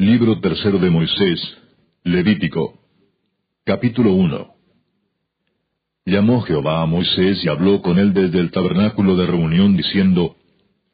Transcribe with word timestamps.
Libro 0.00 0.38
tercero 0.38 0.78
de 0.78 0.90
Moisés, 0.90 1.40
Levítico. 2.04 2.78
Capítulo 3.64 4.12
1. 4.12 4.46
Llamó 6.06 6.40
Jehová 6.42 6.82
a 6.82 6.86
Moisés 6.86 7.44
y 7.44 7.48
habló 7.48 7.82
con 7.82 7.98
él 7.98 8.12
desde 8.12 8.38
el 8.38 8.52
tabernáculo 8.52 9.16
de 9.16 9.26
reunión, 9.26 9.76
diciendo, 9.76 10.36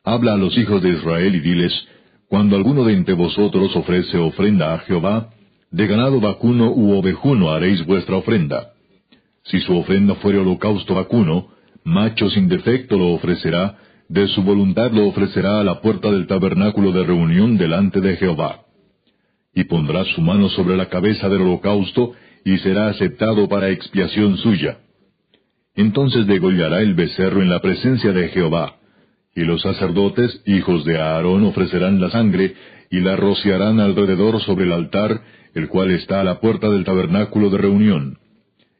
Habla 0.04 0.32
a 0.32 0.37
los 0.38 0.56
hijos 0.56 0.80
de 0.80 0.88
Israel 0.88 1.35
y 1.35 1.40
diles, 1.40 1.87
Cuando 2.29 2.56
alguno 2.56 2.82
de 2.85 2.95
entre 2.95 3.12
vosotros 3.12 3.77
ofrece 3.77 4.17
ofrenda 4.17 4.72
a 4.72 4.79
Jehová, 4.79 5.29
de 5.71 5.86
ganado 5.86 6.18
vacuno 6.18 6.73
u 6.73 6.95
ovejuno 6.95 7.50
haréis 7.50 7.84
vuestra 7.84 8.16
ofrenda. 8.16 8.73
Si 9.43 9.61
su 9.61 9.77
ofrenda 9.77 10.14
fuere 10.14 10.39
holocausto 10.39 10.95
vacuno, 10.95 11.48
macho 11.84 12.30
sin 12.30 12.48
defecto 12.48 12.96
lo 12.96 13.09
ofrecerá, 13.09 13.77
de 14.09 14.29
su 14.29 14.43
voluntad 14.43 14.93
lo 14.93 15.07
ofrecerá 15.07 15.61
a 15.61 15.64
la 15.64 15.82
puerta 15.82 16.11
del 16.11 16.27
tabernáculo 16.27 16.91
de 16.93 17.05
reunión 17.05 17.59
delante 17.59 18.00
de 18.00 18.16
Jehová. 18.16 18.64
Y 19.55 19.64
pondrá 19.64 20.05
su 20.05 20.21
mano 20.21 20.48
sobre 20.50 20.77
la 20.77 20.88
cabeza 20.88 21.29
del 21.29 21.42
holocausto, 21.42 22.12
y 22.45 22.59
será 22.59 22.88
aceptado 22.88 23.48
para 23.48 23.70
expiación 23.70 24.37
suya. 24.38 24.79
Entonces 25.74 26.27
degollará 26.27 26.80
el 26.80 26.95
becerro 26.95 27.42
en 27.42 27.51
la 27.51 27.60
presencia 27.60 28.12
de 28.12 28.29
Jehová. 28.29 28.77
Y 29.34 29.43
los 29.43 29.62
sacerdotes, 29.62 30.43
hijos 30.46 30.84
de 30.84 31.01
Aarón, 31.01 31.45
ofrecerán 31.45 32.01
la 32.01 32.10
sangre, 32.10 32.55
y 32.91 33.01
la 33.01 33.16
rociarán 33.16 33.80
alrededor 33.80 34.41
sobre 34.43 34.66
el 34.66 34.73
altar, 34.73 35.20
el 35.55 35.68
cual 35.68 35.91
está 35.91 36.21
a 36.21 36.24
la 36.24 36.41
puerta 36.41 36.68
del 36.68 36.84
tabernáculo 36.84 37.51
de 37.51 37.59
reunión. 37.59 38.18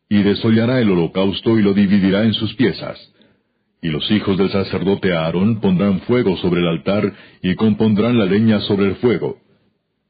Y 0.09 0.23
desollará 0.23 0.81
el 0.81 0.91
holocausto 0.91 1.59
y 1.59 1.63
lo 1.63 1.73
dividirá 1.73 2.25
en 2.25 2.35
sus 2.35 2.55
piezas. 2.55 2.99
Y 3.83 3.89
los 3.89 4.09
hijos 4.11 4.39
del 4.39 4.51
sacerdote 4.51 5.13
Aarón 5.13 5.61
pondrán 5.61 6.01
fuego 6.03 6.37
sobre 6.37 6.61
el 6.61 6.69
altar 6.69 7.13
y 7.43 7.55
compondrán 7.55 8.19
la 8.19 8.27
leña 8.27 8.61
sobre 8.61 8.87
el 8.87 8.97
fuego. 8.97 9.39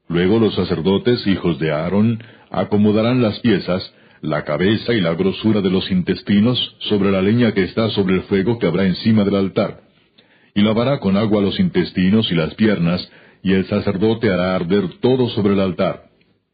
Luego 0.07 0.39
los 0.39 0.55
sacerdotes, 0.55 1.25
hijos 1.25 1.59
de 1.59 1.71
Aarón, 1.71 2.23
acomodarán 2.51 3.21
las 3.21 3.39
piezas, 3.39 3.93
la 4.21 4.43
cabeza 4.43 4.93
y 4.93 5.01
la 5.01 5.13
grosura 5.13 5.61
de 5.61 5.69
los 5.69 5.89
intestinos 5.91 6.75
sobre 6.79 7.11
la 7.11 7.21
leña 7.21 7.53
que 7.53 7.63
está 7.63 7.89
sobre 7.89 8.15
el 8.15 8.21
fuego 8.23 8.59
que 8.59 8.67
habrá 8.67 8.85
encima 8.85 9.23
del 9.23 9.35
altar. 9.35 9.81
Y 10.53 10.61
lavará 10.61 10.99
con 10.99 11.17
agua 11.17 11.41
los 11.41 11.59
intestinos 11.59 12.31
y 12.31 12.35
las 12.35 12.53
piernas, 12.55 13.11
y 13.43 13.53
el 13.53 13.65
sacerdote 13.67 14.31
hará 14.31 14.55
arder 14.55 14.99
todo 15.01 15.29
sobre 15.29 15.53
el 15.53 15.59
altar. 15.59 16.03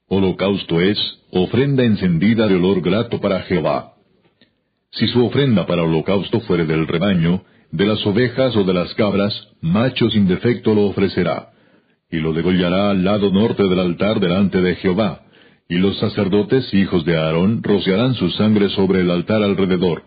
Holocausto 0.08 0.82
es 0.82 0.98
ofrenda 1.32 1.84
encendida 1.84 2.48
de 2.48 2.56
olor 2.56 2.82
grato 2.82 3.22
para 3.22 3.42
Jehová. 3.44 3.94
Si 4.92 5.08
su 5.08 5.26
ofrenda 5.26 5.66
para 5.66 5.84
holocausto 5.84 6.42
fuere 6.42 6.66
del 6.66 6.88
rebaño, 6.88 7.44
de 7.72 7.86
las 7.86 8.06
ovejas 8.06 8.56
o 8.58 8.66
de 8.66 8.74
las 8.74 8.94
cabras, 8.96 9.34
macho 9.62 10.10
sin 10.10 10.28
defecto 10.28 10.74
lo 10.74 10.88
ofrecerá, 10.88 11.52
y 12.12 12.18
lo 12.18 12.34
degollará 12.34 12.92
al 12.92 13.04
lado 13.04 13.32
norte 13.32 13.64
del 13.64 13.80
altar 13.80 14.20
delante 14.20 14.62
de 14.62 14.76
Jehová, 14.76 15.22
y 15.70 15.76
los 15.76 15.98
sacerdotes 16.00 16.74
hijos 16.74 17.06
de 17.06 17.18
Aarón 17.18 17.64
rociarán 17.64 18.16
su 18.16 18.30
sangre 18.32 18.70
sobre 18.70 19.02
el 19.02 19.10
altar 19.10 19.42
alrededor. 19.42 20.04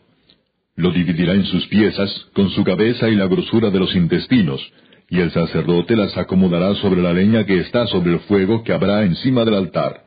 Lo 0.77 0.91
dividirá 0.91 1.33
en 1.33 1.47
sus 1.47 1.67
piezas, 1.69 2.11
con 2.35 2.51
su 2.51 2.65
cabeza 2.65 3.09
y 3.09 3.15
la 3.15 3.27
grosura 3.27 3.71
de 3.71 3.79
los 3.79 3.95
intestinos, 3.97 4.61
y 5.09 5.21
el 5.21 5.31
sacerdote 5.31 5.97
las 5.97 6.17
acomodará 6.19 6.75
sobre 6.75 7.01
la 7.01 7.13
leña 7.13 7.47
que 7.47 7.61
está 7.61 7.87
sobre 7.87 8.13
el 8.13 8.21
fuego 8.21 8.63
que 8.63 8.73
habrá 8.73 9.05
encima 9.05 9.45
del 9.45 9.55
altar. 9.55 10.03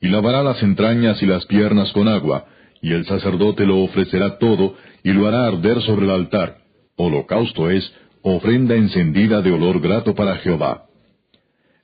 Y 0.00 0.08
lavará 0.08 0.42
las 0.42 0.62
entrañas 0.62 1.22
y 1.22 1.26
las 1.26 1.46
piernas 1.46 1.92
con 1.92 2.08
agua, 2.08 2.46
y 2.82 2.92
el 2.92 3.06
sacerdote 3.06 3.64
lo 3.64 3.78
ofrecerá 3.78 4.38
todo, 4.38 4.74
y 5.02 5.12
lo 5.12 5.26
hará 5.26 5.46
arder 5.46 5.80
sobre 5.82 6.04
el 6.04 6.10
altar. 6.10 6.58
Holocausto 6.96 7.70
es, 7.70 7.90
ofrenda 8.22 8.74
encendida 8.74 9.40
de 9.40 9.52
olor 9.52 9.80
grato 9.80 10.14
para 10.14 10.36
Jehová. 10.36 10.89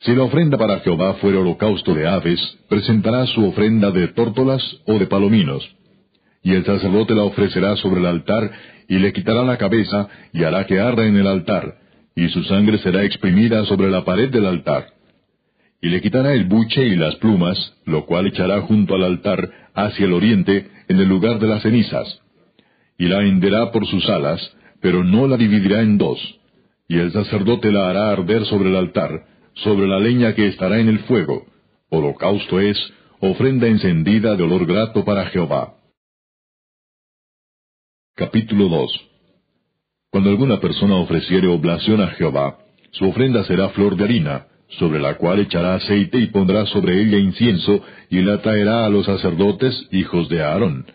Si 0.01 0.15
la 0.15 0.25
ofrenda 0.25 0.59
para 0.59 0.81
Jehová 0.81 1.15
fuera 1.15 1.41
holocausto 1.41 1.95
de 1.95 2.07
aves, 2.07 2.41
presentará 2.69 3.27
su 3.27 3.45
ofrenda 3.47 3.91
de 3.91 4.09
tórtolas 4.09 4.63
o 4.87 4.99
de 4.99 5.07
palominos. 5.07 5.67
Y 6.43 6.53
el 6.53 6.65
sacerdote 6.65 7.15
la 7.15 7.25
ofrecerá 7.25 7.77
sobre 7.77 8.01
el 8.01 8.07
altar, 8.07 8.51
y 8.89 8.99
le 8.99 9.13
quitará 9.13 9.43
la 9.43 9.57
cabeza, 9.57 10.09
y 10.33 10.45
hará 10.45 10.67
que 10.67 10.79
arda 10.79 11.07
en 11.07 11.17
el 11.17 11.27
altar, 11.27 11.79
y 12.15 12.29
su 12.29 12.45
sangre 12.45 12.79
será 12.79 13.05
exprimida 13.05 13.65
sobre 13.65 13.91
la 13.91 14.05
pared 14.05 14.31
del 14.31 14.47
altar. 14.47 14.87
Y 15.81 15.89
le 15.89 16.01
quitará 16.01 16.35
el 16.35 16.45
buche 16.45 16.87
y 16.87 16.97
las 16.97 17.17
plumas, 17.17 17.75
lo 17.85 18.07
cual 18.07 18.27
echará 18.27 18.61
junto 18.63 18.95
al 18.95 19.05
altar, 19.05 19.51
hacia 19.75 20.07
el 20.07 20.13
oriente, 20.13 20.69
en 20.89 21.01
el 21.01 21.09
lugar 21.09 21.39
de 21.39 21.49
las 21.49 21.63
cenizas. 21.63 22.21
Y 22.99 23.07
la 23.07 23.23
henderá 23.23 23.73
por 23.73 23.87
sus 23.87 24.09
alas, 24.09 24.41
pero 24.81 25.05
no 25.05 25.27
la 25.27 25.37
dividirá 25.37 25.81
en 25.81 25.99
dos. 25.99 26.19
Y 26.89 26.99
el 26.99 27.13
sacerdote 27.13 27.73
la 27.73 27.91
hará 27.91 28.11
arder 28.11 28.45
sobre 28.47 28.71
el 28.71 28.77
altar, 28.77 29.25
sobre 29.57 29.87
la 29.87 29.99
leña 29.99 30.35
que 30.35 30.49
estará 30.49 30.79
en 30.79 30.89
el 30.89 31.01
fuego. 31.01 31.47
Holocausto 31.91 32.61
es, 32.61 32.79
ofrenda 33.21 33.67
encendida 33.67 34.37
de 34.37 34.43
olor 34.43 34.67
grato 34.67 35.05
para 35.05 35.27
Jehová. 35.27 35.75
Capítulo 38.15 38.69
2 38.69 39.17
cuando 40.17 40.31
alguna 40.31 40.61
persona 40.61 40.97
ofreciere 40.97 41.47
oblación 41.47 42.01
a 42.01 42.07
Jehová, 42.13 42.57
su 42.93 43.07
ofrenda 43.07 43.45
será 43.45 43.69
flor 43.69 43.97
de 43.97 44.05
harina, 44.05 44.47
sobre 44.79 44.99
la 44.99 45.19
cual 45.19 45.41
echará 45.41 45.75
aceite 45.75 46.19
y 46.19 46.29
pondrá 46.29 46.65
sobre 46.65 47.03
ella 47.03 47.19
incienso, 47.19 47.83
y 48.09 48.23
la 48.23 48.41
traerá 48.41 48.87
a 48.87 48.89
los 48.89 49.05
sacerdotes, 49.05 49.75
hijos 49.93 50.31
de 50.31 50.43
Aarón. 50.43 50.87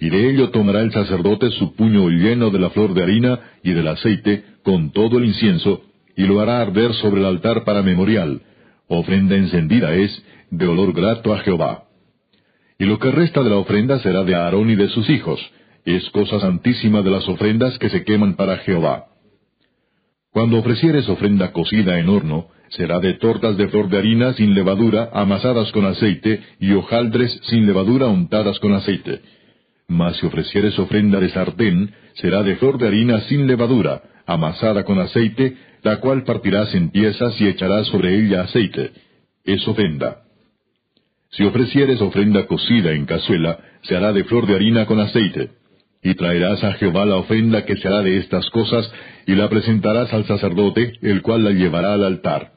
Y 0.00 0.10
de 0.10 0.28
ello 0.28 0.50
tomará 0.50 0.80
el 0.80 0.90
sacerdote 0.90 1.52
su 1.52 1.76
puño 1.76 2.08
lleno 2.08 2.50
de 2.50 2.58
la 2.58 2.70
flor 2.70 2.94
de 2.94 3.04
harina 3.04 3.38
y 3.62 3.74
del 3.74 3.86
aceite, 3.86 4.44
con 4.64 4.90
todo 4.90 5.18
el 5.18 5.26
incienso, 5.26 5.82
y 6.16 6.24
lo 6.24 6.40
hará 6.40 6.60
arder 6.60 6.94
sobre 6.94 7.20
el 7.20 7.26
altar 7.26 7.64
para 7.64 7.82
memorial. 7.82 8.42
Ofrenda 8.88 9.36
encendida 9.36 9.94
es, 9.94 10.22
de 10.50 10.66
olor 10.66 10.92
grato 10.92 11.34
a 11.34 11.38
Jehová. 11.38 11.84
Y 12.78 12.84
lo 12.84 12.98
que 12.98 13.10
resta 13.10 13.42
de 13.42 13.50
la 13.50 13.56
ofrenda 13.56 13.98
será 14.00 14.24
de 14.24 14.34
Aarón 14.34 14.70
y 14.70 14.76
de 14.76 14.88
sus 14.88 15.08
hijos, 15.08 15.40
es 15.84 16.08
cosa 16.10 16.40
santísima 16.40 17.02
de 17.02 17.10
las 17.10 17.28
ofrendas 17.28 17.78
que 17.78 17.90
se 17.90 18.04
queman 18.04 18.34
para 18.34 18.58
Jehová. 18.58 19.06
Cuando 20.32 20.58
ofrecieres 20.58 21.08
ofrenda 21.08 21.52
cocida 21.52 21.98
en 21.98 22.08
horno, 22.08 22.48
será 22.70 22.98
de 22.98 23.14
tortas 23.14 23.56
de 23.56 23.68
flor 23.68 23.88
de 23.88 23.98
harina 23.98 24.32
sin 24.34 24.54
levadura, 24.54 25.10
amasadas 25.12 25.70
con 25.72 25.84
aceite, 25.86 26.40
y 26.58 26.72
hojaldres 26.72 27.38
sin 27.44 27.66
levadura 27.66 28.06
untadas 28.06 28.58
con 28.58 28.72
aceite. 28.72 29.20
Mas 29.86 30.16
si 30.16 30.26
ofrecieres 30.26 30.76
ofrenda 30.78 31.20
de 31.20 31.28
sartén, 31.28 31.94
será 32.14 32.42
de 32.42 32.56
flor 32.56 32.78
de 32.78 32.88
harina 32.88 33.20
sin 33.22 33.46
levadura, 33.46 34.02
amasada 34.26 34.84
con 34.84 34.98
aceite, 34.98 35.56
la 35.84 36.00
cual 36.00 36.24
partirás 36.24 36.74
en 36.74 36.90
piezas 36.90 37.38
y 37.40 37.46
echarás 37.46 37.86
sobre 37.88 38.18
ella 38.18 38.42
aceite. 38.42 38.90
Es 39.44 39.68
ofrenda. 39.68 40.22
Si 41.30 41.44
ofrecieres 41.44 42.00
ofrenda 42.00 42.46
cocida 42.46 42.92
en 42.92 43.04
cazuela, 43.04 43.58
se 43.82 43.94
hará 43.94 44.14
de 44.14 44.24
flor 44.24 44.46
de 44.46 44.54
harina 44.54 44.86
con 44.86 44.98
aceite. 44.98 45.50
Y 46.02 46.14
traerás 46.14 46.64
a 46.64 46.72
Jehová 46.74 47.04
la 47.04 47.16
ofrenda 47.16 47.66
que 47.66 47.76
se 47.76 47.86
hará 47.86 48.00
de 48.02 48.16
estas 48.16 48.48
cosas, 48.48 48.90
y 49.26 49.34
la 49.34 49.50
presentarás 49.50 50.12
al 50.14 50.24
sacerdote, 50.26 50.94
el 51.02 51.20
cual 51.20 51.44
la 51.44 51.50
llevará 51.50 51.92
al 51.92 52.04
altar. 52.04 52.52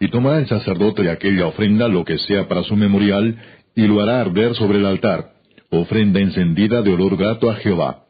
Y 0.00 0.08
tomará 0.08 0.38
el 0.38 0.48
sacerdote 0.48 1.04
de 1.04 1.10
aquella 1.10 1.46
ofrenda 1.46 1.86
lo 1.86 2.04
que 2.04 2.18
sea 2.18 2.48
para 2.48 2.64
su 2.64 2.74
memorial, 2.74 3.36
y 3.76 3.86
lo 3.86 4.00
hará 4.00 4.20
arder 4.20 4.56
sobre 4.56 4.78
el 4.78 4.86
altar, 4.86 5.30
ofrenda 5.70 6.18
encendida 6.18 6.82
de 6.82 6.92
olor 6.92 7.16
grato 7.16 7.50
a 7.50 7.54
Jehová. 7.56 8.04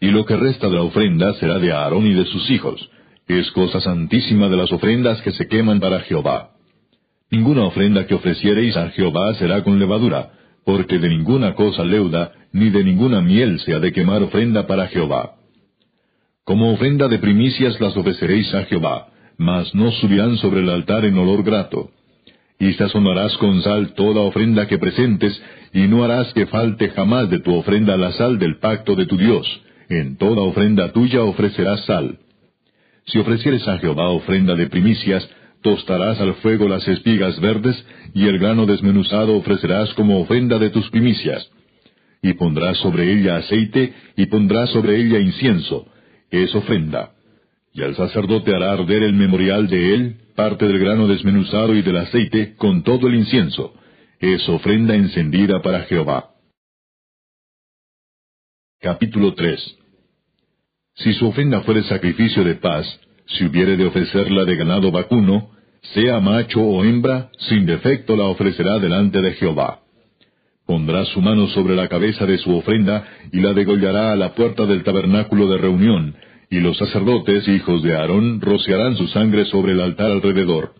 Y 0.00 0.10
lo 0.10 0.24
que 0.24 0.36
resta 0.36 0.68
de 0.68 0.74
la 0.74 0.82
ofrenda 0.82 1.34
será 1.34 1.60
de 1.60 1.72
Aarón 1.72 2.06
y 2.06 2.14
de 2.14 2.24
sus 2.24 2.50
hijos, 2.50 2.88
es 3.28 3.50
cosa 3.52 3.80
santísima 3.80 4.48
de 4.48 4.56
las 4.56 4.72
ofrendas 4.72 5.20
que 5.22 5.32
se 5.32 5.46
queman 5.46 5.80
para 5.80 6.00
Jehová. 6.00 6.50
Ninguna 7.30 7.64
ofrenda 7.64 8.06
que 8.06 8.14
ofreciereis 8.14 8.76
a 8.76 8.88
Jehová 8.90 9.34
será 9.34 9.62
con 9.62 9.78
levadura, 9.78 10.30
porque 10.64 10.98
de 10.98 11.10
ninguna 11.10 11.54
cosa 11.54 11.84
leuda, 11.84 12.32
ni 12.52 12.70
de 12.70 12.82
ninguna 12.82 13.20
miel 13.20 13.60
se 13.60 13.74
ha 13.74 13.80
de 13.80 13.92
quemar 13.92 14.22
ofrenda 14.22 14.66
para 14.66 14.86
Jehová. 14.88 15.34
Como 16.44 16.72
ofrenda 16.72 17.08
de 17.08 17.18
primicias 17.18 17.78
las 17.80 17.94
ofreceréis 17.94 18.54
a 18.54 18.64
Jehová, 18.64 19.08
mas 19.36 19.74
no 19.74 19.90
subirán 19.92 20.38
sobre 20.38 20.60
el 20.60 20.70
altar 20.70 21.04
en 21.04 21.18
olor 21.18 21.42
grato. 21.42 21.90
Y 22.58 22.72
sazonarás 22.72 23.36
con 23.36 23.62
sal 23.62 23.92
toda 23.94 24.22
ofrenda 24.22 24.66
que 24.66 24.78
presentes, 24.78 25.40
y 25.74 25.86
no 25.86 26.04
harás 26.04 26.32
que 26.32 26.46
falte 26.46 26.88
jamás 26.90 27.28
de 27.28 27.40
tu 27.40 27.54
ofrenda 27.54 27.96
la 27.98 28.12
sal 28.12 28.38
del 28.38 28.58
pacto 28.58 28.96
de 28.96 29.04
tu 29.04 29.18
Dios. 29.18 29.46
En 29.90 30.16
toda 30.16 30.40
ofrenda 30.40 30.92
tuya 30.92 31.22
ofrecerás 31.22 31.84
sal. 31.84 32.18
Si 33.08 33.18
ofrecieres 33.18 33.66
a 33.68 33.78
Jehová 33.78 34.08
ofrenda 34.10 34.54
de 34.54 34.68
primicias, 34.68 35.28
tostarás 35.62 36.20
al 36.20 36.34
fuego 36.36 36.68
las 36.68 36.86
espigas 36.86 37.40
verdes, 37.40 37.76
y 38.14 38.26
el 38.26 38.38
grano 38.38 38.66
desmenuzado 38.66 39.36
ofrecerás 39.36 39.92
como 39.94 40.20
ofrenda 40.20 40.58
de 40.58 40.70
tus 40.70 40.88
primicias 40.90 41.50
y 42.22 42.32
pondrás 42.34 42.76
sobre 42.78 43.12
ella 43.12 43.36
aceite, 43.36 43.94
y 44.16 44.26
pondrás 44.26 44.70
sobre 44.70 45.00
ella 45.00 45.18
incienso, 45.18 45.86
es 46.30 46.54
ofrenda. 46.54 47.12
Y 47.72 47.82
el 47.82 47.94
sacerdote 47.94 48.54
hará 48.54 48.72
arder 48.72 49.04
el 49.04 49.12
memorial 49.12 49.68
de 49.68 49.94
él, 49.94 50.16
parte 50.34 50.66
del 50.66 50.78
grano 50.78 51.06
desmenuzado 51.06 51.74
y 51.74 51.82
del 51.82 51.96
aceite, 51.96 52.54
con 52.56 52.82
todo 52.82 53.08
el 53.08 53.14
incienso, 53.14 53.74
es 54.18 54.48
ofrenda 54.48 54.94
encendida 54.94 55.62
para 55.62 55.82
Jehová. 55.82 56.30
Capítulo 58.80 59.34
3 59.34 59.78
Si 60.98 61.12
su 61.14 61.28
ofrenda 61.28 61.60
fuere 61.60 61.82
sacrificio 61.84 62.42
de 62.42 62.56
paz, 62.56 62.86
si 63.26 63.44
hubiere 63.44 63.76
de 63.76 63.86
ofrecerla 63.86 64.44
de 64.44 64.56
ganado 64.56 64.90
vacuno, 64.90 65.50
sea 65.94 66.18
macho 66.18 66.60
o 66.60 66.84
hembra, 66.84 67.30
sin 67.38 67.66
defecto 67.66 68.16
la 68.16 68.24
ofrecerá 68.24 68.78
delante 68.78 69.20
de 69.20 69.32
Jehová. 69.34 69.80
Pondrá 70.66 71.04
su 71.06 71.20
mano 71.22 71.46
sobre 71.48 71.76
la 71.76 71.88
cabeza 71.88 72.26
de 72.26 72.38
su 72.38 72.54
ofrenda 72.54 73.06
y 73.32 73.40
la 73.40 73.54
degollará 73.54 74.12
a 74.12 74.16
la 74.16 74.34
puerta 74.34 74.66
del 74.66 74.82
tabernáculo 74.82 75.48
de 75.48 75.58
reunión, 75.58 76.16
y 76.50 76.60
los 76.60 76.76
sacerdotes, 76.76 77.46
hijos 77.46 77.82
de 77.82 77.94
Aarón, 77.94 78.40
rociarán 78.40 78.96
su 78.96 79.06
sangre 79.08 79.44
sobre 79.46 79.72
el 79.72 79.80
altar 79.80 80.10
alrededor. 80.10 80.74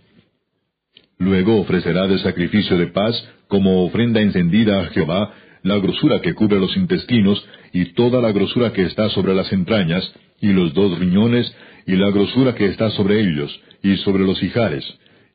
Luego 1.19 1.61
ofrecerá 1.61 2.07
de 2.07 2.19
sacrificio 2.19 2.77
de 2.77 2.89
paz, 2.89 3.15
como 3.49 3.85
ofrenda 3.85 4.21
encendida 4.21 4.81
a 4.81 4.87
Jehová, 4.87 5.33
la 5.63 5.79
grosura 5.79 6.21
que 6.21 6.35
cubre 6.35 6.59
los 6.59 6.77
intestinos, 6.77 7.45
y 7.73 7.93
toda 7.93 8.21
la 8.21 8.33
grosura 8.33 8.73
que 8.73 8.83
está 8.83 9.09
sobre 9.11 9.35
las 9.35 9.53
entrañas, 9.53 10.13
y 10.41 10.53
los 10.53 10.75
dos 10.75 10.99
riñones, 10.99 11.53
y 11.87 11.97
la 11.97 12.11
grosura 12.11 12.55
que 12.55 12.67
está 12.67 12.91
sobre 12.91 13.21
ellos, 13.21 13.61
y 13.83 13.97
sobre 13.99 14.25
los 14.25 14.43
hijares, 14.43 14.85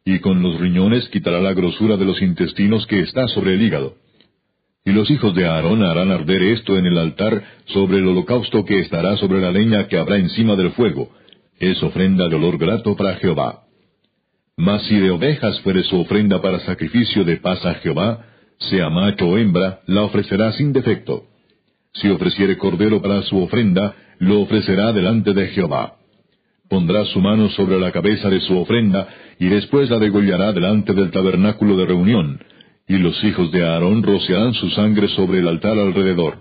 y 0.05 0.19
con 0.19 0.41
los 0.41 0.59
riñones 0.59 1.07
quitará 1.09 1.39
la 1.39 1.53
grosura 1.53 1.97
de 1.97 2.05
los 2.05 2.21
intestinos 2.21 2.85
que 2.87 2.99
está 2.99 3.27
sobre 3.27 3.55
el 3.55 3.61
hígado. 3.61 3.95
Y 4.85 4.91
los 4.91 5.09
hijos 5.09 5.33
de 5.33 5.45
Aarón 5.45 5.83
harán 5.83 6.11
arder 6.11 6.43
esto 6.43 6.77
en 6.77 6.85
el 6.85 6.97
altar 6.97 7.41
sobre 7.67 7.99
el 7.99 8.07
holocausto 8.07 8.65
que 8.65 8.79
estará 8.79 9.15
sobre 9.15 9.39
la 9.39 9.51
leña 9.51 9.87
que 9.87 9.97
habrá 9.97 10.17
encima 10.17 10.55
del 10.57 10.71
fuego. 10.71 11.09
Es 11.57 11.81
ofrenda 11.81 12.27
de 12.27 12.35
olor 12.35 12.57
grato 12.57 12.95
para 12.95 13.15
Jehová. 13.15 13.61
Mas 14.57 14.83
si 14.83 14.99
de 14.99 15.09
ovejas 15.09 15.59
fuere 15.61 15.83
su 15.83 15.99
ofrenda 16.01 16.41
para 16.41 16.59
sacrificio 16.59 17.23
de 17.23 17.37
paz 17.37 17.65
a 17.65 17.75
Jehová, 17.75 18.25
sea 18.59 18.89
macho 18.89 19.27
o 19.27 19.37
hembra, 19.37 19.79
la 19.87 20.03
ofrecerá 20.03 20.51
sin 20.51 20.73
defecto. 20.73 21.23
Si 21.93 22.09
ofreciere 22.09 22.57
cordero 22.57 23.01
para 23.01 23.21
su 23.23 23.37
ofrenda, 23.37 23.93
lo 24.19 24.41
ofrecerá 24.41 24.91
delante 24.93 25.33
de 25.33 25.47
Jehová. 25.49 25.97
Pondrá 26.67 27.05
su 27.05 27.19
mano 27.19 27.49
sobre 27.49 27.79
la 27.79 27.91
cabeza 27.91 28.29
de 28.29 28.39
su 28.41 28.57
ofrenda, 28.57 29.07
y 29.39 29.45
después 29.45 29.89
la 29.91 29.99
degollará 29.99 30.53
delante 30.53 30.93
del 30.93 31.11
tabernáculo 31.11 31.77
de 31.77 31.85
reunión, 31.85 32.39
y 32.87 32.97
los 32.97 33.23
hijos 33.23 33.51
de 33.51 33.63
Aarón 33.63 34.01
rociarán 34.01 34.53
su 34.53 34.69
sangre 34.71 35.07
sobre 35.09 35.39
el 35.39 35.47
altar 35.47 35.77
alrededor. 35.77 36.39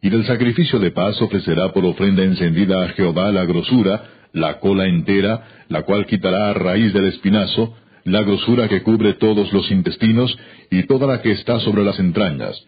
Y 0.00 0.08
del 0.08 0.24
sacrificio 0.24 0.78
de 0.78 0.92
paz 0.92 1.20
ofrecerá 1.20 1.72
por 1.72 1.84
ofrenda 1.84 2.24
encendida 2.24 2.84
a 2.84 2.88
Jehová 2.90 3.32
la 3.32 3.44
grosura, 3.44 4.04
la 4.32 4.60
cola 4.60 4.86
entera, 4.86 5.66
la 5.68 5.82
cual 5.82 6.06
quitará 6.06 6.50
a 6.50 6.54
raíz 6.54 6.92
del 6.94 7.06
espinazo, 7.06 7.76
la 8.04 8.22
grosura 8.22 8.68
que 8.68 8.82
cubre 8.82 9.14
todos 9.14 9.52
los 9.52 9.70
intestinos, 9.70 10.36
y 10.70 10.84
toda 10.84 11.06
la 11.06 11.20
que 11.20 11.32
está 11.32 11.60
sobre 11.60 11.84
las 11.84 11.98
entrañas. 11.98 12.64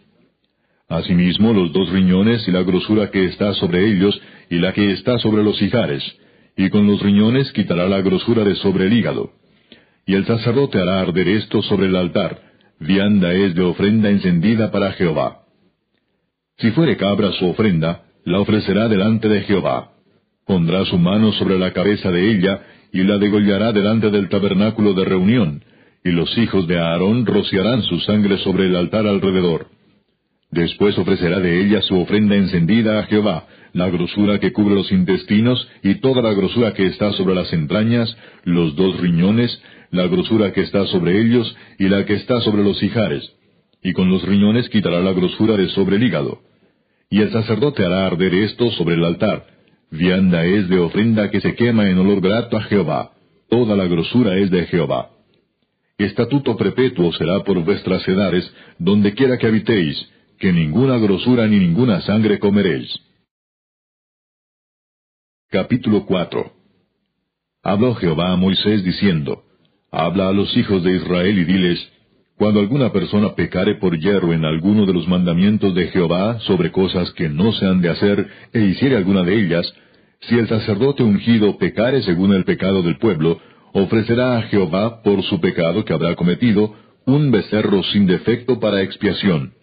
Asimismo 0.88 1.52
los 1.52 1.72
dos 1.72 1.90
riñones 1.90 2.46
y 2.46 2.52
la 2.52 2.62
grosura 2.62 3.10
que 3.10 3.24
está 3.24 3.54
sobre 3.54 3.90
ellos, 3.90 4.20
y 4.50 4.56
la 4.56 4.72
que 4.72 4.92
está 4.92 5.18
sobre 5.18 5.42
los 5.42 5.60
hijares, 5.60 6.02
y 6.56 6.70
con 6.70 6.86
los 6.86 7.00
riñones 7.00 7.50
quitará 7.52 7.88
la 7.88 8.00
grosura 8.00 8.44
de 8.44 8.54
sobre 8.56 8.86
el 8.86 8.92
hígado. 8.92 9.32
Y 10.06 10.14
el 10.14 10.24
sacerdote 10.26 10.80
hará 10.80 11.00
arder 11.00 11.28
esto 11.28 11.60
sobre 11.62 11.86
el 11.86 11.96
altar, 11.96 12.40
vianda 12.78 13.32
es 13.32 13.54
de 13.54 13.62
ofrenda 13.62 14.10
encendida 14.10 14.70
para 14.70 14.92
Jehová. 14.92 15.42
Si 16.58 16.70
fuere 16.70 16.96
cabra 16.96 17.32
su 17.32 17.48
ofrenda, 17.48 18.04
la 18.24 18.38
ofrecerá 18.38 18.88
delante 18.88 19.28
de 19.28 19.42
Jehová. 19.42 19.92
Pondrá 20.46 20.84
su 20.84 20.98
mano 20.98 21.32
sobre 21.32 21.58
la 21.58 21.72
cabeza 21.72 22.12
de 22.12 22.30
ella, 22.30 22.60
y 22.92 23.02
la 23.02 23.18
degollará 23.18 23.72
delante 23.72 24.10
del 24.10 24.28
tabernáculo 24.28 24.94
de 24.94 25.04
reunión, 25.04 25.64
y 26.04 26.12
los 26.12 26.38
hijos 26.38 26.68
de 26.68 26.78
Aarón 26.78 27.26
rociarán 27.26 27.82
su 27.82 27.98
sangre 28.00 28.38
sobre 28.38 28.66
el 28.66 28.76
altar 28.76 29.08
alrededor. 29.08 29.66
Después 30.50 30.96
ofrecerá 30.96 31.40
de 31.40 31.60
ella 31.60 31.82
su 31.82 31.98
ofrenda 31.98 32.36
encendida 32.36 33.00
a 33.00 33.04
Jehová, 33.04 33.46
la 33.72 33.90
grosura 33.90 34.38
que 34.38 34.52
cubre 34.52 34.74
los 34.74 34.90
intestinos 34.92 35.68
y 35.82 35.96
toda 35.96 36.22
la 36.22 36.32
grosura 36.32 36.72
que 36.72 36.86
está 36.86 37.12
sobre 37.12 37.34
las 37.34 37.52
entrañas, 37.52 38.16
los 38.44 38.76
dos 38.76 38.98
riñones, 39.00 39.60
la 39.90 40.06
grosura 40.06 40.52
que 40.52 40.62
está 40.62 40.86
sobre 40.86 41.20
ellos 41.20 41.54
y 41.78 41.88
la 41.88 42.04
que 42.04 42.14
está 42.14 42.40
sobre 42.40 42.62
los 42.62 42.82
hijares, 42.82 43.30
y 43.82 43.92
con 43.92 44.08
los 44.08 44.22
riñones 44.22 44.68
quitará 44.68 45.00
la 45.00 45.12
grosura 45.12 45.56
de 45.56 45.68
sobre 45.68 45.96
el 45.96 46.04
hígado. 46.04 46.40
Y 47.10 47.20
el 47.20 47.30
sacerdote 47.30 47.84
hará 47.84 48.06
arder 48.06 48.34
esto 48.34 48.70
sobre 48.72 48.94
el 48.94 49.04
altar. 49.04 49.46
Vianda 49.90 50.44
es 50.44 50.68
de 50.68 50.78
ofrenda 50.78 51.30
que 51.30 51.40
se 51.40 51.54
quema 51.54 51.88
en 51.88 51.98
olor 51.98 52.20
grato 52.20 52.56
a 52.56 52.62
Jehová. 52.62 53.12
Toda 53.48 53.76
la 53.76 53.86
grosura 53.86 54.36
es 54.38 54.50
de 54.50 54.66
Jehová. 54.66 55.10
Estatuto 55.98 56.56
perpetuo 56.56 57.12
será 57.12 57.44
por 57.44 57.62
vuestras 57.64 58.06
edades, 58.08 58.52
donde 58.78 59.14
quiera 59.14 59.38
que 59.38 59.46
habitéis, 59.46 60.10
que 60.38 60.52
ninguna 60.52 60.98
grosura 60.98 61.46
ni 61.46 61.58
ninguna 61.58 62.00
sangre 62.02 62.38
comeréis. 62.38 62.92
Capítulo 65.50 66.04
4 66.04 66.52
Habló 67.62 67.94
Jehová 67.94 68.32
a 68.32 68.36
Moisés 68.36 68.84
diciendo, 68.84 69.42
Habla 69.90 70.28
a 70.28 70.32
los 70.32 70.56
hijos 70.56 70.82
de 70.84 70.96
Israel 70.96 71.38
y 71.38 71.44
diles, 71.44 71.92
Cuando 72.36 72.60
alguna 72.60 72.92
persona 72.92 73.34
pecare 73.34 73.76
por 73.76 73.98
hierro 73.98 74.32
en 74.32 74.44
alguno 74.44 74.86
de 74.86 74.92
los 74.92 75.08
mandamientos 75.08 75.74
de 75.74 75.88
Jehová 75.88 76.38
sobre 76.40 76.70
cosas 76.70 77.10
que 77.12 77.28
no 77.28 77.52
se 77.52 77.66
han 77.66 77.80
de 77.80 77.90
hacer, 77.90 78.28
e 78.52 78.60
hiciere 78.60 78.96
alguna 78.96 79.22
de 79.22 79.34
ellas, 79.40 79.72
si 80.20 80.36
el 80.36 80.48
sacerdote 80.48 81.02
ungido 81.02 81.56
pecare 81.58 82.02
según 82.02 82.34
el 82.34 82.44
pecado 82.44 82.82
del 82.82 82.98
pueblo, 82.98 83.40
ofrecerá 83.72 84.38
a 84.38 84.42
Jehová 84.42 85.02
por 85.02 85.22
su 85.22 85.40
pecado 85.40 85.84
que 85.84 85.92
habrá 85.92 86.14
cometido 86.14 86.74
un 87.06 87.30
becerro 87.30 87.82
sin 87.84 88.06
defecto 88.06 88.60
para 88.60 88.82
expiación. 88.82 89.55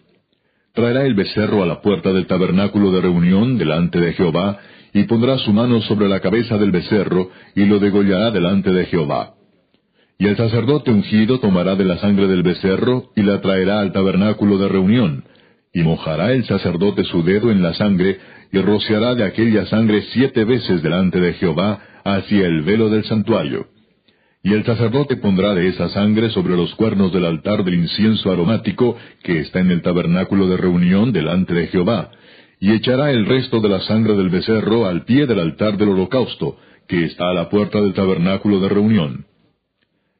Traerá 0.74 1.06
el 1.06 1.14
becerro 1.14 1.62
a 1.62 1.66
la 1.66 1.80
puerta 1.80 2.12
del 2.12 2.26
tabernáculo 2.26 2.90
de 2.90 3.00
reunión 3.00 3.58
delante 3.58 4.00
de 4.00 4.12
Jehová, 4.12 4.58
y 4.92 5.04
pondrá 5.04 5.38
su 5.38 5.52
mano 5.52 5.80
sobre 5.82 6.08
la 6.08 6.18
cabeza 6.18 6.58
del 6.58 6.72
becerro, 6.72 7.30
y 7.54 7.64
lo 7.64 7.78
degollará 7.78 8.32
delante 8.32 8.72
de 8.72 8.86
Jehová. 8.86 9.34
Y 10.18 10.26
el 10.26 10.36
sacerdote 10.36 10.90
ungido 10.90 11.38
tomará 11.38 11.76
de 11.76 11.84
la 11.84 11.98
sangre 11.98 12.26
del 12.26 12.42
becerro 12.42 13.10
y 13.16 13.22
la 13.22 13.40
traerá 13.40 13.80
al 13.80 13.92
tabernáculo 13.92 14.58
de 14.58 14.68
reunión, 14.68 15.24
y 15.72 15.82
mojará 15.82 16.32
el 16.32 16.44
sacerdote 16.44 17.04
su 17.04 17.22
dedo 17.22 17.52
en 17.52 17.62
la 17.62 17.74
sangre, 17.74 18.18
y 18.52 18.58
rociará 18.58 19.14
de 19.14 19.24
aquella 19.24 19.66
sangre 19.66 20.02
siete 20.12 20.44
veces 20.44 20.82
delante 20.82 21.20
de 21.20 21.34
Jehová 21.34 21.80
hacia 22.04 22.46
el 22.46 22.62
velo 22.62 22.90
del 22.90 23.04
santuario. 23.04 23.66
Y 24.44 24.52
el 24.52 24.62
sacerdote 24.66 25.16
pondrá 25.16 25.54
de 25.54 25.68
esa 25.68 25.88
sangre 25.88 26.28
sobre 26.28 26.54
los 26.54 26.74
cuernos 26.74 27.10
del 27.14 27.24
altar 27.24 27.64
del 27.64 27.76
incienso 27.76 28.30
aromático 28.30 28.94
que 29.22 29.40
está 29.40 29.60
en 29.60 29.70
el 29.70 29.80
tabernáculo 29.80 30.46
de 30.48 30.58
reunión 30.58 31.12
delante 31.12 31.54
de 31.54 31.68
Jehová, 31.68 32.10
y 32.60 32.72
echará 32.72 33.10
el 33.10 33.24
resto 33.24 33.60
de 33.60 33.70
la 33.70 33.80
sangre 33.80 34.14
del 34.14 34.28
becerro 34.28 34.84
al 34.84 35.06
pie 35.06 35.26
del 35.26 35.40
altar 35.40 35.78
del 35.78 35.88
holocausto, 35.88 36.58
que 36.86 37.06
está 37.06 37.30
a 37.30 37.32
la 37.32 37.48
puerta 37.48 37.80
del 37.80 37.94
tabernáculo 37.94 38.60
de 38.60 38.68
reunión. 38.68 39.24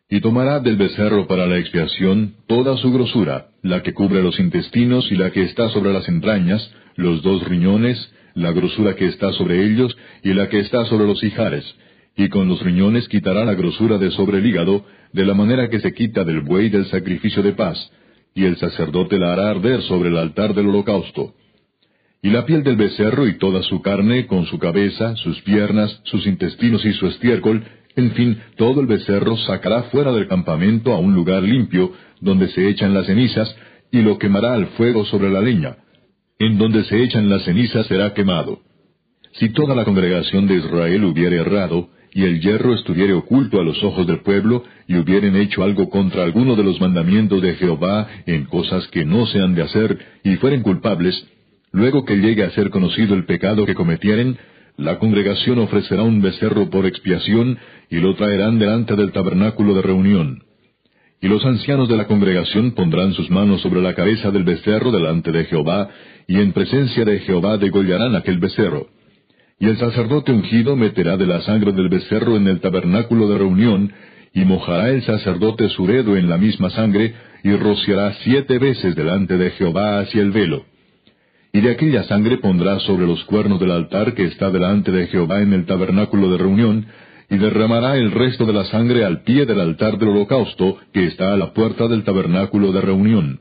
Y 0.09 0.23
tomará 0.23 0.59
del 0.61 0.77
becerro 0.77 1.27
para 1.27 1.47
la 1.47 1.59
expiación 1.59 2.37
toda 2.49 2.79
su 2.79 2.91
grosura, 2.93 3.49
la 3.63 3.83
que 3.83 3.93
cubre 3.93 4.23
los 4.23 4.41
intestinos 4.41 5.13
y 5.13 5.17
la 5.17 5.33
que 5.33 5.43
está 5.43 5.69
sobre 5.69 5.93
las 5.93 6.09
entrañas, 6.09 6.73
los 6.97 7.23
dos 7.23 7.47
riñones, 7.47 8.11
la 8.33 8.53
grosura 8.53 8.97
que 8.97 9.07
está 9.07 9.33
sobre 9.33 9.67
ellos 9.67 9.95
y 10.23 10.33
la 10.33 10.49
que 10.49 10.61
está 10.61 10.87
sobre 10.87 11.07
los 11.07 11.23
hijares, 11.23 11.65
y 12.17 12.29
con 12.29 12.49
los 12.49 12.63
riñones 12.63 13.09
quitará 13.09 13.45
la 13.45 13.55
grosura 13.55 13.99
de 13.99 14.11
sobre 14.13 14.39
el 14.39 14.47
hígado, 14.47 14.85
de 15.13 15.25
la 15.25 15.35
manera 15.35 15.69
que 15.69 15.81
se 15.81 15.93
quita 15.93 16.25
del 16.25 16.41
buey 16.41 16.69
del 16.69 16.87
sacrificio 16.87 17.43
de 17.43 17.53
paz, 17.53 17.91
y 18.35 18.45
el 18.45 18.57
sacerdote 18.57 19.19
la 19.19 19.33
hará 19.33 19.51
arder 19.51 19.83
sobre 19.83 20.09
el 20.09 20.19
altar 20.19 20.55
del 20.55 20.69
holocausto. 20.69 21.35
Y 22.23 22.31
la 22.31 22.47
piel 22.47 22.63
del 22.63 22.77
becerro 22.77 23.29
y 23.29 23.39
toda 23.39 23.63
su 23.63 23.83
carne, 23.83 24.27
con 24.27 24.47
su 24.47 24.59
cabeza, 24.59 25.15
sus 25.17 25.41
piernas, 25.43 26.01
sus 26.05 26.27
intestinos 26.27 26.85
y 26.85 26.93
su 26.95 27.07
estiércol, 27.07 27.65
en 27.97 28.13
fin, 28.13 28.41
todo 28.57 28.81
el 28.81 28.87
becerro 28.87 29.37
sacará 29.37 29.85
fuera 29.85 30.13
del 30.13 30.27
campamento 30.27 30.93
a 30.93 30.99
un 30.99 31.15
lugar 31.15 31.43
limpio, 31.43 31.93
donde 32.21 32.49
se 32.49 32.69
echan 32.69 32.95
las 32.95 33.07
cenizas, 33.07 33.55
y 33.93 34.03
lo 34.03 34.19
quemará 34.19 34.55
al 34.55 34.67
fuego 34.69 35.05
sobre 35.05 35.31
la 35.31 35.41
leña. 35.41 35.77
En 36.39 36.59
donde 36.59 36.85
se 36.85 37.03
echan 37.03 37.29
las 37.29 37.45
cenizas 37.45 37.87
será 37.87 38.15
quemado. 38.15 38.61
Si 39.35 39.51
toda 39.51 39.75
la 39.75 39.85
congregación 39.85 40.47
de 40.47 40.57
Israel 40.57 41.05
hubiere 41.05 41.37
errado, 41.37 41.91
y 42.15 42.25
el 42.25 42.41
hierro 42.41 42.73
estuviere 42.75 43.13
oculto 43.13 43.61
a 43.61 43.65
los 43.65 43.83
ojos 43.83 44.07
del 44.07 44.21
pueblo, 44.21 44.63
y 44.87 44.97
hubieren 44.97 45.35
hecho 45.35 45.65
algo 45.65 45.91
contra 45.91 46.23
alguno 46.23 46.55
de 46.55 46.63
los 46.63 46.81
mandamientos 46.81 47.43
de 47.43 47.55
Jehová 47.55 48.07
en 48.27 48.45
cosas 48.45 48.87
que 48.89 49.05
no 49.05 49.27
se 49.27 49.41
han 49.41 49.57
de 49.57 49.63
hacer, 49.63 49.99
y 50.23 50.37
fueren 50.37 50.63
culpables, 50.63 51.27
luego 51.73 52.05
que 52.05 52.17
llegue 52.17 52.45
a 52.45 52.51
ser 52.51 52.71
conocido 52.71 53.15
el 53.15 53.27
pecado 53.27 53.67
que 53.67 53.75
cometieren, 53.75 54.39
la 54.77 54.99
congregación 55.01 55.59
ofrecerá 55.59 56.05
un 56.05 56.23
becerro 56.23 56.71
por 56.71 56.87
expiación 56.87 57.59
y 57.91 57.97
lo 57.97 58.15
traerán 58.15 58.59
delante 58.59 58.97
del 58.97 59.13
tabernáculo 59.13 59.75
de 59.75 59.83
reunión. 59.83 60.43
Y 61.21 61.29
los 61.29 61.45
ancianos 61.45 61.89
de 61.89 61.97
la 61.97 62.07
congregación 62.07 62.73
pondrán 62.73 63.13
sus 63.15 63.31
manos 63.31 63.61
sobre 63.61 63.81
la 63.81 63.95
cabeza 63.95 64.31
del 64.31 64.45
becerro 64.45 64.93
delante 64.93 65.33
de 65.33 65.45
Jehová, 65.47 65.89
y 66.29 66.37
en 66.37 66.53
presencia 66.53 67.05
de 67.05 67.21
Jehová 67.21 67.57
degollarán 67.57 68.15
aquel 68.15 68.39
becerro. 68.39 68.89
Y 69.59 69.67
el 69.67 69.79
sacerdote 69.79 70.33
ungido 70.33 70.77
meterá 70.77 71.17
de 71.17 71.27
la 71.27 71.41
sangre 71.43 71.73
del 71.73 71.89
becerro 71.89 72.37
en 72.37 72.49
el 72.49 72.61
tabernáculo 72.61 73.29
de 73.29 73.39
reunión, 73.39 73.93
y 74.33 74.45
mojará 74.45 74.91
el 74.91 75.03
sacerdote 75.03 75.69
su 75.69 75.87
dedo 75.87 76.17
en 76.17 76.29
la 76.29 76.39
misma 76.39 76.71
sangre, 76.71 77.15
y 77.43 77.53
rociará 77.53 78.15
siete 78.25 78.59
veces 78.59 78.95
delante 78.97 79.37
de 79.37 79.51
Jehová 79.51 80.01
hacia 80.01 80.23
el 80.23 80.33
velo 80.33 80.65
y 81.55 81.61
de 81.61 81.71
aquella 81.71 82.03
sangre 82.03 82.39
pondrá 82.39 82.81
sobre 82.81 83.07
los 83.07 83.23
cuernos 83.27 83.61
del 83.61 83.71
altar 83.71 84.15
que 84.15 84.25
está 84.25 84.51
delante 84.51 84.91
de 84.91 85.07
Jehová 85.07 85.41
en 85.41 85.53
el 85.53 85.67
tabernáculo 85.67 86.29
de 86.33 86.37
reunión, 86.37 86.87
y 87.31 87.39
derramará 87.39 87.97
el 87.97 88.11
resto 88.11 88.45
de 88.45 88.53
la 88.53 88.65
sangre 88.65 89.05
al 89.05 89.23
pie 89.23 89.47
del 89.47 89.61
altar 89.61 89.97
del 89.97 90.09
holocausto 90.09 90.79
que 90.93 91.07
está 91.07 91.33
a 91.33 91.37
la 91.37 91.55
puerta 91.55 91.87
del 91.87 92.03
tabernáculo 92.03 92.73
de 92.73 92.81
reunión. 92.81 93.41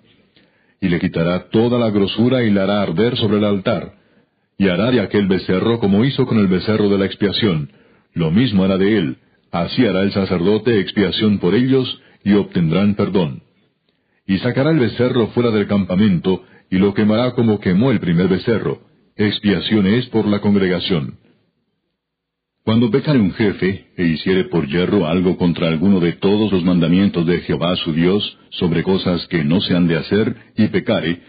Y 0.80 0.90
le 0.90 1.00
quitará 1.00 1.50
toda 1.50 1.80
la 1.80 1.90
grosura 1.90 2.44
y 2.44 2.52
la 2.52 2.64
hará 2.64 2.84
arder 2.84 3.18
sobre 3.18 3.38
el 3.38 3.46
altar. 3.46 3.94
Y 4.58 4.68
hará 4.68 4.92
de 4.92 5.02
aquel 5.02 5.28
becerro 5.28 5.80
como 5.80 6.06
hizo 6.06 6.26
con 6.26 6.40
el 6.40 6.48
becerro 6.48 6.90
de 6.90 6.98
la 6.98 7.06
expiación. 7.06 7.72
Lo 8.14 8.32
mismo 8.32 8.64
hará 8.64 8.78
de 8.78 8.98
él. 8.98 9.18
Así 9.52 9.86
hará 9.86 10.02
el 10.02 10.12
sacerdote 10.12 10.80
expiación 10.80 11.40
por 11.40 11.56
ellos 11.56 12.02
y 12.24 12.34
obtendrán 12.34 12.96
perdón. 12.96 13.44
Y 14.26 14.38
sacará 14.40 14.72
el 14.72 14.80
becerro 14.80 15.28
fuera 15.28 15.52
del 15.52 15.68
campamento 15.68 16.44
y 16.70 16.78
lo 16.78 16.94
quemará 16.94 17.32
como 17.32 17.60
quemó 17.60 17.92
el 17.92 18.00
primer 18.00 18.28
becerro. 18.28 18.80
Expiación 19.16 19.86
es 19.86 20.08
por 20.08 20.26
la 20.28 20.40
congregación. 20.40 21.20
Cuando 22.64 22.90
pecare 22.90 23.20
un 23.20 23.34
jefe 23.34 23.88
e 23.98 24.06
hiciere 24.06 24.46
por 24.46 24.68
hierro 24.68 25.06
algo 25.06 25.38
contra 25.38 25.68
alguno 25.68 26.00
de 26.00 26.14
todos 26.14 26.50
los 26.52 26.64
mandamientos 26.64 27.26
de 27.26 27.42
Jehová 27.42 27.76
su 27.76 27.92
Dios 27.92 28.38
sobre 28.52 28.84
cosas 28.84 29.28
que 29.28 29.44
no 29.44 29.60
se 29.60 29.76
han 29.76 29.88
de 29.88 29.98
hacer, 29.98 30.34
y 30.56 30.68
pecare, 30.68 31.22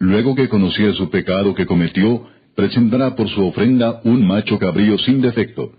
luego 0.00 0.34
que 0.34 0.48
conociere 0.48 0.92
su 0.94 1.08
pecado 1.08 1.54
que 1.54 1.64
cometió, 1.64 2.26
presentará 2.54 3.14
por 3.16 3.28
su 3.28 3.44
ofrenda 3.46 4.00
un 4.04 4.26
macho 4.26 4.58
cabrío 4.58 4.98
sin 4.98 5.20
defecto. 5.20 5.72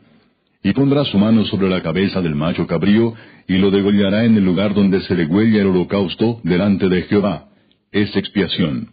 Y 0.64 0.74
pondrá 0.74 1.06
su 1.06 1.18
mano 1.18 1.46
sobre 1.46 1.70
la 1.70 1.82
cabeza 1.82 2.22
del 2.22 2.36
macho 2.36 2.68
cabrío, 2.68 3.14
y 3.48 3.58
lo 3.58 3.72
degollará 3.72 4.26
en 4.26 4.36
el 4.36 4.46
lugar 4.46 4.74
donde 4.74 5.02
se 5.02 5.16
degüella 5.16 5.62
el 5.62 5.68
holocausto 5.68 6.40
delante 6.44 6.88
de 6.88 7.02
Jehová. 7.04 7.50
Es 7.92 8.16
expiación. 8.16 8.90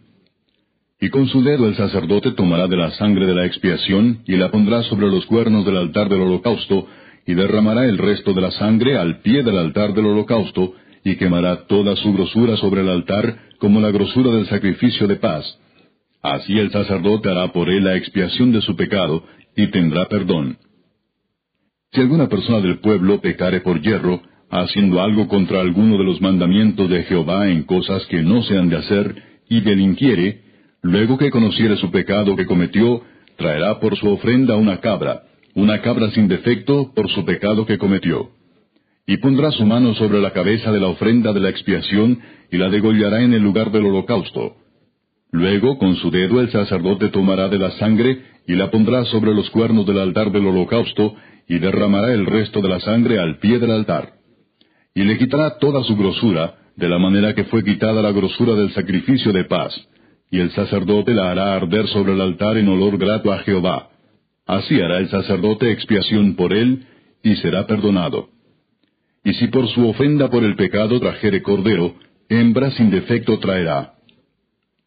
Y 1.01 1.09
con 1.09 1.27
su 1.27 1.41
dedo 1.43 1.67
el 1.67 1.75
sacerdote 1.75 2.31
tomará 2.31 2.67
de 2.67 2.75
la 2.75 2.91
sangre 2.91 3.25
de 3.25 3.35
la 3.35 3.45
expiación 3.45 4.23
y 4.25 4.35
la 4.35 4.51
pondrá 4.51 4.83
sobre 4.83 5.07
los 5.07 5.25
cuernos 5.27 5.65
del 5.65 5.77
altar 5.77 6.09
del 6.09 6.21
holocausto, 6.21 6.87
y 7.25 7.35
derramará 7.35 7.85
el 7.85 7.97
resto 7.97 8.33
de 8.33 8.41
la 8.41 8.51
sangre 8.51 8.97
al 8.97 9.21
pie 9.21 9.43
del 9.43 9.57
altar 9.57 9.93
del 9.93 10.07
holocausto, 10.07 10.73
y 11.03 11.15
quemará 11.15 11.67
toda 11.67 11.95
su 11.95 12.11
grosura 12.13 12.57
sobre 12.57 12.81
el 12.81 12.89
altar 12.89 13.37
como 13.59 13.79
la 13.79 13.91
grosura 13.91 14.31
del 14.31 14.47
sacrificio 14.47 15.07
de 15.07 15.15
paz. 15.15 15.45
Así 16.21 16.57
el 16.57 16.71
sacerdote 16.71 17.29
hará 17.29 17.51
por 17.51 17.69
él 17.69 17.83
la 17.83 17.95
expiación 17.95 18.51
de 18.51 18.61
su 18.61 18.75
pecado, 18.75 19.23
y 19.55 19.67
tendrá 19.67 20.07
perdón. 20.07 20.57
Si 21.91 22.01
alguna 22.01 22.27
persona 22.27 22.61
del 22.61 22.79
pueblo 22.79 23.19
pecare 23.21 23.61
por 23.61 23.81
hierro, 23.81 24.21
haciendo 24.49 25.01
algo 25.01 25.27
contra 25.27 25.61
alguno 25.61 25.97
de 25.97 26.03
los 26.03 26.21
mandamientos 26.21 26.89
de 26.89 27.03
Jehová 27.03 27.49
en 27.49 27.63
cosas 27.63 28.05
que 28.07 28.21
no 28.21 28.41
se 28.43 28.57
han 28.57 28.69
de 28.69 28.77
hacer, 28.77 29.23
y 29.49 29.61
delinquiere, 29.61 30.49
Luego 30.81 31.17
que 31.17 31.29
conociere 31.29 31.75
su 31.75 31.91
pecado 31.91 32.35
que 32.35 32.45
cometió, 32.45 33.01
traerá 33.37 33.79
por 33.79 33.97
su 33.97 34.07
ofrenda 34.09 34.55
una 34.55 34.79
cabra, 34.79 35.23
una 35.53 35.81
cabra 35.81 36.09
sin 36.11 36.27
defecto 36.27 36.93
por 36.93 37.09
su 37.09 37.25
pecado 37.25 37.65
que 37.65 37.77
cometió. 37.77 38.29
Y 39.05 39.17
pondrá 39.17 39.51
su 39.51 39.65
mano 39.65 39.93
sobre 39.95 40.21
la 40.21 40.31
cabeza 40.31 40.71
de 40.71 40.79
la 40.79 40.87
ofrenda 40.87 41.33
de 41.33 41.39
la 41.41 41.49
expiación 41.49 42.19
y 42.51 42.57
la 42.57 42.69
degollará 42.69 43.23
en 43.23 43.33
el 43.33 43.41
lugar 43.41 43.71
del 43.71 43.87
holocausto. 43.87 44.55
Luego 45.31 45.77
con 45.77 45.95
su 45.97 46.09
dedo 46.11 46.39
el 46.41 46.51
sacerdote 46.51 47.09
tomará 47.09 47.49
de 47.49 47.59
la 47.59 47.71
sangre 47.71 48.23
y 48.47 48.55
la 48.55 48.71
pondrá 48.71 49.05
sobre 49.05 49.33
los 49.33 49.49
cuernos 49.51 49.85
del 49.85 49.99
altar 49.99 50.31
del 50.31 50.47
holocausto 50.47 51.15
y 51.47 51.59
derramará 51.59 52.13
el 52.13 52.25
resto 52.25 52.61
de 52.61 52.69
la 52.69 52.79
sangre 52.79 53.19
al 53.19 53.37
pie 53.39 53.59
del 53.59 53.71
altar. 53.71 54.13
Y 54.95 55.03
le 55.03 55.17
quitará 55.17 55.57
toda 55.59 55.83
su 55.83 55.95
grosura, 55.95 56.55
de 56.75 56.89
la 56.89 56.97
manera 56.97 57.35
que 57.35 57.43
fue 57.45 57.63
quitada 57.63 58.01
la 58.01 58.11
grosura 58.11 58.53
del 58.53 58.71
sacrificio 58.71 59.31
de 59.31 59.45
paz 59.45 59.73
y 60.31 60.39
el 60.39 60.51
sacerdote 60.51 61.13
la 61.13 61.31
hará 61.31 61.55
arder 61.55 61.87
sobre 61.87 62.13
el 62.13 62.21
altar 62.21 62.57
en 62.57 62.67
olor 62.67 62.97
grato 62.97 63.31
a 63.31 63.39
Jehová. 63.39 63.89
Así 64.45 64.79
hará 64.79 64.99
el 64.99 65.09
sacerdote 65.09 65.71
expiación 65.71 66.35
por 66.35 66.53
él, 66.53 66.85
y 67.23 67.35
será 67.37 67.67
perdonado. 67.67 68.29
Y 69.23 69.33
si 69.33 69.47
por 69.47 69.67
su 69.69 69.87
ofenda 69.87 70.29
por 70.29 70.43
el 70.43 70.55
pecado 70.55 70.99
trajere 70.99 71.41
cordero, 71.41 71.95
hembra 72.29 72.71
sin 72.71 72.89
defecto 72.89 73.39
traerá. 73.39 73.93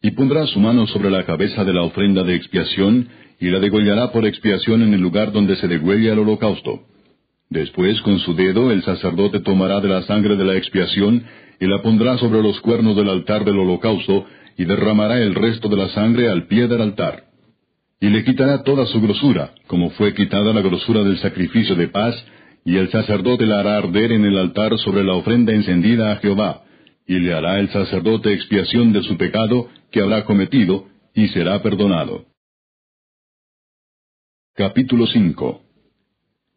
Y 0.05 0.11
pondrá 0.11 0.45
su 0.47 0.59
mano 0.59 0.85
sobre 0.85 1.09
la 1.09 1.25
cabeza 1.25 1.63
de 1.63 1.73
la 1.73 1.83
ofrenda 1.83 2.23
de 2.23 2.35
expiación, 2.35 3.07
y 3.39 3.49
la 3.49 3.59
degollará 3.59 4.11
por 4.11 4.25
expiación 4.25 4.83
en 4.83 4.93
el 4.93 4.99
lugar 4.99 5.31
donde 5.31 5.55
se 5.55 5.69
degüella 5.69 6.11
el 6.11 6.19
holocausto. 6.19 6.81
Después 7.49 8.01
con 8.01 8.19
su 8.19 8.35
dedo 8.35 8.69
el 8.69 8.83
sacerdote 8.83 9.39
tomará 9.39 9.79
de 9.79 9.87
la 9.87 10.01
sangre 10.01 10.35
de 10.35 10.43
la 10.43 10.57
expiación, 10.57 11.23
y 11.57 11.67
la 11.67 11.81
pondrá 11.81 12.17
sobre 12.17 12.43
los 12.43 12.59
cuernos 12.59 12.97
del 12.97 13.07
altar 13.07 13.45
del 13.45 13.57
holocausto, 13.57 14.25
y 14.57 14.65
derramará 14.65 15.21
el 15.21 15.35
resto 15.35 15.69
de 15.69 15.77
la 15.77 15.87
sangre 15.89 16.27
al 16.27 16.47
pie 16.47 16.67
del 16.67 16.81
altar. 16.81 17.23
Y 18.01 18.09
le 18.09 18.25
quitará 18.25 18.61
toda 18.63 18.85
su 18.87 18.99
grosura, 18.99 19.51
como 19.67 19.91
fue 19.91 20.13
quitada 20.13 20.51
la 20.51 20.61
grosura 20.61 21.01
del 21.05 21.17
sacrificio 21.19 21.75
de 21.75 21.87
paz, 21.87 22.13
y 22.65 22.75
el 22.75 22.91
sacerdote 22.91 23.45
la 23.45 23.61
hará 23.61 23.77
arder 23.77 24.11
en 24.11 24.25
el 24.25 24.37
altar 24.37 24.77
sobre 24.79 25.05
la 25.05 25.13
ofrenda 25.13 25.53
encendida 25.53 26.11
a 26.11 26.17
Jehová, 26.17 26.62
y 27.07 27.19
le 27.19 27.33
hará 27.33 27.59
el 27.59 27.69
sacerdote 27.69 28.33
expiación 28.33 28.93
de 28.93 29.03
su 29.03 29.17
pecado 29.17 29.69
que 29.91 30.01
habrá 30.01 30.25
cometido, 30.25 30.87
y 31.13 31.27
será 31.27 31.61
perdonado. 31.61 32.25
Capítulo 34.55 35.07
5 35.07 35.61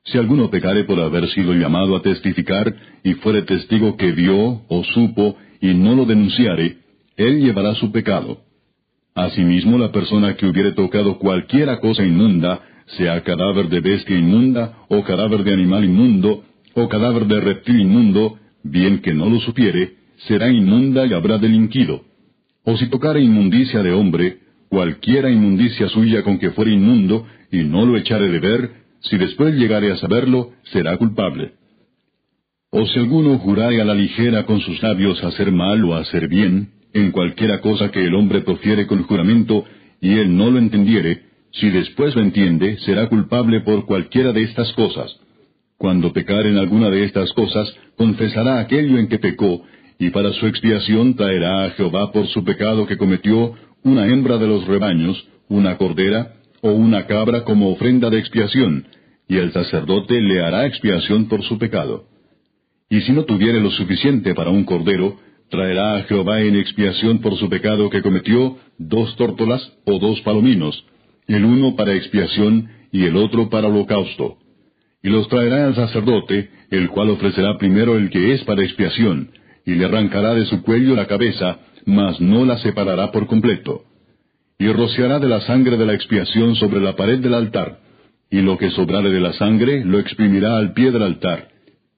Si 0.05 0.19
alguno 0.19 0.51
pecare 0.51 0.85
por 0.85 1.01
haber 1.01 1.29
sido 1.31 1.53
llamado 1.55 1.97
a 1.97 2.03
testificar, 2.03 2.75
y 3.03 3.15
fuere 3.15 3.43
testigo 3.43 3.97
que 3.97 4.13
vio 4.13 4.63
o 4.69 4.85
supo, 4.85 5.37
y 5.61 5.75
no 5.75 5.95
lo 5.95 6.05
denunciare, 6.05 6.79
él 7.17 7.41
llevará 7.41 7.75
su 7.75 7.91
pecado. 7.93 8.43
Asimismo, 9.15 9.79
la 9.79 9.91
persona 9.93 10.37
que 10.37 10.47
hubiere 10.47 10.73
tocado 10.73 11.19
cualquiera 11.19 11.81
cosa 11.81 12.05
inmunda, 12.05 12.61
sea 12.99 13.23
cadáver 13.25 13.69
de 13.69 13.81
bestia 13.81 14.17
inmunda, 14.17 14.85
o 14.89 15.03
cadáver 15.03 15.43
de 15.43 15.55
animal 15.55 15.85
inmundo, 15.85 16.45
o 16.75 16.89
cadáver 16.89 17.27
de 17.27 17.41
reptil 17.41 17.81
inmundo, 17.81 18.39
bien 18.63 19.01
que 19.01 19.15
no 19.15 19.29
lo 19.29 19.41
supiere, 19.41 19.95
será 20.27 20.51
inmunda 20.51 21.07
y 21.07 21.13
habrá 21.13 21.39
delinquido. 21.39 22.05
O 22.65 22.77
si 22.77 22.89
tocare 22.89 23.21
inmundicia 23.21 23.83
de 23.83 23.93
hombre, 23.93 24.39
cualquiera 24.69 25.31
inmundicia 25.31 25.89
suya 25.89 26.23
con 26.23 26.39
que 26.39 26.51
fuere 26.51 26.73
inmundo, 26.73 27.27
y 27.51 27.63
no 27.63 27.87
lo 27.87 27.97
echare 27.97 28.29
de 28.29 28.41
ver, 28.41 28.71
si 29.01 29.17
después 29.17 29.55
llegare 29.55 29.93
a 29.93 29.97
saberlo, 29.97 30.53
será 30.65 30.97
culpable. 30.97 31.53
O 32.71 32.85
si 32.87 32.99
alguno 32.99 33.39
jurare 33.39 33.81
a 33.81 33.85
la 33.85 33.95
ligera 33.95 34.45
con 34.45 34.61
sus 34.61 34.83
labios 34.83 35.23
hacer 35.23 35.53
mal 35.53 35.85
o 35.85 35.95
hacer 35.95 36.29
bien, 36.29 36.71
en 36.93 37.13
cualquiera 37.13 37.61
cosa 37.61 37.91
que 37.91 38.05
el 38.05 38.15
hombre 38.15 38.41
profiere 38.41 38.87
con 38.87 39.03
juramento, 39.05 39.65
y 40.01 40.15
él 40.15 40.37
no 40.37 40.51
lo 40.51 40.59
entendiere, 40.59 41.23
si 41.53 41.71
después 41.71 42.15
lo 42.15 42.23
entiende, 42.23 42.79
será 42.79 43.09
culpable 43.09 43.61
por 43.61 43.87
cualquiera 43.87 44.33
de 44.33 44.43
estas 44.43 44.73
cosas. 44.73 45.17
Cuando 45.79 46.13
pecare 46.13 46.51
en 46.51 46.59
alguna 46.59 46.91
de 46.91 47.05
estas 47.05 47.33
cosas, 47.33 47.75
confesará 47.97 48.61
aquello 48.61 48.99
en 48.99 49.09
que 49.09 49.19
pecó, 49.19 49.63
y 49.99 50.11
para 50.11 50.33
su 50.33 50.47
expiación 50.47 51.15
traerá 51.17 51.65
a 51.65 51.71
Jehová 51.71 52.13
por 52.13 52.27
su 52.29 52.45
pecado 52.45 52.87
que 52.87 52.97
cometió 52.97 53.55
una 53.83 54.07
hembra 54.07 54.39
de 54.39 54.47
los 54.47 54.67
rebaños, 54.67 55.27
una 55.49 55.77
cordera, 55.77 56.35
o 56.61 56.71
una 56.71 57.07
cabra 57.07 57.45
como 57.45 57.71
ofrenda 57.71 58.11
de 58.11 58.19
expiación, 58.19 58.87
y 59.29 59.37
el 59.37 59.53
sacerdote 59.53 60.21
le 60.21 60.43
hará 60.43 60.67
expiación 60.67 61.29
por 61.29 61.43
su 61.43 61.59
pecado. 61.59 62.05
Y 62.91 63.01
si 63.03 63.13
no 63.13 63.25
tuviere 63.25 63.61
lo 63.61 63.71
suficiente 63.71 64.35
para 64.35 64.51
un 64.51 64.65
cordero, 64.65 65.19
traerá 65.51 65.97
a 65.97 66.03
Jehová 66.05 66.41
en 66.41 66.57
expiación 66.57 67.21
por 67.21 67.37
su 67.37 67.49
pecado 67.49 67.91
que 67.91 68.03
cometió 68.03 68.59
dos 68.79 69.17
tórtolas 69.17 69.73
o 69.85 69.99
dos 69.99 70.21
palominos, 70.23 70.85
el 71.27 71.45
uno 71.45 71.75
para 71.77 71.95
expiación 71.95 72.69
y 72.93 73.05
el 73.05 73.17
otro 73.17 73.49
para 73.49 73.69
holocausto. 73.69 74.39
Y 75.03 75.09
los 75.09 75.29
traerá 75.29 75.67
al 75.67 75.75
sacerdote, 75.75 76.51
el 76.71 76.89
cual 76.91 77.11
ofrecerá 77.11 77.59
primero 77.59 77.97
el 77.97 78.11
que 78.11 78.33
es 78.33 78.45
para 78.45 78.65
expiación, 78.65 79.31
y 79.67 79.75
le 79.75 79.85
arrancará 79.85 80.35
de 80.35 80.47
su 80.47 80.63
cuello 80.63 80.95
la 80.95 81.07
cabeza, 81.07 81.59
mas 81.85 82.21
no 82.21 82.47
la 82.47 82.57
separará 82.59 83.13
por 83.13 83.27
completo. 83.27 83.83
Y 84.59 84.69
rociará 84.69 85.19
de 85.19 85.29
la 85.29 85.43
sangre 85.43 85.77
de 85.77 85.85
la 85.85 85.93
expiación 85.93 86.55
sobre 86.57 86.81
la 86.81 86.97
pared 86.97 87.19
del 87.19 87.35
altar, 87.35 87.81
y 88.31 88.41
lo 88.41 88.57
que 88.57 88.71
sobrare 88.71 89.11
de 89.11 89.21
la 89.21 89.35
sangre 89.35 89.85
lo 89.85 89.99
exprimirá 89.99 90.57
al 90.57 90.73
pie 90.73 90.91
del 90.93 91.03
altar. 91.03 91.49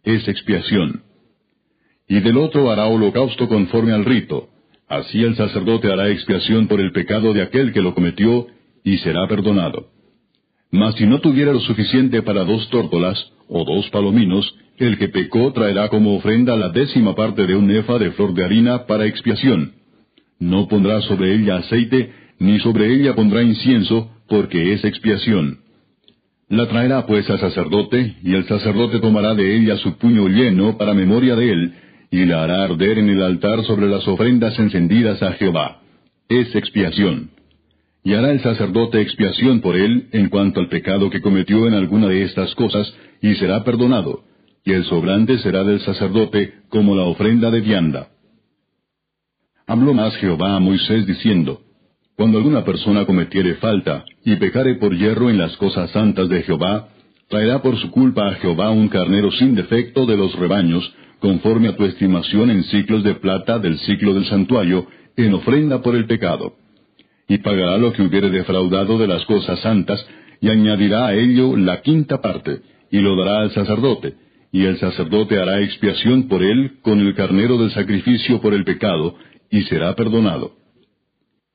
Es 0.03 0.27
expiación 0.27 1.03
y 2.09 2.21
del 2.21 2.39
otro 2.39 2.71
hará 2.71 2.87
holocausto 2.87 3.49
conforme 3.49 3.93
al 3.93 4.05
rito. 4.05 4.49
Así 4.89 5.23
el 5.23 5.37
sacerdote 5.37 5.93
hará 5.93 6.09
expiación 6.09 6.67
por 6.67 6.81
el 6.81 6.93
pecado 6.93 7.35
de 7.35 7.43
aquel 7.43 7.73
que 7.73 7.83
lo 7.83 7.95
cometió, 7.95 8.47
y 8.83 8.97
será 8.99 9.29
perdonado. 9.29 9.91
Mas 10.71 10.95
si 10.95 11.07
no 11.07 11.21
tuviera 11.21 11.53
lo 11.53 11.61
suficiente 11.61 12.23
para 12.23 12.45
dos 12.45 12.69
tórtolas, 12.71 13.33
o 13.49 13.65
dos 13.65 13.89
palominos, 13.91 14.55
el 14.87 14.99
que 14.99 15.09
pecó 15.09 15.53
traerá 15.53 15.89
como 15.89 16.17
ofrenda 16.17 16.57
la 16.57 16.69
décima 16.69 17.15
parte 17.15 17.47
de 17.47 17.57
un 17.57 17.67
nefa 17.67 17.99
de 17.99 18.13
flor 18.13 18.35
de 18.35 18.45
harina 18.45 18.87
para 18.87 19.07
expiación. 19.07 19.73
No 20.39 20.69
pondrá 20.69 21.01
sobre 21.03 21.35
ella 21.35 21.57
aceite, 21.57 22.13
ni 22.39 22.61
sobre 22.61 22.93
ella 22.95 23.15
pondrá 23.15 23.43
incienso, 23.43 24.11
porque 24.29 24.73
es 24.73 24.85
expiación. 24.85 25.59
La 26.49 26.67
traerá 26.69 27.07
pues 27.07 27.29
al 27.29 27.41
sacerdote, 27.41 28.17
y 28.23 28.35
el 28.35 28.47
sacerdote 28.47 29.01
tomará 29.01 29.35
de 29.35 29.57
ella 29.57 29.77
su 29.77 29.99
puño 29.99 30.29
lleno 30.29 30.79
para 30.79 30.95
memoria 30.95 31.35
de 31.37 31.51
él, 31.51 31.73
y 32.11 32.25
la 32.25 32.45
hará 32.45 32.65
arder 32.65 32.99
en 32.99 33.11
el 33.11 33.23
altar 33.23 33.65
sobre 33.65 33.87
las 33.89 34.07
ofrendas 34.07 34.59
encendidas 34.59 35.23
a 35.23 35.33
Jehová. 35.33 35.83
Es 36.29 36.55
expiación. 36.55 37.31
Y 38.05 38.15
hará 38.15 38.31
el 38.31 38.41
sacerdote 38.41 39.01
expiación 39.01 39.61
por 39.61 39.77
él 39.77 40.09
en 40.13 40.29
cuanto 40.29 40.61
al 40.61 40.69
pecado 40.69 41.11
que 41.11 41.21
cometió 41.21 41.67
en 41.67 41.75
alguna 41.75 42.09
de 42.09 42.23
estas 42.23 42.55
cosas, 42.55 42.95
y 43.21 43.35
será 43.35 43.65
perdonado, 43.65 44.23
y 44.69 44.73
el 44.73 44.85
sobrante 44.85 45.39
será 45.39 45.65
del 45.65 45.81
sacerdote 45.81 46.53
como 46.69 46.95
la 46.95 47.05
ofrenda 47.05 47.51
de 47.51 47.63
vianda. 47.63 48.09
Habló 49.67 49.95
más 49.95 50.15
Jehová 50.17 50.57
a 50.57 50.61
Moisés 50.61 51.07
diciendo, 51.07 51.63
Cuando 52.19 52.37
alguna 52.37 52.65
persona 52.67 53.07
cometiere 53.07 53.55
falta 53.55 54.05
y 54.27 54.37
pecare 54.37 54.75
por 54.75 54.95
hierro 54.95 55.31
en 55.31 55.39
las 55.39 55.57
cosas 55.57 55.91
santas 55.93 56.29
de 56.29 56.43
Jehová, 56.43 56.89
traerá 57.31 57.63
por 57.63 57.79
su 57.79 57.91
culpa 57.91 58.29
a 58.29 58.35
Jehová 58.35 58.69
un 58.69 58.89
carnero 58.89 59.31
sin 59.33 59.55
defecto 59.55 60.05
de 60.05 60.19
los 60.19 60.39
rebaños, 60.39 60.93
conforme 61.21 61.69
a 61.69 61.77
tu 61.77 61.87
estimación 61.87 62.51
en 62.51 62.63
ciclos 62.65 63.03
de 63.03 63.15
plata 63.15 63.59
del 63.59 63.79
ciclo 63.79 64.13
del 64.13 64.27
santuario, 64.27 64.87
en 65.17 65.33
ofrenda 65.33 65.81
por 65.81 65.97
el 65.97 66.05
pecado. 66.05 66.57
Y 67.27 67.39
pagará 67.39 67.79
lo 67.79 67.95
que 67.95 68.03
hubiere 68.03 68.29
defraudado 68.29 68.99
de 68.99 69.07
las 69.07 69.25
cosas 69.25 69.61
santas, 69.61 70.07
y 70.43 70.51
añadirá 70.51 71.07
a 71.07 71.15
ello 71.15 71.57
la 71.57 71.81
quinta 71.81 72.21
parte, 72.21 72.61
y 72.91 72.99
lo 72.99 73.17
dará 73.17 73.41
al 73.41 73.51
sacerdote, 73.53 74.28
y 74.53 74.65
el 74.65 74.79
sacerdote 74.79 75.39
hará 75.39 75.61
expiación 75.61 76.29
por 76.29 76.43
él 76.43 76.79
con 76.83 77.01
el 77.01 77.15
carnero 77.15 77.59
del 77.59 77.71
sacrificio 77.71 78.41
por 78.41 78.55
el 78.55 78.65
pecado, 78.65 79.17
y 79.51 79.63
será 79.63 79.95
perdonado. 79.95 80.53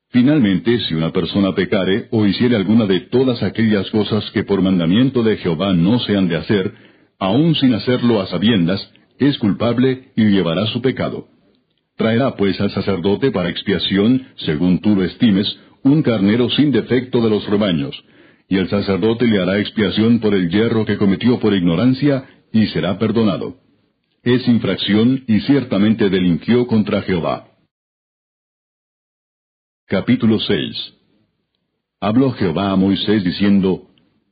Finalmente, 0.09 0.79
si 0.81 0.93
una 0.93 1.11
persona 1.11 1.55
pecare 1.55 2.07
o 2.11 2.25
hiciere 2.25 2.55
alguna 2.55 2.85
de 2.85 3.01
todas 3.01 3.41
aquellas 3.41 3.89
cosas 3.89 4.29
que 4.31 4.43
por 4.43 4.61
mandamiento 4.61 5.23
de 5.23 5.37
Jehová 5.37 5.73
no 5.73 5.99
se 5.99 6.15
han 6.15 6.27
de 6.27 6.37
hacer, 6.37 6.71
aun 7.19 7.55
sin 7.55 7.73
hacerlo 7.73 8.21
a 8.21 8.27
sabiendas, 8.27 8.91
es 9.17 9.37
culpable 9.39 10.11
y 10.15 10.25
llevará 10.25 10.67
su 10.67 10.81
pecado. 10.81 11.27
Traerá 11.97 12.35
pues 12.35 12.59
al 12.61 12.71
sacerdote 12.71 13.31
para 13.31 13.49
expiación, 13.49 14.27
según 14.35 14.81
tú 14.81 14.95
lo 14.95 15.03
estimes, 15.03 15.59
un 15.83 16.03
carnero 16.03 16.49
sin 16.51 16.71
defecto 16.71 17.21
de 17.21 17.29
los 17.29 17.47
rebaños, 17.49 17.95
y 18.49 18.57
el 18.57 18.69
sacerdote 18.69 19.25
le 19.25 19.41
hará 19.41 19.59
expiación 19.59 20.19
por 20.19 20.33
el 20.33 20.49
hierro 20.49 20.85
que 20.85 20.97
cometió 20.97 21.39
por 21.39 21.55
ignorancia, 21.55 22.23
y 22.53 22.67
será 22.67 22.97
perdonado. 22.97 23.57
Es 24.23 24.47
infracción 24.47 25.25
y 25.27 25.41
ciertamente 25.41 26.09
delinquió 26.09 26.65
contra 26.67 27.01
Jehová. 27.01 27.47
Capítulo 29.87 30.39
6 30.39 30.93
Habló 31.99 32.31
Jehová 32.31 32.71
a 32.71 32.75
Moisés 32.75 33.23
diciendo, 33.23 33.87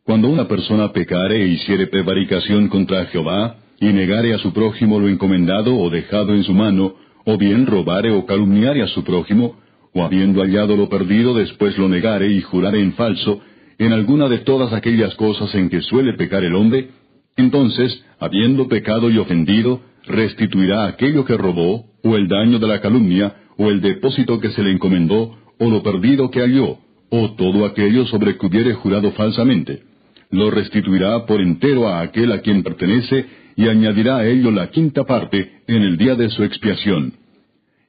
Cuando 0.06 0.30
una 0.30 0.48
persona 0.48 0.94
pecare 0.94 1.44
e 1.44 1.48
hiciere 1.48 1.88
prevaricación 1.88 2.70
contra 2.70 3.06
Jehová, 3.08 3.58
y 3.80 3.88
negare 3.88 4.34
a 4.36 4.38
su 4.38 4.54
prójimo 4.54 5.00
lo 5.00 5.10
encomendado 5.10 5.76
o 5.76 5.90
dejado 5.90 6.36
en 6.36 6.44
su 6.44 6.54
mano, 6.54 6.96
o 7.26 7.38
bien 7.38 7.66
robare 7.66 8.12
o 8.12 8.26
calumniare 8.26 8.84
a 8.84 8.88
su 8.88 9.04
prójimo, 9.04 9.60
o 9.94 10.04
habiendo 10.04 10.42
hallado 10.42 10.78
lo 10.78 10.88
perdido 10.88 11.34
después 11.34 11.78
lo 11.78 11.90
negare 11.90 12.32
y 12.32 12.42
jurare 12.42 12.80
en 12.80 12.94
falso, 12.94 13.42
en 13.80 13.94
alguna 13.94 14.30
de 14.30 14.40
todas 14.40 14.72
aquellas 14.74 15.16
cosas 15.16 15.54
en 15.56 15.70
que 15.70 15.82
suele 15.82 16.14
pecar 16.14 16.44
el 16.44 16.54
hombre, 16.54 16.90
entonces, 17.38 18.04
habiendo 18.20 18.68
pecado 18.68 19.10
y 19.10 19.18
ofendido, 19.18 19.82
restituirá 20.06 20.86
aquello 20.86 21.26
que 21.26 21.38
robó, 21.38 21.86
o 22.04 22.16
el 22.16 22.28
daño 22.28 22.60
de 22.60 22.68
la 22.68 22.82
calumnia, 22.82 23.36
o 23.58 23.70
el 23.70 23.82
depósito 23.82 24.40
que 24.40 24.50
se 24.52 24.64
le 24.64 24.72
encomendó, 24.72 25.38
o 25.60 25.70
lo 25.70 25.84
perdido 25.84 26.32
que 26.32 26.42
halló, 26.42 26.78
o 27.10 27.32
todo 27.36 27.66
aquello 27.66 28.06
sobre 28.08 28.38
que 28.38 28.46
hubiere 28.46 28.74
jurado 28.74 29.12
falsamente. 29.12 29.84
Lo 30.32 30.50
restituirá 30.50 31.26
por 31.26 31.42
entero 31.42 31.88
a 31.88 32.02
aquel 32.02 32.32
a 32.32 32.42
quien 32.42 32.64
pertenece, 32.64 33.26
y 33.56 33.68
añadirá 33.68 34.18
a 34.18 34.28
ello 34.28 34.50
la 34.50 34.72
quinta 34.72 35.04
parte 35.04 35.62
en 35.68 35.84
el 35.84 35.98
día 35.98 36.16
de 36.16 36.30
su 36.30 36.44
expiación. 36.44 37.14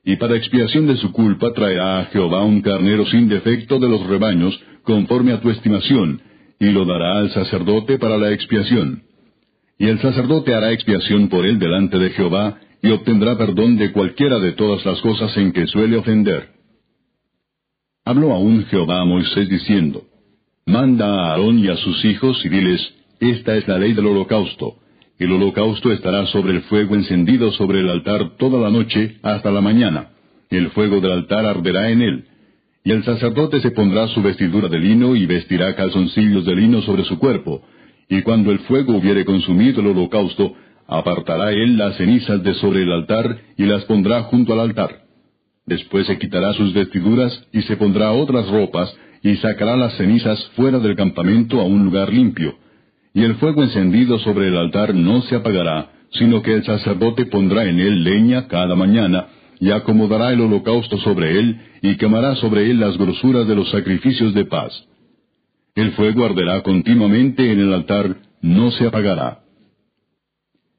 Y 0.04 0.16
para 0.16 0.36
expiación 0.36 0.88
de 0.88 0.96
su 0.96 1.12
culpa 1.12 1.52
traerá 1.52 2.00
a 2.00 2.04
Jehová 2.06 2.42
un 2.42 2.60
carnero 2.60 3.06
sin 3.06 3.28
defecto 3.28 3.78
de 3.78 3.88
los 3.88 4.04
rebaños, 4.06 4.60
conforme 4.82 5.32
a 5.32 5.40
tu 5.40 5.48
estimación, 5.50 6.20
y 6.58 6.66
lo 6.66 6.84
dará 6.84 7.18
al 7.18 7.30
sacerdote 7.30 7.98
para 7.98 8.18
la 8.18 8.32
expiación. 8.32 9.02
Y 9.78 9.88
el 9.88 10.00
sacerdote 10.00 10.54
hará 10.54 10.72
expiación 10.72 11.28
por 11.28 11.46
él 11.46 11.58
delante 11.58 11.98
de 11.98 12.10
Jehová, 12.10 12.58
y 12.82 12.90
obtendrá 12.90 13.38
perdón 13.38 13.76
de 13.76 13.92
cualquiera 13.92 14.38
de 14.38 14.52
todas 14.52 14.84
las 14.84 15.00
cosas 15.00 15.36
en 15.36 15.52
que 15.52 15.66
suele 15.66 15.96
ofender. 15.96 16.48
Habló 18.04 18.32
aún 18.32 18.64
Jehová 18.66 19.00
a 19.00 19.04
Moisés 19.04 19.48
diciendo, 19.48 20.02
Manda 20.66 21.06
a 21.06 21.30
Aarón 21.30 21.58
y 21.58 21.68
a 21.68 21.76
sus 21.76 22.04
hijos 22.04 22.44
y 22.44 22.48
diles, 22.48 22.80
Esta 23.20 23.56
es 23.56 23.68
la 23.68 23.78
ley 23.78 23.92
del 23.92 24.06
holocausto. 24.06 24.76
El 25.18 25.30
holocausto 25.32 25.92
estará 25.92 26.26
sobre 26.26 26.52
el 26.52 26.62
fuego 26.62 26.96
encendido 26.96 27.52
sobre 27.52 27.80
el 27.80 27.88
altar 27.88 28.36
toda 28.38 28.60
la 28.60 28.70
noche 28.70 29.18
hasta 29.22 29.52
la 29.52 29.60
mañana. 29.60 30.10
El 30.50 30.70
fuego 30.70 31.00
del 31.00 31.12
altar 31.12 31.46
arderá 31.46 31.90
en 31.90 32.02
él. 32.02 32.24
Y 32.84 32.90
el 32.90 33.04
sacerdote 33.04 33.60
se 33.60 33.70
pondrá 33.70 34.08
su 34.08 34.20
vestidura 34.22 34.68
de 34.68 34.80
lino 34.80 35.14
y 35.14 35.26
vestirá 35.26 35.76
calzoncillos 35.76 36.44
de 36.44 36.56
lino 36.56 36.82
sobre 36.82 37.04
su 37.04 37.18
cuerpo. 37.18 37.62
Y 38.12 38.22
cuando 38.22 38.52
el 38.52 38.58
fuego 38.60 38.96
hubiere 38.96 39.24
consumido 39.24 39.80
el 39.80 39.86
holocausto, 39.88 40.54
apartará 40.86 41.50
él 41.52 41.78
las 41.78 41.96
cenizas 41.96 42.42
de 42.42 42.54
sobre 42.54 42.82
el 42.82 42.92
altar 42.92 43.38
y 43.56 43.64
las 43.64 43.84
pondrá 43.86 44.22
junto 44.24 44.52
al 44.52 44.60
altar. 44.60 44.90
Después 45.66 46.06
se 46.06 46.18
quitará 46.18 46.52
sus 46.52 46.74
vestiduras 46.74 47.32
y 47.52 47.62
se 47.62 47.76
pondrá 47.76 48.12
otras 48.12 48.48
ropas 48.50 48.94
y 49.22 49.36
sacará 49.36 49.76
las 49.76 49.96
cenizas 49.96 50.38
fuera 50.56 50.78
del 50.78 50.96
campamento 50.96 51.60
a 51.60 51.64
un 51.64 51.84
lugar 51.84 52.12
limpio 52.12 52.56
y 53.14 53.22
el 53.22 53.36
fuego 53.36 53.62
encendido 53.62 54.18
sobre 54.20 54.48
el 54.48 54.56
altar 54.56 54.94
no 54.94 55.22
se 55.22 55.36
apagará, 55.36 55.90
sino 56.12 56.42
que 56.42 56.54
el 56.54 56.64
sacerdote 56.64 57.26
pondrá 57.26 57.64
en 57.64 57.78
él 57.78 58.04
leña 58.04 58.48
cada 58.48 58.74
mañana, 58.74 59.26
y 59.60 59.70
acomodará 59.70 60.32
el 60.32 60.40
holocausto 60.40 60.98
sobre 60.98 61.38
él, 61.38 61.60
y 61.82 61.96
quemará 61.96 62.34
sobre 62.36 62.70
él 62.70 62.80
las 62.80 62.96
grosuras 62.96 63.46
de 63.46 63.54
los 63.54 63.70
sacrificios 63.70 64.34
de 64.34 64.44
paz. 64.44 64.72
El 65.74 65.92
fuego 65.92 66.26
arderá 66.26 66.62
continuamente 66.62 67.50
en 67.50 67.60
el 67.60 67.72
altar, 67.72 68.16
no 68.42 68.70
se 68.72 68.86
apagará. 68.86 69.38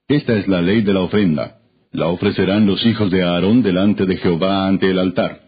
Esta 0.08 0.38
es 0.38 0.48
la 0.48 0.62
ley 0.62 0.82
de 0.82 0.94
la 0.94 1.00
ofrenda. 1.00 1.58
La 1.92 2.08
ofrecerán 2.08 2.68
los 2.68 2.86
hijos 2.86 3.10
de 3.10 3.24
Aarón 3.24 3.64
delante 3.64 4.06
de 4.06 4.18
Jehová 4.18 4.68
ante 4.68 4.92
el 4.92 5.00
altar. 5.00 5.42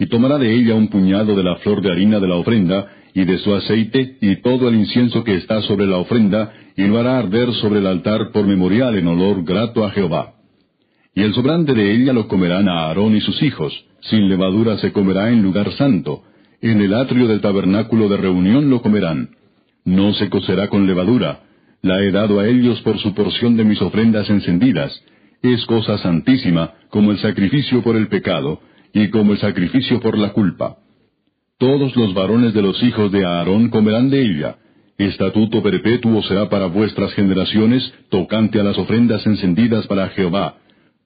Y 0.00 0.06
tomará 0.06 0.38
de 0.38 0.52
ella 0.52 0.74
un 0.74 0.88
puñado 0.88 1.36
de 1.36 1.44
la 1.44 1.56
flor 1.56 1.80
de 1.80 1.92
harina 1.92 2.18
de 2.18 2.26
la 2.26 2.36
ofrenda, 2.36 2.88
y 3.14 3.24
de 3.24 3.38
su 3.38 3.54
aceite, 3.54 4.16
y 4.20 4.42
todo 4.42 4.68
el 4.68 4.74
incienso 4.74 5.22
que 5.22 5.36
está 5.36 5.62
sobre 5.62 5.86
la 5.86 5.98
ofrenda, 5.98 6.52
y 6.76 6.82
lo 6.82 6.98
hará 6.98 7.18
arder 7.18 7.52
sobre 7.54 7.78
el 7.78 7.86
altar 7.86 8.32
por 8.32 8.46
memorial 8.46 8.96
en 8.98 9.06
olor 9.06 9.44
grato 9.44 9.84
a 9.84 9.90
Jehová. 9.90 10.34
Y 11.14 11.22
el 11.22 11.34
sobrante 11.34 11.72
de 11.72 11.92
ella 11.94 12.12
lo 12.12 12.26
comerán 12.26 12.68
a 12.68 12.86
Aarón 12.86 13.16
y 13.16 13.20
sus 13.20 13.40
hijos, 13.42 13.72
sin 14.02 14.28
levadura 14.28 14.78
se 14.78 14.92
comerá 14.92 15.30
en 15.30 15.42
lugar 15.42 15.72
santo, 15.72 16.22
en 16.60 16.80
el 16.80 16.94
atrio 16.94 17.28
del 17.28 17.40
tabernáculo 17.40 18.08
de 18.08 18.16
reunión 18.16 18.70
lo 18.70 18.82
comerán. 18.82 19.30
No 19.84 20.12
se 20.14 20.28
cocerá 20.28 20.68
con 20.68 20.86
levadura, 20.86 21.40
la 21.82 22.00
he 22.02 22.10
dado 22.10 22.40
a 22.40 22.46
ellos 22.46 22.80
por 22.82 22.98
su 22.98 23.14
porción 23.14 23.56
de 23.56 23.64
mis 23.64 23.80
ofrendas 23.80 24.28
encendidas, 24.28 24.92
es 25.42 25.64
cosa 25.66 25.98
santísima, 25.98 26.74
como 26.90 27.12
el 27.12 27.18
sacrificio 27.18 27.82
por 27.82 27.96
el 27.96 28.08
pecado, 28.08 28.60
y 28.92 29.08
como 29.08 29.32
el 29.32 29.38
sacrificio 29.38 30.00
por 30.00 30.18
la 30.18 30.32
culpa 30.32 30.78
todos 31.58 31.96
los 31.96 32.14
varones 32.14 32.54
de 32.54 32.62
los 32.62 32.80
hijos 32.84 33.10
de 33.10 33.26
Aarón 33.26 33.68
comerán 33.68 34.10
de 34.10 34.22
ella. 34.22 34.58
Estatuto 34.96 35.60
perpetuo 35.60 36.22
será 36.22 36.48
para 36.48 36.66
vuestras 36.66 37.12
generaciones, 37.14 37.92
tocante 38.10 38.60
a 38.60 38.62
las 38.62 38.78
ofrendas 38.78 39.26
encendidas 39.26 39.86
para 39.88 40.08
Jehová. 40.10 40.58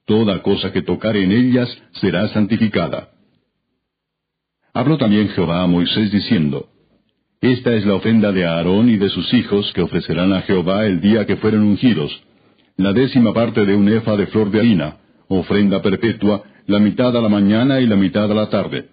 Toda 0.06 0.42
cosa 0.42 0.70
que 0.72 0.82
tocare 0.82 1.24
en 1.24 1.32
ellas 1.32 1.68
será 1.92 2.28
santificada. 2.28 3.12
Habló 4.74 4.98
también 4.98 5.28
Jehová 5.30 5.62
a 5.62 5.66
Moisés 5.66 6.11
diciendo, 6.11 6.66
Esta 7.40 7.74
es 7.74 7.85
la 7.85 7.94
ofrenda 7.94 8.32
de 8.32 8.46
Aarón 8.46 8.88
y 8.88 8.96
de 8.96 9.11
sus 9.11 9.32
hijos 9.35 9.72
que 9.74 9.82
ofrecerán 9.82 10.32
a 10.32 10.42
Jehová 10.42 10.87
el 10.87 11.00
día 11.00 11.26
que 11.26 11.37
fueren 11.37 11.62
ungidos. 11.62 12.12
La 12.76 12.92
décima 12.92 13.35
parte 13.35 13.66
de 13.66 13.74
un 13.74 13.88
efa 13.88 14.16
de 14.16 14.26
flor 14.28 14.50
de 14.50 14.61
harina, 14.61 14.96
ofrenda 15.28 15.82
perpetua, 15.82 16.42
la 16.66 16.78
mitad 16.78 17.16
a 17.16 17.20
la 17.20 17.28
mañana 17.28 17.80
y 17.80 17.87
la 17.87 17.96
mitad 17.96 18.30
a 18.30 18.35
la 18.35 18.48
tarde 18.48 18.92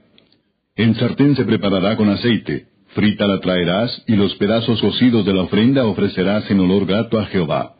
en 0.80 0.96
sartén 0.96 1.36
se 1.36 1.44
preparará 1.44 1.98
con 1.98 2.08
aceite, 2.08 2.68
frita 2.96 3.28
la 3.28 3.42
traerás, 3.42 4.02
y 4.08 4.15
los 4.15 4.34
pedazos 4.36 4.80
cocidos 4.80 5.26
de 5.26 5.34
la 5.34 5.42
ofrenda 5.42 5.86
ofrecerás 5.86 6.50
en 6.50 6.62
olor 6.62 6.86
grato 6.86 7.20
a 7.20 7.26
Jehová. 7.26 7.74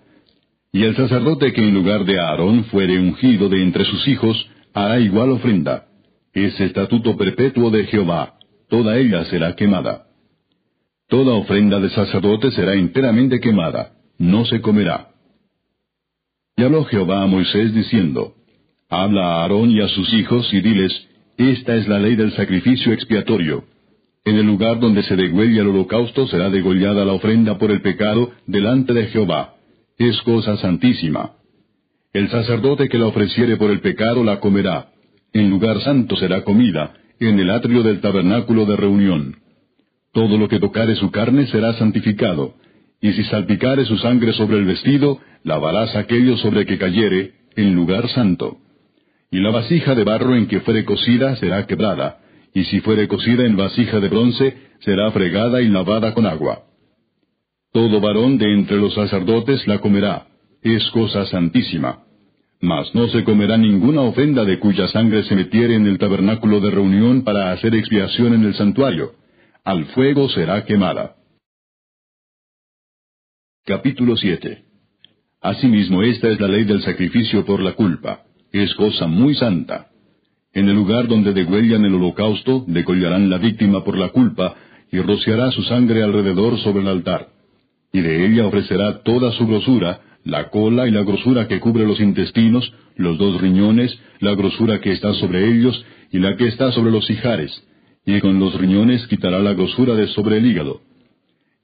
Y 0.74 0.84
el 0.84 0.98
sacerdote 0.98 1.54
que 1.54 1.66
en 1.66 1.74
lugar 1.76 2.04
de 2.04 2.20
Aarón 2.20 2.66
fuere 2.66 3.00
ungido 3.00 3.48
de 3.48 3.64
entre 3.64 3.86
sus 3.86 4.06
hijos, 4.06 4.36
hará 4.74 5.00
igual 5.00 5.32
ofrenda. 5.32 5.86
Es 6.34 6.60
estatuto 6.60 7.18
perpetuo 7.18 7.72
de 7.72 7.86
Jehová, 7.86 8.36
toda 8.70 8.98
ella 8.98 9.26
será 9.26 9.56
quemada. 9.56 10.06
Toda 11.08 11.34
ofrenda 11.34 11.80
de 11.80 11.90
sacerdote 11.90 12.52
será 12.52 12.76
enteramente 12.76 13.40
quemada, 13.40 13.94
no 14.20 14.46
se 14.46 14.62
comerá. 14.62 15.10
Y 16.56 16.64
habló 16.64 16.86
Jehová 16.86 17.24
a 17.24 17.28
Moisés 17.28 17.74
diciendo, 17.74 18.36
Habla 18.90 19.26
a 19.26 19.42
Aarón 19.42 19.72
y 19.72 19.82
a 19.82 19.88
sus 19.88 20.12
hijos 20.14 20.54
y 20.54 20.62
diles, 20.62 21.08
esta 21.38 21.76
es 21.76 21.88
la 21.88 22.00
ley 22.00 22.16
del 22.16 22.34
sacrificio 22.34 22.92
expiatorio. 22.92 23.64
En 24.26 24.36
el 24.36 24.46
lugar 24.46 24.80
donde 24.80 25.04
se 25.04 25.16
degüella 25.16 25.62
el 25.62 25.70
holocausto 25.70 26.28
será 26.28 26.50
degollada 26.50 27.06
la 27.06 27.14
ofrenda 27.14 27.58
por 27.58 27.72
el 27.72 27.82
pecado 27.82 28.32
delante 28.46 28.94
de 28.94 29.06
Jehová. 29.08 29.56
Es 29.98 30.22
cosa 30.24 30.58
santísima. 30.58 31.34
El 32.14 32.30
sacerdote 32.30 32.90
que 32.90 32.98
la 32.98 33.08
ofreciere 33.08 33.58
por 33.58 33.72
el 33.72 33.80
pecado 33.80 34.24
la 34.24 34.40
comerá. 34.40 34.90
En 35.34 35.50
lugar 35.50 35.82
santo 35.82 36.16
será 36.16 36.44
comida, 36.44 36.94
en 37.20 37.40
el 37.40 37.50
atrio 37.52 37.84
del 37.84 38.02
tabernáculo 38.02 38.66
de 38.66 38.76
reunión. 38.76 39.36
Todo 40.14 40.38
lo 40.38 40.48
que 40.48 40.60
tocare 40.60 40.96
su 40.96 41.12
carne 41.12 41.48
será 41.48 41.74
santificado, 41.74 42.56
Y 43.02 43.14
si 43.14 43.24
salpicare 43.24 43.86
su 43.86 43.98
sangre 43.98 44.34
sobre 44.34 44.58
el 44.58 44.66
vestido, 44.66 45.20
lavarás 45.46 45.96
aquello 45.96 46.36
sobre 46.36 46.66
que 46.66 46.78
cayere, 46.78 47.32
en 47.56 47.74
lugar 47.74 48.10
santo. 48.10 48.58
Y 49.32 49.40
la 49.40 49.52
vasija 49.52 49.96
de 49.96 50.04
barro 50.04 50.36
en 50.36 50.48
que 50.48 50.60
fuere 50.60 50.84
cocida 50.84 51.36
será 51.38 51.66
quebrada, 51.66 52.20
y 52.54 52.66
si 52.66 52.82
fuere 52.82 53.08
cocida 53.08 53.46
en 53.46 53.56
vasija 53.56 54.02
de 54.02 54.10
bronce, 54.10 54.58
será 54.80 55.12
fregada 55.12 55.62
y 55.62 55.70
lavada 55.70 56.14
con 56.14 56.26
agua. 56.26 56.64
Todo 57.72 58.02
varón 58.02 58.38
de 58.38 58.52
entre 58.54 58.78
los 58.78 58.96
sacerdotes 58.96 59.66
la 59.68 59.80
comerá, 59.80 60.28
es 60.62 60.90
cosa 60.92 61.26
santísima. 61.28 62.00
Mas 62.62 62.94
no 62.94 63.08
se 63.08 63.24
comerá 63.24 63.58
ninguna 63.58 64.02
ofrenda 64.02 64.44
de 64.44 64.60
cuya 64.60 64.88
sangre 64.90 65.24
se 65.24 65.36
metiere 65.36 65.76
en 65.76 65.88
el 65.88 65.98
tabernáculo 65.98 66.60
de 66.60 66.72
reunión 66.72 67.24
para 67.24 67.52
hacer 67.52 67.74
expiación 67.74 68.34
en 68.34 68.44
el 68.44 68.54
santuario. 68.56 69.14
Al 69.64 69.86
fuego 69.86 70.28
será 70.30 70.66
quemada. 70.66 71.16
Capítulo 73.66 74.18
7 74.18 74.64
Asimismo 75.42 76.04
esta 76.04 76.28
es 76.28 76.40
la 76.40 76.50
ley 76.50 76.66
del 76.66 76.82
sacrificio 76.82 77.46
por 77.46 77.62
la 77.62 77.74
culpa. 77.74 78.24
Es 78.52 78.74
cosa 78.76 79.08
muy 79.08 79.36
santa. 79.36 79.88
En 80.52 80.68
el 80.68 80.76
lugar 80.76 81.08
donde 81.08 81.32
degüellan 81.32 81.86
el 81.86 81.94
holocausto, 81.94 82.66
degollarán 82.68 83.30
la 83.30 83.38
víctima 83.38 83.86
por 83.86 83.98
la 83.98 84.10
culpa, 84.10 84.56
y 84.92 85.00
rociará 85.00 85.52
su 85.52 85.64
sangre 85.64 86.04
alrededor 86.04 86.58
sobre 86.60 86.82
el 86.82 86.90
altar. 86.90 87.30
Y 87.94 88.02
de 88.02 88.26
ella 88.26 88.48
ofrecerá 88.48 89.02
toda 89.04 89.32
su 89.32 89.48
grosura, 89.48 90.02
la 90.24 90.50
cola 90.50 90.88
y 90.88 90.92
la 90.92 91.04
grosura 91.04 91.48
que 91.48 91.60
cubre 91.60 91.86
los 91.86 92.00
intestinos, 92.00 92.72
los 92.96 93.18
dos 93.18 93.40
riñones, 93.42 93.98
la 94.20 94.36
grosura 94.36 94.80
que 94.82 94.92
está 94.92 95.14
sobre 95.14 95.48
ellos 95.48 95.86
y 96.12 96.20
la 96.20 96.36
que 96.36 96.48
está 96.48 96.72
sobre 96.72 96.92
los 96.92 97.10
hijares, 97.10 97.52
y 98.06 98.20
con 98.20 98.40
los 98.40 98.54
riñones 98.60 99.06
quitará 99.08 99.40
la 99.40 99.54
grosura 99.54 99.96
de 99.96 100.08
sobre 100.08 100.38
el 100.38 100.46
hígado. 100.46 100.82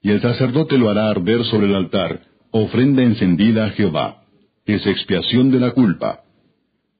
Y 0.02 0.10
el 0.10 0.20
sacerdote 0.20 0.78
lo 0.78 0.90
hará 0.90 1.10
arder 1.10 1.44
sobre 1.44 1.66
el 1.66 1.74
altar, 1.74 2.20
ofrenda 2.50 3.02
encendida 3.02 3.66
a 3.66 3.70
Jehová. 3.70 4.22
Es 4.64 4.86
expiación 4.86 5.50
de 5.50 5.60
la 5.60 5.72
culpa. 5.72 6.20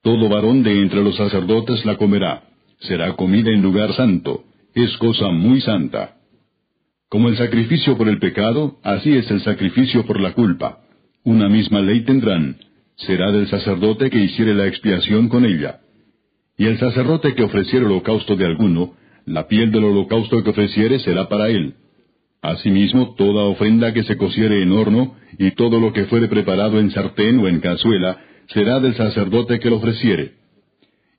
Todo 0.02 0.28
varón 0.28 0.62
de 0.62 0.80
entre 0.80 1.02
los 1.02 1.16
sacerdotes 1.16 1.84
la 1.84 1.96
comerá. 1.96 2.44
Será 2.80 3.14
comida 3.14 3.50
en 3.50 3.62
lugar 3.62 3.92
santo. 3.94 4.44
Es 4.74 4.96
cosa 4.98 5.28
muy 5.30 5.60
santa. 5.60 6.16
Como 7.08 7.28
el 7.28 7.36
sacrificio 7.36 7.96
por 7.96 8.08
el 8.08 8.18
pecado, 8.18 8.78
así 8.82 9.16
es 9.16 9.30
el 9.30 9.40
sacrificio 9.40 10.04
por 10.04 10.20
la 10.20 10.32
culpa 10.32 10.85
una 11.26 11.48
misma 11.48 11.80
ley 11.80 12.04
tendrán, 12.04 12.56
será 12.94 13.32
del 13.32 13.48
sacerdote 13.48 14.10
que 14.10 14.20
hiciere 14.20 14.54
la 14.54 14.68
expiación 14.68 15.28
con 15.28 15.44
ella. 15.44 15.80
Y 16.56 16.66
el 16.66 16.78
sacerdote 16.78 17.34
que 17.34 17.42
ofreciere 17.42 17.84
holocausto 17.84 18.36
de 18.36 18.46
alguno, 18.46 18.94
la 19.26 19.48
piel 19.48 19.72
del 19.72 19.84
holocausto 19.84 20.44
que 20.44 20.50
ofreciere 20.50 21.00
será 21.00 21.28
para 21.28 21.48
él. 21.48 21.74
Asimismo, 22.42 23.16
toda 23.16 23.42
ofrenda 23.42 23.92
que 23.92 24.04
se 24.04 24.16
cociere 24.16 24.62
en 24.62 24.70
horno, 24.70 25.16
y 25.36 25.50
todo 25.50 25.80
lo 25.80 25.92
que 25.92 26.04
fuere 26.04 26.28
preparado 26.28 26.78
en 26.78 26.92
sartén 26.92 27.40
o 27.40 27.48
en 27.48 27.58
cazuela, 27.58 28.18
será 28.50 28.78
del 28.78 28.94
sacerdote 28.94 29.58
que 29.58 29.68
lo 29.68 29.78
ofreciere. 29.78 30.34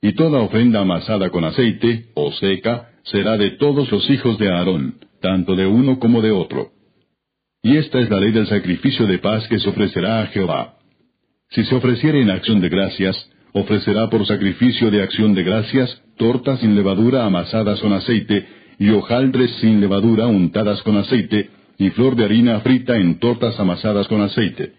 Y 0.00 0.14
toda 0.14 0.40
ofrenda 0.40 0.80
amasada 0.80 1.28
con 1.28 1.44
aceite, 1.44 2.06
o 2.14 2.32
seca, 2.32 2.92
será 3.02 3.36
de 3.36 3.50
todos 3.58 3.92
los 3.92 4.08
hijos 4.08 4.38
de 4.38 4.48
Aarón, 4.48 5.00
tanto 5.20 5.54
de 5.54 5.66
uno 5.66 5.98
como 5.98 6.22
de 6.22 6.30
otro. 6.30 6.77
Y 7.68 7.76
esta 7.76 8.00
es 8.00 8.08
la 8.08 8.18
ley 8.18 8.32
del 8.32 8.46
sacrificio 8.46 9.06
de 9.06 9.18
paz 9.18 9.46
que 9.46 9.58
se 9.58 9.68
ofrecerá 9.68 10.22
a 10.22 10.26
Jehová. 10.28 10.76
Si 11.50 11.64
se 11.64 11.74
ofreciere 11.74 12.22
en 12.22 12.30
acción 12.30 12.60
de 12.62 12.70
gracias, 12.70 13.14
ofrecerá 13.52 14.08
por 14.08 14.26
sacrificio 14.26 14.90
de 14.90 15.02
acción 15.02 15.34
de 15.34 15.42
gracias 15.42 16.02
tortas 16.16 16.60
sin 16.60 16.74
levadura 16.74 17.26
amasadas 17.26 17.78
con 17.80 17.92
aceite, 17.92 18.46
y 18.78 18.88
hojaldres 18.88 19.50
sin 19.60 19.82
levadura 19.82 20.28
untadas 20.28 20.80
con 20.80 20.96
aceite, 20.96 21.50
y 21.76 21.90
flor 21.90 22.16
de 22.16 22.24
harina 22.24 22.58
frita 22.60 22.96
en 22.96 23.18
tortas 23.18 23.60
amasadas 23.60 24.08
con 24.08 24.22
aceite. 24.22 24.72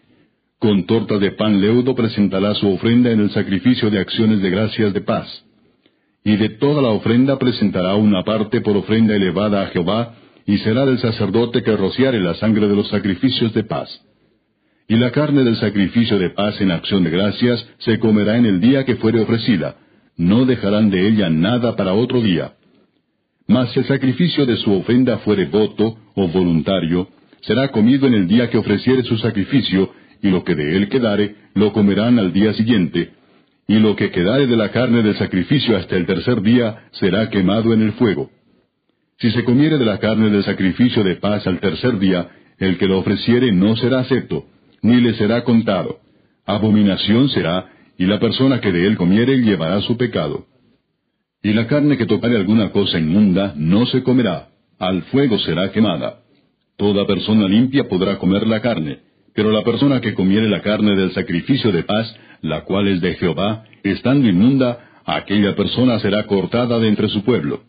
Con 0.58 0.88
torta 0.88 1.19
de 1.19 1.34
pan 1.34 1.62
leudo 1.62 1.93
presentará 1.93 2.56
su 2.56 2.73
ofrenda 2.73 3.12
en 3.12 3.19
el 3.19 3.30
sacrificio 3.30 3.91
de 3.91 3.99
acciones 3.99 4.41
de 4.41 4.49
gracias 4.49 4.95
de 4.95 5.02
paz. 5.02 5.28
Y 6.23 6.38
de 6.38 6.49
toda 6.49 6.82
la 6.82 6.89
ofrenda 6.89 7.38
presentará 7.38 7.93
una 7.93 8.23
parte 8.23 8.62
por 8.62 8.75
ofrenda 8.75 9.15
elevada 9.15 9.62
a 9.62 9.67
Jehová, 9.67 10.15
y 10.49 10.57
será 10.57 10.83
del 10.83 10.97
sacerdote 10.97 11.62
que 11.62 11.77
rociare 11.77 12.19
la 12.19 12.33
sangre 12.33 12.67
de 12.67 12.75
los 12.75 12.88
sacrificios 12.89 13.53
de 13.53 13.65
paz. 13.65 13.88
Y 14.88 14.95
la 14.95 15.12
carne 15.12 15.43
del 15.43 15.57
sacrificio 15.57 16.17
de 16.17 16.31
paz 16.31 16.59
en 16.59 16.71
acción 16.71 17.03
de 17.03 17.12
gracias 17.12 17.63
se 17.77 17.99
comerá 17.99 18.35
en 18.35 18.47
el 18.47 18.59
día 18.59 18.83
que 18.83 18.95
fuere 18.95 19.19
ofrecida, 19.19 19.75
no 20.17 20.45
dejarán 20.45 20.89
de 20.89 21.07
ella 21.07 21.29
nada 21.29 21.75
para 21.75 21.93
otro 21.93 22.19
día. 22.19 22.53
Mas 23.47 23.71
si 23.73 23.81
el 23.81 23.85
sacrificio 23.85 24.47
de 24.47 24.57
su 24.57 24.73
ofrenda 24.73 25.19
fuere 25.19 25.45
voto 25.45 25.95
o 26.15 26.27
voluntario, 26.29 27.09
será 27.41 27.67
comido 27.67 28.07
en 28.07 28.15
el 28.15 28.27
día 28.27 28.49
que 28.49 28.57
ofreciere 28.57 29.03
su 29.03 29.19
sacrificio, 29.19 29.93
y 30.23 30.31
lo 30.31 30.43
que 30.43 30.55
de 30.55 30.77
él 30.77 30.89
quedare, 30.89 31.35
lo 31.53 31.71
comerán 31.73 32.17
al 32.17 32.33
día 32.33 32.53
siguiente, 32.53 33.12
y 33.67 33.77
lo 33.77 33.95
que 33.95 34.09
quedare 34.09 34.47
de 34.47 34.57
la 34.57 34.71
carne 34.71 35.03
del 35.03 35.15
sacrificio 35.15 35.77
hasta 35.77 35.95
el 35.95 36.07
tercer 36.07 36.41
día 36.41 36.88
será 36.93 37.29
quemado 37.29 37.71
en 37.71 37.83
el 37.83 37.91
fuego. 37.91 38.31
Si 39.19 39.32
se 39.32 39.43
comiere 39.43 39.77
de 39.77 39.86
la 39.86 39.99
carne 39.99 40.29
del 40.29 40.45
sacrificio 40.45 41.03
de 41.03 41.17
paz 41.17 41.45
al 41.45 41.60
tercer 41.60 41.99
día, 41.99 42.29
el 42.58 42.77
que 42.77 42.88
lo 42.88 42.99
ofreciere 42.99 43.51
no 43.51 43.75
será 43.75 43.99
acepto, 43.99 44.45
ni 44.82 45.01
le 45.01 45.13
será 45.15 45.43
contado. 45.43 45.99
Abominación 46.45 47.27
será, 47.29 47.69
y 47.97 48.05
la 48.05 48.19
persona 48.19 48.62
que 48.62 48.71
de 48.71 48.88
él 48.88 48.95
comiere 48.95 49.38
llevará 49.41 49.82
su 49.82 49.97
pecado. 49.97 50.45
Y 51.43 51.51
la 51.51 51.67
carne 51.67 51.97
que 51.97 52.05
tocare 52.05 52.38
alguna 52.38 52.71
cosa 52.71 52.97
inmunda 52.97 53.53
no 53.58 53.86
se 53.88 54.03
comerá, 54.03 54.49
al 54.79 55.03
fuego 55.03 55.38
será 55.39 55.69
quemada. 55.73 56.21
Toda 56.77 57.05
persona 57.05 57.45
limpia 57.45 57.89
podrá 57.89 58.19
comer 58.19 58.47
la 58.47 58.62
carne, 58.62 58.99
pero 59.36 59.51
la 59.51 59.63
persona 59.63 59.99
que 59.99 60.13
comiere 60.13 60.47
la 60.47 60.62
carne 60.62 60.95
del 60.95 61.12
sacrificio 61.12 61.73
de 61.73 61.84
paz, 61.84 62.15
la 62.41 62.62
cual 62.62 62.88
es 62.88 63.01
de 63.01 63.15
Jehová, 63.15 63.65
estando 63.84 64.29
inmunda, 64.29 65.01
aquella 65.05 65.58
persona 65.58 65.99
será 65.99 66.25
cortada 66.25 66.79
de 66.79 66.88
entre 66.88 67.10
su 67.10 67.25
pueblo. 67.25 67.63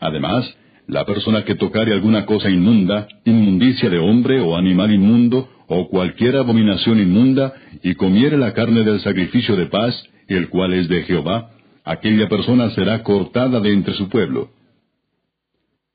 Además, 0.00 0.52
la 0.86 1.04
persona 1.04 1.44
que 1.44 1.54
tocare 1.54 1.92
alguna 1.92 2.26
cosa 2.26 2.50
inmunda, 2.50 3.08
inmundicia 3.24 3.88
de 3.88 3.98
hombre 3.98 4.40
o 4.40 4.56
animal 4.56 4.92
inmundo, 4.92 5.48
o 5.66 5.88
cualquier 5.88 6.36
abominación 6.36 6.98
inmunda, 7.00 7.54
y 7.82 7.94
comiere 7.94 8.36
la 8.36 8.52
carne 8.52 8.84
del 8.84 9.00
sacrificio 9.00 9.56
de 9.56 9.66
paz, 9.66 9.94
el 10.28 10.48
cual 10.48 10.74
es 10.74 10.88
de 10.88 11.02
Jehová, 11.02 11.50
aquella 11.84 12.28
persona 12.28 12.70
será 12.70 13.02
cortada 13.02 13.60
de 13.60 13.72
entre 13.72 13.94
su 13.94 14.08
pueblo. 14.08 14.50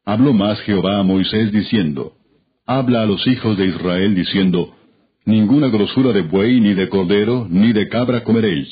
Habló 0.06 0.34
más 0.34 0.60
Jehová 0.62 1.00
a 1.00 1.04
Moisés 1.04 1.52
diciendo, 1.52 2.14
Habla 2.66 3.04
a 3.04 3.06
los 3.06 3.26
hijos 3.28 3.58
de 3.58 3.68
Israel 3.68 4.16
diciendo, 4.16 4.76
Ninguna 5.26 5.68
grosura 5.68 6.14
de 6.14 6.22
buey, 6.24 6.60
ni 6.62 6.74
de 6.74 6.90
cordero, 6.90 7.48
ni 7.50 7.74
de 7.74 7.88
cabra 7.90 8.24
comeréis. 8.24 8.68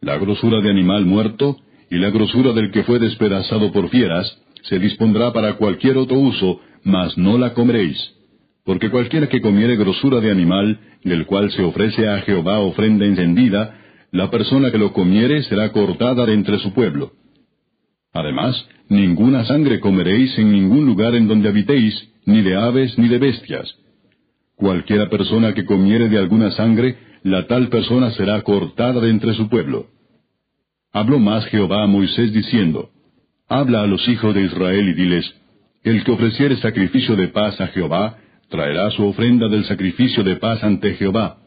La 0.00 0.16
grosura 0.16 0.60
de 0.62 0.70
animal 0.70 1.04
muerto, 1.04 1.58
y 1.90 1.96
la 1.96 2.10
grosura 2.10 2.52
del 2.52 2.70
que 2.70 2.82
fue 2.84 2.98
despedazado 2.98 3.72
por 3.72 3.90
fieras, 3.90 4.38
se 4.64 4.78
dispondrá 4.78 5.32
para 5.32 5.54
cualquier 5.54 5.96
otro 5.96 6.18
uso, 6.18 6.60
mas 6.82 7.16
no 7.16 7.38
la 7.38 7.54
comeréis. 7.54 7.96
Porque 8.64 8.90
cualquiera 8.90 9.28
que 9.28 9.40
comiere 9.40 9.76
grosura 9.76 10.20
de 10.20 10.30
animal, 10.30 10.78
del 11.02 11.26
cual 11.26 11.50
se 11.50 11.62
ofrece 11.62 12.08
a 12.08 12.20
Jehová 12.20 12.60
ofrenda 12.60 13.04
encendida, 13.04 13.78
la 14.10 14.30
persona 14.30 14.70
que 14.70 14.78
lo 14.78 14.92
comiere 14.92 15.42
será 15.44 15.70
cortada 15.72 16.24
de 16.24 16.34
entre 16.34 16.58
su 16.60 16.72
pueblo. 16.72 17.12
Además, 18.12 18.68
ninguna 18.88 19.44
sangre 19.44 19.80
comeréis 19.80 20.38
en 20.38 20.52
ningún 20.52 20.86
lugar 20.86 21.14
en 21.14 21.26
donde 21.26 21.48
habitéis, 21.48 21.94
ni 22.24 22.40
de 22.42 22.56
aves 22.56 22.96
ni 22.96 23.08
de 23.08 23.18
bestias. 23.18 23.74
Cualquiera 24.56 25.10
persona 25.10 25.52
que 25.52 25.64
comiere 25.64 26.08
de 26.08 26.18
alguna 26.18 26.52
sangre, 26.52 26.96
la 27.24 27.46
tal 27.46 27.68
persona 27.68 28.12
será 28.12 28.40
cortada 28.42 29.00
de 29.00 29.10
entre 29.10 29.34
su 29.34 29.48
pueblo. 29.48 29.86
Habló 30.92 31.18
más 31.18 31.44
Jehová 31.46 31.82
a 31.82 31.86
Moisés 31.88 32.32
diciendo, 32.32 32.90
Habla 33.48 33.82
a 33.82 33.86
los 33.86 34.06
hijos 34.08 34.34
de 34.34 34.42
Israel 34.42 34.88
y 34.88 34.94
diles, 34.94 35.34
El 35.82 36.02
que 36.02 36.12
ofreciere 36.12 36.56
sacrificio 36.56 37.14
de 37.14 37.28
paz 37.28 37.60
a 37.60 37.66
Jehová, 37.68 38.16
traerá 38.48 38.90
su 38.90 39.04
ofrenda 39.06 39.48
del 39.48 39.64
sacrificio 39.64 40.24
de 40.24 40.36
paz 40.36 40.64
ante 40.64 40.94
Jehová. 40.94 41.38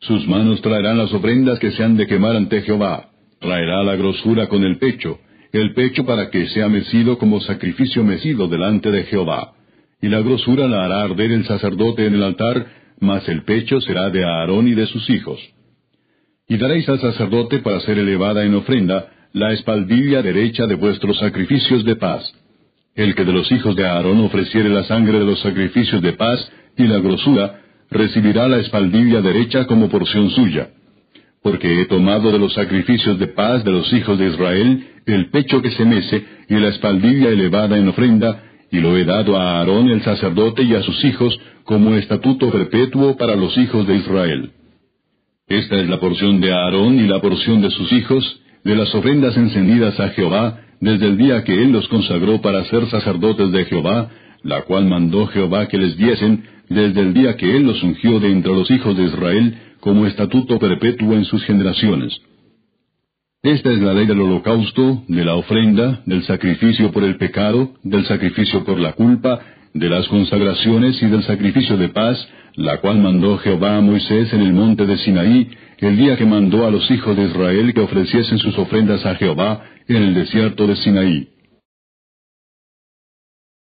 Sus 0.00 0.26
manos 0.28 0.60
traerán 0.62 0.98
las 0.98 1.12
ofrendas 1.12 1.58
que 1.58 1.72
se 1.72 1.82
han 1.82 1.96
de 1.96 2.06
quemar 2.06 2.36
ante 2.36 2.62
Jehová. 2.62 3.08
Traerá 3.40 3.82
la 3.82 3.96
grosura 3.96 4.48
con 4.48 4.62
el 4.62 4.78
pecho, 4.78 5.18
el 5.52 5.74
pecho 5.74 6.06
para 6.06 6.30
que 6.30 6.46
sea 6.48 6.68
mecido 6.68 7.18
como 7.18 7.40
sacrificio 7.40 8.04
mecido 8.04 8.46
delante 8.46 8.90
de 8.90 9.04
Jehová. 9.04 9.52
Y 10.00 10.08
la 10.08 10.20
grosura 10.20 10.68
la 10.68 10.84
hará 10.84 11.02
arder 11.02 11.32
el 11.32 11.44
sacerdote 11.44 12.06
en 12.06 12.14
el 12.14 12.22
altar, 12.22 12.66
mas 13.00 13.28
el 13.28 13.42
pecho 13.42 13.80
será 13.80 14.10
de 14.10 14.24
Aarón 14.24 14.68
y 14.68 14.74
de 14.74 14.86
sus 14.86 15.08
hijos. 15.10 15.40
Y 16.48 16.56
daréis 16.56 16.88
al 16.88 17.00
sacerdote 17.00 17.58
para 17.58 17.80
ser 17.80 17.98
elevada 17.98 18.44
en 18.44 18.54
ofrenda, 18.54 19.06
la 19.32 19.52
espaldilla 19.52 20.22
derecha 20.22 20.66
de 20.66 20.74
vuestros 20.74 21.18
sacrificios 21.18 21.84
de 21.84 21.96
paz. 21.96 22.22
El 22.94 23.14
que 23.14 23.24
de 23.24 23.32
los 23.32 23.50
hijos 23.50 23.74
de 23.74 23.86
Aarón 23.86 24.20
ofreciere 24.20 24.68
la 24.68 24.84
sangre 24.84 25.18
de 25.18 25.24
los 25.24 25.40
sacrificios 25.40 26.02
de 26.02 26.12
paz 26.12 26.50
y 26.76 26.84
la 26.84 26.98
grosura, 26.98 27.60
recibirá 27.90 28.48
la 28.48 28.58
espaldilla 28.58 29.20
derecha 29.20 29.66
como 29.66 29.88
porción 29.88 30.30
suya. 30.30 30.70
Porque 31.42 31.80
he 31.80 31.86
tomado 31.86 32.30
de 32.30 32.38
los 32.38 32.52
sacrificios 32.52 33.18
de 33.18 33.28
paz 33.28 33.64
de 33.64 33.72
los 33.72 33.92
hijos 33.92 34.18
de 34.18 34.28
Israel 34.28 34.86
el 35.06 35.30
pecho 35.30 35.60
que 35.62 35.70
se 35.70 35.84
mece 35.84 36.24
y 36.48 36.54
la 36.54 36.68
espaldilla 36.68 37.30
elevada 37.30 37.76
en 37.76 37.88
ofrenda, 37.88 38.44
y 38.70 38.80
lo 38.80 38.96
he 38.96 39.04
dado 39.04 39.36
a 39.36 39.58
Aarón 39.58 39.90
el 39.90 40.02
sacerdote 40.02 40.62
y 40.62 40.74
a 40.74 40.82
sus 40.82 41.04
hijos 41.04 41.38
como 41.64 41.94
estatuto 41.94 42.50
perpetuo 42.50 43.16
para 43.16 43.34
los 43.34 43.56
hijos 43.58 43.86
de 43.86 43.96
Israel. 43.96 44.50
Esta 45.48 45.76
es 45.76 45.88
la 45.88 45.98
porción 45.98 46.40
de 46.40 46.52
Aarón 46.52 46.98
y 46.98 47.06
la 47.06 47.20
porción 47.20 47.60
de 47.60 47.70
sus 47.70 47.92
hijos, 47.92 48.41
de 48.64 48.76
las 48.76 48.94
ofrendas 48.94 49.36
encendidas 49.36 49.98
a 50.00 50.10
Jehová, 50.10 50.60
desde 50.80 51.06
el 51.06 51.16
día 51.16 51.44
que 51.44 51.54
él 51.54 51.72
los 51.72 51.86
consagró 51.88 52.40
para 52.40 52.64
ser 52.64 52.86
sacerdotes 52.88 53.52
de 53.52 53.64
Jehová, 53.66 54.10
la 54.42 54.62
cual 54.62 54.86
mandó 54.86 55.26
Jehová 55.28 55.68
que 55.68 55.78
les 55.78 55.96
diesen, 55.96 56.44
desde 56.68 57.00
el 57.00 57.14
día 57.14 57.36
que 57.36 57.56
él 57.56 57.64
los 57.64 57.82
ungió 57.82 58.18
de 58.20 58.30
entre 58.30 58.52
los 58.52 58.70
hijos 58.70 58.96
de 58.96 59.04
Israel, 59.04 59.54
como 59.80 60.06
estatuto 60.06 60.58
perpetuo 60.58 61.14
en 61.14 61.24
sus 61.24 61.44
generaciones. 61.44 62.20
Esta 63.42 63.72
es 63.72 63.80
la 63.80 63.92
ley 63.92 64.06
del 64.06 64.20
holocausto, 64.20 65.02
de 65.08 65.24
la 65.24 65.34
ofrenda, 65.34 66.02
del 66.06 66.22
sacrificio 66.22 66.92
por 66.92 67.02
el 67.02 67.16
pecado, 67.16 67.74
del 67.82 68.04
sacrificio 68.06 68.64
por 68.64 68.78
la 68.78 68.92
culpa, 68.92 69.40
de 69.74 69.88
las 69.88 70.06
consagraciones 70.06 71.02
y 71.02 71.06
del 71.06 71.24
sacrificio 71.24 71.76
de 71.76 71.88
paz, 71.88 72.28
la 72.54 72.78
cual 72.78 73.00
mandó 73.00 73.38
Jehová 73.38 73.78
a 73.78 73.80
Moisés 73.80 74.32
en 74.32 74.42
el 74.42 74.52
monte 74.52 74.86
de 74.86 74.96
Sinaí, 74.98 75.50
el 75.82 75.96
día 75.96 76.16
que 76.16 76.24
mandó 76.24 76.64
a 76.64 76.70
los 76.70 76.88
hijos 76.92 77.16
de 77.16 77.24
Israel 77.24 77.74
que 77.74 77.80
ofreciesen 77.80 78.38
sus 78.38 78.56
ofrendas 78.56 79.04
a 79.04 79.16
Jehová 79.16 79.64
en 79.88 79.96
el 79.96 80.14
desierto 80.14 80.66
de 80.68 80.76
Sinaí. 80.76 81.28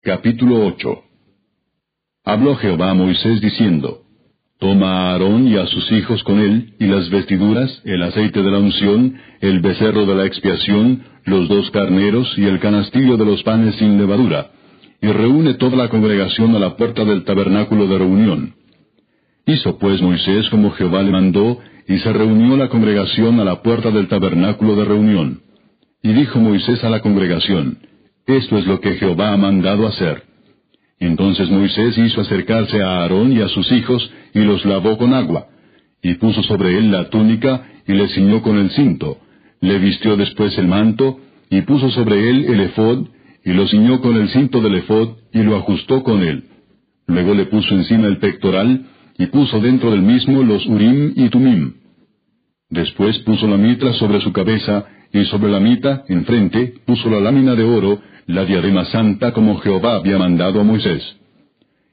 Capítulo 0.03 0.67
8 0.67 1.03
Habló 2.25 2.57
Jehová 2.57 2.91
a 2.91 2.95
Moisés 2.95 3.41
diciendo, 3.41 4.03
Toma 4.59 5.11
a 5.11 5.13
Aarón 5.13 5.47
y 5.47 5.57
a 5.57 5.67
sus 5.69 5.93
hijos 5.93 6.25
con 6.25 6.41
él, 6.41 6.75
y 6.81 6.87
las 6.87 7.09
vestiduras, 7.09 7.83
el 7.85 8.03
aceite 8.03 8.43
de 8.43 8.51
la 8.51 8.59
unción, 8.59 9.17
el 9.41 9.61
becerro 9.61 10.05
de 10.05 10.15
la 10.17 10.27
expiación, 10.27 11.05
los 11.25 11.49
dos 11.49 11.71
carneros 11.71 12.37
y 12.37 12.47
el 12.47 12.59
canastillo 12.59 13.17
de 13.17 13.27
los 13.27 13.45
panes 13.45 13.77
sin 13.77 13.99
levadura, 13.99 14.51
y 15.01 15.07
reúne 15.07 15.55
toda 15.55 15.77
la 15.77 15.89
congregación 15.89 16.55
a 16.57 16.59
la 16.59 16.77
puerta 16.77 17.05
del 17.05 17.23
tabernáculo 17.25 17.87
de 17.87 17.99
reunión. 17.99 18.55
Hizo 19.47 19.79
pues 19.79 20.01
Moisés 20.01 20.49
como 20.51 20.71
Jehová 20.73 21.03
le 21.03 21.11
mandó, 21.11 21.59
y 21.89 21.99
se 21.99 22.13
reunió 22.13 22.57
la 22.57 22.69
congregación 22.69 23.41
a 23.41 23.45
la 23.45 23.63
puerta 23.63 23.91
del 23.91 24.09
tabernáculo 24.09 24.77
de 24.77 24.85
reunión. 24.85 25.41
Y 26.03 26.13
dijo 26.13 26.39
Moisés 26.41 26.83
a 26.85 26.91
la 26.91 27.01
congregación, 27.01 27.79
Esto 28.27 28.59
es 28.59 28.67
lo 28.67 28.81
que 28.81 28.95
Jehová 28.95 29.33
ha 29.33 29.37
mandado 29.37 29.87
hacer. 29.87 30.25
Entonces 30.99 31.51
Moisés 31.51 31.99
hizo 31.99 32.21
acercarse 32.21 32.81
a 32.83 33.01
Aarón 33.01 33.33
y 33.33 33.41
a 33.41 33.49
sus 33.49 33.71
hijos, 33.73 34.11
y 34.35 34.41
los 34.41 34.65
lavó 34.65 34.97
con 34.97 35.15
agua, 35.15 35.49
y 36.01 36.15
puso 36.15 36.43
sobre 36.45 36.79
él 36.79 36.93
la 36.93 37.11
túnica, 37.11 37.67
y 37.87 37.93
le 37.93 38.09
ciñó 38.09 38.43
con 38.43 38.57
el 38.59 38.71
cinto, 38.71 39.19
le 39.61 39.79
vistió 39.79 40.17
después 40.17 40.57
el 40.59 40.69
manto, 40.69 41.19
y 41.51 41.63
puso 41.63 41.91
sobre 41.91 42.31
él 42.31 42.47
el 42.49 42.61
efod, 42.61 43.07
y 43.45 43.53
lo 43.53 43.67
ciñó 43.67 44.01
con 44.01 44.17
el 44.17 44.29
cinto 44.29 44.61
del 44.61 44.77
efod, 44.77 45.17
y 45.33 45.43
lo 45.43 45.57
ajustó 45.57 46.03
con 46.03 46.23
él. 46.23 46.45
Luego 47.07 47.35
le 47.35 47.47
puso 47.47 47.75
encima 47.75 48.07
el 48.07 48.19
pectoral, 48.19 48.87
y 49.19 49.27
puso 49.27 49.61
dentro 49.61 49.91
del 49.91 50.03
mismo 50.03 50.43
los 50.43 50.67
urim 50.67 51.13
y 51.17 51.29
tumim. 51.29 51.75
Después 52.71 53.19
puso 53.21 53.47
la 53.47 53.57
mitra 53.57 53.93
sobre 53.95 54.21
su 54.21 54.33
cabeza, 54.33 54.87
y 55.13 55.25
sobre 55.27 55.51
la 55.51 55.61
mita, 55.61 56.05
enfrente, 56.09 56.75
puso 56.87 57.11
la 57.11 57.21
lámina 57.21 57.55
de 57.55 57.65
oro, 57.65 58.01
la 58.27 58.45
diadema 58.45 58.87
santa 58.87 59.33
como 59.33 59.59
Jehová 59.59 59.97
había 59.97 60.17
mandado 60.19 60.61
a 60.61 60.65
Moisés. 60.65 61.03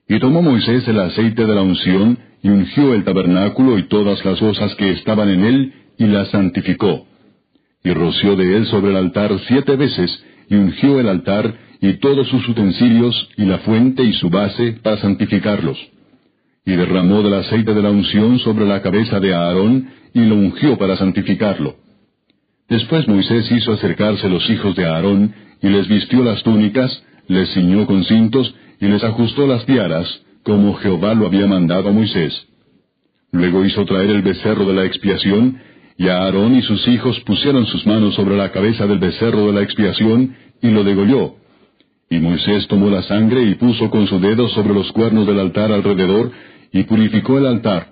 Y 0.07 0.19
tomó 0.19 0.41
Moisés 0.41 0.87
el 0.87 0.99
aceite 0.99 1.45
de 1.45 1.53
la 1.53 1.61
unción, 1.61 2.17
y 2.41 2.49
ungió 2.49 2.93
el 2.93 3.03
tabernáculo 3.03 3.77
y 3.77 3.89
todas 3.89 4.23
las 4.23 4.39
cosas 4.39 4.73
que 4.75 4.91
estaban 4.91 5.29
en 5.29 5.43
él, 5.43 5.73
y 5.97 6.05
las 6.05 6.29
santificó. 6.29 7.05
Y 7.83 7.91
roció 7.91 8.37
de 8.37 8.57
él 8.57 8.65
sobre 8.67 8.91
el 8.91 8.97
altar 8.97 9.37
siete 9.47 9.75
veces, 9.75 10.23
y 10.49 10.55
ungió 10.55 10.99
el 10.99 11.09
altar, 11.09 11.53
y 11.81 11.93
todos 11.95 12.27
sus 12.29 12.47
utensilios, 12.47 13.29
y 13.35 13.43
la 13.43 13.59
fuente 13.59 14.03
y 14.03 14.13
su 14.13 14.29
base, 14.29 14.79
para 14.81 14.97
santificarlos. 14.97 15.77
Y 16.65 16.75
derramó 16.75 17.21
del 17.21 17.33
aceite 17.33 17.73
de 17.73 17.81
la 17.81 17.89
unción 17.89 18.39
sobre 18.39 18.65
la 18.65 18.81
cabeza 18.81 19.19
de 19.19 19.33
Aarón, 19.33 19.89
y 20.13 20.21
lo 20.21 20.35
ungió 20.35 20.77
para 20.77 20.97
santificarlo. 20.97 21.75
Después 22.67 23.07
Moisés 23.07 23.51
hizo 23.51 23.73
acercarse 23.73 24.29
los 24.29 24.47
hijos 24.49 24.75
de 24.75 24.85
Aarón, 24.85 25.33
y 25.61 25.69
les 25.69 25.87
vistió 25.87 26.23
las 26.23 26.43
túnicas, 26.43 27.03
les 27.27 27.51
ciñó 27.53 27.85
con 27.87 28.03
cintos, 28.03 28.53
y 28.79 28.85
les 28.87 29.03
ajustó 29.03 29.47
las 29.47 29.65
tiaras, 29.65 30.07
como 30.43 30.75
Jehová 30.75 31.13
lo 31.13 31.25
había 31.25 31.47
mandado 31.47 31.89
a 31.89 31.91
Moisés. 31.91 32.47
Luego 33.31 33.65
hizo 33.65 33.85
traer 33.85 34.09
el 34.09 34.21
becerro 34.21 34.65
de 34.65 34.73
la 34.73 34.85
expiación, 34.85 35.59
y 35.97 36.07
Aarón 36.07 36.55
y 36.55 36.61
sus 36.61 36.87
hijos 36.87 37.19
pusieron 37.21 37.65
sus 37.65 37.85
manos 37.85 38.15
sobre 38.15 38.37
la 38.37 38.51
cabeza 38.51 38.87
del 38.87 38.99
becerro 38.99 39.47
de 39.47 39.53
la 39.53 39.61
expiación, 39.61 40.35
y 40.61 40.69
lo 40.69 40.83
degolló. 40.83 41.35
Y 42.09 42.19
Moisés 42.19 42.67
tomó 42.67 42.89
la 42.89 43.03
sangre 43.03 43.43
y 43.43 43.55
puso 43.55 43.89
con 43.89 44.07
su 44.07 44.19
dedo 44.19 44.47
sobre 44.49 44.73
los 44.73 44.91
cuernos 44.93 45.27
del 45.27 45.39
altar 45.39 45.71
alrededor, 45.71 46.31
y 46.71 46.83
purificó 46.83 47.37
el 47.37 47.47
altar, 47.47 47.87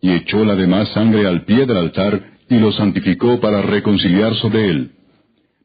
y 0.00 0.10
echó 0.10 0.44
la 0.44 0.56
demás 0.56 0.88
sangre 0.90 1.26
al 1.26 1.44
pie 1.44 1.66
del 1.66 1.76
altar, 1.76 2.32
y 2.48 2.58
lo 2.58 2.72
santificó 2.72 3.40
para 3.40 3.62
reconciliar 3.62 4.34
sobre 4.36 4.68
él. 4.68 4.90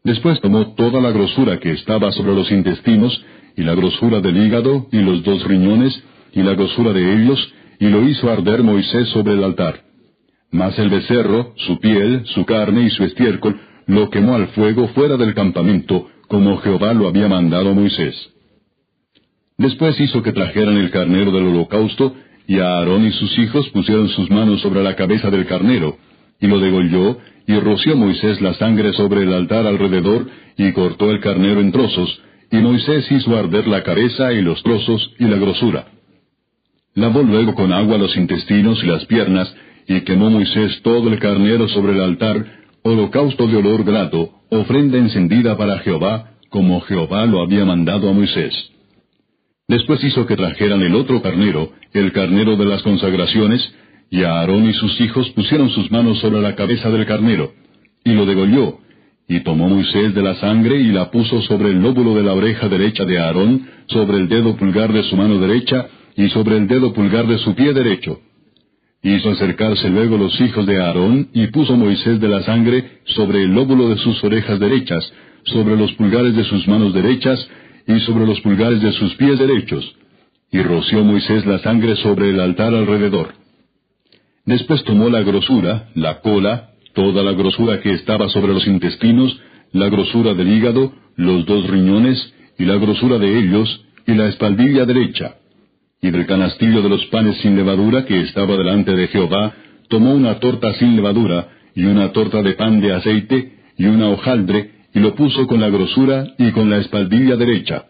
Después 0.04 0.40
tomó 0.42 0.74
toda 0.76 1.02
la 1.02 1.12
grosura 1.12 1.60
que 1.60 1.72
estaba 1.72 2.12
sobre 2.12 2.34
los 2.34 2.52
intestinos, 2.52 3.24
y 3.56 3.64
la 3.64 3.76
grosura 3.76 4.22
del 4.22 4.38
hígado, 4.38 4.88
y 4.92 5.02
los 5.02 5.24
dos 5.24 5.44
riñones, 5.44 6.02
y 6.34 6.44
la 6.44 6.54
grosura 6.54 6.94
de 6.94 7.14
ellos, 7.14 7.54
y 7.80 7.88
lo 7.90 8.08
hizo 8.08 8.32
arder 8.32 8.64
Moisés 8.64 9.10
sobre 9.10 9.34
el 9.34 9.44
altar. 9.44 9.82
Mas 10.52 10.78
el 10.80 10.90
becerro, 10.90 11.54
su 11.58 11.80
piel, 11.80 12.24
su 12.26 12.46
carne 12.46 12.84
y 12.84 12.90
su 12.92 13.04
estiércol, 13.04 13.60
lo 13.88 14.10
quemó 14.10 14.36
al 14.36 14.48
fuego 14.50 14.88
fuera 14.90 15.18
del 15.18 15.34
campamento, 15.34 16.08
como 16.28 16.58
Jehová 16.58 16.94
lo 16.94 17.08
había 17.08 17.28
mandado 17.28 17.70
a 17.70 17.74
Moisés. 17.74 18.16
Después 19.58 20.00
hizo 20.00 20.22
que 20.22 20.34
trajeran 20.34 20.78
el 20.78 20.92
carnero 20.92 21.32
del 21.32 21.48
holocausto, 21.48 22.16
y 22.48 22.60
Aarón 22.60 23.06
y 23.06 23.12
sus 23.12 23.38
hijos 23.38 23.68
pusieron 23.70 24.08
sus 24.10 24.30
manos 24.30 24.62
sobre 24.62 24.82
la 24.82 24.96
cabeza 24.96 25.30
del 25.30 25.46
carnero, 25.46 25.98
y 26.40 26.48
lo 26.48 26.60
degolló, 26.60 27.18
y 27.46 27.60
roció 27.60 27.96
Moisés 27.96 28.42
la 28.42 28.54
sangre 28.54 28.94
sobre 28.94 29.24
el 29.24 29.34
altar 29.34 29.68
alrededor, 29.68 30.28
y 30.58 30.72
cortó 30.72 31.12
el 31.12 31.20
carnero 31.20 31.60
en 31.60 31.72
trozos, 31.72 32.22
y 32.52 32.58
Moisés 32.58 33.12
hizo 33.12 33.36
arder 33.38 33.68
la 33.68 33.84
cabeza 33.84 34.32
y 34.32 34.42
los 34.42 34.64
trozos 34.64 35.14
y 35.20 35.26
la 35.26 35.38
grosura. 35.38 35.88
Lavó 36.96 37.22
luego 37.22 37.54
con 37.54 37.74
agua 37.74 37.98
los 37.98 38.16
intestinos 38.16 38.82
y 38.84 38.88
las 38.88 39.06
piernas, 39.06 39.54
y 39.88 40.02
quemó 40.02 40.30
Moisés 40.30 40.82
todo 40.84 41.10
el 41.10 41.20
carnero 41.20 41.68
sobre 41.68 41.94
el 41.94 42.02
altar, 42.02 42.46
holocausto 42.84 43.48
de 43.48 43.58
olor 43.58 43.84
grato, 43.84 44.32
ofrenda 44.50 44.98
encendida 44.98 45.58
para 45.58 45.80
Jehová, 45.80 46.32
como 46.50 46.80
Jehová 46.82 47.26
lo 47.26 47.42
había 47.42 47.66
mandado 47.66 48.10
a 48.10 48.14
Moisés. 48.14 48.54
Después 49.68 50.02
hizo 50.02 50.26
que 50.26 50.38
trajeran 50.38 50.82
el 50.82 50.96
otro 50.96 51.22
carnero, 51.22 51.74
el 51.92 52.14
carnero 52.14 52.56
de 52.56 52.66
las 52.66 52.82
consagraciones, 52.84 53.62
y 54.10 54.24
Aarón 54.24 54.70
y 54.70 54.74
sus 54.74 55.00
hijos 55.02 55.30
pusieron 55.32 55.70
sus 55.72 55.92
manos 55.92 56.20
sobre 56.20 56.42
la 56.42 56.56
cabeza 56.56 56.90
del 56.90 57.06
carnero, 57.06 57.52
y 58.06 58.14
lo 58.14 58.26
degolló, 58.26 58.80
y 59.28 59.42
tomó 59.42 59.68
Moisés 59.68 60.16
de 60.16 60.24
la 60.24 60.36
sangre 60.36 60.80
y 60.80 60.94
la 60.94 61.12
puso 61.12 61.42
sobre 61.42 61.72
el 61.72 61.82
lóbulo 61.82 62.16
de 62.16 62.24
la 62.24 62.34
oreja 62.34 62.70
derecha 62.70 63.04
de 63.04 63.20
Aarón, 63.20 63.68
sobre 63.88 64.18
el 64.18 64.30
dedo 64.30 64.56
pulgar 64.56 64.94
de 64.94 65.04
su 65.04 65.18
mano 65.18 65.38
derecha, 65.38 65.88
y 66.16 66.30
sobre 66.30 66.56
el 66.56 66.68
dedo 66.68 66.94
pulgar 66.94 67.28
de 67.28 67.38
su 67.38 67.54
pie 67.54 67.74
derecho. 67.74 68.22
Hizo 69.04 69.32
acercarse 69.32 69.90
luego 69.90 70.18
los 70.18 70.40
hijos 70.40 70.66
de 70.66 70.82
Aarón, 70.82 71.28
y 71.34 71.48
puso 71.48 71.76
Moisés 71.76 72.22
de 72.22 72.30
la 72.30 72.42
sangre 72.44 73.02
sobre 73.04 73.44
el 73.44 73.54
lóbulo 73.54 73.90
de 73.90 73.98
sus 73.98 74.24
orejas 74.24 74.62
derechas, 74.62 75.12
sobre 75.44 75.76
los 75.76 75.92
pulgares 75.94 76.36
de 76.38 76.46
sus 76.46 76.66
manos 76.70 76.94
derechas, 76.94 77.50
y 77.88 78.00
sobre 78.02 78.26
los 78.26 78.41
pulgares 78.41 78.82
de 78.82 78.91
sus 78.91 79.15
pies 79.15 79.39
derechos. 79.39 79.95
Y 80.52 80.62
roció 80.62 81.04
Moisés 81.04 81.45
la 81.45 81.60
sangre 81.60 81.95
sobre 81.95 82.30
el 82.30 82.39
altar 82.39 82.73
alrededor. 82.73 83.34
Después 84.45 84.84
tomó 84.84 85.10
la 85.10 85.21
grosura, 85.21 85.89
la 85.95 86.21
cola, 86.21 86.69
toda 86.93 87.23
la 87.23 87.34
grosura 87.34 87.82
que 87.82 87.91
estaba 87.91 88.30
sobre 88.30 88.54
los 88.54 88.65
intestinos, 88.67 89.39
la 89.71 89.89
grosura 89.89 90.34
del 90.34 90.47
hígado, 90.47 90.93
los 91.15 91.45
dos 91.45 91.67
riñones, 91.67 92.34
y 92.58 92.65
la 92.65 92.76
grosura 92.76 93.17
de 93.17 93.39
ellos, 93.39 93.86
y 94.06 94.13
la 94.13 94.28
espaldilla 94.28 94.86
derecha. 94.86 95.36
Y 96.02 96.12
del 96.12 96.26
canastillo 96.26 96.82
de 96.82 96.89
los 96.89 97.06
panes 97.08 97.38
sin 97.38 97.56
levadura 97.56 98.06
que 98.06 98.21
estaba 98.21 98.56
delante 98.56 98.95
de 98.95 99.08
Jehová, 99.08 99.54
tomó 99.89 100.13
una 100.13 100.39
torta 100.39 100.73
sin 100.76 100.95
levadura, 100.95 101.50
y 101.76 101.84
una 101.84 102.12
torta 102.12 102.41
de 102.41 102.54
pan 102.54 102.80
de 102.80 102.93
aceite, 102.93 103.54
y 103.78 103.86
una 103.86 104.10
hojaldre, 104.10 104.77
y 104.98 105.00
lo 105.00 105.14
puso 105.14 105.46
con 105.46 105.62
la 105.62 105.70
grosura 105.70 106.26
y 106.40 106.52
con 106.54 106.72
la 106.72 106.80
espaldilla 106.80 107.36
derecha. 107.36 107.86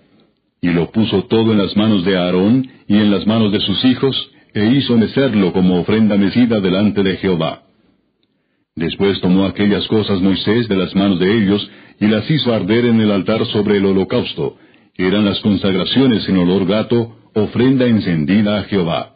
Y 0.62 0.72
lo 0.72 0.92
puso 0.92 1.24
todo 1.24 1.54
en 1.54 1.58
las 1.58 1.74
manos 1.78 2.04
de 2.04 2.18
Aarón 2.18 2.68
y 2.86 2.98
en 2.98 3.12
las 3.12 3.26
manos 3.26 3.54
de 3.54 3.62
sus 3.62 3.86
hijos, 3.86 4.14
e 4.54 4.66
hizo 4.66 4.98
mecerlo 4.98 5.54
como 5.54 5.80
ofrenda 5.80 6.18
mecida 6.18 6.60
delante 6.60 7.04
de 7.04 7.16
Jehová. 7.16 7.62
Después 8.76 9.22
tomó 9.22 9.46
aquellas 9.46 9.88
cosas 9.88 10.20
Moisés 10.20 10.68
de 10.68 10.76
las 10.76 10.94
manos 10.96 11.18
de 11.20 11.34
ellos, 11.34 11.72
y 12.02 12.08
las 12.08 12.30
hizo 12.30 12.54
arder 12.54 12.84
en 12.84 13.00
el 13.00 13.12
altar 13.12 13.46
sobre 13.46 13.78
el 13.78 13.86
holocausto, 13.86 14.58
eran 14.98 15.24
las 15.24 15.40
consagraciones 15.40 16.28
en 16.28 16.38
olor 16.40 16.66
gato, 16.66 17.16
ofrenda 17.34 17.86
encendida 17.86 18.60
a 18.60 18.64
Jehová. 18.64 19.14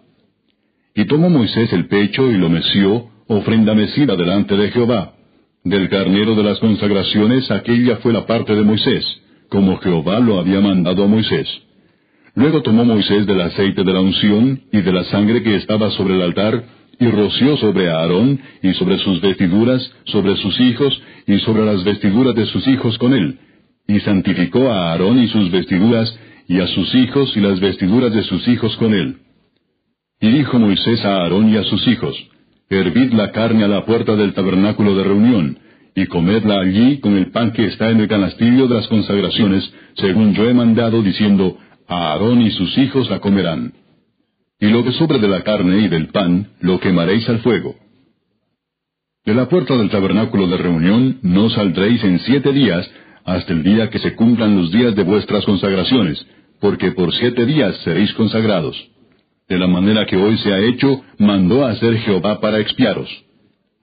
Y 0.96 1.04
tomó 1.08 1.30
Moisés 1.30 1.74
el 1.74 1.88
pecho 1.90 2.32
y 2.32 2.38
lo 2.38 2.48
meció, 2.48 3.10
ofrenda 3.28 3.76
mecida 3.76 4.16
delante 4.16 4.56
de 4.56 4.72
Jehová. 4.72 5.16
Del 5.64 5.90
carnero 5.90 6.34
de 6.34 6.44
las 6.44 6.58
consagraciones 6.58 7.52
aquella 7.52 7.98
fue 7.98 8.14
la 8.14 8.26
parte 8.26 8.56
de 8.56 8.64
Moisés, 8.64 9.06
como 9.48 9.78
Jehová 9.78 10.20
lo 10.20 10.40
había 10.40 10.60
mandado 10.60 11.04
a 11.04 11.08
Moisés. 11.08 11.48
Luego 12.34 12.64
tomó 12.64 12.84
Moisés 12.84 13.28
del 13.28 13.42
aceite 13.42 13.84
de 13.84 13.94
la 13.94 14.02
unción 14.02 14.62
y 14.72 14.82
de 14.82 14.92
la 14.92 15.04
sangre 15.04 15.44
que 15.44 15.56
estaba 15.58 15.92
sobre 15.92 16.16
el 16.16 16.24
altar, 16.24 16.64
y 17.00 17.08
roció 17.08 17.58
sobre 17.58 17.92
Aarón 17.92 18.40
y 18.64 18.74
sobre 18.74 18.98
sus 19.00 19.22
vestiduras, 19.22 19.92
sobre 20.06 20.36
sus 20.38 20.60
hijos 20.60 21.00
y 21.28 21.38
sobre 21.40 21.64
las 21.64 21.84
vestiduras 21.84 22.34
de 22.34 22.46
sus 22.48 22.68
hijos 22.68 22.98
con 22.98 23.14
él, 23.14 23.38
y 23.88 24.00
santificó 24.00 24.72
a 24.72 24.92
Aarón 24.92 25.22
y 25.22 25.28
sus 25.28 25.52
vestiduras, 25.52 26.18
y 26.48 26.60
a 26.60 26.68
sus 26.68 26.96
hijos 26.96 27.38
y 27.38 27.40
las 27.40 27.60
vestiduras 27.60 28.12
de 28.12 28.24
sus 28.24 28.48
hijos 28.48 28.76
con 28.78 28.96
él. 28.96 29.18
Y 30.20 30.30
dijo 30.30 30.58
Moisés 30.58 31.06
a 31.06 31.18
Aarón 31.18 31.50
y 31.54 31.58
a 31.58 31.64
sus 31.64 31.88
hijos, 31.88 32.16
Hervid 32.72 33.12
la 33.12 33.32
carne 33.32 33.66
a 33.66 33.68
la 33.68 33.86
puerta 33.86 34.16
del 34.16 34.34
tabernáculo 34.34 34.96
de 34.96 35.04
reunión, 35.04 35.60
y 35.94 36.06
comedla 36.06 36.62
allí 36.62 37.00
con 37.02 37.18
el 37.18 37.30
pan 37.30 37.52
que 37.52 37.66
está 37.66 37.90
en 37.90 38.00
el 38.00 38.08
canastillo 38.08 38.68
de 38.68 38.76
las 38.76 38.88
consagraciones, 38.88 39.70
según 39.96 40.34
yo 40.34 40.50
he 40.50 40.54
mandado, 40.54 41.02
diciendo, 41.02 41.58
a 41.90 42.14
Aarón 42.14 42.42
y 42.42 42.50
sus 42.52 42.78
hijos 42.78 43.10
la 43.10 43.20
comerán. 43.20 43.74
Y 44.58 44.68
lo 44.68 44.86
que 44.86 44.94
sobre 44.94 45.20
de 45.20 45.28
la 45.28 45.42
carne 45.42 45.80
y 45.80 45.90
del 45.90 46.08
pan, 46.08 46.52
lo 46.62 46.80
quemaréis 46.80 47.28
al 47.28 47.40
fuego. 47.40 47.76
De 49.26 49.34
la 49.34 49.50
puerta 49.50 49.76
del 49.76 49.90
tabernáculo 49.90 50.48
de 50.48 50.58
reunión 50.58 51.20
no 51.24 51.50
saldréis 51.50 52.02
en 52.06 52.20
siete 52.20 52.54
días, 52.54 52.90
hasta 53.26 53.52
el 53.52 53.64
día 53.64 53.90
que 53.90 54.00
se 54.00 54.16
cumplan 54.16 54.56
los 54.56 54.72
días 54.72 54.96
de 54.96 55.04
vuestras 55.04 55.44
consagraciones, 55.44 56.26
porque 56.62 56.92
por 56.92 57.14
siete 57.16 57.46
días 57.46 57.76
seréis 57.84 58.14
consagrados. 58.14 58.91
De 59.48 59.58
la 59.58 59.68
manera 59.68 60.06
que 60.06 60.16
hoy 60.16 60.38
se 60.38 60.54
ha 60.54 60.60
hecho, 60.60 61.04
mandó 61.18 61.66
a 61.66 61.72
hacer 61.72 61.98
Jehová 62.00 62.40
para 62.40 62.60
expiaros. 62.60 63.10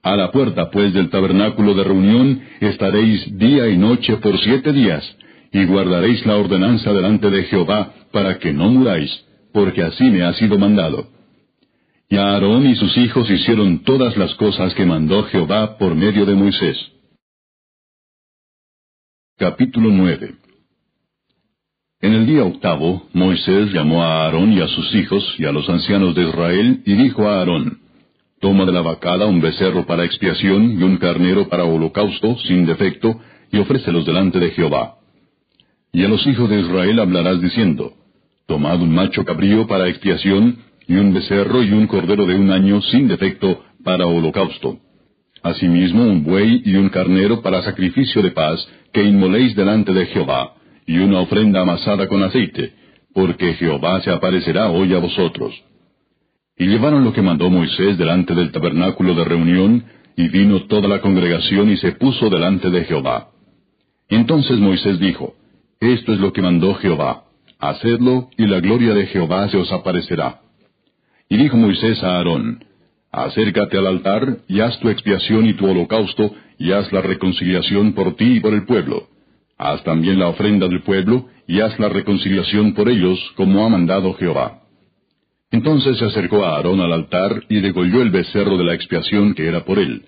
A 0.01 0.15
la 0.15 0.31
puerta, 0.31 0.71
pues, 0.71 0.93
del 0.93 1.09
tabernáculo 1.09 1.73
de 1.73 1.83
reunión 1.83 2.41
estaréis 2.61 3.37
día 3.37 3.67
y 3.67 3.77
noche 3.77 4.17
por 4.17 4.37
siete 4.39 4.71
días, 4.71 5.03
y 5.51 5.65
guardaréis 5.65 6.25
la 6.25 6.37
ordenanza 6.37 6.93
delante 6.93 7.29
de 7.29 7.43
Jehová, 7.43 7.93
para 8.11 8.39
que 8.39 8.53
no 8.53 8.69
muráis, 8.69 9.11
porque 9.53 9.83
así 9.83 10.05
me 10.05 10.23
ha 10.23 10.33
sido 10.33 10.57
mandado. 10.57 11.07
Y 12.09 12.15
Aarón 12.15 12.65
y 12.65 12.75
sus 12.75 12.97
hijos 12.97 13.29
hicieron 13.29 13.83
todas 13.83 14.17
las 14.17 14.33
cosas 14.35 14.73
que 14.73 14.85
mandó 14.85 15.23
Jehová 15.25 15.77
por 15.77 15.93
medio 15.93 16.25
de 16.25 16.33
Moisés. 16.33 16.77
Capítulo 19.37 19.89
9 19.91 20.38
En 22.01 22.13
el 22.13 22.25
día 22.25 22.45
octavo, 22.45 23.09
Moisés 23.11 23.73
llamó 23.73 24.01
a 24.01 24.23
Aarón 24.23 24.53
y 24.53 24.61
a 24.61 24.69
sus 24.69 24.95
hijos 24.95 25.35
y 25.37 25.43
a 25.43 25.51
los 25.51 25.67
ancianos 25.67 26.15
de 26.15 26.29
Israel, 26.29 26.81
y 26.85 26.93
dijo 26.93 27.27
a 27.27 27.39
Aarón, 27.39 27.79
Toma 28.39 28.63
de 28.63 28.71
la 28.71 28.81
vacada 28.81 29.25
un 29.25 29.41
becerro 29.41 29.85
para 29.85 30.05
expiación 30.05 30.79
y 30.79 30.83
un 30.83 30.95
carnero 30.95 31.49
para 31.49 31.65
holocausto, 31.65 32.37
sin 32.47 32.65
defecto, 32.65 33.19
y 33.51 33.57
ofrécelos 33.57 34.05
delante 34.05 34.39
de 34.39 34.51
Jehová. 34.51 34.95
Y 35.91 36.05
a 36.05 36.07
los 36.07 36.25
hijos 36.25 36.49
de 36.49 36.61
Israel 36.61 36.99
hablarás 36.99 37.41
diciendo, 37.41 37.91
Tomad 38.47 38.81
un 38.81 38.95
macho 38.95 39.25
cabrío 39.25 39.67
para 39.67 39.89
expiación, 39.89 40.57
y 40.87 40.95
un 40.95 41.13
becerro 41.13 41.61
y 41.63 41.71
un 41.73 41.85
cordero 41.85 42.25
de 42.25 42.35
un 42.35 42.49
año 42.49 42.81
sin 42.81 43.09
defecto 43.09 43.61
para 43.83 44.05
holocausto. 44.05 44.79
Asimismo 45.43 46.03
un 46.03 46.23
buey 46.23 46.61
y 46.63 46.77
un 46.77 46.87
carnero 46.87 47.41
para 47.41 47.61
sacrificio 47.61 48.21
de 48.21 48.31
paz, 48.31 48.65
que 48.93 49.03
inmoléis 49.03 49.53
delante 49.53 49.91
de 49.91 50.05
Jehová, 50.05 50.53
y 50.89 50.97
una 50.97 51.19
ofrenda 51.19 51.61
amasada 51.61 52.07
con 52.07 52.23
aceite, 52.23 52.73
porque 53.13 53.53
Jehová 53.53 54.01
se 54.01 54.09
aparecerá 54.09 54.71
hoy 54.71 54.91
a 54.95 54.97
vosotros. 54.97 55.53
Y 56.57 56.65
llevaron 56.65 57.03
lo 57.03 57.13
que 57.13 57.21
mandó 57.21 57.47
Moisés 57.47 57.95
delante 57.99 58.33
del 58.33 58.51
tabernáculo 58.51 59.13
de 59.13 59.23
reunión, 59.23 59.83
y 60.17 60.29
vino 60.29 60.63
toda 60.63 60.87
la 60.87 60.99
congregación 60.99 61.69
y 61.69 61.77
se 61.77 61.91
puso 61.91 62.31
delante 62.31 62.71
de 62.71 62.85
Jehová. 62.85 63.29
Entonces 64.09 64.57
Moisés 64.57 64.99
dijo, 64.99 65.35
Esto 65.79 66.11
es 66.11 66.19
lo 66.19 66.33
que 66.33 66.41
mandó 66.41 66.73
Jehová, 66.73 67.25
hacedlo, 67.59 68.31
y 68.35 68.47
la 68.47 68.59
gloria 68.59 68.95
de 68.95 69.05
Jehová 69.05 69.47
se 69.49 69.57
os 69.57 69.71
aparecerá. 69.71 70.41
Y 71.29 71.37
dijo 71.37 71.55
Moisés 71.55 72.03
a 72.03 72.17
Aarón, 72.17 72.65
Acércate 73.11 73.77
al 73.77 73.85
altar, 73.85 74.39
y 74.47 74.61
haz 74.61 74.79
tu 74.79 74.89
expiación 74.89 75.45
y 75.45 75.53
tu 75.53 75.67
holocausto, 75.69 76.33
y 76.57 76.71
haz 76.71 76.91
la 76.91 77.01
reconciliación 77.01 77.93
por 77.93 78.15
ti 78.15 78.37
y 78.37 78.39
por 78.39 78.55
el 78.55 78.65
pueblo. 78.65 79.18
Haz 79.59 79.83
también 79.83 80.17
la 80.17 80.29
ofrenda 80.29 80.69
del 80.69 80.83
pueblo, 80.83 81.27
y 81.45 81.59
haz 81.59 81.77
la 81.79 81.89
reconciliación 81.89 82.73
por 82.73 82.87
ellos, 82.87 83.19
como 83.35 83.65
ha 83.65 83.69
mandado 83.69 84.13
Jehová. 84.13 84.61
Entonces 85.51 85.97
se 85.97 86.05
acercó 86.05 86.45
a 86.45 86.55
Aarón 86.55 86.79
al 86.79 86.93
altar 86.93 87.43
y 87.49 87.59
degolló 87.59 88.01
el 88.01 88.09
becerro 88.09 88.57
de 88.57 88.63
la 88.63 88.73
expiación 88.73 89.33
que 89.33 89.47
era 89.47 89.65
por 89.65 89.77
él. 89.77 90.03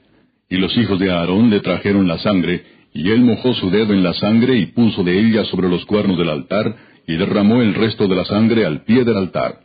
Y 0.50 0.56
los 0.56 0.76
hijos 0.78 0.98
de 1.00 1.12
Aarón 1.12 1.50
le 1.50 1.60
trajeron 1.60 2.08
la 2.08 2.18
sangre, 2.20 2.64
y 2.94 3.12
él 3.12 3.22
mojó 3.22 3.54
su 3.54 3.70
dedo 3.70 3.94
en 3.94 4.04
la 4.04 4.14
sangre 4.14 4.56
y 4.58 4.68
puso 4.68 5.04
de 5.04 5.20
ella 5.20 5.44
sobre 5.46 5.68
los 5.68 5.84
cuernos 5.86 6.18
del 6.18 6.30
altar, 6.30 6.74
y 7.06 7.18
derramó 7.18 7.62
el 7.62 7.74
resto 7.74 8.08
de 8.08 8.16
la 8.16 8.24
sangre 8.24 8.66
al 8.66 8.86
pie 8.86 9.04
del 9.04 9.18
altar. 9.18 9.60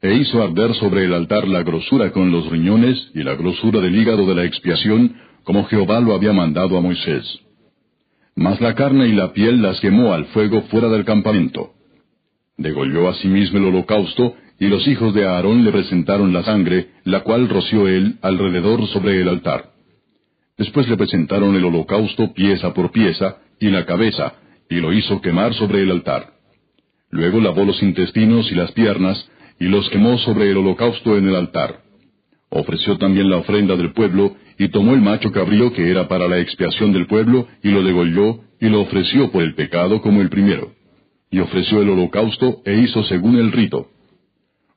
E 0.00 0.14
hizo 0.14 0.42
arder 0.42 0.72
sobre 0.74 1.04
el 1.04 1.12
altar 1.12 1.46
la 1.46 1.62
grosura 1.62 2.12
con 2.12 2.30
los 2.30 2.48
riñones 2.48 3.10
y 3.14 3.22
la 3.24 3.34
grosura 3.34 3.80
del 3.80 3.94
hígado 3.94 4.24
de 4.24 4.34
la 4.34 4.44
expiación, 4.44 5.16
como 5.44 5.64
Jehová 5.64 6.00
lo 6.00 6.14
había 6.14 6.32
mandado 6.32 6.78
a 6.78 6.80
Moisés. 6.80 7.40
Mas 8.38 8.60
la 8.60 8.76
carne 8.76 9.08
y 9.08 9.12
la 9.14 9.32
piel 9.32 9.60
las 9.60 9.80
quemó 9.80 10.12
al 10.12 10.26
fuego 10.26 10.62
fuera 10.70 10.88
del 10.88 11.04
campamento. 11.04 11.72
Degolló 12.56 13.08
asimismo 13.08 13.58
el 13.58 13.64
holocausto, 13.64 14.36
y 14.60 14.68
los 14.68 14.86
hijos 14.86 15.12
de 15.12 15.26
Aarón 15.26 15.64
le 15.64 15.72
presentaron 15.72 16.32
la 16.32 16.44
sangre, 16.44 16.86
la 17.02 17.24
cual 17.24 17.48
roció 17.48 17.88
él 17.88 18.14
alrededor 18.22 18.86
sobre 18.88 19.20
el 19.20 19.28
altar. 19.28 19.70
Después 20.56 20.88
le 20.88 20.96
presentaron 20.96 21.56
el 21.56 21.64
holocausto 21.64 22.32
pieza 22.32 22.72
por 22.74 22.92
pieza, 22.92 23.38
y 23.58 23.70
la 23.70 23.84
cabeza, 23.86 24.34
y 24.70 24.76
lo 24.76 24.92
hizo 24.92 25.20
quemar 25.20 25.52
sobre 25.54 25.82
el 25.82 25.90
altar. 25.90 26.34
Luego 27.10 27.40
lavó 27.40 27.64
los 27.64 27.82
intestinos 27.82 28.52
y 28.52 28.54
las 28.54 28.70
piernas, 28.70 29.28
y 29.58 29.64
los 29.64 29.90
quemó 29.90 30.16
sobre 30.18 30.48
el 30.48 30.58
holocausto 30.58 31.16
en 31.16 31.26
el 31.26 31.34
altar. 31.34 31.80
Ofreció 32.50 32.98
también 32.98 33.30
la 33.30 33.38
ofrenda 33.38 33.74
del 33.74 33.92
pueblo, 33.92 34.36
y 34.58 34.68
tomó 34.68 34.94
el 34.94 35.00
macho 35.00 35.30
cabrío 35.30 35.72
que 35.72 35.88
era 35.88 36.08
para 36.08 36.28
la 36.28 36.38
expiación 36.40 36.92
del 36.92 37.06
pueblo, 37.06 37.46
y 37.62 37.70
lo 37.70 37.82
degolló, 37.82 38.40
y 38.60 38.68
lo 38.68 38.80
ofreció 38.80 39.30
por 39.30 39.42
el 39.42 39.54
pecado 39.54 40.02
como 40.02 40.20
el 40.20 40.28
primero. 40.28 40.72
Y 41.30 41.38
ofreció 41.38 41.80
el 41.80 41.90
holocausto, 41.90 42.60
e 42.64 42.78
hizo 42.78 43.04
según 43.04 43.36
el 43.36 43.52
rito. 43.52 43.88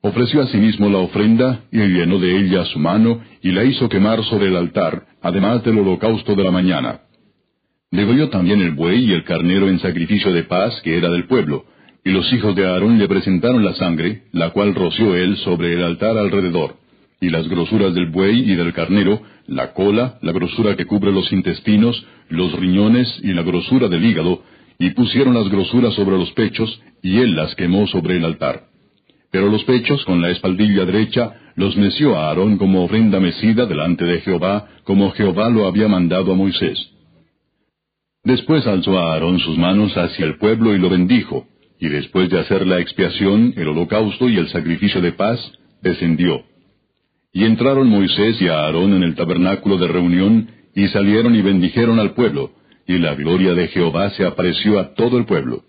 Ofreció 0.01 0.43
asimismo 0.43 0.89
la 0.89 0.99
ofrenda, 0.99 1.65
y 1.71 1.79
llenó 1.79 2.19
de 2.19 2.37
ella 2.37 2.65
su 2.65 2.79
mano, 2.79 3.21
y 3.41 3.51
la 3.51 3.63
hizo 3.63 3.89
quemar 3.89 4.23
sobre 4.25 4.47
el 4.47 4.55
altar, 4.55 5.05
además 5.21 5.63
del 5.63 5.79
holocausto 5.79 6.35
de 6.35 6.43
la 6.43 6.51
mañana. 6.51 7.01
Degolló 7.89 8.29
también 8.29 8.61
el 8.61 8.71
buey 8.71 9.05
y 9.05 9.13
el 9.13 9.23
carnero 9.23 9.67
en 9.67 9.79
sacrificio 9.79 10.31
de 10.31 10.43
paz, 10.43 10.79
que 10.83 10.97
era 10.97 11.09
del 11.09 11.25
pueblo, 11.25 11.65
y 12.05 12.11
los 12.11 12.31
hijos 12.33 12.55
de 12.55 12.67
Aarón 12.67 12.99
le 12.99 13.07
presentaron 13.07 13.63
la 13.63 13.73
sangre, 13.73 14.23
la 14.31 14.51
cual 14.51 14.75
roció 14.75 15.15
él 15.15 15.37
sobre 15.37 15.73
el 15.73 15.83
altar 15.83 16.17
alrededor, 16.17 16.80
y 17.21 17.29
las 17.29 17.47
grosuras 17.47 17.93
del 17.93 18.07
buey 18.07 18.51
y 18.51 18.55
del 18.55 18.73
carnero, 18.73 19.21
la 19.45 19.73
cola, 19.73 20.17
la 20.23 20.31
grosura 20.31 20.75
que 20.75 20.87
cubre 20.87 21.11
los 21.11 21.31
intestinos, 21.31 22.03
los 22.29 22.51
riñones 22.59 23.07
y 23.21 23.31
la 23.33 23.43
grosura 23.43 23.87
del 23.87 24.03
hígado, 24.03 24.43
y 24.79 24.89
pusieron 24.89 25.35
las 25.35 25.47
grosuras 25.47 25.93
sobre 25.93 26.17
los 26.17 26.31
pechos, 26.31 26.81
y 27.03 27.19
él 27.19 27.35
las 27.35 27.53
quemó 27.53 27.85
sobre 27.85 28.17
el 28.17 28.25
altar. 28.25 28.63
Pero 29.31 29.49
los 29.49 29.63
pechos 29.65 30.03
con 30.05 30.19
la 30.19 30.31
espaldilla 30.31 30.83
derecha 30.83 31.33
los 31.55 31.77
meció 31.77 32.17
a 32.17 32.29
Aarón 32.29 32.57
como 32.57 32.83
ofrenda 32.83 33.19
mecida 33.19 33.67
delante 33.67 34.03
de 34.03 34.21
Jehová, 34.21 34.67
como 34.83 35.11
Jehová 35.11 35.49
lo 35.51 35.67
había 35.67 35.87
mandado 35.87 36.31
a 36.31 36.35
Moisés. 36.35 36.91
Después 38.23 38.65
alzó 38.65 38.97
a 38.97 39.13
Aarón 39.13 39.39
sus 39.39 39.59
manos 39.59 39.95
hacia 39.95 40.25
el 40.25 40.37
pueblo 40.37 40.75
y 40.75 40.79
lo 40.79 40.89
bendijo, 40.89 41.47
y 41.79 41.87
después 41.87 42.31
de 42.31 42.39
hacer 42.39 42.65
la 42.65 42.79
expiación, 42.79 43.53
el 43.57 43.67
holocausto 43.67 44.27
y 44.27 44.37
el 44.37 44.49
sacrificio 44.49 45.01
de 45.01 45.11
paz, 45.11 45.39
descendió. 45.83 46.50
Y 47.33 47.45
entraron 47.45 47.89
Moisés 47.89 48.41
y 48.41 48.47
Aarón 48.47 48.93
en 48.93 49.03
el 49.03 49.15
tabernáculo 49.15 49.77
de 49.77 49.87
reunión, 49.87 50.49
y 50.75 50.87
salieron 50.89 51.35
y 51.35 51.41
bendijeron 51.41 51.99
al 51.99 52.13
pueblo, 52.13 52.51
y 52.87 52.97
la 52.97 53.15
gloria 53.15 53.53
de 53.53 53.67
Jehová 53.69 54.09
se 54.11 54.25
apareció 54.25 54.79
a 54.79 54.93
todo 54.93 55.17
el 55.17 55.25
pueblo. 55.25 55.63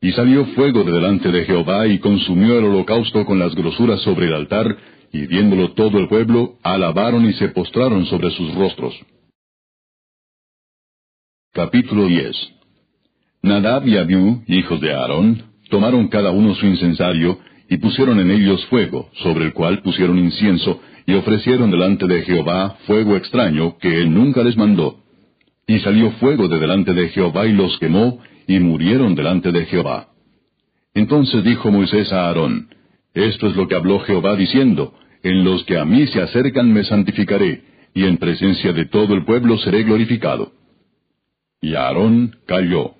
Y 0.00 0.12
salió 0.12 0.44
fuego 0.46 0.84
de 0.84 0.92
delante 0.92 1.32
de 1.32 1.44
Jehová 1.44 1.86
y 1.86 1.98
consumió 1.98 2.58
el 2.58 2.66
holocausto 2.66 3.24
con 3.24 3.38
las 3.38 3.54
grosuras 3.54 4.00
sobre 4.02 4.26
el 4.26 4.34
altar, 4.34 4.76
y 5.12 5.26
viéndolo 5.26 5.72
todo 5.72 5.98
el 5.98 6.08
pueblo, 6.08 6.58
alabaron 6.62 7.24
y 7.26 7.32
se 7.34 7.48
postraron 7.48 8.06
sobre 8.06 8.30
sus 8.30 8.54
rostros. 8.54 8.94
Capítulo 11.52 12.06
10 12.06 12.36
Nadab 13.42 13.86
y 13.86 13.96
Abiú, 13.96 14.42
hijos 14.46 14.80
de 14.80 14.92
Aarón, 14.92 15.42
tomaron 15.70 16.08
cada 16.08 16.30
uno 16.30 16.54
su 16.54 16.66
incensario, 16.66 17.38
y 17.68 17.78
pusieron 17.78 18.20
en 18.20 18.30
ellos 18.30 18.64
fuego, 18.66 19.10
sobre 19.14 19.46
el 19.46 19.52
cual 19.52 19.82
pusieron 19.82 20.18
incienso, 20.18 20.80
y 21.06 21.14
ofrecieron 21.14 21.70
delante 21.70 22.06
de 22.06 22.22
Jehová 22.22 22.76
fuego 22.86 23.16
extraño 23.16 23.78
que 23.78 24.00
él 24.00 24.12
nunca 24.12 24.42
les 24.42 24.56
mandó. 24.56 25.00
Y 25.66 25.78
salió 25.80 26.12
fuego 26.12 26.48
de 26.48 26.58
delante 26.58 26.94
de 26.94 27.08
Jehová 27.08 27.46
y 27.46 27.52
los 27.52 27.78
quemó, 27.78 28.20
y 28.46 28.60
murieron 28.60 29.14
delante 29.14 29.50
de 29.50 29.66
Jehová. 29.66 30.08
Entonces 30.94 31.44
dijo 31.44 31.70
Moisés 31.70 32.12
a 32.12 32.26
Aarón, 32.26 32.68
Esto 33.14 33.48
es 33.48 33.56
lo 33.56 33.66
que 33.66 33.74
habló 33.74 34.00
Jehová 34.00 34.36
diciendo, 34.36 34.94
En 35.22 35.44
los 35.44 35.64
que 35.64 35.78
a 35.78 35.84
mí 35.84 36.06
se 36.06 36.20
acercan 36.22 36.72
me 36.72 36.84
santificaré, 36.84 37.62
y 37.94 38.04
en 38.04 38.18
presencia 38.18 38.72
de 38.72 38.86
todo 38.86 39.14
el 39.14 39.24
pueblo 39.24 39.58
seré 39.58 39.82
glorificado. 39.82 40.52
Y 41.60 41.74
Aarón 41.74 42.36
calló. 42.46 42.94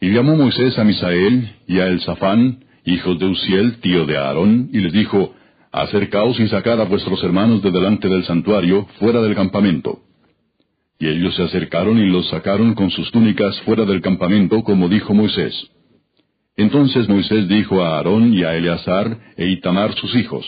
Y 0.00 0.10
llamó 0.10 0.36
Moisés 0.36 0.78
a 0.78 0.84
Misael, 0.84 1.52
y 1.68 1.78
a 1.78 1.86
Elzafán, 1.86 2.64
hijos 2.84 3.18
de 3.18 3.26
Uziel, 3.26 3.80
tío 3.80 4.06
de 4.06 4.16
Aarón, 4.16 4.70
y 4.72 4.80
les 4.80 4.92
dijo, 4.92 5.34
Acercaos 5.72 6.38
y 6.38 6.48
sacad 6.48 6.80
a 6.80 6.84
vuestros 6.84 7.22
hermanos 7.24 7.62
de 7.62 7.70
delante 7.70 8.08
del 8.08 8.24
santuario, 8.24 8.86
fuera 8.98 9.22
del 9.22 9.34
campamento. 9.34 10.00
Y 10.98 11.08
ellos 11.08 11.34
se 11.34 11.44
acercaron 11.44 11.98
y 11.98 12.06
los 12.10 12.28
sacaron 12.28 12.74
con 12.74 12.90
sus 12.90 13.10
túnicas 13.10 13.60
fuera 13.62 13.84
del 13.84 14.00
campamento, 14.02 14.62
como 14.62 14.88
dijo 14.88 15.14
Moisés. 15.14 15.54
Entonces 16.56 17.08
Moisés 17.08 17.48
dijo 17.48 17.82
a 17.82 17.96
Aarón 17.96 18.34
y 18.34 18.44
a 18.44 18.54
Eleazar 18.54 19.18
e 19.36 19.48
Itamar 19.48 19.94
sus 19.94 20.14
hijos, 20.14 20.44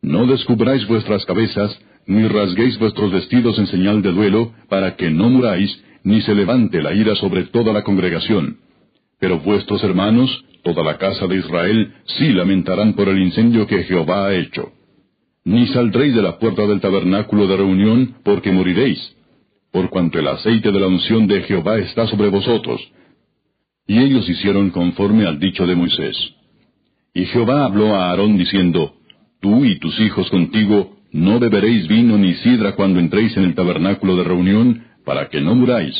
No 0.00 0.26
descubráis 0.26 0.86
vuestras 0.86 1.24
cabezas, 1.26 1.76
ni 2.06 2.26
rasguéis 2.26 2.78
vuestros 2.78 3.12
vestidos 3.12 3.58
en 3.58 3.66
señal 3.66 4.02
de 4.02 4.12
duelo, 4.12 4.52
para 4.68 4.96
que 4.96 5.10
no 5.10 5.28
muráis, 5.28 5.82
ni 6.04 6.20
se 6.22 6.34
levante 6.34 6.82
la 6.82 6.94
ira 6.94 7.14
sobre 7.16 7.44
toda 7.44 7.72
la 7.72 7.82
congregación. 7.82 8.58
Pero 9.20 9.40
vuestros 9.40 9.82
hermanos, 9.84 10.44
toda 10.62 10.82
la 10.82 10.98
casa 10.98 11.26
de 11.26 11.36
Israel, 11.36 11.92
sí 12.04 12.32
lamentarán 12.32 12.94
por 12.94 13.08
el 13.08 13.20
incendio 13.20 13.66
que 13.66 13.84
Jehová 13.84 14.26
ha 14.26 14.34
hecho. 14.34 14.72
Ni 15.44 15.66
saldréis 15.68 16.14
de 16.14 16.22
la 16.22 16.38
puerta 16.38 16.66
del 16.66 16.80
tabernáculo 16.80 17.46
de 17.46 17.56
reunión, 17.56 18.16
porque 18.24 18.52
moriréis 18.52 19.16
por 19.72 19.88
cuanto 19.88 20.18
el 20.18 20.28
aceite 20.28 20.70
de 20.70 20.78
la 20.78 20.86
unción 20.86 21.26
de 21.26 21.42
Jehová 21.42 21.78
está 21.78 22.06
sobre 22.06 22.28
vosotros. 22.28 22.80
Y 23.86 23.98
ellos 23.98 24.28
hicieron 24.28 24.70
conforme 24.70 25.26
al 25.26 25.40
dicho 25.40 25.66
de 25.66 25.74
Moisés. 25.74 26.14
Y 27.14 27.24
Jehová 27.24 27.64
habló 27.64 27.94
a 27.94 28.10
Aarón 28.10 28.36
diciendo, 28.36 28.94
Tú 29.40 29.64
y 29.64 29.78
tus 29.78 29.98
hijos 29.98 30.30
contigo 30.30 30.98
no 31.10 31.40
beberéis 31.40 31.88
vino 31.88 32.16
ni 32.18 32.34
sidra 32.34 32.74
cuando 32.76 33.00
entréis 33.00 33.36
en 33.36 33.44
el 33.44 33.54
tabernáculo 33.54 34.16
de 34.16 34.24
reunión, 34.24 34.84
para 35.04 35.28
que 35.30 35.40
no 35.40 35.54
muráis. 35.54 35.94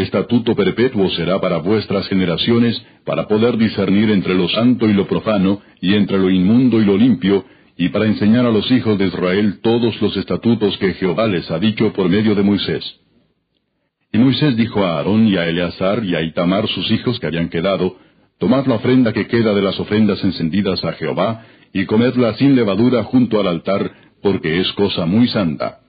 Estatuto 0.00 0.54
perpetuo 0.54 1.10
será 1.10 1.40
para 1.40 1.58
vuestras 1.58 2.08
generaciones, 2.08 2.80
para 3.04 3.28
poder 3.28 3.56
discernir 3.56 4.10
entre 4.10 4.34
lo 4.34 4.48
santo 4.48 4.88
y 4.88 4.92
lo 4.92 5.06
profano, 5.06 5.60
y 5.80 5.94
entre 5.94 6.18
lo 6.18 6.30
inmundo 6.30 6.80
y 6.80 6.84
lo 6.84 6.96
limpio, 6.96 7.44
y 7.76 7.88
para 7.88 8.06
enseñar 8.06 8.46
a 8.46 8.50
los 8.50 8.70
hijos 8.70 8.98
de 8.98 9.06
Israel 9.06 9.60
todos 9.62 10.00
los 10.00 10.16
estatutos 10.16 10.78
que 10.78 10.94
Jehová 10.94 11.26
les 11.26 11.50
ha 11.50 11.58
dicho 11.58 11.92
por 11.92 12.08
medio 12.08 12.34
de 12.34 12.42
Moisés. 12.42 13.00
Y 14.12 14.18
Moisés 14.18 14.56
dijo 14.56 14.84
a 14.84 14.98
Aarón 14.98 15.26
y 15.26 15.36
a 15.36 15.48
Eleazar 15.48 16.04
y 16.04 16.14
a 16.14 16.22
Itamar 16.22 16.68
sus 16.68 16.90
hijos 16.90 17.18
que 17.18 17.26
habían 17.26 17.48
quedado, 17.48 17.96
Tomad 18.38 18.66
la 18.66 18.74
ofrenda 18.74 19.12
que 19.12 19.26
queda 19.26 19.54
de 19.54 19.62
las 19.62 19.78
ofrendas 19.78 20.22
encendidas 20.22 20.84
a 20.84 20.92
Jehová, 20.92 21.46
y 21.72 21.86
comedla 21.86 22.34
sin 22.34 22.54
levadura 22.54 23.04
junto 23.04 23.40
al 23.40 23.46
altar, 23.48 23.90
porque 24.22 24.60
es 24.60 24.72
cosa 24.72 25.06
muy 25.06 25.28
santa. 25.28 25.80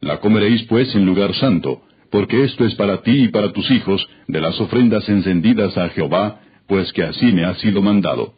La 0.00 0.18
comeréis 0.20 0.64
pues 0.64 0.94
en 0.94 1.06
lugar 1.06 1.34
santo, 1.34 1.82
porque 2.12 2.44
esto 2.44 2.66
es 2.66 2.74
para 2.74 3.00
ti 3.00 3.24
y 3.24 3.28
para 3.28 3.52
tus 3.52 3.68
hijos, 3.70 4.06
de 4.28 4.40
las 4.40 4.60
ofrendas 4.60 5.08
encendidas 5.08 5.76
a 5.78 5.88
Jehová, 5.88 6.42
pues 6.68 6.92
que 6.92 7.02
así 7.02 7.32
me 7.32 7.44
ha 7.44 7.54
sido 7.54 7.80
mandado. 7.80 8.34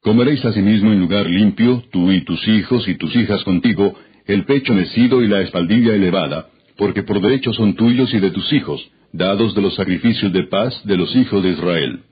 Comeréis 0.00 0.44
asimismo 0.44 0.92
en 0.92 1.00
lugar 1.00 1.28
limpio, 1.28 1.82
tú 1.90 2.12
y 2.12 2.24
tus 2.24 2.46
hijos 2.46 2.86
y 2.88 2.94
tus 2.94 3.14
hijas 3.16 3.42
contigo, 3.42 3.92
el 4.24 4.44
pecho 4.44 4.72
mecido 4.72 5.20
y 5.20 5.26
la 5.26 5.40
espaldilla 5.40 5.94
elevada, 5.94 6.46
porque 6.76 7.02
por 7.02 7.20
derecho 7.20 7.52
son 7.52 7.74
tuyos 7.74 8.14
y 8.14 8.20
de 8.20 8.30
tus 8.30 8.52
hijos, 8.52 8.88
dados 9.12 9.56
de 9.56 9.62
los 9.62 9.74
sacrificios 9.74 10.32
de 10.32 10.44
paz 10.44 10.80
de 10.84 10.96
los 10.96 11.14
hijos 11.16 11.42
de 11.42 11.50
Israel. 11.50 12.02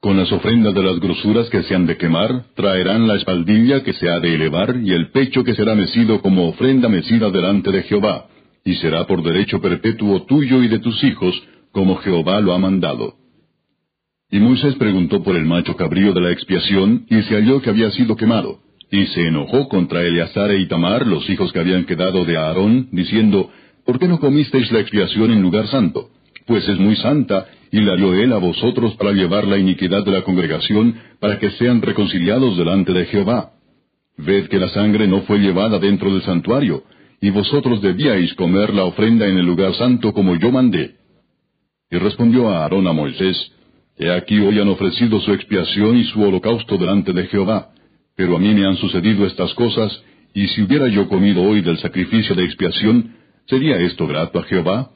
Con 0.00 0.16
las 0.16 0.32
ofrendas 0.32 0.74
de 0.74 0.82
las 0.82 0.98
grosuras 0.98 1.48
que 1.48 1.62
se 1.62 1.76
han 1.76 1.86
de 1.86 1.96
quemar, 1.96 2.46
traerán 2.56 3.06
la 3.06 3.14
espaldilla 3.14 3.84
que 3.84 3.92
se 3.92 4.10
ha 4.10 4.18
de 4.18 4.34
elevar 4.34 4.76
y 4.82 4.90
el 4.90 5.12
pecho 5.12 5.44
que 5.44 5.54
será 5.54 5.76
mecido 5.76 6.20
como 6.22 6.48
ofrenda 6.48 6.88
mecida 6.88 7.30
delante 7.30 7.70
de 7.70 7.84
Jehová, 7.84 8.26
y 8.68 8.74
será 8.74 9.06
por 9.06 9.22
derecho 9.22 9.62
perpetuo 9.62 10.24
tuyo 10.24 10.62
y 10.62 10.68
de 10.68 10.78
tus 10.78 11.02
hijos, 11.02 11.34
como 11.72 11.96
Jehová 11.96 12.38
lo 12.42 12.52
ha 12.52 12.58
mandado. 12.58 13.14
Y 14.30 14.40
Moisés 14.40 14.74
preguntó 14.74 15.22
por 15.22 15.36
el 15.36 15.46
macho 15.46 15.74
cabrío 15.74 16.12
de 16.12 16.20
la 16.20 16.32
expiación, 16.32 17.06
y 17.08 17.22
se 17.22 17.34
halló 17.34 17.62
que 17.62 17.70
había 17.70 17.90
sido 17.92 18.14
quemado. 18.14 18.58
Y 18.90 19.06
se 19.06 19.26
enojó 19.26 19.70
contra 19.70 20.02
Eleazar 20.02 20.50
e 20.50 20.60
Itamar, 20.60 21.06
los 21.06 21.30
hijos 21.30 21.50
que 21.50 21.60
habían 21.60 21.86
quedado 21.86 22.26
de 22.26 22.36
Aarón, 22.36 22.90
diciendo, 22.92 23.50
¿Por 23.86 23.98
qué 23.98 24.06
no 24.06 24.20
comisteis 24.20 24.70
la 24.70 24.80
expiación 24.80 25.30
en 25.30 25.40
lugar 25.40 25.66
santo? 25.68 26.10
Pues 26.46 26.68
es 26.68 26.78
muy 26.78 26.96
santa, 26.96 27.46
y 27.72 27.80
la 27.80 27.96
dio 27.96 28.12
él 28.12 28.34
a 28.34 28.38
vosotros 28.38 28.94
para 28.96 29.12
llevar 29.12 29.46
la 29.46 29.56
iniquidad 29.56 30.04
de 30.04 30.10
la 30.10 30.24
congregación, 30.24 30.94
para 31.20 31.38
que 31.38 31.52
sean 31.52 31.80
reconciliados 31.80 32.58
delante 32.58 32.92
de 32.92 33.06
Jehová. 33.06 33.52
Ved 34.18 34.48
que 34.48 34.58
la 34.58 34.68
sangre 34.68 35.06
no 35.06 35.22
fue 35.22 35.38
llevada 35.38 35.78
dentro 35.78 36.12
del 36.12 36.20
santuario, 36.20 36.82
y 37.20 37.30
vosotros 37.30 37.82
debíais 37.82 38.32
comer 38.34 38.72
la 38.72 38.84
ofrenda 38.84 39.26
en 39.26 39.38
el 39.38 39.46
lugar 39.46 39.74
santo 39.74 40.12
como 40.12 40.36
yo 40.36 40.52
mandé. 40.52 40.96
Y 41.90 41.96
respondió 41.96 42.48
a 42.48 42.62
Aarón 42.62 42.86
a 42.86 42.92
Moisés, 42.92 43.52
He 43.96 44.10
aquí 44.10 44.38
hoy 44.38 44.60
han 44.60 44.68
ofrecido 44.68 45.20
su 45.20 45.32
expiación 45.32 45.96
y 45.96 46.04
su 46.04 46.22
holocausto 46.22 46.76
delante 46.76 47.12
de 47.12 47.26
Jehová, 47.26 47.70
pero 48.14 48.36
a 48.36 48.38
mí 48.38 48.54
me 48.54 48.64
han 48.64 48.76
sucedido 48.76 49.26
estas 49.26 49.52
cosas, 49.54 50.04
y 50.34 50.46
si 50.48 50.62
hubiera 50.62 50.86
yo 50.88 51.08
comido 51.08 51.42
hoy 51.42 51.62
del 51.62 51.78
sacrificio 51.78 52.36
de 52.36 52.44
expiación, 52.44 53.16
¿sería 53.46 53.76
esto 53.78 54.06
grato 54.06 54.38
a 54.38 54.44
Jehová? 54.44 54.92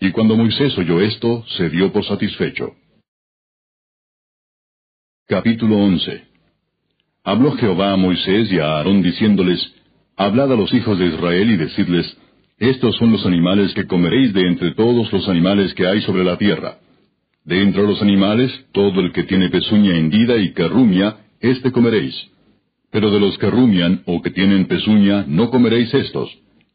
Y 0.00 0.10
cuando 0.10 0.36
Moisés 0.36 0.76
oyó 0.76 1.00
esto, 1.00 1.44
se 1.56 1.70
dio 1.70 1.92
por 1.92 2.04
satisfecho. 2.04 2.72
Capítulo 5.28 5.76
11 5.76 6.24
Habló 7.22 7.52
Jehová 7.52 7.92
a 7.92 7.96
Moisés 7.96 8.52
y 8.52 8.58
a 8.58 8.76
Aarón 8.76 9.00
diciéndoles, 9.02 9.74
Hablad 10.16 10.52
a 10.52 10.56
los 10.56 10.72
hijos 10.72 10.98
de 10.98 11.06
Israel 11.06 11.50
y 11.50 11.56
decidles, 11.56 12.16
Estos 12.58 12.96
son 12.96 13.12
los 13.12 13.26
animales 13.26 13.74
que 13.74 13.86
comeréis 13.86 14.32
de 14.32 14.46
entre 14.46 14.74
todos 14.74 15.12
los 15.12 15.28
animales 15.28 15.74
que 15.74 15.86
hay 15.86 16.00
sobre 16.02 16.24
la 16.24 16.36
tierra 16.38 16.78
de 17.44 17.62
entre 17.62 17.82
los 17.82 18.00
animales, 18.00 18.50
todo 18.72 19.00
el 19.00 19.12
que 19.12 19.24
tiene 19.24 19.50
pezuña 19.50 19.96
hendida 19.96 20.38
y 20.38 20.52
que 20.54 20.66
rumia, 20.66 21.16
éste 21.40 21.70
comeréis. 21.72 22.14
Pero 22.90 23.10
de 23.10 23.20
los 23.20 23.36
que 23.38 23.50
rumian 23.50 24.02
o 24.06 24.22
que 24.22 24.30
tienen 24.30 24.66
pezuña, 24.66 25.24
no 25.28 25.50
comeréis 25.50 25.92
estos. 25.92 26.30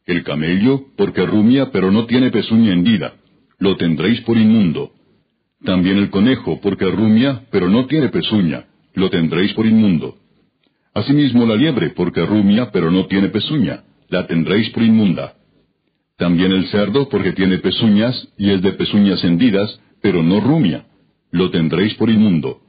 El 0.06 0.24
camello, 0.24 0.86
porque 0.96 1.26
rumia, 1.26 1.72
pero 1.72 1.92
no 1.92 2.06
tiene 2.06 2.32
pezuña 2.32 2.74
hendida, 2.74 3.14
lo 3.58 3.78
tendréis 3.78 4.22
por 4.22 4.38
inmundo. 4.38 4.92
También 5.64 5.98
el 5.98 6.10
conejo, 6.10 6.60
porque 6.62 6.86
rumia, 6.86 7.44
pero 7.52 7.70
no 7.70 7.86
tiene 7.86 8.10
pezuña, 8.10 8.66
lo 8.94 9.10
tendréis 9.10 9.54
por 9.54 9.66
inmundo. 9.66 10.16
Asimismo 11.00 11.46
la 11.46 11.56
liebre, 11.56 11.92
porque 11.92 12.26
rumia, 12.26 12.72
pero 12.74 12.92
no 12.92 13.06
tiene 13.06 13.30
pezuña, 13.30 13.84
la 14.10 14.28
tendréis 14.28 14.70
por 14.72 14.84
inmunda. 14.84 15.34
También 16.18 16.52
el 16.52 16.68
cerdo, 16.68 17.08
porque 17.08 17.32
tiene 17.32 17.60
pezuñas, 17.60 18.28
y 18.38 18.50
es 18.50 18.62
de 18.62 18.74
pezuñas 18.74 19.24
hendidas, 19.24 19.80
pero 20.02 20.22
no 20.22 20.42
rumia, 20.42 20.88
lo 21.32 21.52
tendréis 21.52 21.94
por 21.94 22.10
inmundo. 22.10 22.60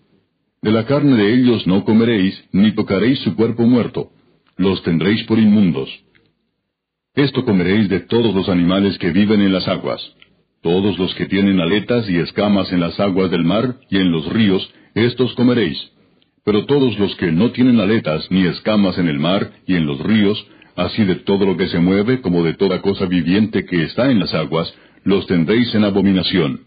De 0.62 0.70
la 0.70 0.86
carne 0.86 1.16
de 1.16 1.34
ellos 1.34 1.66
no 1.66 1.84
comeréis, 1.84 2.40
ni 2.52 2.70
tocaréis 2.72 3.18
su 3.18 3.34
cuerpo 3.34 3.64
muerto, 3.64 4.10
los 4.56 4.80
tendréis 4.84 5.24
por 5.24 5.40
inmundos. 5.40 5.90
Esto 7.16 7.44
comeréis 7.44 7.88
de 7.88 7.98
todos 8.00 8.32
los 8.32 8.48
animales 8.48 8.96
que 8.98 9.10
viven 9.10 9.42
en 9.42 9.52
las 9.52 9.66
aguas. 9.66 10.00
Todos 10.62 10.96
los 11.00 11.12
que 11.16 11.26
tienen 11.26 11.58
aletas 11.58 12.08
y 12.08 12.18
escamas 12.18 12.70
en 12.72 12.78
las 12.78 13.00
aguas 13.00 13.28
del 13.32 13.44
mar 13.44 13.80
y 13.90 13.96
en 13.96 14.12
los 14.12 14.32
ríos, 14.32 14.72
estos 14.94 15.34
comeréis. 15.34 15.78
Pero 16.50 16.66
todos 16.66 16.98
los 16.98 17.14
que 17.14 17.30
no 17.30 17.52
tienen 17.52 17.78
aletas 17.78 18.28
ni 18.28 18.44
escamas 18.44 18.98
en 18.98 19.06
el 19.06 19.20
mar 19.20 19.52
y 19.68 19.76
en 19.76 19.86
los 19.86 20.00
ríos, 20.00 20.44
así 20.74 21.04
de 21.04 21.14
todo 21.14 21.46
lo 21.46 21.56
que 21.56 21.68
se 21.68 21.78
mueve 21.78 22.20
como 22.22 22.42
de 22.42 22.54
toda 22.54 22.82
cosa 22.82 23.06
viviente 23.06 23.64
que 23.64 23.84
está 23.84 24.10
en 24.10 24.18
las 24.18 24.34
aguas, 24.34 24.74
los 25.04 25.28
tendréis 25.28 25.72
en 25.76 25.84
abominación. 25.84 26.62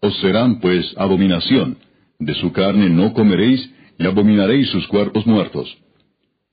Os 0.00 0.16
serán 0.18 0.60
pues 0.60 0.94
abominación, 0.96 1.78
de 2.20 2.32
su 2.34 2.52
carne 2.52 2.90
no 2.90 3.12
comeréis, 3.12 3.68
y 3.98 4.06
abominaréis 4.06 4.68
sus 4.68 4.86
cuerpos 4.86 5.26
muertos. 5.26 5.66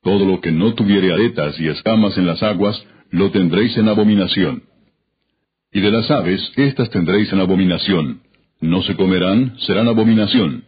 Todo 0.02 0.26
lo 0.26 0.42
que 0.42 0.52
no 0.52 0.74
tuviere 0.74 1.14
aretas 1.14 1.60
y 1.60 1.68
escamas 1.68 2.18
en 2.18 2.26
las 2.26 2.42
aguas, 2.42 2.84
lo 3.12 3.30
tendréis 3.30 3.78
en 3.78 3.90
abominación. 3.90 4.64
Y 5.72 5.82
de 5.82 5.92
las 5.92 6.10
aves, 6.10 6.42
éstas 6.56 6.90
tendréis 6.90 7.32
en 7.32 7.42
abominación. 7.42 8.22
No 8.60 8.82
se 8.82 8.96
comerán, 8.96 9.54
serán 9.60 9.88
abominación. 9.88 10.64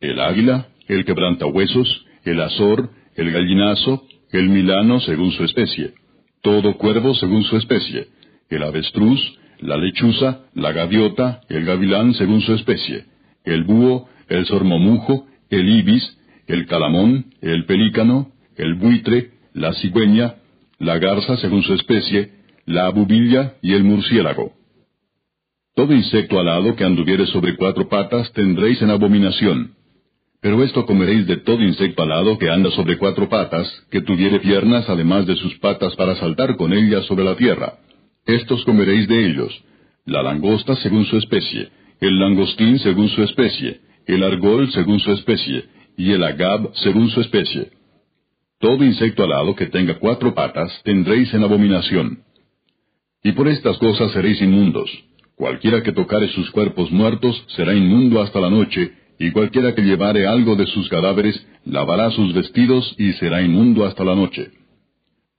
El 0.00 0.18
águila, 0.18 0.70
el 0.88 1.04
quebrantahuesos, 1.04 2.06
el 2.24 2.40
azor, 2.40 2.90
el 3.14 3.30
gallinazo, 3.30 4.04
el 4.32 4.48
milano 4.48 5.00
según 5.00 5.32
su 5.32 5.44
especie. 5.44 5.94
Todo 6.42 6.76
cuervo 6.76 7.14
según 7.14 7.44
su 7.44 7.56
especie. 7.56 8.08
El 8.48 8.62
avestruz, 8.62 9.20
la 9.60 9.76
lechuza, 9.76 10.40
la 10.54 10.72
gaviota, 10.72 11.40
el 11.48 11.64
gavilán 11.64 12.14
según 12.14 12.40
su 12.42 12.54
especie, 12.54 13.04
el 13.44 13.64
búho, 13.64 14.08
el 14.28 14.46
sormomujo, 14.46 15.26
el 15.50 15.68
ibis, 15.68 16.18
el 16.46 16.66
calamón, 16.66 17.26
el 17.40 17.64
pelícano, 17.64 18.32
el 18.56 18.74
buitre, 18.74 19.30
la 19.54 19.72
cigüeña, 19.74 20.36
la 20.78 20.98
garza 20.98 21.36
según 21.38 21.62
su 21.62 21.74
especie, 21.74 22.32
la 22.66 22.86
abubilla 22.86 23.54
y 23.62 23.72
el 23.74 23.84
murciélago. 23.84 24.52
Todo 25.74 25.92
insecto 25.94 26.38
alado 26.38 26.74
que 26.74 26.84
anduviere 26.84 27.26
sobre 27.26 27.56
cuatro 27.56 27.88
patas 27.88 28.32
tendréis 28.32 28.80
en 28.82 28.90
abominación. 28.90 29.75
Pero 30.46 30.62
esto 30.62 30.86
comeréis 30.86 31.26
de 31.26 31.38
todo 31.38 31.60
insecto 31.60 32.04
alado 32.04 32.38
que 32.38 32.48
anda 32.48 32.70
sobre 32.70 32.98
cuatro 32.98 33.28
patas, 33.28 33.66
que 33.90 34.00
tuviere 34.00 34.38
piernas 34.38 34.88
además 34.88 35.26
de 35.26 35.34
sus 35.34 35.58
patas 35.58 35.96
para 35.96 36.14
saltar 36.14 36.54
con 36.54 36.72
ellas 36.72 37.04
sobre 37.06 37.24
la 37.24 37.34
tierra 37.34 37.80
estos 38.24 38.64
comeréis 38.64 39.08
de 39.08 39.26
ellos, 39.26 39.52
la 40.04 40.22
langosta 40.22 40.76
según 40.76 41.04
su 41.06 41.16
especie, 41.16 41.68
el 42.00 42.20
langostín 42.20 42.78
según 42.78 43.08
su 43.08 43.24
especie, 43.24 43.80
el 44.06 44.22
argol 44.22 44.70
según 44.70 45.00
su 45.00 45.10
especie, 45.10 45.64
y 45.96 46.12
el 46.12 46.22
agab 46.22 46.70
según 46.76 47.08
su 47.10 47.20
especie. 47.22 47.72
Todo 48.60 48.84
insecto 48.84 49.24
alado 49.24 49.56
que 49.56 49.66
tenga 49.66 49.98
cuatro 49.98 50.32
patas 50.32 50.70
tendréis 50.84 51.34
en 51.34 51.42
abominación. 51.42 52.20
Y 53.24 53.32
por 53.32 53.48
estas 53.48 53.78
cosas 53.78 54.12
seréis 54.12 54.40
inmundos. 54.40 54.90
Cualquiera 55.34 55.82
que 55.82 55.90
tocare 55.90 56.28
sus 56.28 56.52
cuerpos 56.52 56.92
muertos 56.92 57.44
será 57.48 57.74
inmundo 57.74 58.22
hasta 58.22 58.40
la 58.40 58.48
noche, 58.48 58.92
y 59.18 59.30
cualquiera 59.30 59.74
que 59.74 59.82
llevare 59.82 60.26
algo 60.26 60.56
de 60.56 60.66
sus 60.66 60.88
cadáveres 60.88 61.44
lavará 61.64 62.10
sus 62.10 62.34
vestidos 62.34 62.94
y 62.98 63.12
será 63.14 63.42
inmundo 63.42 63.84
hasta 63.84 64.04
la 64.04 64.14
noche. 64.14 64.50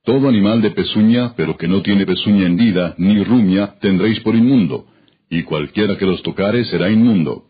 Todo 0.03 0.29
animal 0.29 0.61
de 0.61 0.71
pezuña, 0.71 1.33
pero 1.35 1.57
que 1.57 1.67
no 1.67 1.81
tiene 1.81 2.05
pezuña 2.05 2.45
hendida 2.47 2.95
ni 2.97 3.23
rumia, 3.23 3.75
tendréis 3.81 4.19
por 4.21 4.35
inmundo, 4.35 4.85
y 5.29 5.43
cualquiera 5.43 5.97
que 5.97 6.05
los 6.05 6.23
tocare 6.23 6.63
será 6.65 6.89
inmundo. 6.89 7.43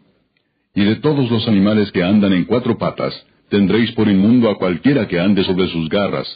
Y 0.74 0.84
de 0.84 0.96
todos 0.98 1.30
los 1.30 1.48
animales 1.48 1.92
que 1.92 2.04
andan 2.04 2.34
en 2.34 2.46
cuatro 2.46 2.78
patas, 2.78 3.14
tendréis 3.50 3.92
por 3.92 4.08
inmundo 4.08 4.50
a 4.50 4.58
cualquiera 4.58 5.08
que 5.08 5.20
ande 5.20 5.44
sobre 5.44 5.68
sus 5.70 5.88
garras. 5.90 6.28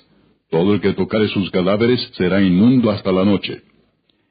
Todo 0.50 0.74
el 0.74 0.82
que 0.82 0.94
tocare 0.94 1.28
sus 1.30 1.50
cadáveres 1.50 2.00
será 2.14 2.42
inmundo 2.42 2.92
hasta 2.92 3.12
la 3.12 3.26
noche. 3.26 3.64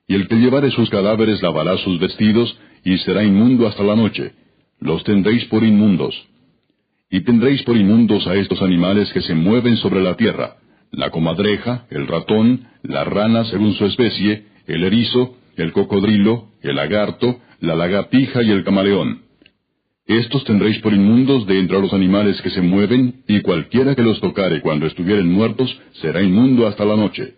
Y 0.07 0.15
el 0.15 0.29
que 0.29 0.37
llevare 0.37 0.71
sus 0.71 0.89
cadáveres 0.91 1.43
lavará 1.43 1.77
sus 1.79 1.99
vestidos, 1.99 2.57
y 2.85 2.99
será 2.99 3.25
inmundo 3.25 3.67
hasta 3.67 3.83
la 3.83 3.97
noche. 3.97 4.33
Los 4.81 5.05
tendréis 5.05 5.45
por 5.47 5.63
inmundos. 5.63 6.15
Y 7.11 7.21
tendréis 7.21 7.63
por 7.65 7.77
inmundos 7.77 8.27
a 8.27 8.35
estos 8.37 8.63
animales 8.63 9.13
que 9.13 9.21
se 9.21 9.35
mueven 9.35 9.77
sobre 9.77 10.01
la 10.01 10.17
tierra, 10.17 10.57
la 10.91 11.11
comadreja, 11.11 11.87
el 11.91 12.07
ratón, 12.07 12.67
la 12.83 13.05
rana 13.05 13.45
según 13.45 13.75
su 13.75 13.85
especie, 13.85 14.47
el 14.67 14.85
erizo, 14.85 15.37
el 15.57 15.73
cocodrilo, 15.73 16.49
el 16.63 16.77
lagarto, 16.77 17.41
la 17.61 17.75
lagartija 17.75 18.43
y 18.43 18.51
el 18.51 18.65
camaleón. 18.65 19.23
Estos 20.07 20.45
tendréis 20.45 20.79
por 20.79 20.93
inmundos 20.93 21.47
de 21.47 21.59
entre 21.59 21.81
los 21.81 21.93
animales 21.93 22.41
que 22.43 22.51
se 22.51 22.63
mueven, 22.63 23.23
y 23.29 23.43
cualquiera 23.43 23.95
que 23.95 24.03
los 24.03 24.21
tocare 24.21 24.61
cuando 24.61 24.87
estuvieren 24.87 25.31
muertos 25.31 25.79
será 26.01 26.23
inmundo 26.23 26.67
hasta 26.67 26.85
la 26.85 26.97
noche. 26.97 27.35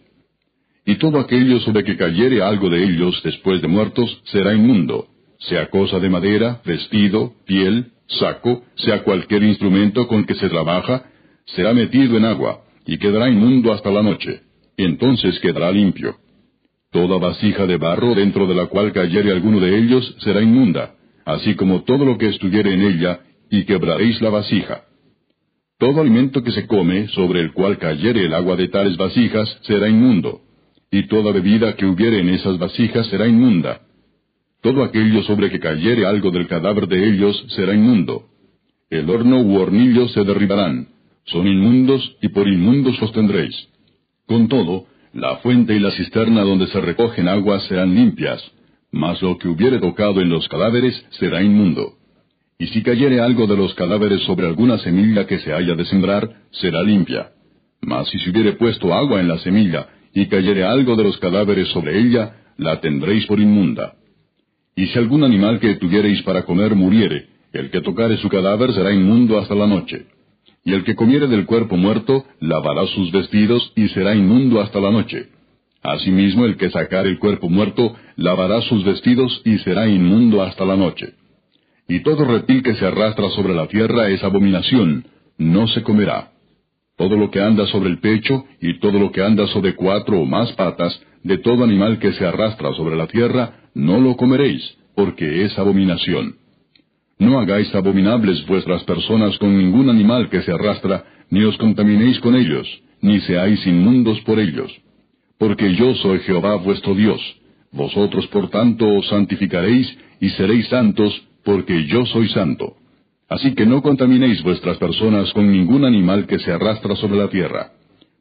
Y 0.86 0.96
todo 0.96 1.18
aquello 1.18 1.60
sobre 1.60 1.84
que 1.84 1.96
cayere 1.96 2.40
algo 2.42 2.70
de 2.70 2.84
ellos 2.84 3.20
después 3.24 3.60
de 3.62 3.68
muertos 3.68 4.22
será 4.24 4.54
inmundo, 4.54 5.06
sea 5.48 5.68
cosa 5.70 5.98
de 5.98 6.08
madera, 6.08 6.60
vestido, 6.64 7.34
piel, 7.46 7.92
saco, 8.06 8.62
sea 8.76 9.02
cualquier 9.02 9.42
instrumento 9.42 10.06
con 10.06 10.24
que 10.24 10.34
se 10.34 10.48
trabaja, 10.48 11.04
será 11.46 11.72
metido 11.72 12.16
en 12.16 12.24
agua, 12.24 12.62
y 12.86 12.98
quedará 12.98 13.28
inmundo 13.28 13.72
hasta 13.72 13.90
la 13.90 14.02
noche. 14.02 14.40
Entonces 14.76 15.38
quedará 15.40 15.70
limpio. 15.70 16.16
Toda 16.90 17.18
vasija 17.18 17.66
de 17.66 17.76
barro 17.78 18.14
dentro 18.14 18.46
de 18.46 18.54
la 18.54 18.66
cual 18.66 18.92
cayere 18.92 19.32
alguno 19.32 19.60
de 19.60 19.78
ellos 19.78 20.14
será 20.20 20.42
inmunda, 20.42 20.94
así 21.24 21.54
como 21.54 21.82
todo 21.84 22.04
lo 22.04 22.18
que 22.18 22.26
estuviere 22.26 22.74
en 22.74 22.82
ella, 22.82 23.20
y 23.50 23.64
quebraréis 23.64 24.20
la 24.20 24.30
vasija. 24.30 24.82
Todo 25.78 26.00
alimento 26.00 26.42
que 26.42 26.52
se 26.52 26.66
come, 26.66 27.08
sobre 27.08 27.40
el 27.40 27.52
cual 27.52 27.78
cayere 27.78 28.24
el 28.24 28.34
agua 28.34 28.56
de 28.56 28.68
tales 28.68 28.96
vasijas, 28.96 29.58
será 29.62 29.88
inmundo, 29.88 30.42
y 30.90 31.08
toda 31.08 31.32
bebida 31.32 31.74
que 31.74 31.86
hubiere 31.86 32.20
en 32.20 32.28
esas 32.28 32.58
vasijas 32.58 33.06
será 33.08 33.26
inmunda. 33.26 33.80
Todo 34.62 34.84
aquello 34.84 35.22
sobre 35.24 35.50
que 35.50 35.58
cayere 35.58 36.06
algo 36.06 36.30
del 36.30 36.46
cadáver 36.46 36.86
de 36.86 37.08
ellos 37.08 37.44
será 37.48 37.74
inmundo. 37.74 38.26
El 38.90 39.10
horno 39.10 39.40
u 39.40 39.56
hornillo 39.56 40.08
se 40.08 40.22
derribarán, 40.22 40.88
son 41.24 41.48
inmundos 41.48 42.16
y 42.22 42.28
por 42.28 42.46
inmundos 42.46 43.00
los 43.00 43.12
tendréis. 43.12 43.56
Con 44.26 44.48
todo, 44.48 44.86
la 45.12 45.36
fuente 45.38 45.74
y 45.74 45.80
la 45.80 45.90
cisterna 45.90 46.42
donde 46.42 46.68
se 46.68 46.80
recogen 46.80 47.26
aguas 47.26 47.64
serán 47.64 47.94
limpias, 47.94 48.40
mas 48.92 49.20
lo 49.20 49.36
que 49.36 49.48
hubiere 49.48 49.80
tocado 49.80 50.20
en 50.20 50.28
los 50.28 50.48
cadáveres 50.48 50.94
será 51.18 51.42
inmundo. 51.42 51.94
Y 52.56 52.68
si 52.68 52.82
cayere 52.82 53.20
algo 53.20 53.48
de 53.48 53.56
los 53.56 53.74
cadáveres 53.74 54.22
sobre 54.22 54.46
alguna 54.46 54.78
semilla 54.78 55.26
que 55.26 55.40
se 55.40 55.52
haya 55.52 55.74
de 55.74 55.84
sembrar, 55.86 56.44
será 56.52 56.84
limpia. 56.84 57.32
Mas 57.80 58.08
si 58.10 58.18
se 58.20 58.30
hubiere 58.30 58.52
puesto 58.52 58.94
agua 58.94 59.20
en 59.20 59.26
la 59.26 59.38
semilla, 59.38 59.88
y 60.14 60.26
cayere 60.26 60.62
algo 60.62 60.94
de 60.94 61.02
los 61.02 61.18
cadáveres 61.18 61.66
sobre 61.68 61.98
ella, 61.98 62.36
la 62.58 62.80
tendréis 62.80 63.26
por 63.26 63.40
inmunda. 63.40 63.94
Y 64.74 64.86
si 64.86 64.98
algún 64.98 65.24
animal 65.24 65.60
que 65.60 65.74
tuviereis 65.74 66.22
para 66.22 66.44
comer 66.44 66.74
muriere, 66.74 67.26
el 67.52 67.70
que 67.70 67.82
tocare 67.82 68.16
su 68.16 68.28
cadáver 68.28 68.72
será 68.72 68.92
inmundo 68.92 69.38
hasta 69.38 69.54
la 69.54 69.66
noche. 69.66 70.06
Y 70.64 70.72
el 70.72 70.84
que 70.84 70.94
comiere 70.94 71.26
del 71.26 71.44
cuerpo 71.44 71.76
muerto, 71.76 72.24
lavará 72.40 72.86
sus 72.86 73.10
vestidos 73.12 73.72
y 73.76 73.88
será 73.88 74.14
inmundo 74.14 74.60
hasta 74.60 74.80
la 74.80 74.90
noche. 74.90 75.28
Asimismo, 75.82 76.44
el 76.44 76.56
que 76.56 76.70
sacar 76.70 77.06
el 77.06 77.18
cuerpo 77.18 77.48
muerto, 77.48 77.94
lavará 78.16 78.62
sus 78.62 78.84
vestidos 78.84 79.42
y 79.44 79.58
será 79.58 79.88
inmundo 79.88 80.42
hasta 80.42 80.64
la 80.64 80.76
noche. 80.76 81.14
Y 81.88 82.00
todo 82.00 82.24
reptil 82.24 82.62
que 82.62 82.76
se 82.76 82.86
arrastra 82.86 83.28
sobre 83.30 83.54
la 83.54 83.66
tierra 83.66 84.08
es 84.08 84.22
abominación, 84.22 85.04
no 85.36 85.66
se 85.66 85.82
comerá. 85.82 86.30
Todo 86.96 87.16
lo 87.16 87.30
que 87.30 87.40
anda 87.40 87.66
sobre 87.66 87.90
el 87.90 87.98
pecho 87.98 88.44
y 88.60 88.78
todo 88.78 88.98
lo 88.98 89.10
que 89.10 89.22
anda 89.22 89.46
sobre 89.48 89.74
cuatro 89.74 90.20
o 90.20 90.24
más 90.24 90.52
patas, 90.52 90.98
de 91.24 91.38
todo 91.38 91.64
animal 91.64 91.98
que 91.98 92.12
se 92.12 92.26
arrastra 92.26 92.72
sobre 92.74 92.96
la 92.96 93.06
tierra, 93.06 93.68
no 93.74 94.00
lo 94.00 94.16
comeréis, 94.16 94.62
porque 94.94 95.44
es 95.44 95.58
abominación. 95.58 96.36
No 97.18 97.38
hagáis 97.38 97.72
abominables 97.74 98.44
vuestras 98.46 98.82
personas 98.84 99.38
con 99.38 99.56
ningún 99.56 99.88
animal 99.88 100.28
que 100.28 100.42
se 100.42 100.52
arrastra, 100.52 101.04
ni 101.30 101.44
os 101.44 101.56
contaminéis 101.58 102.18
con 102.20 102.34
ellos, 102.34 102.66
ni 103.00 103.20
seáis 103.20 103.66
inmundos 103.66 104.20
por 104.22 104.38
ellos 104.38 104.72
porque 105.42 105.74
yo 105.74 105.92
soy 105.96 106.20
Jehová 106.20 106.54
vuestro 106.54 106.94
Dios. 106.94 107.20
Vosotros 107.72 108.28
por 108.28 108.48
tanto 108.48 108.86
os 108.86 109.08
santificaréis 109.08 109.92
y 110.20 110.30
seréis 110.30 110.68
santos, 110.68 111.20
porque 111.44 111.84
yo 111.86 112.06
soy 112.06 112.28
santo. 112.28 112.76
Así 113.28 113.52
que 113.56 113.66
no 113.66 113.82
contaminéis 113.82 114.40
vuestras 114.44 114.76
personas 114.76 115.32
con 115.32 115.50
ningún 115.50 115.84
animal 115.84 116.28
que 116.28 116.38
se 116.38 116.52
arrastra 116.52 116.94
sobre 116.94 117.16
la 117.16 117.28
tierra. 117.28 117.72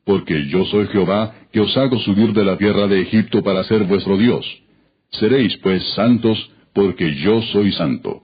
Porque 0.05 0.47
yo 0.47 0.65
soy 0.65 0.87
Jehová, 0.87 1.35
que 1.51 1.59
os 1.59 1.75
hago 1.77 1.99
subir 1.99 2.33
de 2.33 2.43
la 2.43 2.57
tierra 2.57 2.87
de 2.87 3.01
Egipto 3.01 3.43
para 3.43 3.63
ser 3.65 3.83
vuestro 3.85 4.17
Dios. 4.17 4.45
Seréis 5.11 5.57
pues 5.57 5.83
santos, 5.93 6.51
porque 6.73 7.15
yo 7.15 7.41
soy 7.53 7.71
santo. 7.73 8.23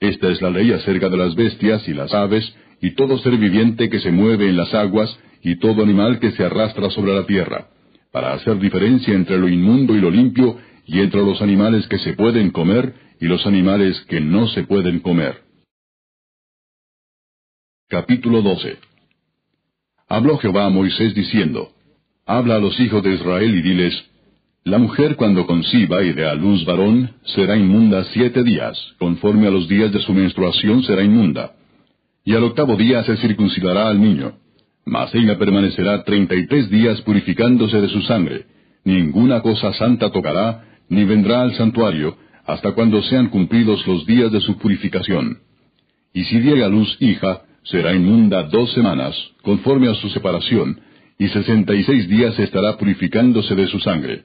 Esta 0.00 0.28
es 0.30 0.42
la 0.42 0.50
ley 0.50 0.72
acerca 0.72 1.08
de 1.08 1.16
las 1.16 1.34
bestias 1.34 1.86
y 1.88 1.94
las 1.94 2.12
aves, 2.12 2.54
y 2.80 2.92
todo 2.92 3.18
ser 3.18 3.36
viviente 3.36 3.88
que 3.88 4.00
se 4.00 4.10
mueve 4.10 4.48
en 4.48 4.56
las 4.56 4.74
aguas, 4.74 5.16
y 5.42 5.56
todo 5.56 5.82
animal 5.82 6.20
que 6.20 6.32
se 6.32 6.44
arrastra 6.44 6.90
sobre 6.90 7.14
la 7.14 7.26
tierra 7.26 7.68
para 8.12 8.34
hacer 8.34 8.58
diferencia 8.58 9.14
entre 9.14 9.38
lo 9.38 9.48
inmundo 9.48 9.96
y 9.96 10.00
lo 10.00 10.10
limpio, 10.10 10.58
y 10.86 11.00
entre 11.00 11.22
los 11.22 11.40
animales 11.40 11.88
que 11.88 11.98
se 11.98 12.12
pueden 12.12 12.50
comer 12.50 12.94
y 13.20 13.26
los 13.26 13.46
animales 13.46 13.98
que 14.08 14.20
no 14.20 14.46
se 14.48 14.64
pueden 14.64 15.00
comer. 15.00 15.42
Capítulo 17.88 18.42
12 18.42 18.91
Habló 20.12 20.36
Jehová 20.38 20.66
a 20.66 20.70
Moisés 20.70 21.14
diciendo, 21.14 21.70
Habla 22.26 22.56
a 22.56 22.58
los 22.60 22.78
hijos 22.78 23.02
de 23.02 23.14
Israel 23.14 23.54
y 23.54 23.62
diles, 23.62 23.94
La 24.64 24.78
mujer 24.78 25.16
cuando 25.16 25.46
conciba 25.46 26.02
y 26.02 26.12
dé 26.12 26.28
a 26.28 26.34
luz 26.34 26.64
varón, 26.64 27.10
será 27.34 27.56
inmunda 27.56 28.04
siete 28.12 28.42
días, 28.42 28.76
conforme 28.98 29.46
a 29.46 29.50
los 29.50 29.68
días 29.68 29.90
de 29.90 30.00
su 30.00 30.12
menstruación 30.12 30.82
será 30.82 31.02
inmunda. 31.02 31.52
Y 32.24 32.34
al 32.34 32.44
octavo 32.44 32.76
día 32.76 33.02
se 33.04 33.16
circuncidará 33.16 33.88
al 33.88 34.00
niño 34.00 34.42
mas 34.84 35.14
ella 35.14 35.38
permanecerá 35.38 36.02
treinta 36.04 36.34
y 36.34 36.46
tres 36.46 36.68
días 36.70 37.00
purificándose 37.02 37.80
de 37.80 37.88
su 37.88 38.02
sangre. 38.02 38.46
Ninguna 38.84 39.40
cosa 39.40 39.72
santa 39.74 40.10
tocará, 40.10 40.64
ni 40.88 41.04
vendrá 41.04 41.42
al 41.42 41.54
santuario, 41.54 42.16
hasta 42.44 42.72
cuando 42.72 43.00
sean 43.02 43.28
cumplidos 43.28 43.86
los 43.86 44.04
días 44.06 44.32
de 44.32 44.40
su 44.40 44.58
purificación. 44.58 45.38
Y 46.12 46.24
si 46.24 46.40
diere 46.40 46.64
a 46.64 46.68
luz 46.68 46.96
hija, 47.00 47.42
será 47.64 47.94
inmunda 47.94 48.44
dos 48.44 48.72
semanas, 48.72 49.14
conforme 49.42 49.88
a 49.88 49.94
su 49.94 50.08
separación, 50.10 50.80
y 51.18 51.28
sesenta 51.28 51.74
y 51.74 51.84
seis 51.84 52.08
días 52.08 52.38
estará 52.38 52.76
purificándose 52.76 53.54
de 53.54 53.66
su 53.68 53.78
sangre. 53.80 54.24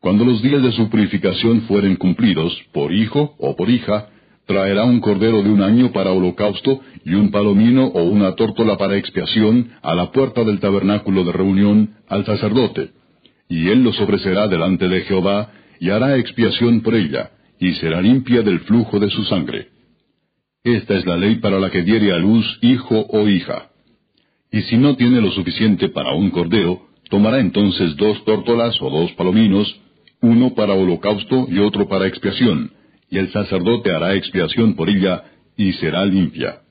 Cuando 0.00 0.24
los 0.24 0.40
días 0.42 0.62
de 0.62 0.72
su 0.72 0.88
purificación 0.88 1.62
fueren 1.62 1.96
cumplidos, 1.96 2.56
por 2.72 2.92
hijo 2.92 3.34
o 3.38 3.56
por 3.56 3.68
hija, 3.68 4.08
traerá 4.46 4.84
un 4.84 5.00
cordero 5.00 5.42
de 5.42 5.50
un 5.50 5.62
año 5.62 5.92
para 5.92 6.12
holocausto 6.12 6.80
y 7.04 7.14
un 7.14 7.30
palomino 7.30 7.86
o 7.86 8.04
una 8.04 8.34
tórtola 8.34 8.78
para 8.78 8.96
expiación 8.96 9.72
a 9.82 9.94
la 9.94 10.12
puerta 10.12 10.44
del 10.44 10.60
tabernáculo 10.60 11.24
de 11.24 11.32
reunión 11.32 11.96
al 12.08 12.24
sacerdote. 12.24 12.90
Y 13.48 13.68
él 13.68 13.82
los 13.82 14.00
ofrecerá 14.00 14.48
delante 14.48 14.88
de 14.88 15.02
Jehová 15.02 15.50
y 15.80 15.90
hará 15.90 16.16
expiación 16.16 16.80
por 16.80 16.94
ella, 16.94 17.30
y 17.58 17.74
será 17.74 18.00
limpia 18.00 18.42
del 18.42 18.60
flujo 18.60 18.98
de 19.00 19.10
su 19.10 19.24
sangre. 19.24 19.75
Esta 20.66 20.94
es 20.94 21.06
la 21.06 21.16
ley 21.16 21.36
para 21.36 21.60
la 21.60 21.70
que 21.70 21.82
diere 21.82 22.12
a 22.12 22.16
luz 22.16 22.44
hijo 22.60 23.06
o 23.10 23.28
hija. 23.28 23.70
Y 24.50 24.62
si 24.62 24.76
no 24.76 24.96
tiene 24.96 25.20
lo 25.20 25.30
suficiente 25.30 25.90
para 25.90 26.12
un 26.12 26.30
cordero, 26.30 26.88
tomará 27.08 27.38
entonces 27.38 27.94
dos 27.94 28.24
tórtolas 28.24 28.76
o 28.82 28.90
dos 28.90 29.12
palominos, 29.12 29.80
uno 30.22 30.56
para 30.56 30.74
holocausto 30.74 31.46
y 31.48 31.60
otro 31.60 31.86
para 31.86 32.08
expiación, 32.08 32.72
y 33.08 33.16
el 33.16 33.30
sacerdote 33.30 33.92
hará 33.92 34.14
expiación 34.14 34.74
por 34.74 34.90
ella, 34.90 35.22
y 35.56 35.72
será 35.74 36.04
limpia. 36.04 36.62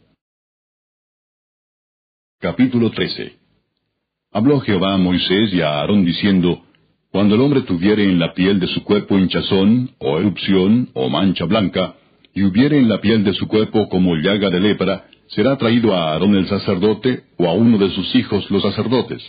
Capítulo 2.41 2.91
13 2.91 3.37
Habló 4.33 4.59
Jehová 4.59 4.95
a 4.95 4.97
Moisés 4.97 5.53
y 5.53 5.61
a 5.61 5.69
Aarón 5.69 6.03
diciendo, 6.03 6.65
Cuando 7.11 7.35
el 7.35 7.39
hombre 7.39 7.61
tuviere 7.61 8.03
en 8.03 8.19
la 8.19 8.33
piel 8.33 8.59
de 8.59 8.67
su 8.67 8.83
cuerpo 8.83 9.17
hinchazón, 9.17 9.91
o 9.99 10.19
erupción, 10.19 10.89
o 10.93 11.07
mancha 11.07 11.45
blanca, 11.45 11.95
y 12.36 12.43
hubiere 12.43 12.77
en 12.77 12.89
la 12.89 12.99
piel 12.99 13.23
de 13.23 13.33
su 13.33 13.47
cuerpo 13.47 13.88
como 13.88 14.15
llaga 14.17 14.49
de 14.49 14.59
lepra, 14.59 15.05
será 15.27 15.57
traído 15.57 15.95
a 15.95 16.11
Aarón 16.11 16.36
el 16.36 16.47
sacerdote 16.47 17.23
o 17.38 17.47
a 17.47 17.53
uno 17.53 17.77
de 17.77 17.89
sus 17.91 18.13
hijos 18.13 18.51
los 18.51 18.61
sacerdotes. 18.61 19.23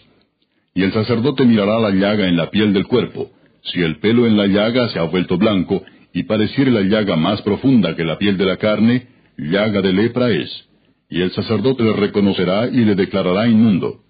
Y 0.75 0.83
el 0.83 0.93
sacerdote 0.93 1.45
mirará 1.45 1.79
la 1.79 1.91
llaga 1.91 2.27
en 2.27 2.37
la 2.37 2.51
piel 2.51 2.73
del 2.73 2.87
cuerpo. 2.87 3.31
Si 3.63 3.81
el 3.81 4.01
pelo 4.01 4.27
en 4.27 4.37
la 4.37 4.47
llaga 4.47 4.89
se 4.89 4.99
ha 4.99 5.05
vuelto 5.05 5.39
blanco, 5.39 5.83
y 6.13 6.25
pareciere 6.25 6.71
la 6.71 6.83
llaga 6.83 7.17
más 7.17 7.41
profunda 7.43 7.95
que 7.95 8.05
la 8.05 8.19
piel 8.19 8.37
de 8.37 8.45
la 8.45 8.57
carne, 8.57 9.07
llaga 9.39 9.83
de 9.83 9.93
lepra 9.93 10.31
es. 10.31 10.69
Y 11.09 11.23
el 11.23 11.31
sacerdote 11.31 11.85
le 11.85 11.93
reconocerá 11.93 12.67
y 12.69 12.85
le 12.85 12.97
declarará 12.97 13.47
inmundo. 13.47 14.01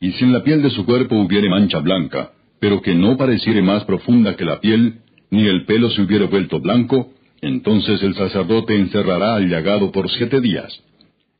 Y 0.00 0.12
si 0.12 0.24
en 0.24 0.32
la 0.32 0.42
piel 0.42 0.62
de 0.62 0.70
su 0.70 0.86
cuerpo 0.86 1.16
hubiere 1.16 1.50
mancha 1.50 1.80
blanca, 1.80 2.32
pero 2.60 2.80
que 2.80 2.94
no 2.94 3.18
pareciere 3.18 3.60
más 3.60 3.84
profunda 3.84 4.36
que 4.36 4.44
la 4.44 4.60
piel, 4.60 5.00
ni 5.30 5.46
el 5.46 5.66
pelo 5.66 5.90
se 5.90 6.00
hubiere 6.00 6.26
vuelto 6.26 6.60
blanco, 6.60 7.12
entonces 7.42 8.02
el 8.02 8.14
sacerdote 8.14 8.76
encerrará 8.76 9.34
al 9.36 9.48
llagado 9.48 9.90
por 9.92 10.10
siete 10.10 10.40
días. 10.40 10.72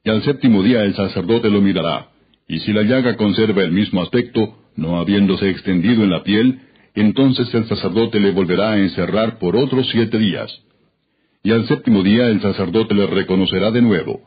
Y 0.05 0.11
al 0.11 0.23
séptimo 0.23 0.63
día 0.63 0.83
el 0.83 0.95
sacerdote 0.95 1.51
lo 1.51 1.61
mirará, 1.61 2.09
y 2.49 2.61
si 2.61 2.73
la 2.73 2.83
llaga 2.83 3.17
conserva 3.17 3.63
el 3.63 3.73
mismo 3.73 4.03
aspecto, 4.03 4.57
no 4.77 4.99
habiéndose 4.99 5.51
extendido 5.51 6.03
en 6.03 6.11
la 6.11 6.23
piel, 6.23 6.61
entonces 6.95 7.53
el 7.55 7.67
sacerdote 7.67 8.19
le 8.19 8.33
volverá 8.33 8.73
a 8.73 8.79
encerrar 8.79 9.39
por 9.39 9.57
otros 9.57 9.89
siete 9.91 10.19
días. 10.19 10.51
Y 11.43 11.53
al 11.53 11.67
séptimo 11.69 12.03
día 12.03 12.29
el 12.29 12.41
sacerdote 12.41 12.95
le 12.95 13.07
reconocerá 13.07 13.71
de 13.71 13.83
nuevo, 13.83 14.23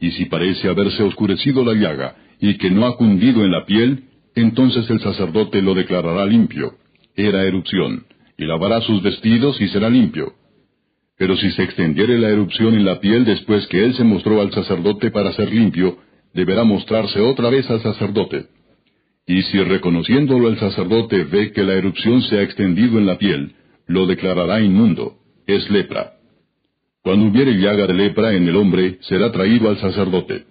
y 0.00 0.10
si 0.12 0.26
parece 0.26 0.68
haberse 0.68 1.02
oscurecido 1.02 1.64
la 1.64 1.74
llaga, 1.74 2.16
y 2.40 2.56
que 2.58 2.70
no 2.70 2.86
ha 2.86 2.96
cundido 2.96 3.44
en 3.44 3.50
la 3.50 3.64
piel, 3.64 4.04
entonces 4.34 4.88
el 4.90 5.00
sacerdote 5.00 5.62
lo 5.62 5.74
declarará 5.74 6.24
limpio. 6.26 6.74
Era 7.14 7.44
erupción, 7.44 8.04
y 8.36 8.44
lavará 8.44 8.80
sus 8.82 9.02
vestidos 9.02 9.60
y 9.60 9.68
será 9.68 9.88
limpio. 9.88 10.34
Pero 11.18 11.36
si 11.36 11.50
se 11.52 11.62
extendiere 11.62 12.18
la 12.18 12.28
erupción 12.28 12.74
en 12.74 12.84
la 12.84 13.00
piel 13.00 13.24
después 13.24 13.66
que 13.68 13.84
él 13.84 13.94
se 13.94 14.04
mostró 14.04 14.40
al 14.40 14.52
sacerdote 14.52 15.10
para 15.10 15.32
ser 15.32 15.52
limpio, 15.52 15.98
deberá 16.34 16.64
mostrarse 16.64 17.20
otra 17.20 17.48
vez 17.48 17.68
al 17.70 17.80
sacerdote. 17.80 18.46
Y 19.26 19.42
si 19.42 19.58
reconociéndolo 19.62 20.48
el 20.48 20.58
sacerdote 20.58 21.24
ve 21.24 21.52
que 21.52 21.64
la 21.64 21.74
erupción 21.74 22.22
se 22.22 22.38
ha 22.38 22.42
extendido 22.42 22.98
en 22.98 23.06
la 23.06 23.18
piel, 23.18 23.52
lo 23.86 24.06
declarará 24.06 24.60
inmundo, 24.60 25.16
es 25.46 25.68
lepra. 25.70 26.12
Cuando 27.02 27.26
hubiere 27.26 27.52
llaga 27.54 27.86
de 27.86 27.94
lepra 27.94 28.34
en 28.34 28.48
el 28.48 28.56
hombre, 28.56 28.98
será 29.02 29.32
traído 29.32 29.68
al 29.68 29.78
sacerdote. 29.78 30.44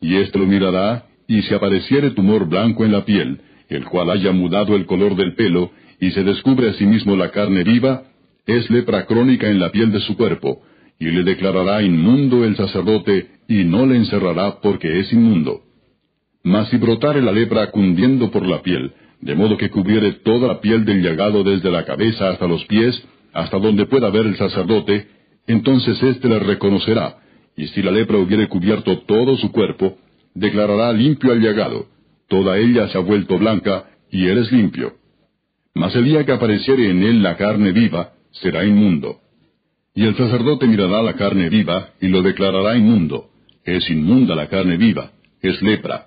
Y 0.00 0.16
éste 0.16 0.38
lo 0.38 0.46
mirará, 0.46 1.06
y 1.26 1.42
si 1.42 1.54
apareciere 1.54 2.10
tumor 2.10 2.48
blanco 2.48 2.84
en 2.84 2.92
la 2.92 3.04
piel, 3.04 3.40
el 3.68 3.84
cual 3.86 4.10
haya 4.10 4.30
mudado 4.32 4.76
el 4.76 4.86
color 4.86 5.16
del 5.16 5.34
pelo, 5.34 5.70
y 6.00 6.10
se 6.10 6.22
descubre 6.22 6.70
a 6.70 6.72
sí 6.74 6.84
mismo 6.84 7.16
la 7.16 7.30
carne 7.30 7.64
viva, 7.64 8.04
es 8.46 8.68
lepra 8.70 9.06
crónica 9.06 9.48
en 9.48 9.60
la 9.60 9.70
piel 9.70 9.92
de 9.92 10.00
su 10.00 10.16
cuerpo, 10.16 10.62
y 10.98 11.06
le 11.06 11.22
declarará 11.24 11.82
inmundo 11.82 12.44
el 12.44 12.56
sacerdote, 12.56 13.28
y 13.48 13.64
no 13.64 13.86
le 13.86 13.96
encerrará 13.96 14.60
porque 14.60 15.00
es 15.00 15.12
inmundo. 15.12 15.62
Mas 16.44 16.68
si 16.68 16.76
brotare 16.76 17.22
la 17.22 17.32
lepra 17.32 17.70
cundiendo 17.70 18.30
por 18.30 18.46
la 18.46 18.62
piel, 18.62 18.92
de 19.20 19.34
modo 19.36 19.56
que 19.56 19.70
cubriere 19.70 20.12
toda 20.24 20.48
la 20.48 20.60
piel 20.60 20.84
del 20.84 21.02
llagado 21.02 21.44
desde 21.44 21.70
la 21.70 21.84
cabeza 21.84 22.30
hasta 22.30 22.48
los 22.48 22.64
pies, 22.66 23.00
hasta 23.32 23.58
donde 23.58 23.86
pueda 23.86 24.10
ver 24.10 24.26
el 24.26 24.36
sacerdote, 24.36 25.06
entonces 25.46 26.02
éste 26.02 26.28
le 26.28 26.40
reconocerá, 26.40 27.18
y 27.56 27.68
si 27.68 27.82
la 27.82 27.90
lepra 27.90 28.18
hubiere 28.18 28.48
cubierto 28.48 28.98
todo 29.00 29.36
su 29.36 29.52
cuerpo, 29.52 29.96
declarará 30.34 30.92
limpio 30.92 31.32
al 31.32 31.40
llagado, 31.40 31.86
toda 32.28 32.58
ella 32.58 32.88
se 32.88 32.98
ha 32.98 33.00
vuelto 33.00 33.38
blanca, 33.38 33.84
y 34.10 34.26
él 34.26 34.38
es 34.38 34.50
limpio. 34.50 34.94
Mas 35.74 35.94
el 35.94 36.04
día 36.04 36.24
que 36.24 36.32
apareciere 36.32 36.90
en 36.90 37.02
él 37.02 37.22
la 37.22 37.36
carne 37.36 37.72
viva, 37.72 38.12
será 38.32 38.64
inmundo. 38.64 39.20
Y 39.94 40.04
el 40.04 40.16
sacerdote 40.16 40.66
mirará 40.66 41.02
la 41.02 41.14
carne 41.14 41.48
viva 41.48 41.90
y 42.00 42.08
lo 42.08 42.22
declarará 42.22 42.76
inmundo. 42.76 43.30
Es 43.64 43.88
inmunda 43.90 44.34
la 44.34 44.48
carne 44.48 44.76
viva, 44.76 45.12
es 45.40 45.60
lepra. 45.62 46.06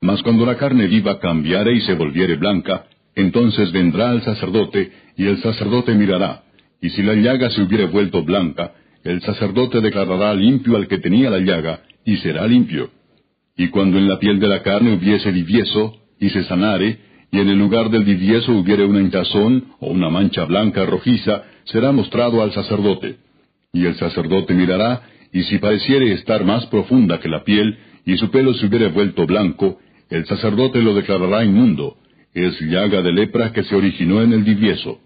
Mas 0.00 0.22
cuando 0.22 0.44
la 0.44 0.56
carne 0.56 0.86
viva 0.88 1.18
cambiare 1.18 1.72
y 1.72 1.80
se 1.80 1.94
volviere 1.94 2.36
blanca, 2.36 2.86
entonces 3.14 3.72
vendrá 3.72 4.10
al 4.10 4.22
sacerdote, 4.22 4.92
y 5.16 5.26
el 5.26 5.40
sacerdote 5.40 5.94
mirará, 5.94 6.42
y 6.82 6.90
si 6.90 7.02
la 7.02 7.14
llaga 7.14 7.48
se 7.50 7.62
hubiere 7.62 7.86
vuelto 7.86 8.22
blanca, 8.22 8.74
el 9.02 9.22
sacerdote 9.22 9.80
declarará 9.80 10.34
limpio 10.34 10.76
al 10.76 10.86
que 10.86 10.98
tenía 10.98 11.30
la 11.30 11.38
llaga, 11.38 11.80
y 12.04 12.18
será 12.18 12.46
limpio. 12.46 12.90
Y 13.56 13.68
cuando 13.68 13.96
en 13.96 14.06
la 14.06 14.18
piel 14.18 14.38
de 14.38 14.48
la 14.48 14.62
carne 14.62 14.94
hubiese 14.94 15.32
divieso, 15.32 15.94
y 16.20 16.28
se 16.28 16.44
sanare, 16.44 16.98
y 17.36 17.40
en 17.40 17.50
el 17.50 17.58
lugar 17.58 17.90
del 17.90 18.06
divieso 18.06 18.50
hubiere 18.52 18.86
una 18.86 18.98
hinchazón 18.98 19.66
o 19.78 19.88
una 19.88 20.08
mancha 20.08 20.46
blanca 20.46 20.86
rojiza, 20.86 21.42
será 21.64 21.92
mostrado 21.92 22.42
al 22.42 22.50
sacerdote. 22.52 23.16
Y 23.74 23.84
el 23.84 23.94
sacerdote 23.96 24.54
mirará, 24.54 25.02
y 25.34 25.42
si 25.42 25.58
pareciere 25.58 26.14
estar 26.14 26.46
más 26.46 26.64
profunda 26.68 27.20
que 27.20 27.28
la 27.28 27.44
piel, 27.44 27.76
y 28.06 28.16
su 28.16 28.30
pelo 28.30 28.54
se 28.54 28.64
hubiere 28.64 28.88
vuelto 28.88 29.26
blanco, 29.26 29.78
el 30.08 30.24
sacerdote 30.24 30.80
lo 30.80 30.94
declarará 30.94 31.44
inmundo, 31.44 31.98
es 32.32 32.58
llaga 32.58 33.02
de 33.02 33.12
lepra 33.12 33.52
que 33.52 33.64
se 33.64 33.76
originó 33.76 34.22
en 34.22 34.32
el 34.32 34.42
divieso. 34.42 34.98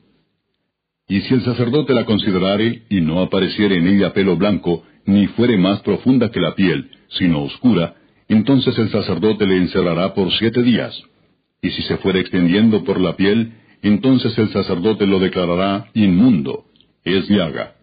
Y 1.09 1.22
si 1.22 1.35
el 1.35 1.43
sacerdote 1.43 1.95
la 1.95 2.05
considerare, 2.05 2.83
y 2.91 3.01
no 3.01 3.22
apareciere 3.22 3.74
en 3.74 3.89
ella 3.89 4.12
pelo 4.12 4.37
blanco, 4.37 4.85
ni 5.05 5.26
fuere 5.26 5.59
más 5.59 5.81
profunda 5.81 6.31
que 6.31 6.39
la 6.39 6.55
piel, 6.55 6.91
sino 7.09 7.43
oscura, 7.43 7.97
entonces 8.28 8.78
el 8.78 8.89
sacerdote 8.89 9.49
le 9.49 9.57
encerrará 9.57 10.14
por 10.14 10.31
siete 10.35 10.62
días 10.62 10.97
y 11.62 11.70
si 11.70 11.82
se 11.82 11.98
fuere 11.98 12.20
extendiendo 12.20 12.84
por 12.84 13.00
la 13.00 13.16
piel, 13.16 13.52
entonces 13.82 14.36
el 14.38 14.50
sacerdote 14.50 15.06
lo 15.06 15.18
declarará 15.18 15.86
inmundo, 15.94 16.64
es 17.04 17.28
llaga. 17.28 17.74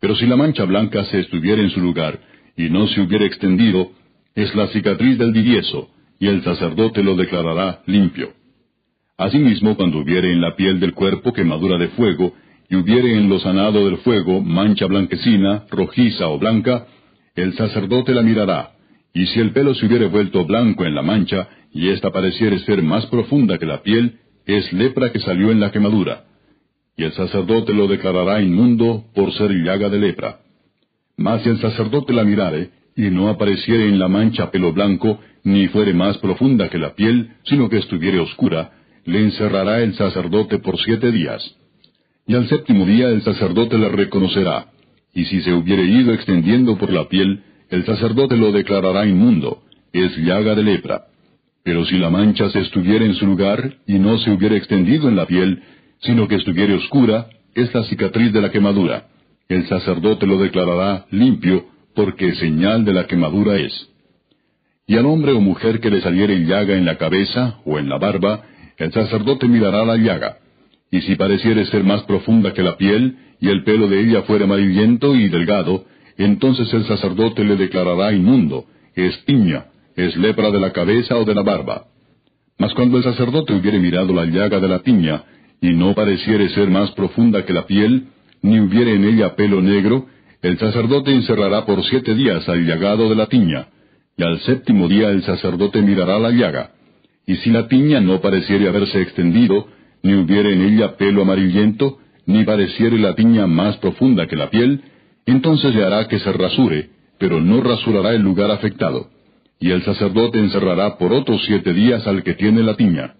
Pero 0.00 0.16
si 0.16 0.26
la 0.26 0.36
mancha 0.36 0.64
blanca 0.64 1.04
se 1.04 1.20
estuviera 1.20 1.62
en 1.62 1.70
su 1.70 1.80
lugar, 1.80 2.20
y 2.56 2.68
no 2.68 2.86
se 2.88 3.00
hubiera 3.00 3.24
extendido, 3.24 3.92
es 4.34 4.54
la 4.54 4.68
cicatriz 4.68 5.18
del 5.18 5.32
divieso, 5.32 5.90
y 6.18 6.26
el 6.26 6.42
sacerdote 6.42 7.02
lo 7.02 7.16
declarará 7.16 7.82
limpio. 7.86 8.32
Asimismo, 9.16 9.76
cuando 9.76 9.98
hubiere 9.98 10.32
en 10.32 10.40
la 10.40 10.56
piel 10.56 10.80
del 10.80 10.94
cuerpo 10.94 11.32
quemadura 11.32 11.78
de 11.78 11.88
fuego, 11.88 12.34
y 12.68 12.76
hubiere 12.76 13.16
en 13.16 13.28
lo 13.28 13.38
sanado 13.38 13.84
del 13.84 13.98
fuego 13.98 14.40
mancha 14.40 14.86
blanquecina, 14.86 15.64
rojiza 15.70 16.28
o 16.28 16.38
blanca, 16.38 16.86
el 17.34 17.54
sacerdote 17.54 18.14
la 18.14 18.22
mirará, 18.22 18.71
y 19.14 19.26
si 19.26 19.40
el 19.40 19.52
pelo 19.52 19.74
se 19.74 19.86
hubiere 19.86 20.06
vuelto 20.06 20.44
blanco 20.44 20.84
en 20.84 20.94
la 20.94 21.02
mancha, 21.02 21.48
y 21.72 21.88
ésta 21.88 22.10
pareciere 22.10 22.58
ser 22.60 22.82
más 22.82 23.06
profunda 23.06 23.58
que 23.58 23.66
la 23.66 23.82
piel, 23.82 24.18
es 24.46 24.72
lepra 24.72 25.12
que 25.12 25.20
salió 25.20 25.50
en 25.50 25.60
la 25.60 25.70
quemadura. 25.70 26.24
Y 26.96 27.04
el 27.04 27.12
sacerdote 27.12 27.72
lo 27.74 27.88
declarará 27.88 28.42
inmundo 28.42 29.04
por 29.14 29.32
ser 29.32 29.50
llaga 29.52 29.88
de 29.88 29.98
lepra. 29.98 30.40
Mas 31.16 31.42
si 31.42 31.50
el 31.50 31.60
sacerdote 31.60 32.12
la 32.12 32.24
mirare, 32.24 32.70
y 32.96 33.10
no 33.10 33.28
apareciere 33.28 33.88
en 33.88 33.98
la 33.98 34.08
mancha 34.08 34.50
pelo 34.50 34.72
blanco, 34.72 35.18
ni 35.44 35.68
fuere 35.68 35.94
más 35.94 36.18
profunda 36.18 36.68
que 36.68 36.78
la 36.78 36.94
piel, 36.94 37.30
sino 37.44 37.68
que 37.68 37.78
estuviere 37.78 38.18
oscura, 38.18 38.72
le 39.04 39.20
encerrará 39.20 39.82
el 39.82 39.94
sacerdote 39.94 40.58
por 40.58 40.78
siete 40.78 41.10
días. 41.10 41.42
Y 42.26 42.34
al 42.34 42.48
séptimo 42.48 42.86
día 42.86 43.08
el 43.08 43.22
sacerdote 43.22 43.78
la 43.78 43.88
reconocerá, 43.88 44.66
y 45.14 45.24
si 45.24 45.40
se 45.42 45.52
hubiere 45.52 45.84
ido 45.84 46.12
extendiendo 46.12 46.76
por 46.78 46.92
la 46.92 47.08
piel, 47.08 47.42
el 47.72 47.86
sacerdote 47.86 48.36
lo 48.36 48.52
declarará 48.52 49.06
inmundo, 49.06 49.62
es 49.94 50.14
llaga 50.18 50.54
de 50.54 50.62
lepra. 50.62 51.06
Pero 51.64 51.86
si 51.86 51.96
la 51.96 52.10
mancha 52.10 52.50
se 52.50 52.60
estuviera 52.60 53.02
en 53.06 53.14
su 53.14 53.26
lugar 53.26 53.78
y 53.86 53.98
no 53.98 54.18
se 54.18 54.30
hubiera 54.30 54.56
extendido 54.56 55.08
en 55.08 55.16
la 55.16 55.24
piel, 55.24 55.62
sino 56.02 56.28
que 56.28 56.34
estuviera 56.34 56.74
oscura, 56.74 57.28
es 57.54 57.72
la 57.72 57.82
cicatriz 57.84 58.30
de 58.30 58.42
la 58.42 58.50
quemadura. 58.50 59.06
El 59.48 59.66
sacerdote 59.68 60.26
lo 60.26 60.38
declarará 60.38 61.06
limpio, 61.10 61.64
porque 61.94 62.34
señal 62.34 62.84
de 62.84 62.92
la 62.92 63.06
quemadura 63.06 63.56
es. 63.56 63.72
Y 64.86 64.98
al 64.98 65.06
hombre 65.06 65.32
o 65.32 65.40
mujer 65.40 65.80
que 65.80 65.90
le 65.90 66.02
saliere 66.02 66.44
llaga 66.44 66.76
en 66.76 66.84
la 66.84 66.98
cabeza 66.98 67.60
o 67.64 67.78
en 67.78 67.88
la 67.88 67.96
barba, 67.96 68.42
el 68.76 68.92
sacerdote 68.92 69.48
mirará 69.48 69.82
la 69.86 69.96
llaga. 69.96 70.36
Y 70.90 71.00
si 71.00 71.16
pareciere 71.16 71.64
ser 71.66 71.84
más 71.84 72.02
profunda 72.02 72.52
que 72.52 72.62
la 72.62 72.76
piel, 72.76 73.16
y 73.40 73.48
el 73.48 73.64
pelo 73.64 73.88
de 73.88 74.00
ella 74.00 74.22
fuera 74.24 74.44
amarillento 74.44 75.16
y 75.16 75.28
delgado, 75.28 75.86
entonces 76.24 76.72
el 76.74 76.84
sacerdote 76.86 77.44
le 77.44 77.56
declarará 77.56 78.12
inmundo, 78.12 78.66
es 78.94 79.24
tiña, 79.24 79.66
es 79.96 80.16
lepra 80.16 80.50
de 80.50 80.60
la 80.60 80.72
cabeza 80.72 81.16
o 81.16 81.24
de 81.24 81.34
la 81.34 81.42
barba. 81.42 81.84
Mas 82.58 82.74
cuando 82.74 82.98
el 82.98 83.04
sacerdote 83.04 83.54
hubiere 83.54 83.78
mirado 83.78 84.12
la 84.12 84.24
llaga 84.26 84.60
de 84.60 84.68
la 84.68 84.80
tiña, 84.80 85.24
y 85.60 85.70
no 85.70 85.94
pareciere 85.94 86.48
ser 86.50 86.68
más 86.70 86.90
profunda 86.92 87.44
que 87.44 87.52
la 87.52 87.66
piel, 87.66 88.08
ni 88.42 88.60
hubiere 88.60 88.94
en 88.94 89.04
ella 89.04 89.36
pelo 89.36 89.62
negro, 89.62 90.06
el 90.42 90.58
sacerdote 90.58 91.12
encerrará 91.12 91.64
por 91.64 91.84
siete 91.84 92.14
días 92.14 92.48
al 92.48 92.66
llagado 92.66 93.08
de 93.08 93.14
la 93.14 93.26
tiña, 93.26 93.68
y 94.16 94.22
al 94.22 94.40
séptimo 94.40 94.88
día 94.88 95.10
el 95.10 95.22
sacerdote 95.22 95.80
mirará 95.82 96.18
la 96.18 96.30
llaga. 96.30 96.72
Y 97.26 97.36
si 97.36 97.50
la 97.50 97.68
tiña 97.68 98.00
no 98.00 98.20
pareciere 98.20 98.68
haberse 98.68 99.00
extendido, 99.00 99.68
ni 100.02 100.14
hubiere 100.14 100.52
en 100.52 100.62
ella 100.62 100.96
pelo 100.96 101.22
amarillento, 101.22 101.98
ni 102.26 102.44
pareciere 102.44 102.98
la 102.98 103.14
tiña 103.14 103.46
más 103.46 103.76
profunda 103.78 104.26
que 104.26 104.36
la 104.36 104.50
piel, 104.50 104.82
entonces 105.26 105.74
le 105.74 105.84
hará 105.84 106.08
que 106.08 106.18
se 106.18 106.32
rasure, 106.32 106.90
pero 107.18 107.40
no 107.40 107.60
rasurará 107.60 108.14
el 108.14 108.22
lugar 108.22 108.50
afectado 108.50 109.12
y 109.62 109.70
el 109.70 109.84
sacerdote 109.84 110.40
encerrará 110.40 110.98
por 110.98 111.12
otros 111.12 111.40
siete 111.46 111.72
días 111.72 112.04
al 112.08 112.24
que 112.24 112.34
tiene 112.34 112.64
la 112.64 112.74
tiña. 112.74 113.14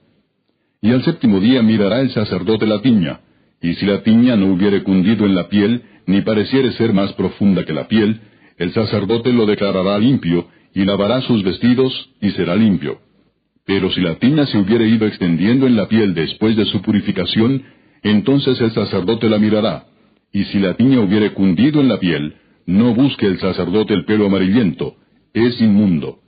Y 0.82 0.90
al 0.90 1.04
séptimo 1.04 1.38
día 1.38 1.62
mirará 1.62 2.00
el 2.00 2.10
sacerdote 2.10 2.66
la 2.66 2.82
tiña, 2.82 3.20
Y 3.64 3.74
si 3.74 3.86
la 3.86 4.02
tiña 4.02 4.34
no 4.34 4.46
hubiere 4.46 4.82
cundido 4.82 5.24
en 5.24 5.36
la 5.36 5.48
piel, 5.48 5.84
ni 6.06 6.20
pareciere 6.22 6.72
ser 6.72 6.92
más 6.92 7.12
profunda 7.12 7.64
que 7.64 7.72
la 7.72 7.86
piel, 7.86 8.20
el 8.58 8.72
sacerdote 8.72 9.32
lo 9.32 9.46
declarará 9.46 9.96
limpio, 10.00 10.48
y 10.74 10.84
lavará 10.84 11.20
sus 11.20 11.44
vestidos, 11.44 12.10
y 12.20 12.30
será 12.30 12.56
limpio. 12.56 12.98
Pero 13.64 13.88
si 13.92 14.00
la 14.00 14.16
tiña 14.16 14.46
se 14.46 14.58
hubiere 14.58 14.88
ido 14.88 15.06
extendiendo 15.06 15.68
en 15.68 15.76
la 15.76 15.86
piel 15.86 16.12
después 16.12 16.56
de 16.56 16.64
su 16.64 16.82
purificación, 16.82 17.62
entonces 18.02 18.60
el 18.60 18.72
sacerdote 18.72 19.28
la 19.28 19.38
mirará, 19.38 19.84
y 20.32 20.44
si 20.44 20.58
la 20.58 20.74
tiña 20.74 21.00
hubiere 21.00 21.32
cundido 21.34 21.80
en 21.80 21.88
la 21.88 21.98
piel, 22.00 22.34
no 22.66 22.94
busque 22.94 23.26
el 23.26 23.38
sacerdote 23.38 23.92
el 23.94 24.04
pelo 24.04 24.26
amarillento, 24.26 24.96
es 25.34 25.60
inmundo. 25.60 26.20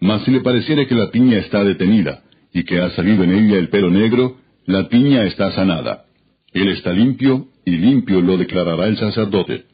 Mas 0.00 0.22
si 0.24 0.30
le 0.30 0.40
pareciere 0.40 0.86
que 0.86 0.94
la 0.94 1.10
tiña 1.10 1.38
está 1.38 1.64
detenida, 1.64 2.22
y 2.52 2.64
que 2.64 2.80
ha 2.80 2.90
salido 2.90 3.24
en 3.24 3.32
ella 3.32 3.58
el 3.58 3.68
pelo 3.68 3.90
negro, 3.90 4.36
la 4.66 4.88
tiña 4.88 5.24
está 5.24 5.52
sanada. 5.52 6.04
Él 6.52 6.68
está 6.68 6.92
limpio, 6.92 7.48
y 7.64 7.72
limpio 7.72 8.20
lo 8.20 8.36
declarará 8.36 8.86
el 8.86 8.96
sacerdote. 8.96 9.64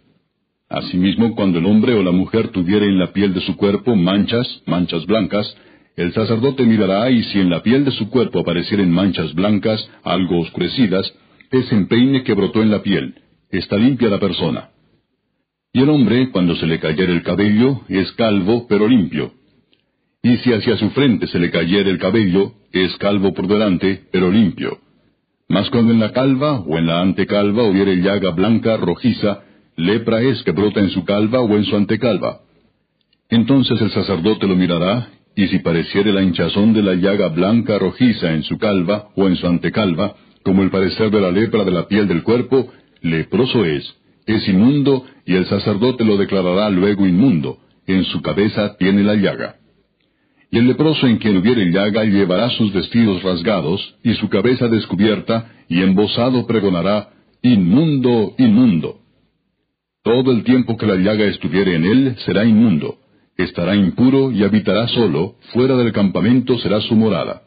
Asimismo, 0.69 1.35
cuando 1.35 1.59
el 1.59 1.67
hombre 1.67 1.95
o 1.95 2.03
la 2.03 2.13
mujer 2.13 2.49
tuviere 2.49 2.87
en 2.87 2.99
la 2.99 3.13
piel 3.13 3.35
de 3.35 3.41
su 3.41 3.57
cuerpo 3.57 3.97
manchas, 3.97 4.63
manchas 4.67 5.05
blancas, 5.05 5.57
el 5.97 6.13
sacerdote 6.13 6.65
mirará 6.65 7.11
y 7.11 7.25
si 7.25 7.41
en 7.41 7.51
la 7.51 7.63
piel 7.63 7.85
de 7.85 7.91
su 7.91 8.09
cuerpo 8.09 8.39
aparecieren 8.39 8.91
manchas 8.91 9.35
blancas, 9.35 9.87
algo 10.05 10.41
oscurecidas, 10.41 11.13
es 11.51 11.71
empeine 11.73 12.23
que 12.23 12.35
brotó 12.35 12.63
en 12.63 12.71
la 12.71 12.83
piel, 12.83 13.17
está 13.51 13.77
limpia 13.77 14.09
la 14.09 14.19
persona. 14.19 14.71
Y 15.73 15.83
el 15.83 15.89
hombre, 15.89 16.31
cuando 16.31 16.57
se 16.57 16.67
le 16.67 16.81
cayere 16.81 17.13
el 17.13 17.23
cabello, 17.23 17.83
es 17.89 18.11
calvo, 18.13 18.67
pero 18.69 18.89
limpio. 18.89 19.33
Y 20.23 20.37
si 20.39 20.53
hacia 20.53 20.77
su 20.77 20.91
frente 20.91 21.27
se 21.29 21.39
le 21.39 21.51
cayere 21.51 21.91
el 21.91 21.99
cabello, 21.99 22.53
es 22.73 22.97
calvo 22.97 23.33
por 23.33 23.47
delante, 23.47 24.05
pero 24.13 24.31
limpio. 24.31 24.79
Mas 25.49 25.71
cuando 25.71 25.93
en 25.93 26.01
la 26.01 26.13
calva 26.13 26.61
o 26.61 26.79
en 26.79 26.87
la 26.87 27.01
antecalva 27.01 27.65
hubiere 27.65 27.97
llaga 27.97 28.31
blanca, 28.31 28.77
rojiza, 28.77 29.43
lepra 29.77 30.21
es 30.21 30.43
que 30.43 30.53
brota 30.53 30.81
en 30.81 30.91
su 30.91 31.05
calva 31.05 31.41
o 31.41 31.57
en 31.57 31.65
su 31.65 31.77
antecalva. 31.77 32.41
Entonces 33.29 33.81
el 33.81 33.91
sacerdote 33.91 34.47
lo 34.47 34.57
mirará, 34.57 35.09
y 35.37 35.47
si 35.49 35.61
pareciere 35.61 36.13
la 36.13 36.23
hinchazón 36.23 36.73
de 36.73 36.83
la 36.83 36.95
llaga 36.95 37.29
blanca 37.29 37.79
rojiza 37.79 38.33
en 38.33 38.43
su 38.43 38.59
calva 38.59 39.09
o 39.17 39.27
en 39.27 39.37
su 39.37 39.47
antecalva, 39.47 40.17
como 40.45 40.63
el 40.63 40.71
parecer 40.71 41.11
de 41.11 41.21
la 41.21 41.31
lepra 41.31 41.65
de 41.65 41.71
la 41.71 41.87
piel 41.87 42.09
del 42.09 42.23
cuerpo, 42.23 42.71
leproso 43.03 43.65
es, 43.65 43.85
es 44.27 44.49
inmundo, 44.49 45.05
y 45.27 45.35
el 45.35 45.47
sacerdote 45.47 46.05
lo 46.05 46.17
declarará 46.17 46.71
luego 46.71 47.07
inmundo, 47.07 47.59
en 47.87 48.05
su 48.05 48.23
cabeza 48.23 48.77
tiene 48.77 49.03
la 49.03 49.15
llaga. 49.15 49.57
Y 50.51 50.59
el 50.59 50.67
leproso 50.67 51.07
en 51.07 51.19
quien 51.19 51.37
hubiere 51.37 51.71
llaga 51.71 52.05
llevará 52.05 52.51
sus 52.51 52.73
vestidos 52.73 53.23
rasgados, 53.23 53.97
y 54.03 54.15
su 54.15 54.29
cabeza 54.29 54.69
descubierta, 54.69 55.53
y 55.69 55.81
embosado 55.83 56.47
pregonará, 56.47 57.11
Inmundo, 57.43 58.35
inmundo. 58.37 59.01
Todo 60.03 60.31
el 60.31 60.45
tiempo 60.45 60.77
que 60.77 60.85
la 60.85 60.97
llaga 60.97 61.25
estuviere 61.25 61.75
en 61.75 61.85
él 61.87 62.17
será 62.27 62.45
inmundo, 62.45 62.99
estará 63.39 63.75
impuro 63.75 64.31
y 64.31 64.45
habitará 64.45 64.89
solo, 64.89 65.37
fuera 65.55 65.75
del 65.77 65.93
campamento 65.93 66.59
será 66.59 66.83
su 66.83 66.95
morada. 66.95 67.43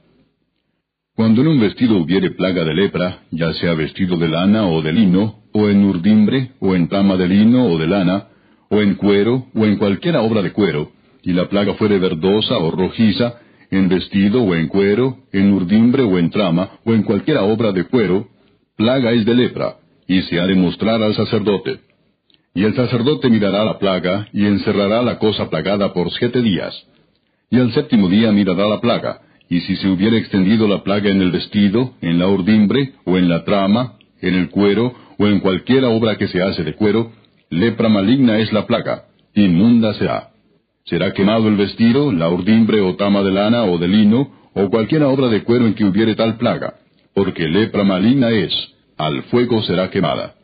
Cuando 1.16 1.41
en 1.41 1.47
un 1.47 1.60
vestido 1.60 1.97
hubiere 1.97 2.32
plaga 2.32 2.64
de 2.64 2.74
lepra, 2.74 3.20
ya 3.30 3.54
sea 3.54 3.76
vestido 3.76 4.18
de 4.18 4.30
lana 4.30 4.66
o 4.66 4.82
de 4.82 4.93
lino, 4.93 5.43
o 5.54 5.70
en 5.70 5.84
urdimbre, 5.86 6.51
o 6.60 6.76
en 6.76 6.88
tama 6.89 7.16
de 7.16 7.28
lino 7.28 7.66
o 7.68 7.78
de 7.78 7.88
lana, 7.88 8.28
o 8.70 8.82
en 8.82 8.95
cuero, 8.95 9.45
o 9.56 9.66
en 9.66 9.78
cualquiera 9.78 10.22
obra 10.22 10.41
de 10.41 10.51
cuero, 10.51 10.91
y 11.24 11.34
la 11.34 11.47
plaga 11.47 11.76
fuere 11.76 11.99
verdosa 11.99 12.58
o 12.58 12.72
rojiza, 12.72 13.36
en 13.72 13.88
vestido 13.88 14.43
o 14.43 14.56
en 14.56 14.68
cuero, 14.68 15.18
en 15.32 15.54
urdimbre 15.54 16.04
o 16.04 16.18
en 16.18 16.30
trama, 16.30 16.80
o 16.84 16.93
en 16.93 17.04
cualquiera 17.04 17.43
obra 17.43 17.72
de 17.72 17.86
cuero, 17.86 18.28
plaga 18.76 19.12
es 19.12 19.26
de 19.26 19.36
lepra, 19.36 19.78
y 20.08 20.22
se 20.24 20.39
ha 20.39 20.45
de 20.45 20.56
mostrar 20.56 21.01
al 21.01 21.16
sacerdote. 21.16 21.80
Y 22.56 22.64
el 22.64 22.76
sacerdote 22.76 23.30
mirará 23.30 23.64
la 23.64 23.80
plaga, 23.80 24.28
y 24.34 24.45
encerrará 24.45 25.01
la 25.01 25.18
cosa 25.18 25.49
plagada 25.49 25.93
por 25.93 26.12
siete 26.12 26.41
días. 26.41 26.74
Y 27.49 27.60
al 27.60 27.72
séptimo 27.74 28.10
día 28.10 28.32
mirará 28.32 28.68
la 28.68 28.82
plaga, 28.82 29.22
y 29.49 29.62
si 29.62 29.76
se 29.76 29.88
hubiere 29.88 30.18
extendido 30.18 30.68
la 30.68 30.84
plaga 30.84 31.10
en 31.10 31.22
el 31.22 31.32
vestido, 31.32 31.93
en 32.01 32.20
la 32.20 32.28
urdimbre, 32.28 32.93
o 33.06 33.18
en 33.18 33.30
la 33.30 33.43
trama, 33.43 33.97
en 34.22 34.36
el 34.36 34.49
cuero, 34.49 34.93
o 35.18 35.28
en 35.28 35.39
cualquiera 35.39 35.89
obra 35.89 36.18
que 36.18 36.28
se 36.28 36.41
hace 36.41 36.64
de 36.64 36.74
cuero, 36.74 37.11
lepra 37.49 37.89
maligna 37.89 38.39
es 38.39 38.51
la 38.51 38.66
plaga, 38.66 39.05
inmunda 39.36 39.93
será. 39.93 40.30
Será 40.86 41.14
quemado 41.14 41.47
el 41.47 41.55
vestido, 41.55 42.11
la 42.11 42.30
urdimbre 42.30 42.82
o 42.82 42.95
tama 42.95 43.24
de 43.24 43.32
lana 43.32 43.64
o 43.64 43.78
de 43.78 43.88
lino, 43.88 44.32
o 44.53 44.70
cualquiera 44.70 45.07
obra 45.07 45.28
de 45.30 45.43
cuero 45.43 45.66
en 45.66 45.74
que 45.74 45.86
hubiere 45.86 46.16
tal 46.16 46.38
plaga, 46.38 46.76
porque 47.14 47.47
lepra 47.47 47.84
maligna 47.84 48.32
es, 48.32 48.53
al 48.97 49.24
fuego 49.24 49.61
será 49.64 49.89
quemada. 49.89 50.36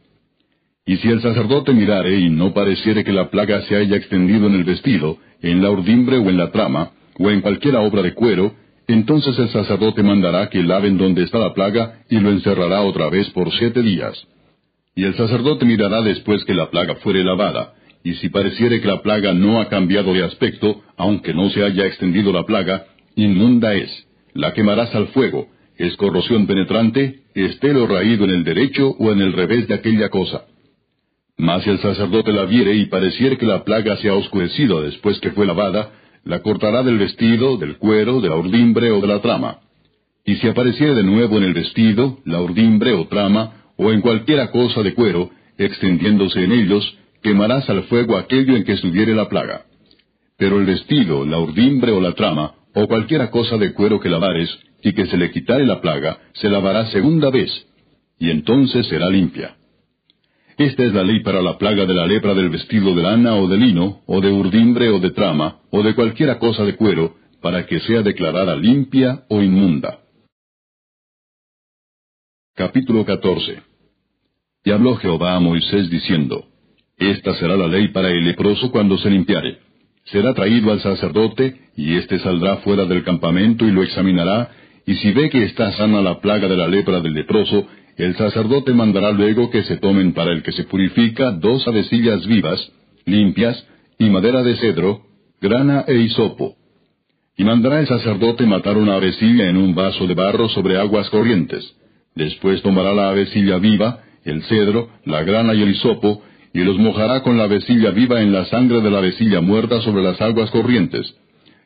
Y 0.86 0.98
si 0.98 1.08
el 1.08 1.22
sacerdote 1.22 1.74
mirare 1.74 2.18
y 2.20 2.30
no 2.30 2.54
pareciere 2.54 3.04
que 3.04 3.12
la 3.12 3.30
plaga 3.30 3.62
se 3.64 3.76
haya 3.76 3.96
extendido 3.96 4.48
en 4.48 4.56
el 4.56 4.64
vestido, 4.64 5.18
en 5.42 5.62
la 5.62 5.70
urdimbre 5.70 6.18
o 6.18 6.30
en 6.30 6.38
la 6.38 6.52
trama, 6.52 6.92
o 7.20 7.30
en 7.30 7.42
cualquiera 7.42 7.82
obra 7.82 8.02
de 8.02 8.14
cuero, 8.14 8.54
entonces 8.88 9.38
el 9.38 9.50
sacerdote 9.50 10.02
mandará 10.02 10.50
que 10.50 10.64
laven 10.64 10.98
donde 10.98 11.24
está 11.24 11.38
la 11.38 11.54
plaga 11.54 12.00
y 12.10 12.20
lo 12.20 12.32
encerrará 12.32 12.82
otra 12.82 13.10
vez 13.10 13.30
por 13.30 13.52
siete 13.52 13.84
días. 13.84 14.20
Y 15.00 15.06
el 15.06 15.16
sacerdote 15.16 15.64
mirará 15.64 16.02
después 16.02 16.44
que 16.44 16.54
la 16.54 16.70
plaga 16.70 16.96
fuere 16.96 17.24
lavada, 17.24 17.74
y 18.04 18.16
si 18.16 18.28
pareciere 18.28 18.82
que 18.82 18.88
la 18.90 19.02
plaga 19.02 19.32
no 19.32 19.62
ha 19.62 19.70
cambiado 19.70 20.14
de 20.14 20.26
aspecto, 20.26 20.82
aunque 20.98 21.34
no 21.34 21.50
se 21.52 21.64
haya 21.64 21.86
extendido 21.86 22.34
la 22.34 22.44
plaga, 22.44 22.86
inmunda 23.16 23.76
es, 23.76 23.90
la 24.34 24.54
quemarás 24.54 24.94
al 24.94 25.08
fuego, 25.08 25.48
es 25.78 25.96
corrosión 25.96 26.48
penetrante, 26.48 27.22
esté 27.34 27.72
lo 27.72 27.88
raído 27.88 28.26
en 28.26 28.32
el 28.32 28.44
derecho 28.44 28.90
o 29.00 29.14
en 29.14 29.22
el 29.22 29.32
revés 29.32 29.70
de 29.70 29.76
aquella 29.76 30.10
cosa. 30.10 30.48
Mas 31.38 31.64
si 31.64 31.70
el 31.70 31.80
sacerdote 31.80 32.34
la 32.34 32.44
viere 32.44 32.76
y 32.76 32.88
pareciere 32.88 33.38
que 33.38 33.46
la 33.46 33.64
plaga 33.64 33.96
se 33.96 34.10
ha 34.10 34.16
oscurecido 34.16 34.82
después 34.82 35.18
que 35.22 35.32
fue 35.32 35.46
lavada, 35.46 35.94
la 36.26 36.42
cortará 36.42 36.84
del 36.84 36.98
vestido, 36.98 37.56
del 37.56 37.78
cuero, 37.78 38.20
de 38.20 38.28
la 38.28 38.36
urdimbre 38.36 38.92
o 38.92 39.00
de 39.00 39.08
la 39.08 39.22
trama. 39.22 39.60
Y 40.26 40.36
si 40.36 40.50
apareciere 40.50 40.94
de 40.94 41.04
nuevo 41.04 41.38
en 41.38 41.46
el 41.46 41.54
vestido, 41.54 42.18
la 42.26 42.42
urdimbre 42.42 42.92
o 42.92 43.08
trama, 43.08 43.59
o 43.80 43.94
en 43.94 44.02
cualquiera 44.02 44.52
cosa 44.52 44.84
de 44.84 44.94
cuero, 44.94 45.32
extendiéndose 45.58 46.44
en 46.44 46.52
ellos, 46.52 46.98
quemarás 47.24 47.70
al 47.70 47.84
fuego 47.84 48.18
aquello 48.18 48.58
en 48.58 48.66
que 48.66 48.74
estuviere 48.74 49.16
la 49.16 49.30
plaga. 49.30 49.66
Pero 50.38 50.60
el 50.60 50.66
vestido, 50.66 51.26
la 51.26 51.40
urdimbre 51.40 51.94
o 51.94 52.02
la 52.02 52.12
trama, 52.12 52.56
o 52.76 52.88
cualquiera 52.88 53.32
cosa 53.32 53.58
de 53.58 53.74
cuero 53.74 54.02
que 54.02 54.10
lavares, 54.10 54.50
y 54.84 54.92
que 54.92 55.06
se 55.06 55.18
le 55.18 55.32
quitare 55.32 55.66
la 55.66 55.80
plaga, 55.80 56.20
se 56.34 56.50
lavará 56.50 56.88
segunda 56.88 57.30
vez, 57.30 57.50
y 58.20 58.30
entonces 58.30 58.86
será 58.88 59.10
limpia. 59.10 59.56
Esta 60.58 60.84
es 60.84 60.94
la 60.94 61.04
ley 61.04 61.22
para 61.22 61.42
la 61.42 61.58
plaga 61.58 61.86
de 61.86 61.94
la 61.94 62.06
lepra 62.06 62.34
del 62.34 62.50
vestido 62.50 62.94
de 62.94 63.02
lana 63.02 63.36
o 63.36 63.48
de 63.48 63.58
lino, 63.58 64.02
o 64.08 64.20
de 64.20 64.30
urdimbre 64.30 64.90
o 64.90 65.00
de 65.00 65.12
trama, 65.12 65.62
o 65.72 65.84
de 65.84 65.96
cualquiera 65.96 66.38
cosa 66.38 66.66
de 66.66 66.76
cuero, 66.76 67.16
para 67.42 67.66
que 67.66 67.80
sea 67.80 68.02
declarada 68.02 68.58
limpia 68.58 69.24
o 69.30 69.42
inmunda. 69.42 70.00
Capítulo 72.56 73.06
14 73.06 73.69
Y 74.64 74.72
habló 74.72 74.96
Jehová 74.98 75.36
a 75.36 75.40
Moisés 75.40 75.90
diciendo, 75.90 76.46
Esta 76.98 77.34
será 77.36 77.56
la 77.56 77.68
ley 77.68 77.90
para 77.90 78.10
el 78.10 78.26
leproso 78.26 78.72
cuando 78.72 78.98
se 78.98 79.10
limpiare. 79.10 79.60
Será 80.06 80.34
traído 80.34 80.72
al 80.72 80.82
sacerdote, 80.82 81.56
y 81.76 81.96
éste 81.96 82.20
saldrá 82.20 82.58
fuera 82.58 82.86
del 82.86 83.04
campamento 83.04 83.66
y 83.66 83.72
lo 83.72 83.84
examinará, 83.84 84.50
y 84.86 84.96
si 84.96 85.12
ve 85.12 85.30
que 85.30 85.44
está 85.44 85.72
sana 85.74 86.02
la 86.02 86.20
plaga 86.20 86.48
de 86.48 86.58
la 86.58 86.68
lepra 86.68 87.00
del 87.00 87.14
leproso, 87.14 87.68
el 87.96 88.16
sacerdote 88.16 88.74
mandará 88.74 89.12
luego 89.12 89.50
que 89.50 89.64
se 89.64 89.78
tomen 89.78 90.14
para 90.14 90.32
el 90.32 90.42
que 90.42 90.52
se 90.54 90.64
purifica 90.64 91.32
dos 91.32 91.68
avecillas 91.68 92.26
vivas, 92.26 92.72
limpias, 93.06 93.68
y 94.00 94.10
madera 94.10 94.42
de 94.42 94.56
cedro, 94.56 95.02
grana 95.42 95.84
e 95.88 95.96
hisopo. 95.96 96.56
Y 97.38 97.44
mandará 97.44 97.80
el 97.82 97.88
sacerdote 97.88 98.46
matar 98.46 98.78
una 98.78 98.96
avecilla 98.96 99.50
en 99.50 99.58
un 99.58 99.76
vaso 99.76 100.08
de 100.08 100.14
barro 100.14 100.50
sobre 100.50 100.78
aguas 100.78 101.10
corrientes. 101.10 101.76
Después 102.16 102.62
tomará 102.62 102.94
la 102.94 103.10
avecilla 103.10 103.58
viva, 103.58 104.00
el 104.30 104.44
cedro, 104.44 104.90
la 105.06 105.24
grana 105.24 105.54
y 105.54 105.62
el 105.62 105.72
hisopo, 105.72 106.24
y 106.54 106.64
los 106.64 106.78
mojará 106.78 107.22
con 107.22 107.38
la 107.38 107.44
avecilla 107.44 107.92
viva 107.92 108.22
en 108.22 108.32
la 108.32 108.46
sangre 108.46 108.82
de 108.82 108.90
la 108.90 109.00
avecilla 109.00 109.42
muerta 109.42 109.82
sobre 109.82 110.04
las 110.04 110.20
aguas 110.22 110.50
corrientes. 110.52 111.16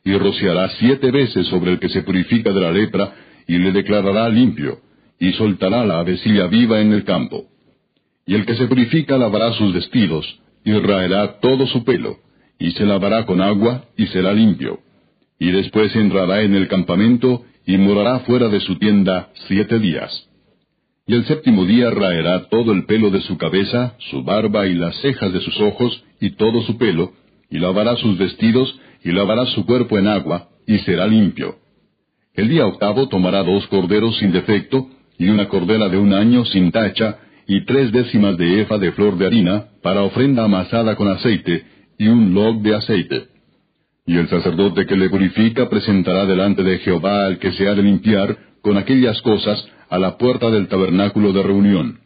Y 0.04 0.14
rociará 0.18 0.70
siete 0.80 1.12
veces 1.12 1.48
sobre 1.48 1.72
el 1.72 1.80
que 1.80 1.90
se 1.90 2.04
purifica 2.04 2.52
de 2.52 2.62
la 2.62 2.72
lepra, 2.72 3.14
y 3.48 3.58
le 3.58 3.72
declarará 3.72 4.28
limpio 4.30 4.80
y 5.24 5.32
soltará 5.34 5.86
la 5.86 6.00
avecilla 6.00 6.48
viva 6.48 6.82
en 6.82 6.92
el 6.92 7.06
campo. 7.06 7.46
Y 8.26 8.36
el 8.36 8.46
que 8.46 8.56
se 8.56 8.68
purifica 8.68 9.18
lavará 9.18 9.54
sus 9.54 9.74
vestidos, 9.74 10.26
y 10.66 10.74
raerá 10.74 11.40
todo 11.40 11.66
su 11.68 11.86
pelo, 11.86 12.18
y 12.60 12.72
se 12.72 12.86
lavará 12.86 13.26
con 13.26 13.42
agua, 13.42 13.86
y 13.96 14.08
será 14.08 14.34
limpio. 14.34 14.80
Y 15.40 15.52
después 15.52 15.96
entrará 15.96 16.42
en 16.42 16.56
el 16.56 16.68
campamento, 16.68 17.46
y 17.66 17.78
morará 17.78 18.20
fuera 18.20 18.50
de 18.50 18.60
su 18.60 18.78
tienda 18.78 19.30
siete 19.48 19.80
días. 19.80 20.30
Y 21.06 21.16
el 21.16 21.26
séptimo 21.26 21.66
día 21.66 21.90
raerá 21.90 22.48
todo 22.48 22.72
el 22.72 22.86
pelo 22.86 23.10
de 23.10 23.20
su 23.22 23.38
cabeza, 23.38 23.96
su 24.10 24.24
barba 24.24 24.68
y 24.68 24.74
las 24.74 24.96
cejas 25.02 25.34
de 25.34 25.42
sus 25.42 25.60
ojos, 25.60 26.02
y 26.22 26.32
todo 26.32 26.62
su 26.62 26.78
pelo, 26.78 27.12
y 27.50 27.60
lavará 27.60 27.98
sus 27.98 28.18
vestidos, 28.18 28.74
y 29.04 29.12
lavará 29.12 29.46
su 29.48 29.66
cuerpo 29.66 29.98
en 29.98 30.08
agua, 30.08 30.48
y 30.66 30.78
será 30.80 31.06
limpio. 31.06 31.58
El 32.34 32.48
día 32.48 32.66
octavo 32.66 33.10
tomará 33.10 33.44
dos 33.44 33.68
corderos 33.68 34.18
sin 34.20 34.32
defecto, 34.32 34.88
y 35.18 35.28
una 35.28 35.50
cordera 35.50 35.90
de 35.90 35.98
un 35.98 36.14
año 36.14 36.46
sin 36.46 36.72
tacha, 36.72 37.20
y 37.48 37.66
tres 37.66 37.92
décimas 37.92 38.38
de 38.38 38.62
efa 38.62 38.78
de 38.78 38.94
flor 38.94 39.18
de 39.18 39.26
harina, 39.26 39.66
para 39.82 40.04
ofrenda 40.04 40.46
amasada 40.46 40.96
con 40.96 41.10
aceite, 41.10 41.66
y 41.98 42.08
un 42.08 42.34
log 42.34 42.62
de 42.62 42.76
aceite. 42.76 43.28
Y 44.06 44.18
el 44.18 44.30
sacerdote 44.30 44.86
que 44.86 44.96
le 44.96 45.10
purifica 45.10 45.70
presentará 45.70 46.26
delante 46.26 46.64
de 46.64 46.80
Jehová 46.80 47.26
al 47.26 47.40
que 47.40 47.52
se 47.52 47.68
ha 47.68 47.76
de 47.76 47.84
limpiar 47.84 48.38
con 48.62 48.78
aquellas 48.78 49.22
cosas 49.22 49.68
a 49.94 50.00
la 50.00 50.18
puerta 50.18 50.50
del 50.50 50.70
tabernáculo 50.70 51.34
de 51.34 51.44
reunión. 51.44 52.00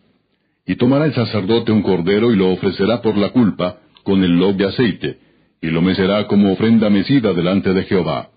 Y 0.65 0.75
tomará 0.75 1.05
el 1.05 1.13
sacerdote 1.13 1.71
un 1.71 1.83
cordero 1.83 2.33
y 2.33 2.35
lo 2.35 2.51
ofrecerá 2.51 3.01
por 3.01 3.17
la 3.17 3.29
culpa, 3.29 3.77
con 4.03 4.25
el 4.25 4.31
log 4.31 4.57
de 4.57 4.67
aceite, 4.67 5.19
y 5.61 5.67
lo 5.67 5.81
mecerá 5.81 6.27
como 6.27 6.51
ofrenda 6.51 6.89
mecida 6.89 7.31
delante 7.31 7.73
de 7.73 7.83
Jehová. 7.83 8.27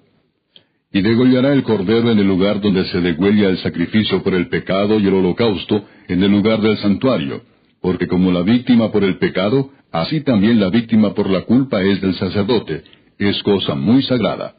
Y 0.92 1.01
degollará 1.01 1.53
el 1.53 1.64
cordero 1.64 2.12
en 2.12 2.20
el 2.20 2.28
lugar 2.28 2.61
donde 2.61 2.84
se 2.92 3.01
degüella 3.01 3.48
el 3.48 3.59
sacrificio 3.59 4.22
por 4.22 4.34
el 4.34 4.46
pecado 4.46 5.01
y 5.01 5.09
el 5.09 5.14
holocausto, 5.14 5.84
en 6.07 6.22
el 6.22 6.30
lugar 6.30 6.61
del 6.61 6.78
santuario, 6.78 7.42
porque 7.82 8.07
como 8.07 8.30
la 8.30 8.42
víctima 8.42 8.92
por 8.92 9.03
el 9.03 9.18
pecado, 9.18 9.70
así 9.90 10.20
también 10.20 10.61
la 10.61 10.70
víctima 10.70 11.12
por 11.12 11.28
la 11.28 11.40
culpa 11.40 11.82
es 11.82 12.01
del 12.01 12.14
sacerdote, 12.14 12.84
es 13.18 13.42
cosa 13.42 13.74
muy 13.74 14.01
sagrada. 14.05 14.55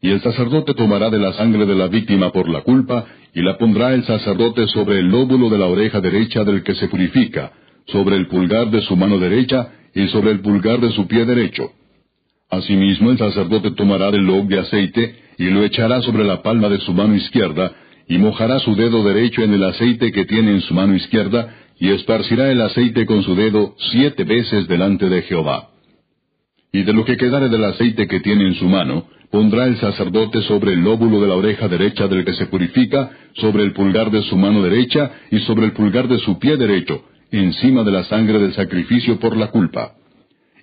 Y 0.00 0.10
el 0.10 0.20
sacerdote 0.20 0.74
tomará 0.74 1.10
de 1.10 1.18
la 1.18 1.32
sangre 1.32 1.66
de 1.66 1.74
la 1.74 1.88
víctima 1.88 2.30
por 2.30 2.48
la 2.48 2.60
culpa, 2.62 3.06
y 3.34 3.42
la 3.42 3.58
pondrá 3.58 3.94
el 3.94 4.04
sacerdote 4.04 4.66
sobre 4.68 4.98
el 4.98 5.06
lóbulo 5.06 5.48
de 5.50 5.58
la 5.58 5.66
oreja 5.66 6.00
derecha 6.00 6.44
del 6.44 6.62
que 6.62 6.74
se 6.74 6.88
purifica, 6.88 7.52
sobre 7.86 8.16
el 8.16 8.28
pulgar 8.28 8.70
de 8.70 8.82
su 8.82 8.96
mano 8.96 9.18
derecha, 9.18 9.68
y 9.94 10.06
sobre 10.08 10.30
el 10.30 10.40
pulgar 10.40 10.80
de 10.80 10.90
su 10.92 11.06
pie 11.06 11.24
derecho. 11.24 11.72
Asimismo 12.50 13.10
el 13.10 13.18
sacerdote 13.18 13.72
tomará 13.72 14.10
del 14.10 14.24
log 14.24 14.46
de 14.46 14.60
aceite, 14.60 15.16
y 15.38 15.50
lo 15.50 15.64
echará 15.64 16.00
sobre 16.02 16.24
la 16.24 16.42
palma 16.42 16.68
de 16.68 16.78
su 16.80 16.92
mano 16.92 17.14
izquierda, 17.14 17.72
y 18.08 18.18
mojará 18.18 18.60
su 18.60 18.74
dedo 18.76 19.02
derecho 19.02 19.42
en 19.42 19.52
el 19.54 19.64
aceite 19.64 20.12
que 20.12 20.26
tiene 20.26 20.52
en 20.52 20.60
su 20.60 20.74
mano 20.74 20.94
izquierda, 20.94 21.54
y 21.78 21.90
esparcirá 21.90 22.50
el 22.50 22.60
aceite 22.60 23.04
con 23.04 23.22
su 23.22 23.34
dedo 23.34 23.74
siete 23.90 24.24
veces 24.24 24.68
delante 24.68 25.08
de 25.08 25.22
Jehová. 25.22 25.70
Y 26.72 26.82
de 26.82 26.92
lo 26.92 27.04
que 27.04 27.16
quedare 27.16 27.48
del 27.48 27.64
aceite 27.64 28.06
que 28.06 28.20
tiene 28.20 28.46
en 28.46 28.54
su 28.54 28.66
mano, 28.66 29.06
pondrá 29.30 29.66
el 29.66 29.76
sacerdote 29.78 30.42
sobre 30.42 30.72
el 30.72 30.80
lóbulo 30.80 31.20
de 31.20 31.28
la 31.28 31.34
oreja 31.34 31.68
derecha 31.68 32.08
del 32.08 32.24
que 32.24 32.34
se 32.34 32.46
purifica, 32.46 33.10
sobre 33.34 33.64
el 33.64 33.72
pulgar 33.72 34.10
de 34.10 34.22
su 34.22 34.36
mano 34.36 34.62
derecha 34.62 35.10
y 35.30 35.40
sobre 35.40 35.66
el 35.66 35.72
pulgar 35.72 36.08
de 36.08 36.18
su 36.18 36.38
pie 36.38 36.56
derecho, 36.56 37.04
encima 37.30 37.82
de 37.84 37.92
la 37.92 38.04
sangre 38.04 38.38
del 38.38 38.54
sacrificio 38.54 39.18
por 39.18 39.36
la 39.36 39.48
culpa. 39.48 39.92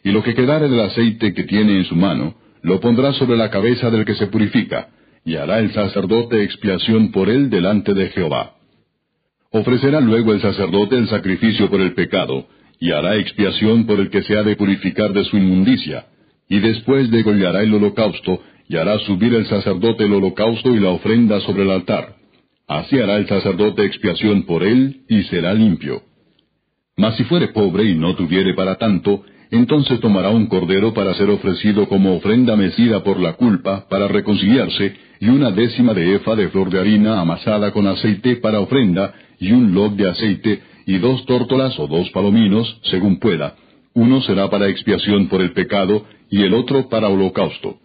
Y 0.03 0.11
lo 0.11 0.24
que 0.24 0.34
quedare 0.34 0.68
del 0.68 0.80
aceite 0.80 1.34
que 1.34 1.43
tiene 1.43 1.78
en 1.78 1.86
su 1.86 1.95
mano, 1.95 2.36
lo 2.61 2.80
pondrá 2.80 3.14
sobre 3.14 3.38
la 3.38 3.49
cabeza 3.49 3.89
del 3.89 4.05
que 4.05 4.16
se 4.16 4.28
purifica, 4.28 4.89
y 5.26 5.36
hará 5.36 5.59
el 5.59 5.72
sacerdote 5.72 6.43
expiación 6.43 7.11
por 7.11 7.30
él 7.30 7.49
delante 7.49 7.93
de 7.93 8.09
Jehová. 8.09 8.55
Ofrecerá 9.51 10.01
luego 10.01 10.34
el 10.34 10.41
sacerdote 10.41 10.97
el 10.97 11.07
sacrificio 11.07 11.70
por 11.70 11.80
el 11.80 11.93
pecado, 11.93 12.47
y 12.80 12.91
hará 12.91 13.16
expiación 13.16 13.86
por 13.86 13.99
el 13.99 14.09
que 14.09 14.24
se 14.24 14.38
ha 14.38 14.43
de 14.43 14.55
purificar 14.55 15.14
de 15.14 15.24
su 15.26 15.38
inmundicia, 15.38 16.05
y 16.49 16.59
después 16.59 17.09
degollará 17.11 17.61
el 17.61 17.74
holocausto, 17.74 18.41
y 18.68 18.78
hará 18.78 18.97
subir 18.99 19.34
el 19.34 19.45
sacerdote 19.45 20.05
el 20.05 20.14
holocausto 20.14 20.74
y 20.74 20.80
la 20.80 20.89
ofrenda 20.89 21.39
sobre 21.41 21.64
el 21.64 21.72
altar. 21.72 22.16
Así 22.68 22.97
hará 22.97 23.18
el 23.18 23.28
sacerdote 23.28 23.86
expiación 23.86 24.43
por 24.43 24.64
él, 24.64 25.01
y 25.09 25.24
será 25.24 25.53
limpio. 25.53 26.01
Mas 26.95 27.16
si 27.18 27.24
fuere 27.24 27.49
pobre 27.49 27.86
y 27.86 27.95
no 27.95 28.16
tuviere 28.16 28.53
para 28.53 28.76
tanto, 28.76 29.24
entonces 29.51 29.99
tomará 29.99 30.30
un 30.30 30.47
cordero 30.47 30.93
para 30.93 31.14
ser 31.14 31.30
ofrecido 31.30 31.88
como 31.88 32.16
ofrenda 32.16 32.55
mecida 32.55 33.03
por 33.03 33.20
la 33.20 33.34
culpa, 33.34 33.88
para 33.89 34.07
reconciliarse, 34.07 34.95
y 35.20 35.28
una 35.28 35.51
décima 35.51 35.93
de 35.93 36.16
efa 36.16 36.36
de 36.36 36.49
flor 36.49 36.70
de 36.70 36.80
harina 36.80 37.20
amasada 37.20 37.72
con 37.72 37.88
aceite 37.88 38.38
para 38.38 38.59
ofrenda, 38.59 39.14
y 39.39 39.51
un 39.51 39.74
log 39.74 39.95
de 39.95 40.09
aceite, 40.09 40.61
y 40.86 40.97
dos 40.97 41.26
tórtolas 41.26 41.78
o 41.80 41.88
dos 41.88 42.09
palominos, 42.11 42.80
según 42.84 43.20
pueda. 43.20 43.55
Uno 43.93 44.22
será 44.22 44.49
para 44.49 44.70
expiación 44.70 45.28
por 45.28 45.41
el 45.41 45.53
pecado, 45.53 46.05
y 46.30 46.41
el 46.41 46.53
otro 46.53 46.89
para 46.89 47.09
holocausto. 47.09 47.78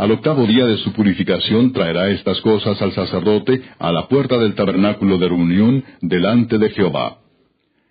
Al 0.00 0.12
octavo 0.12 0.46
día 0.46 0.64
de 0.64 0.78
su 0.78 0.94
purificación 0.94 1.74
traerá 1.74 2.08
estas 2.08 2.40
cosas 2.40 2.80
al 2.80 2.92
sacerdote 2.92 3.60
a 3.78 3.92
la 3.92 4.08
puerta 4.08 4.38
del 4.38 4.54
tabernáculo 4.54 5.18
de 5.18 5.28
reunión 5.28 5.84
delante 6.00 6.56
de 6.56 6.70
Jehová. 6.70 7.18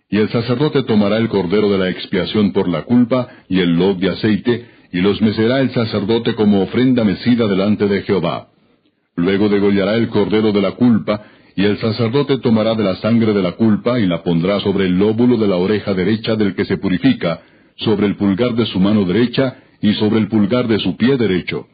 Y 0.10 0.18
el 0.18 0.28
sacerdote 0.30 0.82
tomará 0.86 1.18
el 1.18 1.30
cordero 1.30 1.70
de 1.70 1.78
la 1.78 1.88
expiación 1.90 2.52
por 2.52 2.68
la 2.68 2.82
culpa 2.82 3.28
y 3.48 3.60
el 3.60 3.78
log 3.78 3.98
de 4.00 4.10
aceite, 4.10 4.66
y 4.92 5.02
los 5.02 5.22
mecerá 5.22 5.60
el 5.60 5.70
sacerdote 5.70 6.34
como 6.34 6.64
ofrenda 6.64 7.04
mecida 7.04 7.46
delante 7.46 7.88
de 7.88 8.02
Jehová. 8.02 8.48
Luego 9.16 9.48
degollará 9.48 9.94
el 9.94 10.08
cordero 10.08 10.52
de 10.52 10.64
la 10.64 10.72
culpa, 10.72 11.28
y 11.56 11.64
el 11.64 11.78
sacerdote 11.78 12.40
tomará 12.40 12.74
de 12.74 12.86
la 12.86 12.96
sangre 12.96 13.34
de 13.34 13.44
la 13.44 13.52
culpa 13.52 14.00
y 14.00 14.08
la 14.08 14.24
pondrá 14.24 14.60
sobre 14.62 14.86
el 14.88 14.98
lóbulo 14.98 15.38
de 15.38 15.48
la 15.48 15.58
oreja 15.58 15.94
derecha 15.94 16.36
del 16.36 16.56
que 16.56 16.66
se 16.66 16.78
purifica, 16.78 17.42
sobre 17.76 18.08
el 18.08 18.16
pulgar 18.16 18.56
de 18.56 18.66
su 18.66 18.80
mano 18.80 19.06
derecha 19.06 19.58
y 19.80 19.94
sobre 19.94 20.18
el 20.18 20.28
pulgar 20.28 20.68
de 20.68 20.80
su 20.80 20.98
pie 20.98 21.16
derecho. 21.16 21.68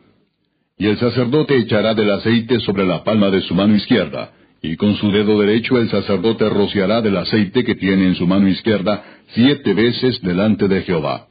Y 0.77 0.87
el 0.87 0.97
sacerdote 0.97 1.57
echará 1.57 1.93
del 1.93 2.11
aceite 2.11 2.59
sobre 2.59 2.85
la 2.85 3.03
palma 3.03 3.29
de 3.29 3.41
su 3.41 3.55
mano 3.55 3.75
izquierda, 3.75 4.31
y 4.61 4.75
con 4.75 4.95
su 4.95 5.11
dedo 5.11 5.39
derecho 5.39 5.77
el 5.77 5.89
sacerdote 5.89 6.49
rociará 6.49 7.01
del 7.01 7.17
aceite 7.17 7.63
que 7.63 7.75
tiene 7.75 8.07
en 8.07 8.15
su 8.15 8.27
mano 8.27 8.47
izquierda 8.47 9.03
siete 9.29 9.73
veces 9.73 10.21
delante 10.21 10.67
de 10.67 10.81
Jehová. 10.81 11.27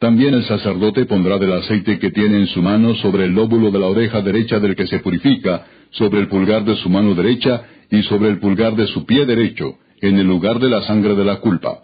También 0.00 0.34
el 0.34 0.44
sacerdote 0.44 1.04
pondrá 1.04 1.38
del 1.38 1.52
aceite 1.52 1.98
que 1.98 2.10
tiene 2.10 2.38
en 2.38 2.46
su 2.48 2.62
mano 2.62 2.94
sobre 2.96 3.24
el 3.24 3.34
lóbulo 3.34 3.70
de 3.70 3.78
la 3.78 3.86
oreja 3.86 4.22
derecha 4.22 4.58
del 4.58 4.74
que 4.74 4.86
se 4.86 5.00
purifica, 5.00 5.66
sobre 5.90 6.20
el 6.20 6.28
pulgar 6.28 6.64
de 6.64 6.76
su 6.76 6.88
mano 6.88 7.14
derecha 7.14 7.62
y 7.90 8.02
sobre 8.04 8.30
el 8.30 8.38
pulgar 8.38 8.74
de 8.76 8.86
su 8.86 9.04
pie 9.04 9.26
derecho, 9.26 9.74
en 10.00 10.18
el 10.18 10.26
lugar 10.26 10.58
de 10.58 10.70
la 10.70 10.82
sangre 10.82 11.14
de 11.14 11.24
la 11.24 11.36
culpa. 11.36 11.82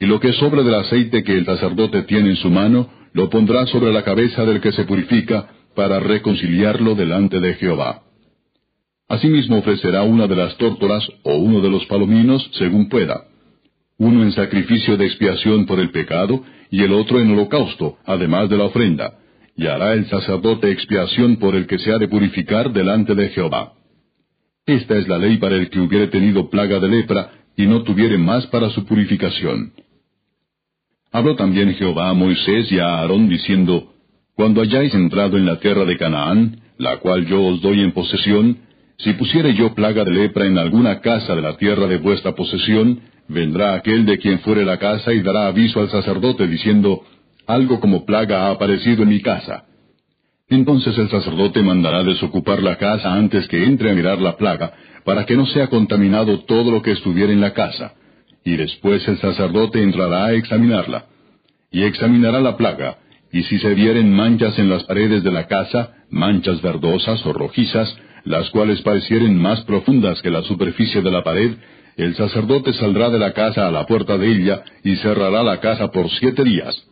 Y 0.00 0.06
lo 0.06 0.18
que 0.20 0.32
sobre 0.32 0.64
del 0.64 0.74
aceite 0.74 1.22
que 1.22 1.38
el 1.38 1.46
sacerdote 1.46 2.02
tiene 2.02 2.30
en 2.30 2.36
su 2.36 2.50
mano, 2.50 2.90
lo 3.12 3.30
pondrá 3.30 3.66
sobre 3.66 3.92
la 3.92 4.02
cabeza 4.02 4.44
del 4.44 4.60
que 4.60 4.72
se 4.72 4.84
purifica, 4.84 5.48
para 5.76 6.00
reconciliarlo 6.00 6.96
delante 6.96 7.38
de 7.38 7.54
Jehová. 7.54 8.02
Asimismo 9.08 9.58
ofrecerá 9.58 10.02
una 10.02 10.26
de 10.26 10.34
las 10.34 10.56
tórtolas 10.56 11.06
o 11.22 11.36
uno 11.36 11.60
de 11.60 11.70
los 11.70 11.86
palominos, 11.86 12.50
según 12.54 12.88
pueda. 12.88 13.28
Uno 13.98 14.24
en 14.24 14.32
sacrificio 14.32 14.96
de 14.96 15.06
expiación 15.06 15.66
por 15.66 15.78
el 15.78 15.90
pecado, 15.90 16.42
y 16.70 16.82
el 16.82 16.92
otro 16.92 17.20
en 17.20 17.30
holocausto, 17.30 17.98
además 18.04 18.50
de 18.50 18.56
la 18.56 18.64
ofrenda. 18.64 19.18
Y 19.56 19.66
hará 19.66 19.92
el 19.92 20.06
sacerdote 20.08 20.72
expiación 20.72 21.36
por 21.36 21.54
el 21.54 21.66
que 21.66 21.78
se 21.78 21.92
ha 21.92 21.98
de 21.98 22.08
purificar 22.08 22.72
delante 22.72 23.14
de 23.14 23.28
Jehová. 23.28 23.74
Esta 24.66 24.98
es 24.98 25.06
la 25.06 25.18
ley 25.18 25.36
para 25.36 25.54
el 25.54 25.70
que 25.70 25.78
hubiere 25.78 26.08
tenido 26.08 26.50
plaga 26.50 26.80
de 26.80 26.88
lepra, 26.88 27.30
y 27.56 27.66
no 27.66 27.82
tuviere 27.84 28.18
más 28.18 28.46
para 28.48 28.70
su 28.70 28.84
purificación. 28.84 29.72
Habló 31.12 31.36
también 31.36 31.74
Jehová 31.74 32.10
a 32.10 32.14
Moisés 32.14 32.70
y 32.72 32.78
a 32.78 32.98
Aarón 32.98 33.28
diciendo, 33.28 33.92
Cuando 34.36 34.60
hayáis 34.60 34.94
entrado 34.94 35.38
en 35.38 35.46
la 35.46 35.58
tierra 35.60 35.86
de 35.86 35.96
Canaán, 35.96 36.60
la 36.76 36.98
cual 36.98 37.24
yo 37.24 37.42
os 37.42 37.62
doy 37.62 37.80
en 37.80 37.92
posesión, 37.92 38.58
si 38.98 39.14
pusiere 39.14 39.54
yo 39.54 39.74
plaga 39.74 40.04
de 40.04 40.10
lepra 40.10 40.44
en 40.44 40.58
alguna 40.58 41.00
casa 41.00 41.34
de 41.34 41.40
la 41.40 41.56
tierra 41.56 41.86
de 41.86 41.96
vuestra 41.96 42.34
posesión, 42.34 43.00
vendrá 43.28 43.72
aquel 43.72 44.04
de 44.04 44.18
quien 44.18 44.40
fuere 44.40 44.66
la 44.66 44.78
casa 44.78 45.14
y 45.14 45.22
dará 45.22 45.46
aviso 45.46 45.80
al 45.80 45.90
sacerdote 45.90 46.46
diciendo, 46.46 47.02
algo 47.46 47.80
como 47.80 48.04
plaga 48.04 48.46
ha 48.46 48.50
aparecido 48.50 49.04
en 49.04 49.08
mi 49.08 49.22
casa. 49.22 49.64
Entonces 50.50 50.98
el 50.98 51.08
sacerdote 51.08 51.62
mandará 51.62 52.04
desocupar 52.04 52.62
la 52.62 52.76
casa 52.76 53.14
antes 53.14 53.48
que 53.48 53.64
entre 53.64 53.90
a 53.90 53.94
mirar 53.94 54.20
la 54.20 54.36
plaga, 54.36 54.74
para 55.04 55.24
que 55.24 55.34
no 55.34 55.46
sea 55.46 55.68
contaminado 55.68 56.40
todo 56.40 56.70
lo 56.70 56.82
que 56.82 56.92
estuviera 56.92 57.32
en 57.32 57.40
la 57.40 57.54
casa. 57.54 57.94
Y 58.44 58.54
después 58.56 59.06
el 59.08 59.18
sacerdote 59.18 59.82
entrará 59.82 60.26
a 60.26 60.32
examinarla. 60.34 61.06
Y 61.70 61.84
examinará 61.84 62.40
la 62.40 62.56
plaga, 62.56 62.98
y 63.36 63.42
si 63.42 63.58
se 63.58 63.74
vieren 63.74 64.14
manchas 64.14 64.58
en 64.58 64.70
las 64.70 64.84
paredes 64.84 65.22
de 65.22 65.30
la 65.30 65.46
casa, 65.46 65.90
manchas 66.08 66.62
verdosas 66.62 67.24
o 67.26 67.34
rojizas, 67.34 67.94
las 68.24 68.48
cuales 68.48 68.80
parecieren 68.80 69.36
más 69.36 69.60
profundas 69.66 70.22
que 70.22 70.30
la 70.30 70.42
superficie 70.42 71.02
de 71.02 71.10
la 71.10 71.22
pared, 71.22 71.50
el 71.98 72.14
sacerdote 72.14 72.72
saldrá 72.72 73.10
de 73.10 73.18
la 73.18 73.34
casa 73.34 73.68
a 73.68 73.70
la 73.70 73.84
puerta 73.84 74.16
de 74.16 74.26
ella 74.26 74.62
y 74.82 74.96
cerrará 74.96 75.42
la 75.42 75.60
casa 75.60 75.92
por 75.92 76.08
siete 76.12 76.44
días. 76.44 76.82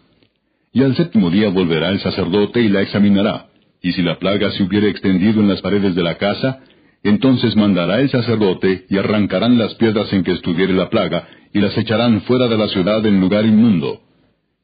Y 0.75 0.83
al 0.83 0.95
séptimo 0.95 1.31
día 1.31 1.49
volverá 1.49 1.89
el 1.89 2.01
sacerdote 2.01 2.61
y 2.61 2.69
la 2.69 2.83
examinará, 2.83 3.47
y 3.81 3.93
si 3.93 4.03
la 4.03 4.19
plaga 4.19 4.51
se 4.51 4.65
hubiere 4.65 4.91
extendido 4.91 5.41
en 5.41 5.49
las 5.49 5.63
paredes 5.63 5.95
de 5.95 6.03
la 6.03 6.19
casa, 6.19 6.61
entonces 7.03 7.57
mandará 7.57 8.01
el 8.01 8.11
sacerdote 8.11 8.85
y 8.91 8.99
arrancarán 8.99 9.57
las 9.57 9.75
piedras 9.77 10.13
en 10.13 10.23
que 10.23 10.33
estuviere 10.33 10.75
la 10.75 10.91
plaga, 10.91 11.27
y 11.55 11.61
las 11.61 11.75
echarán 11.79 12.21
fuera 12.23 12.49
de 12.49 12.59
la 12.59 12.69
ciudad 12.69 13.07
en 13.07 13.19
lugar 13.19 13.47
inmundo 13.47 14.05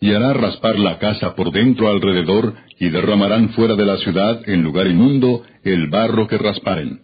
y 0.01 0.15
hará 0.15 0.33
raspar 0.33 0.79
la 0.79 0.99
casa 0.99 1.35
por 1.35 1.53
dentro 1.53 1.89
alrededor, 1.89 2.55
y 2.79 2.89
derramarán 2.89 3.51
fuera 3.51 3.77
de 3.77 3.85
la 3.85 3.99
ciudad, 3.99 4.49
en 4.49 4.63
lugar 4.63 4.87
inmundo, 4.87 5.43
el 5.63 5.89
barro 5.89 6.27
que 6.27 6.39
rasparen. 6.39 7.03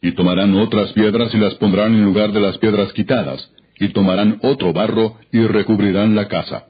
Y 0.00 0.12
tomarán 0.12 0.54
otras 0.54 0.92
piedras 0.92 1.34
y 1.34 1.38
las 1.38 1.54
pondrán 1.56 1.94
en 1.94 2.04
lugar 2.04 2.32
de 2.32 2.40
las 2.40 2.56
piedras 2.58 2.92
quitadas, 2.92 3.50
y 3.80 3.88
tomarán 3.88 4.38
otro 4.42 4.72
barro 4.72 5.16
y 5.32 5.40
recubrirán 5.40 6.14
la 6.14 6.28
casa. 6.28 6.66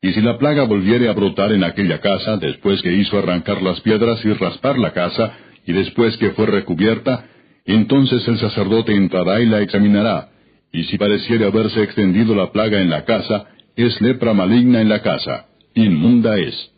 Y 0.00 0.12
si 0.12 0.20
la 0.20 0.38
plaga 0.38 0.64
volviere 0.64 1.08
a 1.08 1.12
brotar 1.12 1.50
en 1.52 1.64
aquella 1.64 2.00
casa, 2.00 2.36
después 2.36 2.80
que 2.82 2.92
hizo 2.92 3.18
arrancar 3.18 3.62
las 3.62 3.80
piedras 3.80 4.24
y 4.24 4.32
raspar 4.34 4.78
la 4.78 4.92
casa, 4.92 5.32
y 5.66 5.72
después 5.72 6.16
que 6.18 6.30
fue 6.30 6.46
recubierta, 6.46 7.26
Entonces 7.66 8.28
el 8.28 8.38
sacerdote 8.38 8.92
entrará 8.92 9.40
y 9.40 9.46
la 9.46 9.62
examinará, 9.62 10.28
y 10.70 10.84
si 10.84 10.98
pareciere 10.98 11.46
haberse 11.46 11.82
extendido 11.82 12.34
la 12.34 12.52
plaga 12.52 12.82
en 12.82 12.90
la 12.90 13.06
casa, 13.06 13.46
es 13.76 14.00
lepra 14.00 14.34
maligna 14.34 14.80
en 14.80 14.88
la 14.88 15.02
casa, 15.02 15.46
inmunda 15.74 16.38
es. 16.38 16.70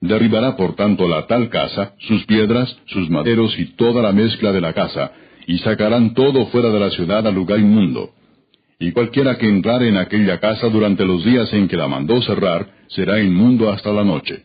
Derribará 0.00 0.56
por 0.56 0.76
tanto 0.76 1.08
la 1.08 1.26
tal 1.26 1.48
casa, 1.48 1.94
sus 2.00 2.24
piedras, 2.26 2.76
sus 2.86 3.10
maderos 3.10 3.58
y 3.58 3.76
toda 3.76 4.02
la 4.02 4.12
mezcla 4.12 4.52
de 4.52 4.60
la 4.60 4.72
casa, 4.72 5.12
y 5.46 5.58
sacarán 5.58 6.14
todo 6.14 6.46
fuera 6.46 6.70
de 6.70 6.80
la 6.80 6.90
ciudad 6.90 7.26
al 7.26 7.34
lugar 7.34 7.58
inmundo. 7.58 8.10
Y 8.78 8.92
cualquiera 8.92 9.38
que 9.38 9.48
entrare 9.48 9.88
en 9.88 9.96
aquella 9.96 10.38
casa 10.38 10.68
durante 10.68 11.04
los 11.04 11.24
días 11.24 11.52
en 11.52 11.66
que 11.66 11.76
la 11.76 11.88
mandó 11.88 12.20
cerrar, 12.22 12.68
será 12.88 13.20
inmundo 13.22 13.70
hasta 13.70 13.90
la 13.90 14.04
noche. 14.04 14.42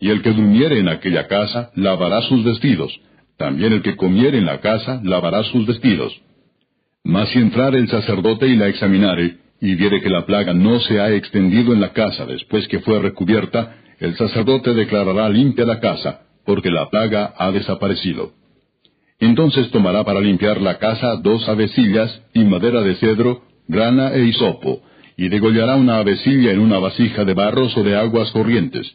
Y 0.00 0.10
el 0.10 0.22
que 0.22 0.32
durmiere 0.32 0.78
en 0.78 0.88
aquella 0.88 1.26
casa, 1.28 1.70
lavará 1.74 2.22
sus 2.22 2.44
vestidos. 2.44 2.92
También 3.36 3.72
el 3.72 3.82
que 3.82 3.96
comiere 3.96 4.38
en 4.38 4.46
la 4.46 4.60
casa, 4.60 5.00
lavará 5.04 5.44
sus 5.44 5.64
vestidos. 5.66 6.12
Mas 7.04 7.28
si 7.30 7.38
entrare 7.38 7.78
el 7.78 7.88
sacerdote 7.88 8.48
y 8.48 8.56
la 8.56 8.68
examinare, 8.68 9.36
y 9.60 9.74
viere 9.74 10.00
que 10.00 10.10
la 10.10 10.24
plaga 10.24 10.54
no 10.54 10.78
se 10.80 11.00
ha 11.00 11.12
extendido 11.12 11.72
en 11.72 11.80
la 11.80 11.92
casa 11.92 12.24
después 12.26 12.68
que 12.68 12.80
fue 12.80 13.00
recubierta, 13.00 13.76
el 13.98 14.16
sacerdote 14.16 14.74
declarará 14.74 15.28
limpia 15.28 15.64
la 15.64 15.80
casa, 15.80 16.20
porque 16.44 16.70
la 16.70 16.88
plaga 16.88 17.34
ha 17.36 17.50
desaparecido. 17.50 18.32
Entonces 19.18 19.70
tomará 19.70 20.04
para 20.04 20.20
limpiar 20.20 20.60
la 20.60 20.78
casa 20.78 21.16
dos 21.16 21.48
avecillas 21.48 22.22
y 22.34 22.44
madera 22.44 22.82
de 22.82 22.94
cedro, 22.96 23.42
grana 23.66 24.14
e 24.14 24.24
hisopo, 24.24 24.80
y 25.16 25.28
degollará 25.28 25.74
una 25.74 25.98
avecilla 25.98 26.52
en 26.52 26.60
una 26.60 26.78
vasija 26.78 27.24
de 27.24 27.34
barros 27.34 27.76
o 27.76 27.82
de 27.82 27.96
aguas 27.96 28.30
corrientes. 28.30 28.94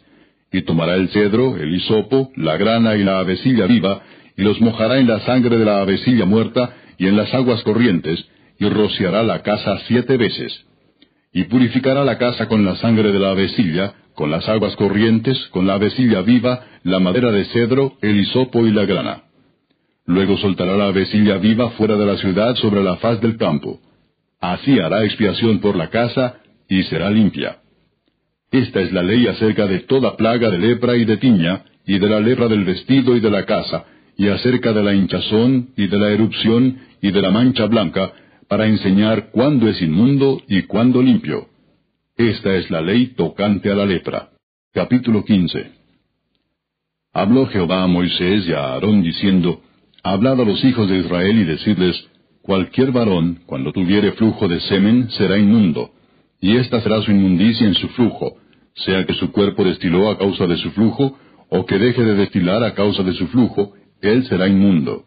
Y 0.53 0.61
tomará 0.61 0.95
el 0.95 1.09
cedro, 1.09 1.57
el 1.57 1.75
hisopo, 1.75 2.31
la 2.37 2.55
grana 2.55 2.95
y 2.95 3.03
la 3.03 3.19
avecilla 3.19 3.65
viva, 3.65 4.01
y 4.37 4.43
los 4.43 4.61
mojará 4.61 4.99
en 4.99 5.07
la 5.07 5.19
sangre 5.21 5.57
de 5.57 5.65
la 5.65 5.81
avecilla 5.81 6.25
muerta 6.25 6.73
y 6.97 7.07
en 7.07 7.17
las 7.17 7.33
aguas 7.33 7.61
corrientes, 7.63 8.25
y 8.59 8.69
rociará 8.69 9.23
la 9.23 9.41
casa 9.41 9.79
siete 9.87 10.17
veces. 10.17 10.65
Y 11.31 11.45
purificará 11.45 12.03
la 12.03 12.17
casa 12.17 12.47
con 12.47 12.63
la 12.63 12.75
sangre 12.75 13.11
de 13.11 13.19
la 13.19 13.31
avecilla, 13.31 13.93
con 14.15 14.29
las 14.29 14.47
aguas 14.47 14.75
corrientes, 14.75 15.37
con 15.51 15.65
la 15.65 15.75
avecilla 15.75 16.21
viva, 16.21 16.65
la 16.83 16.99
madera 16.99 17.31
de 17.31 17.45
cedro, 17.45 17.97
el 18.01 18.19
hisopo 18.19 18.65
y 18.67 18.71
la 18.71 18.85
grana. 18.85 19.23
Luego 20.05 20.37
soltará 20.37 20.75
la 20.75 20.87
avecilla 20.87 21.37
viva 21.37 21.71
fuera 21.71 21.95
de 21.95 22.05
la 22.05 22.17
ciudad 22.17 22.55
sobre 22.55 22.83
la 22.83 22.97
faz 22.97 23.21
del 23.21 23.37
campo. 23.37 23.79
Así 24.39 24.79
hará 24.79 25.05
expiación 25.05 25.59
por 25.59 25.75
la 25.75 25.89
casa 25.89 26.41
y 26.67 26.83
será 26.83 27.09
limpia. 27.09 27.57
Esta 28.51 28.81
es 28.81 28.91
la 28.91 29.01
ley 29.01 29.25
acerca 29.27 29.65
de 29.65 29.79
toda 29.79 30.15
plaga 30.15 30.49
de 30.49 30.59
lepra 30.59 30.95
y 30.95 31.05
de 31.05 31.17
tiña, 31.17 31.63
y 31.87 31.97
de 31.97 32.07
la 32.07 32.19
lepra 32.19 32.47
del 32.47 32.63
vestido 32.65 33.15
y 33.15 33.19
de 33.19 33.31
la 33.31 33.45
casa, 33.45 33.85
y 34.15 34.27
acerca 34.27 34.73
de 34.73 34.83
la 34.83 34.93
hinchazón 34.93 35.69
y 35.75 35.87
de 35.87 35.97
la 35.97 36.11
erupción 36.11 36.77
y 37.01 37.11
de 37.11 37.21
la 37.21 37.31
mancha 37.31 37.65
blanca, 37.65 38.13
para 38.47 38.67
enseñar 38.67 39.29
cuándo 39.31 39.67
es 39.67 39.81
inmundo 39.81 40.41
y 40.47 40.63
cuándo 40.63 41.01
limpio. 41.01 41.47
Esta 42.15 42.55
es 42.55 42.69
la 42.69 42.81
ley 42.81 43.07
tocante 43.15 43.71
a 43.71 43.75
la 43.75 43.85
lepra. 43.85 44.29
Capítulo 44.73 45.23
15. 45.23 45.71
Habló 47.13 47.47
Jehová 47.47 47.83
a 47.83 47.87
Moisés 47.87 48.47
y 48.47 48.53
a 48.53 48.73
Aarón 48.73 49.03
diciendo, 49.03 49.61
Hablad 50.03 50.41
a 50.41 50.45
los 50.45 50.63
hijos 50.63 50.89
de 50.89 50.97
Israel 50.99 51.39
y 51.39 51.43
decidles, 51.43 52.09
Cualquier 52.41 52.91
varón, 52.91 53.39
cuando 53.45 53.71
tuviere 53.71 54.11
flujo 54.13 54.47
de 54.47 54.59
semen, 54.61 55.09
será 55.11 55.37
inmundo, 55.37 55.91
y 56.41 56.57
esta 56.57 56.81
será 56.81 57.01
su 57.01 57.11
inmundicia 57.11 57.65
en 57.65 57.75
su 57.75 57.87
flujo, 57.89 58.37
sea 58.75 59.05
que 59.05 59.13
su 59.13 59.31
cuerpo 59.31 59.63
destiló 59.63 60.09
a 60.09 60.17
causa 60.17 60.45
de 60.45 60.57
su 60.57 60.71
flujo, 60.71 61.17
o 61.49 61.65
que 61.65 61.77
deje 61.77 62.03
de 62.03 62.15
destilar 62.15 62.63
a 62.63 62.73
causa 62.73 63.03
de 63.03 63.13
su 63.13 63.27
flujo, 63.27 63.73
él 64.01 64.25
será 64.25 64.47
inmundo. 64.47 65.05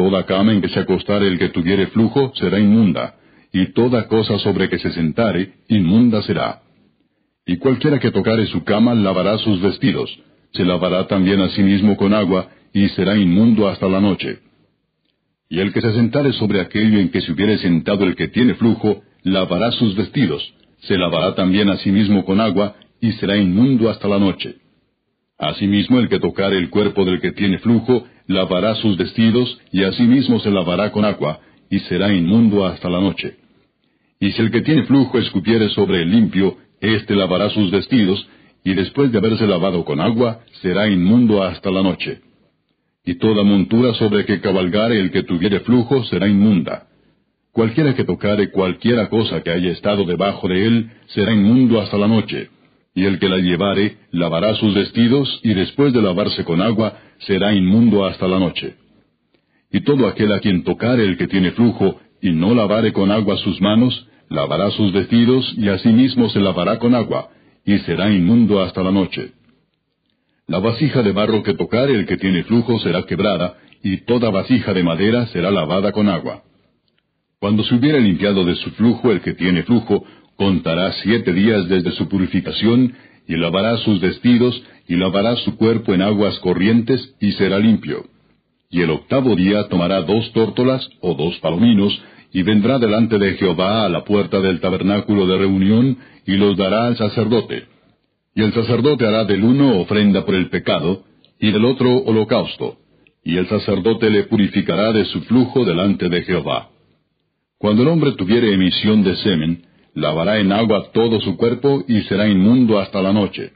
Toda 0.00 0.24
cama 0.24 0.54
en 0.54 0.62
que 0.62 0.70
se 0.70 0.80
acostare 0.80 1.28
el 1.28 1.38
que 1.38 1.50
tuviere 1.50 1.88
flujo 1.88 2.32
será 2.34 2.58
inmunda, 2.58 3.16
y 3.52 3.74
toda 3.74 4.08
cosa 4.08 4.38
sobre 4.38 4.70
que 4.70 4.78
se 4.78 4.92
sentare, 4.92 5.56
inmunda 5.68 6.22
será. 6.22 6.62
Y 7.44 7.58
cualquiera 7.58 7.98
que 7.98 8.10
tocare 8.10 8.46
su 8.46 8.64
cama 8.64 8.94
lavará 8.94 9.36
sus 9.36 9.60
vestidos, 9.60 10.08
se 10.54 10.64
lavará 10.64 11.06
también 11.06 11.42
a 11.42 11.50
sí 11.50 11.62
mismo 11.62 11.98
con 11.98 12.14
agua, 12.14 12.48
y 12.72 12.88
será 12.88 13.14
inmundo 13.14 13.68
hasta 13.68 13.90
la 13.90 14.00
noche. 14.00 14.38
Y 15.50 15.60
el 15.60 15.70
que 15.70 15.82
se 15.82 15.92
sentare 15.92 16.32
sobre 16.32 16.62
aquello 16.62 16.98
en 16.98 17.10
que 17.10 17.20
se 17.20 17.32
hubiere 17.32 17.58
sentado 17.58 18.06
el 18.06 18.16
que 18.16 18.28
tiene 18.28 18.54
flujo, 18.54 19.02
lavará 19.22 19.70
sus 19.72 19.94
vestidos, 19.96 20.42
se 20.78 20.96
lavará 20.96 21.34
también 21.34 21.68
a 21.68 21.76
sí 21.76 21.92
mismo 21.92 22.24
con 22.24 22.40
agua, 22.40 22.74
y 23.02 23.12
será 23.12 23.36
inmundo 23.36 23.90
hasta 23.90 24.08
la 24.08 24.18
noche. 24.18 24.54
Asimismo 25.36 25.98
el 25.98 26.08
que 26.08 26.20
tocare 26.20 26.56
el 26.56 26.70
cuerpo 26.70 27.04
del 27.04 27.20
que 27.20 27.32
tiene 27.32 27.58
flujo, 27.58 28.06
lavará 28.30 28.74
sus 28.76 28.96
vestidos, 28.96 29.58
y 29.72 29.84
asimismo 29.84 30.40
se 30.40 30.50
lavará 30.50 30.90
con 30.92 31.04
agua, 31.04 31.40
y 31.68 31.78
será 31.80 32.12
inmundo 32.12 32.66
hasta 32.66 32.88
la 32.88 33.00
noche. 33.00 33.36
Y 34.18 34.32
si 34.32 34.42
el 34.42 34.50
que 34.50 34.62
tiene 34.62 34.84
flujo 34.84 35.18
escupiere 35.18 35.68
sobre 35.70 36.02
el 36.02 36.10
limpio, 36.10 36.56
éste 36.80 37.14
lavará 37.14 37.50
sus 37.50 37.70
vestidos, 37.70 38.26
y 38.64 38.74
después 38.74 39.12
de 39.12 39.18
haberse 39.18 39.46
lavado 39.46 39.84
con 39.84 40.00
agua, 40.00 40.40
será 40.62 40.88
inmundo 40.88 41.42
hasta 41.42 41.70
la 41.70 41.82
noche 41.82 42.20
y 43.04 43.14
toda 43.16 43.42
montura 43.42 43.94
sobre 43.94 44.24
que 44.24 44.40
cabalgare 44.40 45.00
el 45.00 45.10
que 45.10 45.22
tuviere 45.22 45.60
flujo 45.60 46.04
será 46.04 46.28
inmunda. 46.28 46.86
Cualquiera 47.52 47.94
que 47.94 48.04
tocare 48.04 48.50
cualquiera 48.50 49.08
cosa 49.08 49.42
que 49.42 49.50
haya 49.50 49.72
estado 49.72 50.04
debajo 50.04 50.48
de 50.48 50.66
él 50.66 50.90
será 51.06 51.32
inmundo 51.32 51.80
hasta 51.80 51.98
la 51.98 52.06
noche, 52.06 52.50
y 52.94 53.04
el 53.04 53.18
que 53.18 53.28
la 53.28 53.38
llevare 53.38 53.98
lavará 54.10 54.54
sus 54.56 54.74
vestidos, 54.74 55.40
y 55.42 55.54
después 55.54 55.92
de 55.92 56.02
lavarse 56.02 56.44
con 56.44 56.60
agua 56.60 56.98
será 57.18 57.52
inmundo 57.52 58.04
hasta 58.04 58.26
la 58.26 58.38
noche. 58.38 58.76
Y 59.72 59.82
todo 59.82 60.08
aquel 60.08 60.32
a 60.32 60.40
quien 60.40 60.64
tocare 60.64 61.04
el 61.04 61.16
que 61.16 61.28
tiene 61.28 61.52
flujo, 61.52 62.00
y 62.20 62.32
no 62.32 62.54
lavare 62.54 62.92
con 62.92 63.10
agua 63.12 63.36
sus 63.38 63.60
manos, 63.60 64.06
lavará 64.28 64.70
sus 64.72 64.92
vestidos, 64.92 65.54
y 65.56 65.68
asimismo 65.68 66.28
se 66.30 66.40
lavará 66.40 66.78
con 66.78 66.94
agua, 66.94 67.30
y 67.64 67.78
será 67.80 68.10
inmundo 68.10 68.60
hasta 68.62 68.82
la 68.82 68.90
noche. 68.90 69.32
La 70.46 70.58
vasija 70.58 71.02
de 71.02 71.12
barro 71.12 71.42
que 71.44 71.54
tocare 71.54 71.94
el 71.94 72.06
que 72.06 72.16
tiene 72.16 72.42
flujo 72.42 72.80
será 72.80 73.04
quebrada, 73.04 73.54
y 73.82 73.98
toda 73.98 74.30
vasija 74.30 74.74
de 74.74 74.82
madera 74.82 75.26
será 75.28 75.50
lavada 75.50 75.92
con 75.92 76.08
agua. 76.08 76.42
Cuando 77.38 77.62
se 77.62 77.74
hubiere 77.74 78.00
limpiado 78.00 78.44
de 78.44 78.54
su 78.56 78.70
flujo 78.72 79.10
el 79.12 79.22
que 79.22 79.34
tiene 79.34 79.62
flujo, 79.62 80.04
contará 80.40 80.90
siete 81.02 81.34
días 81.34 81.68
desde 81.68 81.90
su 81.92 82.08
purificación, 82.08 82.94
y 83.28 83.36
lavará 83.36 83.76
sus 83.76 84.00
vestidos, 84.00 84.62
y 84.88 84.96
lavará 84.96 85.36
su 85.36 85.56
cuerpo 85.56 85.92
en 85.92 86.00
aguas 86.00 86.38
corrientes, 86.38 87.14
y 87.20 87.32
será 87.32 87.58
limpio. 87.58 88.06
Y 88.70 88.80
el 88.80 88.88
octavo 88.88 89.36
día 89.36 89.68
tomará 89.68 90.00
dos 90.00 90.32
tórtolas 90.32 90.88
o 91.02 91.12
dos 91.12 91.38
palominos, 91.40 91.92
y 92.32 92.42
vendrá 92.42 92.78
delante 92.78 93.18
de 93.18 93.34
Jehová 93.34 93.84
a 93.84 93.90
la 93.90 94.02
puerta 94.04 94.40
del 94.40 94.60
tabernáculo 94.60 95.26
de 95.26 95.36
reunión, 95.36 95.98
y 96.26 96.36
los 96.36 96.56
dará 96.56 96.86
al 96.86 96.96
sacerdote 96.96 97.66
y 98.34 98.42
el 98.42 98.54
sacerdote 98.54 99.06
hará 99.06 99.24
del 99.24 99.42
uno 99.42 99.80
ofrenda 99.80 100.24
por 100.24 100.34
el 100.34 100.48
pecado, 100.48 101.04
y 101.38 101.50
del 101.50 101.64
otro 101.64 101.96
holocausto, 101.96 102.76
y 103.24 103.36
el 103.36 103.46
sacerdote 103.48 104.08
le 104.08 104.24
purificará 104.24 104.92
de 104.92 105.04
su 105.06 105.20
flujo 105.22 105.64
delante 105.64 106.08
de 106.08 106.22
Jehová. 106.22 106.70
Cuando 107.58 107.82
el 107.82 107.88
hombre 107.88 108.12
tuviere 108.12 108.54
emisión 108.54 109.02
de 109.02 109.16
semen, 109.16 109.62
lavará 109.94 110.38
en 110.38 110.52
agua 110.52 110.90
todo 110.92 111.20
su 111.20 111.36
cuerpo 111.36 111.84
y 111.88 112.02
será 112.02 112.28
inmundo 112.28 112.78
hasta 112.78 113.02
la 113.02 113.12
noche. 113.12 113.52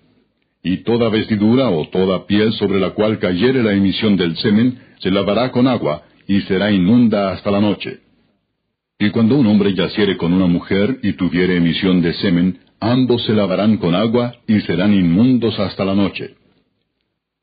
Y 0.62 0.78
toda 0.78 1.10
vestidura 1.10 1.68
o 1.70 1.88
toda 1.88 2.26
piel 2.26 2.52
sobre 2.54 2.80
la 2.80 2.90
cual 2.90 3.18
cayere 3.18 3.62
la 3.62 3.72
emisión 3.72 4.16
del 4.16 4.36
semen, 4.36 4.78
se 5.00 5.10
lavará 5.10 5.50
con 5.50 5.66
agua 5.68 6.02
y 6.26 6.40
será 6.42 6.70
inmunda 6.70 7.32
hasta 7.32 7.50
la 7.50 7.60
noche. 7.60 8.00
Y 8.98 9.10
cuando 9.10 9.36
un 9.36 9.46
hombre 9.46 9.74
yaciere 9.74 10.16
con 10.16 10.32
una 10.32 10.46
mujer 10.46 11.00
y 11.02 11.14
tuviere 11.14 11.56
emisión 11.56 12.00
de 12.00 12.14
semen, 12.14 12.60
ambos 12.80 13.24
se 13.24 13.32
lavarán 13.32 13.76
con 13.76 13.94
agua 13.94 14.34
y 14.46 14.60
serán 14.60 14.94
inmundos 14.94 15.58
hasta 15.58 15.84
la 15.84 15.94
noche. 15.94 16.36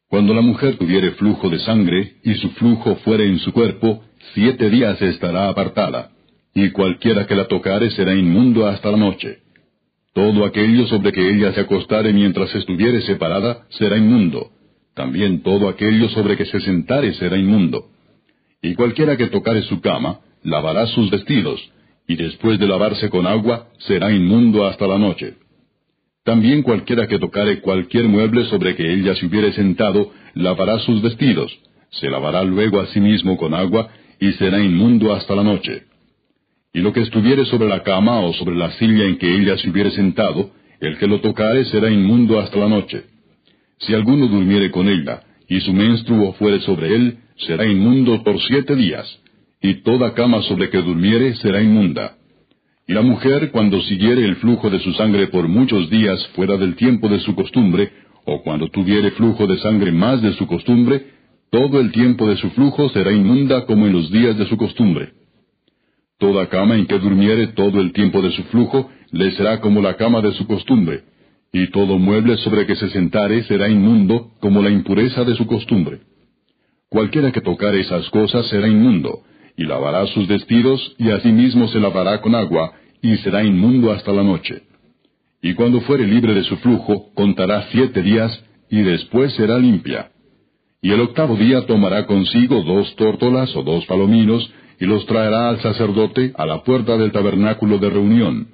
Cuando 0.10 0.34
la 0.34 0.42
mujer 0.42 0.78
tuviere 0.78 1.12
flujo 1.12 1.50
de 1.50 1.60
sangre 1.60 2.16
y 2.24 2.34
su 2.36 2.50
flujo 2.52 2.96
fuere 2.98 3.28
en 3.28 3.39
su 3.39 3.54
cuerpo, 3.54 4.04
siete 4.34 4.70
días 4.70 5.02
estará 5.02 5.48
apartada, 5.48 6.12
y 6.54 6.72
cualquiera 6.72 7.26
que 7.28 7.36
la 7.36 7.47
tocare 7.47 7.91
será 7.91 8.14
inmundo 8.14 8.68
hasta 8.68 8.91
la 8.91 8.97
noche. 8.97 9.39
Todo 10.14 10.45
aquello 10.45 10.88
sobre 10.88 11.14
que 11.14 11.30
ella 11.30 11.54
se 11.54 11.62
acostare 11.62 12.12
mientras 12.12 12.54
estuviere 12.54 13.02
separada 13.02 13.66
será 13.70 13.97
inmundo. 13.97 14.52
También 14.93 15.41
todo 15.41 15.70
aquello 15.70 16.10
sobre 16.10 16.36
que 16.36 16.45
se 16.45 16.60
sentare 16.60 17.14
será 17.14 17.38
inmundo. 17.38 17.86
Y 18.62 18.76
cualquiera 18.76 19.16
que 19.16 19.28
tocare 19.28 19.62
su 19.64 19.80
cama, 19.80 20.20
lavará 20.43 20.86
sus 20.88 21.10
vestidos, 21.10 21.62
y 22.08 22.16
después 22.18 22.60
de 22.60 22.68
lavarse 22.68 23.10
con 23.10 23.26
agua, 23.26 23.70
será 23.80 24.12
inmundo 24.12 24.68
hasta 24.68 24.86
la 24.86 24.99
noche. 24.99 25.36
También 26.26 26.62
cualquiera 26.62 27.08
que 27.08 27.18
tocare 27.18 27.62
cualquier 27.62 28.06
mueble 28.06 28.45
sobre 28.45 28.76
que 28.76 28.93
ella 28.93 29.16
se 29.16 29.26
hubiere 29.26 29.54
sentado, 29.54 30.12
lavará 30.36 30.80
sus 30.80 31.02
vestidos, 31.02 31.58
se 31.89 32.10
lavará 32.10 32.43
luego 32.43 32.82
a 32.82 32.88
sí 32.88 32.99
mismo 32.99 33.38
con 33.38 33.54
agua, 33.54 33.89
y 34.20 34.34
será 34.34 34.60
inmundo 34.60 35.14
hasta 35.14 35.34
la 35.36 35.43
noche. 35.43 35.91
Y 36.74 36.80
lo 36.80 36.93
que 36.93 37.01
estuviere 37.01 37.45
sobre 37.45 37.67
la 37.67 37.84
cama 37.84 38.22
o 38.22 38.34
sobre 38.34 38.55
la 38.55 38.72
silla 38.72 39.05
en 39.05 39.17
que 39.17 39.34
ella 39.34 39.57
se 39.57 39.69
hubiere 39.69 39.91
sentado, 39.91 40.51
el 40.80 40.97
que 40.97 41.07
lo 41.07 41.19
tocare 41.19 41.65
será 41.65 41.91
inmundo 41.91 42.39
hasta 42.39 42.57
la 42.57 42.69
noche. 42.69 43.03
Si 43.80 43.93
alguno 43.93 44.28
durmiere 44.28 44.72
con 44.72 44.88
ella, 44.88 45.22
y 45.49 45.59
su 45.59 45.74
menstruo 45.74 46.34
fuere 46.34 46.61
sobre 46.61 46.95
él, 46.95 47.17
será 47.36 47.65
inmundo 47.65 48.24
por 48.24 48.39
siete 48.41 48.76
días, 48.76 49.19
y 49.61 49.82
toda 49.84 50.13
cama 50.13 50.41
sobre 50.43 50.69
que 50.69 50.82
durmiere 50.82 51.36
será 51.36 51.61
inmunda. 51.61 52.15
Y 52.88 52.93
la 52.93 53.01
mujer, 53.01 53.51
cuando 53.51 53.82
siguiere 53.82 54.24
el 54.24 54.38
flujo 54.38 54.69
de 54.69 54.80
su 54.80 54.93
sangre 54.93 55.28
por 55.28 55.47
muchos 55.49 55.89
días 55.89 56.26
fuera 56.36 56.55
del 56.57 56.76
tiempo 56.76 57.09
de 57.09 57.19
su 57.19 57.36
costumbre, 57.36 57.91
o 58.26 58.43
cuando 58.43 58.69
tuviere 58.69 59.11
flujo 59.11 59.45
de 59.45 59.57
sangre 59.59 59.91
más 59.91 60.22
de 60.22 60.34
su 60.34 60.47
costumbre, 60.47 61.05
todo 61.49 61.82
el 61.82 61.91
tiempo 61.91 62.28
de 62.28 62.38
su 62.38 62.49
flujo 62.51 62.89
será 62.89 63.11
inmunda 63.11 63.65
como 63.65 63.88
en 63.88 63.93
los 63.93 64.09
días 64.09 64.38
de 64.38 64.45
su 64.47 64.55
costumbre. 64.55 65.20
Toda 66.22 66.45
cama 66.49 66.76
en 66.76 66.86
que 66.86 66.99
durmiere 66.99 67.47
todo 67.47 67.82
el 67.82 67.93
tiempo 67.93 68.22
de 68.22 68.32
su 68.32 68.43
flujo 68.43 68.91
le 69.11 69.32
será 69.32 69.59
como 69.59 69.82
la 69.82 69.95
cama 69.95 70.22
de 70.22 70.32
su 70.34 70.45
costumbre, 70.45 71.01
y 71.51 71.72
todo 71.72 71.97
mueble 71.97 72.38
sobre 72.38 72.67
que 72.67 72.76
se 72.76 72.89
sentare 72.89 73.41
será 73.45 73.67
inmundo 73.67 74.30
como 74.39 74.61
la 74.61 74.69
impureza 74.69 75.24
de 75.24 75.34
su 75.34 75.47
costumbre. 75.47 76.01
Cualquiera 76.89 77.32
que 77.32 77.41
tocare 77.41 77.80
esas 77.80 78.07
cosas 78.11 78.45
será 78.49 78.67
inmundo, 78.67 79.24
y 79.57 79.63
lavará 79.63 80.05
sus 80.13 80.28
vestidos, 80.28 80.95
y 80.99 81.09
asimismo 81.09 81.67
se 81.69 81.80
lavará 81.80 82.22
con 82.22 82.36
agua, 82.36 82.72
y 83.01 83.17
será 83.24 83.43
inmundo 83.43 83.91
hasta 83.91 84.13
la 84.13 84.22
noche. 84.22 84.61
Y 85.41 85.55
cuando 85.55 85.82
fuere 85.82 86.05
libre 86.05 86.36
de 86.36 86.43
su 86.43 86.55
flujo, 86.57 87.11
contará 87.15 87.63
siete 87.72 88.03
días, 88.03 88.45
y 88.69 88.84
después 88.84 89.34
será 89.34 89.57
limpia. 89.57 90.11
Y 90.84 90.91
el 90.91 91.01
octavo 91.01 91.36
día 91.36 91.65
tomará 91.65 92.05
consigo 92.05 92.61
dos 92.61 92.95
tórtolas 92.95 93.55
o 93.55 93.63
dos 93.63 93.88
palominos, 93.88 94.51
y 94.82 94.86
los 94.88 95.06
traerá 95.06 95.50
al 95.50 95.62
sacerdote 95.62 96.34
a 96.36 96.46
la 96.48 96.64
puerta 96.64 96.98
del 96.98 97.12
tabernáculo 97.12 97.78
de 97.78 97.92
reunión. 97.92 98.48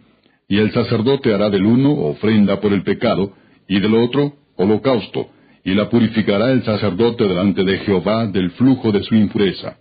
Y 0.49 0.57
el 0.57 0.73
sacerdote 0.73 1.33
hará 1.33 1.49
del 1.49 1.65
uno 1.65 1.91
ofrenda 1.93 2.59
por 2.59 2.73
el 2.73 2.83
pecado, 2.83 3.31
y 3.65 3.79
del 3.79 3.95
otro 3.95 4.33
holocausto, 4.57 5.29
y 5.63 5.73
la 5.73 5.89
purificará 5.89 6.51
el 6.51 6.63
sacerdote 6.63 7.25
delante 7.25 7.63
de 7.63 7.77
Jehová 7.79 8.27
del 8.27 8.51
flujo 8.51 8.91
de 8.91 9.03
su 9.03 9.15
impureza. 9.15 9.77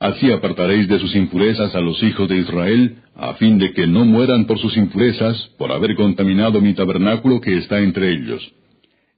Así 0.00 0.32
apartaréis 0.32 0.88
de 0.88 0.98
sus 0.98 1.14
impurezas 1.14 1.74
a 1.74 1.80
los 1.80 2.02
hijos 2.02 2.26
de 2.26 2.38
Israel, 2.38 2.96
a 3.14 3.34
fin 3.34 3.58
de 3.58 3.72
que 3.74 3.86
no 3.86 4.06
mueran 4.06 4.46
por 4.46 4.58
sus 4.58 4.74
impurezas, 4.78 5.50
por 5.58 5.70
haber 5.72 5.94
contaminado 5.94 6.62
mi 6.62 6.72
tabernáculo 6.72 7.42
que 7.42 7.58
está 7.58 7.80
entre 7.80 8.12
ellos. 8.12 8.42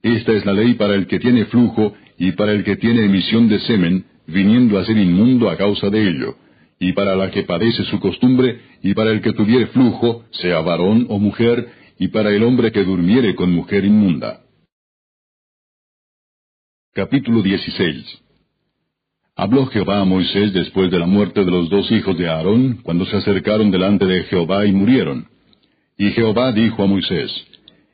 Esta 0.03 0.33
es 0.33 0.45
la 0.45 0.51
ley 0.51 0.73
para 0.73 0.95
el 0.95 1.07
que 1.07 1.19
tiene 1.19 1.45
flujo 1.45 1.93
y 2.17 2.33
para 2.33 2.51
el 2.51 2.65
que 2.65 2.75
tiene 2.75 3.05
emisión 3.05 3.47
de 3.47 3.59
semen, 3.59 4.05
viniendo 4.27 4.77
a 4.77 4.85
ser 4.85 4.97
inmundo 4.97 5.49
a 5.49 5.57
causa 5.57 5.89
de 5.89 6.07
ello, 6.07 6.35
y 6.79 6.93
para 6.93 7.15
la 7.15 7.31
que 7.31 7.43
padece 7.43 7.83
su 7.85 7.99
costumbre, 7.99 8.59
y 8.83 8.93
para 8.93 9.11
el 9.11 9.21
que 9.21 9.33
tuviere 9.33 9.67
flujo, 9.67 10.25
sea 10.31 10.61
varón 10.61 11.07
o 11.09 11.17
mujer, 11.17 11.67
y 11.97 12.09
para 12.09 12.29
el 12.29 12.43
hombre 12.43 12.71
que 12.71 12.83
durmiere 12.83 13.35
con 13.35 13.51
mujer 13.51 13.85
inmunda. 13.85 14.41
Capítulo 16.93 17.41
16 17.41 18.23
Habló 19.35 19.67
Jehová 19.67 20.01
a 20.01 20.05
Moisés 20.05 20.51
después 20.51 20.89
de 20.89 20.97
la 20.97 21.05
muerte 21.05 21.45
de 21.45 21.51
los 21.51 21.69
dos 21.69 21.91
hijos 21.91 22.17
de 22.17 22.27
Aarón, 22.27 22.79
cuando 22.81 23.05
se 23.05 23.17
acercaron 23.17 23.69
delante 23.69 24.05
de 24.05 24.23
Jehová 24.23 24.65
y 24.65 24.71
murieron. 24.71 25.27
Y 25.95 26.09
Jehová 26.09 26.51
dijo 26.53 26.83
a 26.83 26.87
Moisés, 26.87 27.31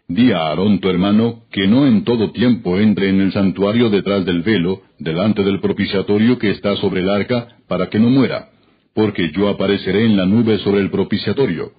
Di 0.08 0.32
a 0.32 0.38
Aarón 0.38 0.80
tu 0.80 0.90
hermano 0.90 1.44
que 1.52 1.68
no 1.68 1.86
en 1.86 2.06
todo 2.06 2.32
tiempo 2.32 2.80
entre 2.80 3.10
en 3.10 3.20
el 3.20 3.34
santuario 3.34 3.90
detrás 3.90 4.26
del 4.26 4.42
velo, 4.42 4.84
delante 5.04 5.44
del 5.44 5.60
propiciatorio 5.60 6.40
que 6.40 6.52
está 6.52 6.76
sobre 6.78 7.02
el 7.02 7.10
arca, 7.10 7.48
para 7.68 7.90
que 7.90 8.00
no 8.00 8.10
muera, 8.10 8.50
porque 8.96 9.32
yo 9.36 9.50
apareceré 9.50 10.06
en 10.06 10.18
la 10.18 10.26
nube 10.26 10.58
sobre 10.60 10.82
el 10.82 10.90
propiciatorio. 10.90 11.72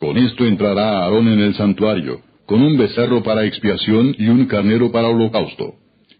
Con 0.00 0.16
esto 0.16 0.46
entrará 0.46 1.00
Aarón 1.00 1.28
en 1.28 1.40
el 1.40 1.54
santuario, 1.54 2.20
con 2.46 2.62
un 2.62 2.78
becerro 2.78 3.22
para 3.22 3.44
expiación 3.44 4.14
y 4.18 4.28
un 4.28 4.46
carnero 4.46 4.90
para 4.90 5.08
holocausto. 5.08 5.74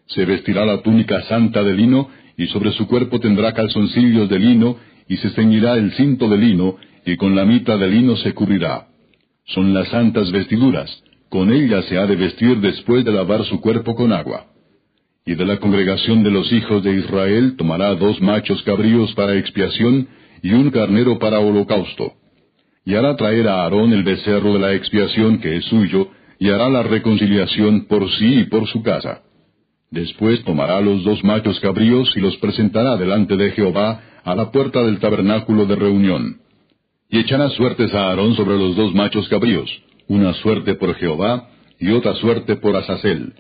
Se 0.07 0.25
vestirá 0.25 0.67
la 0.67 0.83
túnica 0.83 1.23
santa 1.23 1.63
de 1.63 1.75
lino, 1.75 2.09
y 2.37 2.47
sobre 2.49 2.73
su 2.73 2.87
cuerpo 2.87 3.19
tendrá 3.19 3.53
calzoncillos 3.53 4.29
de 4.29 4.39
lino, 4.39 4.77
y 5.09 5.17
se 5.17 5.31
ceñirá 5.31 5.75
el 5.75 5.93
cinto 5.93 6.29
de 6.29 6.37
lino, 6.37 6.77
y 7.07 7.17
con 7.17 7.35
la 7.35 7.45
mitad 7.45 7.79
de 7.79 7.89
lino 7.89 8.17
se 8.17 8.35
cubrirá. 8.35 8.89
Son 9.47 9.73
las 9.73 9.89
santas 9.89 10.31
vestiduras, 10.31 11.03
con 11.31 11.53
ellas 11.53 11.87
se 11.87 11.97
ha 11.97 12.07
de 12.07 12.17
vestir 12.17 12.59
después 12.59 13.05
de 13.05 13.13
lavar 13.13 13.45
su 13.45 13.61
cuerpo 13.61 13.95
con 13.95 14.13
agua. 14.13 14.48
Y 15.29 15.35
de 15.35 15.45
la 15.45 15.59
congregación 15.59 16.23
de 16.23 16.31
los 16.31 16.51
hijos 16.51 16.83
de 16.83 16.95
Israel 17.01 17.57
tomará 17.59 17.95
dos 17.95 18.19
machos 18.23 18.63
cabríos 18.63 19.13
para 19.13 19.37
expiación, 19.37 20.09
y 20.43 20.55
un 20.55 20.71
carnero 20.71 21.19
para 21.19 21.39
holocausto. 21.39 22.15
Y 22.87 22.95
hará 22.95 23.15
traer 23.15 23.47
a 23.47 23.61
Aarón 23.61 23.93
el 23.93 24.05
becerro 24.05 24.55
de 24.55 24.59
la 24.59 24.73
expiación 24.73 25.39
que 25.41 25.57
es 25.57 25.67
suyo, 25.67 26.09
y 26.39 26.49
hará 26.49 26.71
la 26.71 26.83
reconciliación 26.83 27.85
por 27.89 28.11
sí 28.13 28.41
y 28.41 28.45
por 28.45 28.67
su 28.69 28.83
casa. 28.83 29.21
Después 29.91 30.43
tomará 30.45 30.81
los 30.81 31.05
dos 31.05 31.23
machos 31.23 31.61
cabríos 31.61 32.11
y 32.17 32.21
los 32.21 32.39
presentará 32.39 32.97
delante 32.97 33.37
de 33.37 33.51
Jehová 33.51 34.01
a 34.25 34.35
la 34.35 34.51
puerta 34.51 34.83
del 34.83 34.99
tabernáculo 34.99 35.67
de 35.67 35.77
reunión. 35.77 36.39
Y 37.11 37.19
echará 37.19 37.51
suertes 37.51 37.93
a 37.93 38.09
Aarón 38.09 38.35
sobre 38.35 38.57
los 38.57 38.75
dos 38.77 38.95
machos 38.95 39.29
cabríos, 39.29 39.71
una 40.07 40.33
suerte 40.33 40.77
por 40.77 40.95
Jehová 40.95 41.51
y 41.79 41.91
otra 41.91 42.15
suerte 42.15 42.57
por 42.57 42.75
Azazel. 42.77 43.35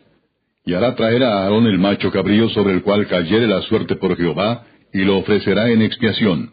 Y 0.68 0.74
hará 0.74 0.94
traer 0.94 1.24
a 1.24 1.44
Aarón 1.44 1.66
el 1.66 1.78
macho 1.78 2.10
cabrío 2.10 2.50
sobre 2.50 2.74
el 2.74 2.82
cual 2.82 3.06
cayere 3.06 3.46
la 3.46 3.62
suerte 3.62 3.96
por 3.96 4.14
Jehová, 4.18 4.66
y 4.92 4.98
lo 4.98 5.16
ofrecerá 5.16 5.70
en 5.70 5.80
expiación. 5.80 6.50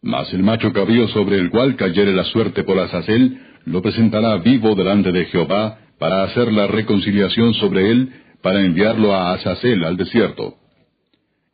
Mas 0.00 0.32
el 0.32 0.44
macho 0.44 0.72
cabrío 0.72 1.08
sobre 1.08 1.38
el 1.40 1.50
cual 1.50 1.74
cayere 1.74 2.12
la 2.12 2.22
suerte 2.22 2.62
por 2.62 2.78
Azazel, 2.78 3.36
lo 3.64 3.82
presentará 3.82 4.36
vivo 4.36 4.76
delante 4.76 5.10
de 5.10 5.24
Jehová, 5.24 5.76
para 5.98 6.22
hacer 6.22 6.52
la 6.52 6.68
reconciliación 6.68 7.52
sobre 7.54 7.90
él, 7.90 8.12
para 8.44 8.64
enviarlo 8.64 9.12
a 9.12 9.32
Azazel 9.32 9.82
al 9.82 9.96
desierto. 9.96 10.54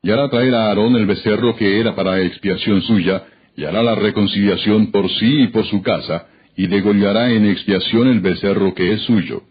Y 0.02 0.10
hará 0.10 0.28
traer 0.28 0.54
a 0.56 0.66
Aarón 0.66 0.96
el 0.96 1.06
becerro 1.06 1.56
que 1.56 1.80
era 1.80 1.96
para 1.96 2.20
expiación 2.20 2.82
suya, 2.82 3.22
y 3.56 3.64
hará 3.64 3.82
la 3.82 3.94
reconciliación 3.94 4.92
por 4.92 5.08
sí 5.08 5.44
y 5.44 5.46
por 5.46 5.64
su 5.64 5.80
casa, 5.80 6.26
y 6.54 6.66
degollará 6.66 7.30
en 7.30 7.46
expiación 7.46 8.08
el 8.08 8.20
becerro 8.20 8.74
que 8.74 8.92
es 8.92 9.00
suyo. 9.04 9.44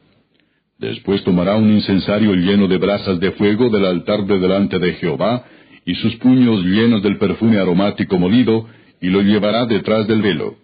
Después 0.80 1.24
tomará 1.24 1.56
un 1.56 1.72
incensario 1.72 2.34
lleno 2.34 2.68
de 2.68 2.78
brasas 2.78 3.20
de 3.20 3.32
fuego 3.32 3.70
del 3.70 3.86
altar 3.86 4.26
de 4.26 4.40
delante 4.40 4.80
de 4.80 4.94
Jehová, 4.94 5.46
y 5.86 5.96
sus 5.96 6.16
puños 6.18 6.64
llenos 6.64 7.04
del 7.04 7.18
perfume 7.18 7.60
aromático 7.60 8.18
molido, 8.18 8.68
y 9.02 9.10
lo 9.10 9.22
llevará 9.22 9.66
detrás 9.66 10.08
del 10.08 10.22
velo. 10.22 10.56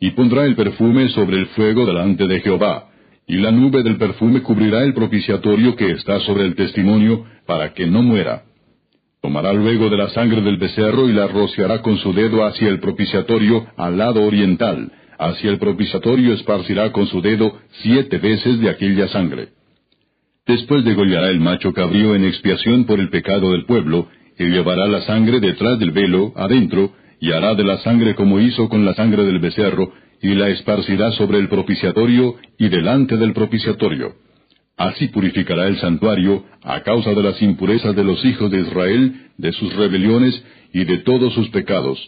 Y 0.00 0.10
pondrá 0.10 0.44
el 0.44 0.56
perfume 0.56 1.08
sobre 1.10 1.38
el 1.38 1.46
fuego 1.46 1.86
delante 1.86 2.26
de 2.26 2.40
Jehová, 2.40 2.90
y 3.26 3.36
la 3.36 3.50
nube 3.50 3.82
del 3.82 3.96
perfume 3.96 4.42
cubrirá 4.42 4.82
el 4.82 4.94
propiciatorio 4.94 5.74
que 5.74 5.90
está 5.92 6.20
sobre 6.20 6.44
el 6.44 6.54
testimonio, 6.54 7.24
para 7.46 7.72
que 7.72 7.86
no 7.86 8.02
muera. 8.02 8.42
Tomará 9.22 9.52
luego 9.52 9.88
de 9.88 9.96
la 9.96 10.08
sangre 10.10 10.42
del 10.42 10.58
becerro 10.58 11.08
y 11.08 11.12
la 11.12 11.26
rociará 11.26 11.82
con 11.82 11.96
su 11.98 12.12
dedo 12.12 12.44
hacia 12.44 12.68
el 12.68 12.78
propiciatorio 12.78 13.66
al 13.76 13.98
lado 13.98 14.22
oriental, 14.22 14.92
hacia 15.18 15.50
el 15.50 15.58
propiciatorio 15.58 16.34
esparcirá 16.34 16.92
con 16.92 17.06
su 17.06 17.20
dedo 17.20 17.58
siete 17.82 18.18
veces 18.18 18.60
de 18.60 18.70
aquella 18.70 19.08
sangre. 19.08 19.48
Después 20.46 20.84
degollará 20.84 21.30
el 21.30 21.40
macho 21.40 21.72
cabrío 21.72 22.14
en 22.14 22.24
expiación 22.24 22.84
por 22.84 23.00
el 23.00 23.08
pecado 23.10 23.52
del 23.52 23.64
pueblo, 23.64 24.08
y 24.38 24.44
llevará 24.44 24.86
la 24.86 25.02
sangre 25.02 25.40
detrás 25.40 25.78
del 25.78 25.90
velo, 25.90 26.32
adentro, 26.36 26.92
y 27.20 27.32
hará 27.32 27.54
de 27.54 27.64
la 27.64 27.78
sangre 27.78 28.14
como 28.14 28.38
hizo 28.38 28.68
con 28.68 28.84
la 28.84 28.94
sangre 28.94 29.24
del 29.24 29.40
becerro, 29.40 29.92
y 30.22 30.34
la 30.34 30.48
esparcirá 30.48 31.12
sobre 31.12 31.38
el 31.38 31.48
propiciatorio 31.48 32.36
y 32.58 32.68
delante 32.68 33.16
del 33.16 33.32
propiciatorio. 33.32 34.14
Así 34.76 35.08
purificará 35.08 35.66
el 35.68 35.78
santuario 35.78 36.44
a 36.62 36.82
causa 36.82 37.14
de 37.14 37.22
las 37.22 37.40
impurezas 37.40 37.96
de 37.96 38.04
los 38.04 38.22
hijos 38.24 38.50
de 38.50 38.60
Israel, 38.60 39.30
de 39.38 39.52
sus 39.52 39.74
rebeliones 39.74 40.42
y 40.72 40.84
de 40.84 40.98
todos 40.98 41.32
sus 41.32 41.48
pecados. 41.48 41.98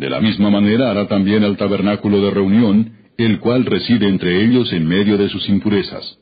De 0.00 0.08
la 0.08 0.18
misma 0.18 0.48
manera 0.48 0.90
hará 0.90 1.08
también 1.08 1.44
al 1.44 1.58
tabernáculo 1.58 2.22
de 2.22 2.30
reunión, 2.30 2.92
el 3.18 3.38
cual 3.38 3.66
reside 3.66 4.08
entre 4.08 4.42
ellos 4.46 4.72
en 4.72 4.88
medio 4.88 5.18
de 5.18 5.28
sus 5.28 5.46
impurezas. 5.46 6.18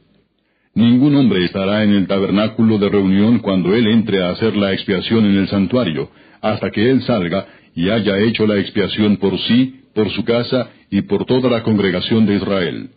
Ningún 0.75 1.15
hombre 1.15 1.45
estará 1.45 1.85
en 1.85 1.93
el 1.93 2.09
tabernáculo 2.09 2.79
de 2.79 2.89
reunión 2.89 3.39
cuando 3.39 3.77
él 3.77 3.87
entre 3.87 4.21
a 4.25 4.31
hacer 4.31 4.57
la 4.57 4.73
expiación 4.73 5.27
en 5.27 5.37
el 5.37 5.47
santuario, 5.47 6.11
hasta 6.43 6.73
que 6.73 6.91
él 6.91 7.03
salga 7.03 7.47
y 7.77 7.89
haya 7.89 8.19
hecho 8.19 8.49
la 8.49 8.59
expiación 8.59 9.17
por 9.19 9.39
sí, 9.39 9.83
por 9.95 10.11
su 10.11 10.25
casa 10.25 10.71
y 10.91 11.03
por 11.03 11.25
toda 11.25 11.49
la 11.49 11.63
congregación 11.63 12.27
de 12.27 12.35
Israel. 12.35 12.91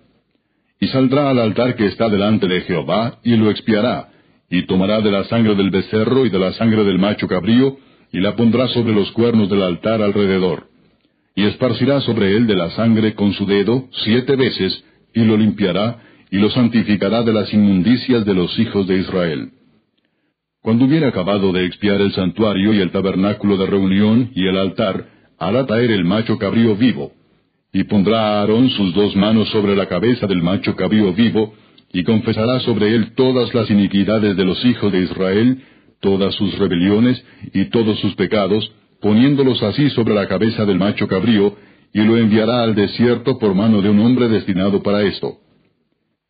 Y 0.79 0.87
saldrá 0.87 1.29
al 1.29 1.37
altar 1.37 1.75
que 1.75 1.85
está 1.85 2.09
delante 2.09 2.47
de 2.47 2.61
Jehová, 2.61 3.19
y 3.23 3.35
lo 3.35 3.51
expiará, 3.51 4.09
y 4.49 4.63
tomará 4.63 4.99
de 5.01 5.11
la 5.11 5.25
sangre 5.25 5.53
del 5.53 5.69
becerro 5.69 6.25
y 6.25 6.31
de 6.31 6.39
la 6.39 6.53
sangre 6.53 6.83
del 6.83 6.97
macho 6.97 7.27
cabrío, 7.27 7.77
y 8.11 8.19
la 8.19 8.35
pondrá 8.35 8.67
sobre 8.69 8.95
los 8.95 9.11
cuernos 9.11 9.47
del 9.47 9.61
altar 9.61 10.01
alrededor. 10.01 10.70
Y 11.35 11.45
esparcirá 11.45 12.01
sobre 12.01 12.35
él 12.35 12.47
de 12.47 12.55
la 12.55 12.71
sangre 12.71 13.15
con 13.15 13.33
su 13.33 13.45
dedo 13.45 13.87
siete 14.03 14.35
veces, 14.35 14.83
y 15.13 15.23
lo 15.23 15.37
limpiará, 15.37 15.99
y 16.29 16.37
lo 16.37 16.49
santificará 16.49 17.23
de 17.23 17.33
las 17.33 17.53
inmundicias 17.53 18.25
de 18.25 18.33
los 18.33 18.57
hijos 18.59 18.87
de 18.87 18.99
Israel. 18.99 19.51
Cuando 20.61 20.85
hubiera 20.85 21.07
acabado 21.07 21.51
de 21.51 21.65
expiar 21.65 21.99
el 22.01 22.13
santuario 22.13 22.73
y 22.73 22.79
el 22.79 22.91
tabernáculo 22.91 23.57
de 23.57 23.65
reunión 23.65 24.31
y 24.35 24.47
el 24.47 24.57
altar, 24.57 25.07
hará 25.39 25.65
traer 25.65 25.91
el 25.91 26.05
macho 26.05 26.37
cabrío 26.37 26.75
vivo, 26.75 27.13
y 27.73 27.83
pondrá 27.85 28.19
a 28.19 28.41
Aarón 28.41 28.69
sus 28.69 28.93
dos 28.93 29.15
manos 29.15 29.49
sobre 29.49 29.75
la 29.75 29.87
cabeza 29.87 30.27
del 30.27 30.43
macho 30.43 30.75
cabrío 30.75 31.13
vivo, 31.13 31.53
y 31.91 32.03
confesará 32.03 32.59
sobre 32.59 32.93
él 32.93 33.13
todas 33.15 33.53
las 33.53 33.69
iniquidades 33.69 34.37
de 34.37 34.45
los 34.45 34.63
hijos 34.63 34.91
de 34.91 35.01
Israel, 35.01 35.63
todas 35.99 36.33
sus 36.35 36.57
rebeliones 36.57 37.23
y 37.53 37.65
todos 37.65 37.99
sus 37.99 38.15
pecados, 38.15 38.71
poniéndolos 39.01 39.61
así 39.63 39.89
sobre 39.91 40.13
la 40.13 40.27
cabeza 40.27 40.65
del 40.65 40.77
macho 40.77 41.07
cabrío, 41.07 41.55
y 41.93 42.01
lo 42.01 42.17
enviará 42.17 42.63
al 42.63 42.75
desierto 42.75 43.37
por 43.37 43.53
mano 43.53 43.81
de 43.81 43.89
un 43.89 43.99
hombre 43.99 44.29
destinado 44.29 44.81
para 44.81 45.01
esto. 45.03 45.39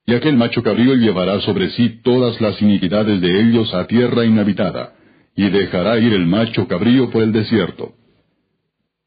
Y 0.06 0.14
aquel 0.14 0.36
macho 0.36 0.64
cabrío 0.64 0.96
llevará 0.96 1.40
sobre 1.42 1.70
sí 1.72 2.02
todas 2.04 2.42
las 2.42 2.62
iniquidades 2.62 3.22
de 3.22 3.42
ellos 3.42 3.74
a 3.74 3.86
tierra 3.86 4.26
inhabitada, 4.26 4.94
y 5.36 5.50
dejará 5.50 6.00
ir 6.00 6.14
el 6.14 6.26
macho 6.26 6.68
cabrío 6.68 7.10
por 7.12 7.22
el 7.22 7.32
desierto. 7.32 7.94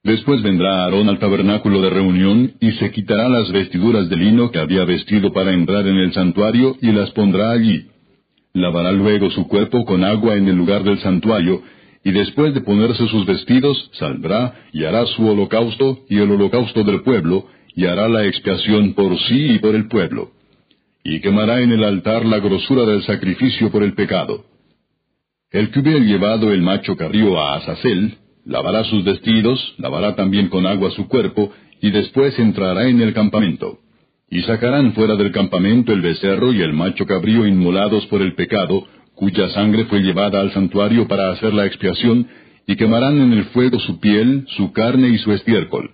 Después 0.04 0.42
vendrá 0.42 0.84
Aarón 0.84 1.08
al 1.08 1.18
tabernáculo 1.18 1.80
de 1.80 1.88
reunión 1.88 2.52
y 2.60 2.72
se 2.72 2.90
quitará 2.90 3.26
las 3.28 3.50
vestiduras 3.50 4.08
de 4.10 4.16
lino 4.16 4.50
que 4.50 4.58
había 4.58 4.84
vestido 4.84 5.32
para 5.32 5.54
entrar 5.54 5.86
en 5.86 5.96
el 5.96 6.12
santuario 6.12 6.76
y 6.82 6.92
las 6.92 7.10
pondrá 7.12 7.52
allí. 7.52 7.86
Lavará 8.52 8.92
luego 8.92 9.30
su 9.30 9.48
cuerpo 9.48 9.86
con 9.86 10.04
agua 10.04 10.36
en 10.36 10.46
el 10.46 10.56
lugar 10.56 10.84
del 10.84 10.98
santuario, 10.98 11.62
y 12.04 12.12
después 12.12 12.52
de 12.52 12.60
ponerse 12.60 13.08
sus 13.08 13.24
vestidos, 13.24 13.90
saldrá 13.94 14.54
y 14.72 14.84
hará 14.84 15.06
su 15.06 15.26
holocausto 15.26 16.04
y 16.08 16.18
el 16.18 16.30
holocausto 16.30 16.84
del 16.84 17.02
pueblo, 17.02 17.46
y 17.74 17.86
hará 17.86 18.08
la 18.08 18.26
expiación 18.26 18.92
por 18.92 19.18
sí 19.20 19.54
y 19.54 19.58
por 19.58 19.74
el 19.74 19.88
pueblo. 19.88 20.30
Y 21.02 21.20
quemará 21.20 21.60
en 21.60 21.72
el 21.72 21.82
altar 21.82 22.24
la 22.26 22.38
grosura 22.38 22.84
del 22.84 23.02
sacrificio 23.04 23.70
por 23.70 23.82
el 23.82 23.94
pecado. 23.94 24.44
El 25.50 25.70
que 25.70 25.80
hubiera 25.80 25.98
llevado 25.98 26.52
el 26.52 26.62
macho 26.62 26.94
carrío 26.96 27.40
a 27.40 27.56
Azazel, 27.56 28.18
lavará 28.44 28.84
sus 28.84 29.02
vestidos, 29.02 29.74
lavará 29.78 30.14
también 30.14 30.48
con 30.48 30.66
agua 30.66 30.90
su 30.90 31.08
cuerpo, 31.08 31.52
y 31.80 31.90
después 31.90 32.38
entrará 32.38 32.86
en 32.88 33.00
el 33.00 33.14
campamento. 33.14 33.78
Y 34.30 34.42
sacarán 34.42 34.92
fuera 34.92 35.16
del 35.16 35.32
campamento 35.32 35.92
el 35.92 36.02
becerro 36.02 36.52
y 36.52 36.60
el 36.60 36.72
macho 36.74 37.06
cabrío 37.06 37.46
inmolados 37.46 38.06
por 38.06 38.20
el 38.20 38.34
pecado, 38.34 38.86
cuya 39.14 39.48
sangre 39.50 39.84
fue 39.86 40.00
llevada 40.00 40.40
al 40.40 40.52
santuario 40.52 41.06
para 41.06 41.30
hacer 41.30 41.54
la 41.54 41.66
expiación, 41.66 42.26
y 42.66 42.76
quemarán 42.76 43.20
en 43.20 43.32
el 43.32 43.44
fuego 43.46 43.78
su 43.78 44.00
piel, 44.00 44.46
su 44.56 44.72
carne 44.72 45.08
y 45.08 45.18
su 45.18 45.32
estiércol. 45.32 45.90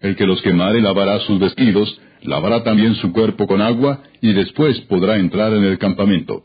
El 0.00 0.16
que 0.16 0.26
los 0.26 0.42
quemare 0.42 0.80
lavará 0.80 1.20
sus 1.20 1.38
vestidos, 1.38 2.00
lavará 2.22 2.64
también 2.64 2.94
su 2.96 3.12
cuerpo 3.12 3.46
con 3.46 3.60
agua, 3.60 4.02
y 4.20 4.32
después 4.32 4.80
podrá 4.82 5.18
entrar 5.18 5.52
en 5.52 5.64
el 5.64 5.78
campamento. 5.78 6.42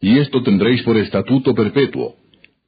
Y 0.00 0.18
esto 0.18 0.42
tendréis 0.42 0.82
por 0.82 0.96
estatuto 0.96 1.54
perpetuo. 1.54 2.16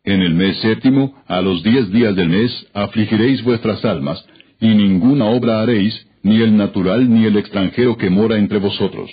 En 0.04 0.22
el 0.22 0.34
mes 0.34 0.56
séptimo, 0.60 1.14
a 1.26 1.40
los 1.42 1.62
diez 1.62 1.90
días 1.92 2.16
del 2.16 2.28
mes, 2.28 2.66
afligiréis 2.72 3.42
vuestras 3.42 3.84
almas, 3.84 4.24
y 4.60 4.68
ninguna 4.68 5.26
obra 5.26 5.60
haréis, 5.60 6.06
ni 6.22 6.40
el 6.40 6.56
natural 6.56 7.12
ni 7.12 7.26
el 7.26 7.36
extranjero 7.36 7.96
que 7.96 8.10
mora 8.10 8.38
entre 8.38 8.58
vosotros 8.58 9.10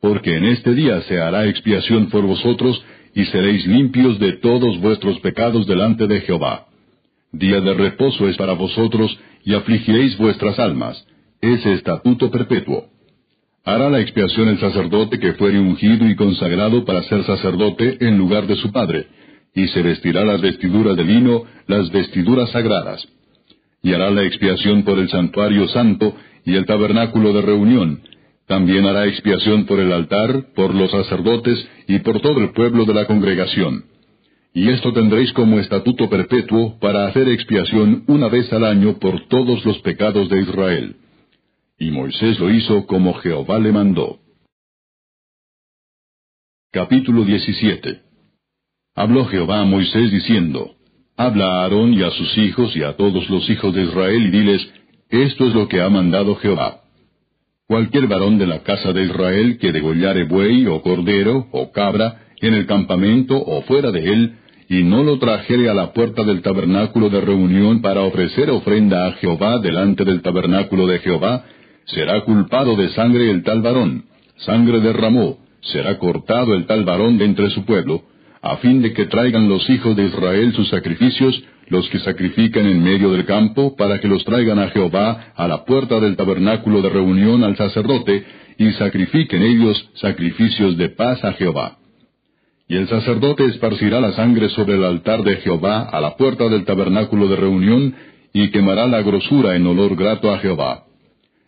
porque 0.00 0.36
en 0.36 0.44
este 0.44 0.74
día 0.74 1.00
se 1.02 1.20
hará 1.20 1.46
expiación 1.46 2.08
por 2.08 2.24
vosotros, 2.24 2.82
y 3.14 3.24
seréis 3.26 3.66
limpios 3.66 4.18
de 4.18 4.34
todos 4.34 4.80
vuestros 4.80 5.18
pecados 5.20 5.66
delante 5.66 6.06
de 6.06 6.20
Jehová. 6.20 6.66
Día 7.32 7.60
de 7.60 7.74
reposo 7.74 8.28
es 8.28 8.36
para 8.36 8.52
vosotros, 8.52 9.18
y 9.44 9.54
afligiréis 9.54 10.16
vuestras 10.18 10.58
almas. 10.58 11.04
Ese 11.40 11.72
estatuto 11.72 12.30
perpetuo. 12.30 12.86
Hará 13.64 13.90
la 13.90 14.00
expiación 14.00 14.48
el 14.48 14.58
sacerdote 14.60 15.18
que 15.18 15.34
fuere 15.34 15.58
ungido 15.58 16.08
y 16.08 16.16
consagrado 16.16 16.84
para 16.84 17.02
ser 17.04 17.24
sacerdote 17.24 17.98
en 18.00 18.16
lugar 18.16 18.46
de 18.46 18.56
su 18.56 18.72
padre, 18.72 19.06
y 19.54 19.66
se 19.68 19.82
vestirá 19.82 20.24
las 20.24 20.40
vestiduras 20.40 20.96
de 20.96 21.04
lino, 21.04 21.44
las 21.66 21.90
vestiduras 21.90 22.50
sagradas. 22.50 23.06
Y 23.82 23.92
hará 23.92 24.10
la 24.10 24.22
expiación 24.22 24.84
por 24.84 24.98
el 24.98 25.08
santuario 25.08 25.68
santo 25.68 26.14
y 26.44 26.54
el 26.54 26.66
tabernáculo 26.66 27.32
de 27.32 27.42
reunión, 27.42 28.00
también 28.48 28.86
hará 28.86 29.06
expiación 29.06 29.66
por 29.66 29.78
el 29.78 29.92
altar, 29.92 30.52
por 30.56 30.74
los 30.74 30.90
sacerdotes 30.90 31.68
y 31.86 31.98
por 31.98 32.20
todo 32.20 32.40
el 32.40 32.52
pueblo 32.52 32.86
de 32.86 32.94
la 32.94 33.06
congregación. 33.06 33.84
Y 34.54 34.70
esto 34.70 34.92
tendréis 34.94 35.32
como 35.34 35.60
estatuto 35.60 36.08
perpetuo 36.08 36.78
para 36.80 37.06
hacer 37.06 37.28
expiación 37.28 38.04
una 38.08 38.28
vez 38.28 38.50
al 38.52 38.64
año 38.64 38.98
por 38.98 39.28
todos 39.28 39.64
los 39.66 39.78
pecados 39.80 40.30
de 40.30 40.40
Israel. 40.40 40.96
Y 41.78 41.90
Moisés 41.90 42.40
lo 42.40 42.50
hizo 42.50 42.86
como 42.86 43.14
Jehová 43.20 43.58
le 43.58 43.70
mandó. 43.70 44.18
Capítulo 46.72 47.24
17 47.24 48.00
Habló 48.96 49.26
Jehová 49.26 49.60
a 49.60 49.64
Moisés 49.64 50.10
diciendo, 50.10 50.74
Habla 51.18 51.44
a 51.44 51.62
Aarón 51.64 51.92
y 51.92 52.02
a 52.02 52.10
sus 52.12 52.38
hijos 52.38 52.74
y 52.74 52.82
a 52.82 52.96
todos 52.96 53.28
los 53.28 53.48
hijos 53.50 53.74
de 53.74 53.82
Israel 53.82 54.26
y 54.26 54.30
diles, 54.30 54.72
Esto 55.10 55.46
es 55.46 55.54
lo 55.54 55.68
que 55.68 55.82
ha 55.82 55.90
mandado 55.90 56.34
Jehová 56.36 56.87
Cualquier 57.68 58.06
varón 58.06 58.38
de 58.38 58.46
la 58.46 58.60
casa 58.60 58.94
de 58.94 59.04
Israel 59.04 59.58
que 59.58 59.72
degollare 59.72 60.24
buey 60.24 60.66
o 60.66 60.80
cordero 60.80 61.48
o 61.52 61.70
cabra 61.70 62.22
en 62.40 62.54
el 62.54 62.64
campamento 62.64 63.36
o 63.36 63.60
fuera 63.60 63.90
de 63.90 64.08
él, 64.08 64.36
y 64.70 64.84
no 64.84 65.04
lo 65.04 65.18
trajere 65.18 65.68
a 65.68 65.74
la 65.74 65.92
puerta 65.92 66.24
del 66.24 66.40
tabernáculo 66.40 67.10
de 67.10 67.20
reunión 67.20 67.82
para 67.82 68.00
ofrecer 68.00 68.48
ofrenda 68.48 69.06
a 69.06 69.12
Jehová 69.12 69.58
delante 69.58 70.06
del 70.06 70.22
tabernáculo 70.22 70.86
de 70.86 71.00
Jehová, 71.00 71.44
será 71.84 72.24
culpado 72.24 72.74
de 72.74 72.88
sangre 72.88 73.30
el 73.30 73.42
tal 73.42 73.60
varón, 73.60 74.06
sangre 74.38 74.80
derramó, 74.80 75.36
será 75.60 75.98
cortado 75.98 76.54
el 76.54 76.64
tal 76.64 76.84
varón 76.84 77.18
de 77.18 77.26
entre 77.26 77.50
su 77.50 77.66
pueblo, 77.66 78.02
a 78.40 78.56
fin 78.56 78.80
de 78.80 78.94
que 78.94 79.04
traigan 79.04 79.46
los 79.46 79.68
hijos 79.68 79.94
de 79.94 80.06
Israel 80.06 80.54
sus 80.54 80.70
sacrificios, 80.70 81.44
los 81.70 81.88
que 81.90 81.98
sacrifican 82.00 82.66
en 82.66 82.82
medio 82.82 83.12
del 83.12 83.24
campo, 83.24 83.76
para 83.76 84.00
que 84.00 84.08
los 84.08 84.24
traigan 84.24 84.58
a 84.58 84.68
Jehová 84.68 85.32
a 85.34 85.48
la 85.48 85.64
puerta 85.64 86.00
del 86.00 86.16
tabernáculo 86.16 86.82
de 86.82 86.88
reunión 86.88 87.44
al 87.44 87.56
sacerdote, 87.56 88.24
y 88.58 88.70
sacrifiquen 88.72 89.42
ellos 89.42 89.90
sacrificios 89.94 90.76
de 90.76 90.88
paz 90.90 91.24
a 91.24 91.32
Jehová. 91.34 91.78
Y 92.68 92.76
el 92.76 92.88
sacerdote 92.88 93.46
esparcirá 93.46 94.00
la 94.00 94.12
sangre 94.12 94.48
sobre 94.50 94.74
el 94.74 94.84
altar 94.84 95.22
de 95.22 95.36
Jehová 95.36 95.88
a 95.90 96.00
la 96.00 96.16
puerta 96.16 96.48
del 96.48 96.64
tabernáculo 96.64 97.28
de 97.28 97.36
reunión, 97.36 97.94
y 98.32 98.50
quemará 98.50 98.86
la 98.86 99.00
grosura 99.02 99.56
en 99.56 99.66
olor 99.66 99.96
grato 99.96 100.30
a 100.30 100.38
Jehová. 100.38 100.84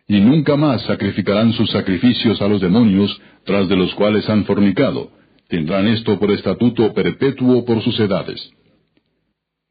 Y 0.09 0.21
nunca 0.21 0.57
más 0.57 0.83
sacrificarán 0.83 1.53
sus 1.53 1.71
sacrificios 1.71 2.41
a 2.41 2.49
los 2.49 2.61
demonios, 2.61 3.21
tras 3.45 3.69
de 3.69 3.77
los 3.77 3.95
cuales 3.95 4.29
han 4.29 4.45
fornicado. 4.45 5.11
Tendrán 5.49 5.89
esto 5.89 6.19
por 6.19 6.31
estatuto 6.31 6.93
perpetuo 6.95 7.65
por 7.65 7.83
sus 7.83 7.99
edades. 8.01 8.41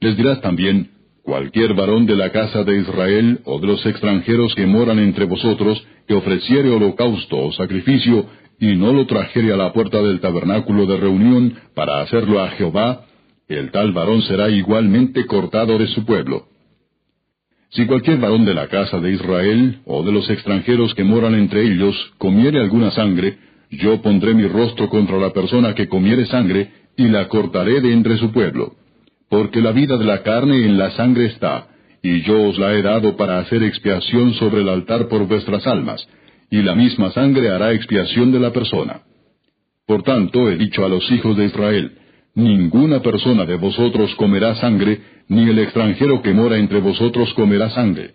Les 0.01 0.15
dirás 0.15 0.39
también, 0.39 0.91
cualquier 1.23 1.73
varón 1.73 2.05
de 2.05 2.15
la 2.15 2.31
casa 2.31 2.63
de 2.63 2.77
Israel 2.77 3.41
o 3.43 3.59
de 3.59 3.67
los 3.67 3.85
extranjeros 3.85 4.55
que 4.55 4.65
moran 4.65 4.97
entre 4.97 5.25
vosotros, 5.25 5.85
que 6.07 6.13
ofreciere 6.13 6.69
holocausto 6.69 7.37
o 7.37 7.51
sacrificio, 7.51 8.25
y 8.61 8.77
no 8.77 8.93
lo 8.93 9.05
trajere 9.07 9.51
a 9.51 9.57
la 9.57 9.73
puerta 9.73 10.01
del 10.01 10.21
tabernáculo 10.21 10.85
de 10.85 10.95
reunión 10.95 11.53
para 11.75 11.99
hacerlo 11.99 12.41
a 12.41 12.49
Jehová, 12.51 13.07
el 13.49 13.71
tal 13.71 13.91
varón 13.91 14.21
será 14.21 14.49
igualmente 14.49 15.25
cortado 15.25 15.77
de 15.77 15.87
su 15.87 16.05
pueblo. 16.05 16.47
Si 17.71 17.85
cualquier 17.85 18.19
varón 18.19 18.45
de 18.45 18.53
la 18.53 18.67
casa 18.67 18.99
de 19.01 19.11
Israel 19.11 19.81
o 19.85 20.01
de 20.03 20.13
los 20.13 20.29
extranjeros 20.29 20.95
que 20.95 21.03
moran 21.03 21.35
entre 21.35 21.63
ellos 21.63 21.95
comiere 22.17 22.61
alguna 22.61 22.91
sangre, 22.91 23.37
yo 23.69 24.01
pondré 24.01 24.33
mi 24.33 24.47
rostro 24.47 24.87
contra 24.87 25.17
la 25.17 25.33
persona 25.33 25.75
que 25.75 25.89
comiere 25.89 26.25
sangre, 26.27 26.71
y 26.95 27.09
la 27.09 27.27
cortaré 27.27 27.81
de 27.81 27.91
entre 27.91 28.17
su 28.17 28.31
pueblo 28.31 28.78
porque 29.29 29.61
la 29.61 29.71
vida 29.71 29.97
de 29.97 30.05
la 30.05 30.23
carne 30.23 30.65
en 30.65 30.77
la 30.77 30.91
sangre 30.91 31.27
está, 31.27 31.67
y 32.01 32.21
yo 32.21 32.49
os 32.49 32.57
la 32.57 32.73
he 32.73 32.81
dado 32.81 33.15
para 33.15 33.39
hacer 33.39 33.61
expiación 33.63 34.33
sobre 34.33 34.61
el 34.61 34.69
altar 34.69 35.07
por 35.07 35.27
vuestras 35.27 35.65
almas, 35.67 36.05
y 36.49 36.61
la 36.63 36.75
misma 36.75 37.11
sangre 37.11 37.49
hará 37.49 37.73
expiación 37.73 38.31
de 38.31 38.39
la 38.39 38.51
persona. 38.51 39.01
Por 39.85 40.03
tanto, 40.03 40.49
he 40.49 40.57
dicho 40.57 40.83
a 40.83 40.89
los 40.89 41.09
hijos 41.11 41.37
de 41.37 41.45
Israel, 41.45 41.91
ninguna 42.33 43.01
persona 43.01 43.45
de 43.45 43.55
vosotros 43.55 44.13
comerá 44.15 44.55
sangre, 44.55 44.99
ni 45.27 45.47
el 45.49 45.59
extranjero 45.59 46.21
que 46.23 46.33
mora 46.33 46.57
entre 46.57 46.79
vosotros 46.79 47.31
comerá 47.35 47.69
sangre. 47.69 48.11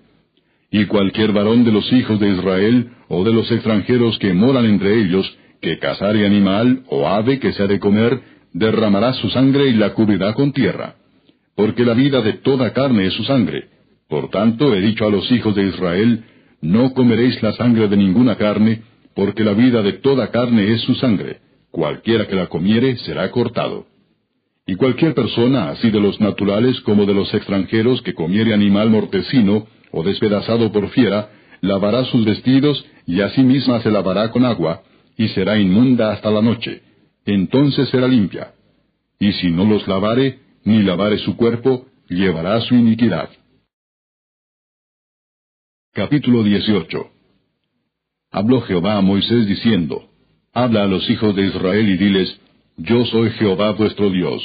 Y 0.70 0.86
cualquier 0.86 1.32
varón 1.32 1.64
de 1.64 1.70
los 1.70 1.92
hijos 1.92 2.18
de 2.18 2.30
Israel, 2.30 2.90
o 3.08 3.22
de 3.22 3.32
los 3.32 3.50
extranjeros 3.52 4.18
que 4.18 4.32
moran 4.32 4.64
entre 4.64 4.98
ellos, 5.00 5.32
que 5.60 5.78
cazare 5.78 6.26
animal 6.26 6.82
o 6.88 7.06
ave 7.06 7.38
que 7.38 7.52
se 7.52 7.62
ha 7.62 7.66
de 7.68 7.78
comer, 7.78 8.20
derramará 8.52 9.12
su 9.12 9.28
sangre 9.30 9.68
y 9.68 9.74
la 9.74 9.90
cubrirá 9.94 10.34
con 10.34 10.52
tierra 10.52 10.96
porque 11.56 11.84
la 11.84 11.94
vida 11.94 12.20
de 12.20 12.34
toda 12.34 12.72
carne 12.72 13.06
es 13.06 13.14
su 13.14 13.24
sangre. 13.24 13.68
Por 14.08 14.30
tanto, 14.30 14.74
he 14.74 14.80
dicho 14.80 15.06
a 15.06 15.10
los 15.10 15.30
hijos 15.30 15.54
de 15.54 15.64
Israel, 15.64 16.24
no 16.60 16.92
comeréis 16.92 17.42
la 17.42 17.52
sangre 17.52 17.88
de 17.88 17.96
ninguna 17.96 18.36
carne, 18.36 18.82
porque 19.14 19.44
la 19.44 19.52
vida 19.52 19.82
de 19.82 19.94
toda 19.94 20.30
carne 20.30 20.72
es 20.72 20.80
su 20.82 20.94
sangre. 20.94 21.38
Cualquiera 21.70 22.26
que 22.26 22.36
la 22.36 22.46
comiere 22.46 22.96
será 22.98 23.30
cortado. 23.30 23.86
Y 24.66 24.76
cualquier 24.76 25.14
persona, 25.14 25.70
así 25.70 25.90
de 25.90 26.00
los 26.00 26.20
naturales 26.20 26.80
como 26.80 27.04
de 27.04 27.14
los 27.14 27.32
extranjeros, 27.34 28.00
que 28.02 28.14
comiere 28.14 28.54
animal 28.54 28.90
mortecino 28.90 29.66
o 29.90 30.02
despedazado 30.02 30.72
por 30.72 30.88
fiera, 30.90 31.30
lavará 31.60 32.04
sus 32.04 32.24
vestidos 32.24 32.84
y 33.06 33.20
a 33.20 33.30
sí 33.30 33.42
misma 33.42 33.80
se 33.80 33.90
lavará 33.90 34.30
con 34.30 34.44
agua, 34.44 34.82
y 35.16 35.28
será 35.28 35.58
inmunda 35.58 36.12
hasta 36.12 36.30
la 36.30 36.40
noche. 36.40 36.82
Entonces 37.26 37.88
será 37.90 38.08
limpia. 38.08 38.52
Y 39.20 39.32
si 39.32 39.50
no 39.50 39.64
los 39.64 39.86
lavare, 39.86 40.38
ni 40.64 40.82
lavare 40.82 41.18
su 41.18 41.36
cuerpo, 41.36 41.86
llevará 42.08 42.60
su 42.62 42.74
iniquidad. 42.74 43.28
Capítulo 45.92 46.42
18 46.42 47.10
Habló 48.32 48.62
Jehová 48.62 48.96
a 48.96 49.00
Moisés 49.00 49.46
diciendo, 49.46 50.08
Habla 50.52 50.84
a 50.84 50.86
los 50.86 51.08
hijos 51.08 51.36
de 51.36 51.46
Israel 51.46 51.88
y 51.88 51.96
diles, 51.96 52.40
Yo 52.76 53.04
soy 53.06 53.30
Jehová 53.30 53.72
vuestro 53.72 54.10
Dios. 54.10 54.42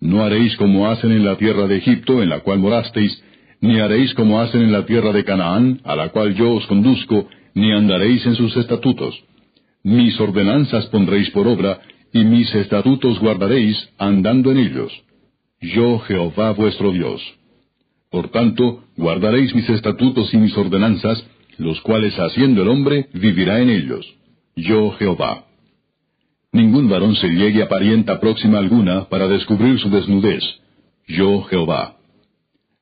No 0.00 0.24
haréis 0.24 0.56
como 0.56 0.88
hacen 0.88 1.12
en 1.12 1.24
la 1.24 1.36
tierra 1.36 1.66
de 1.66 1.76
Egipto, 1.76 2.22
en 2.22 2.28
la 2.28 2.40
cual 2.40 2.58
morasteis, 2.58 3.22
ni 3.60 3.78
haréis 3.78 4.12
como 4.14 4.40
hacen 4.40 4.62
en 4.62 4.72
la 4.72 4.84
tierra 4.84 5.12
de 5.12 5.24
Canaán, 5.24 5.80
a 5.84 5.94
la 5.94 6.08
cual 6.08 6.34
yo 6.34 6.52
os 6.52 6.66
conduzco, 6.66 7.28
ni 7.54 7.72
andaréis 7.72 8.26
en 8.26 8.34
sus 8.34 8.56
estatutos. 8.56 9.14
Mis 9.84 10.18
ordenanzas 10.20 10.86
pondréis 10.86 11.30
por 11.30 11.46
obra, 11.46 11.80
y 12.12 12.24
mis 12.24 12.52
estatutos 12.54 13.20
guardaréis, 13.20 13.76
andando 13.96 14.50
en 14.50 14.58
ellos. 14.58 14.92
Yo 15.62 16.00
Jehová 16.00 16.52
vuestro 16.52 16.90
Dios. 16.90 17.22
Por 18.10 18.30
tanto, 18.30 18.82
guardaréis 18.96 19.54
mis 19.54 19.68
estatutos 19.70 20.34
y 20.34 20.36
mis 20.36 20.56
ordenanzas, 20.56 21.24
los 21.56 21.80
cuales 21.82 22.18
haciendo 22.18 22.62
el 22.62 22.68
hombre 22.68 23.08
vivirá 23.14 23.60
en 23.60 23.70
ellos. 23.70 24.04
Yo 24.56 24.90
Jehová. 24.98 25.44
Ningún 26.52 26.88
varón 26.88 27.14
se 27.14 27.28
llegue 27.28 27.62
a 27.62 27.68
parienta 27.68 28.20
próxima 28.20 28.58
alguna 28.58 29.08
para 29.08 29.28
descubrir 29.28 29.78
su 29.78 29.88
desnudez. 29.88 30.42
Yo 31.06 31.42
Jehová. 31.44 31.96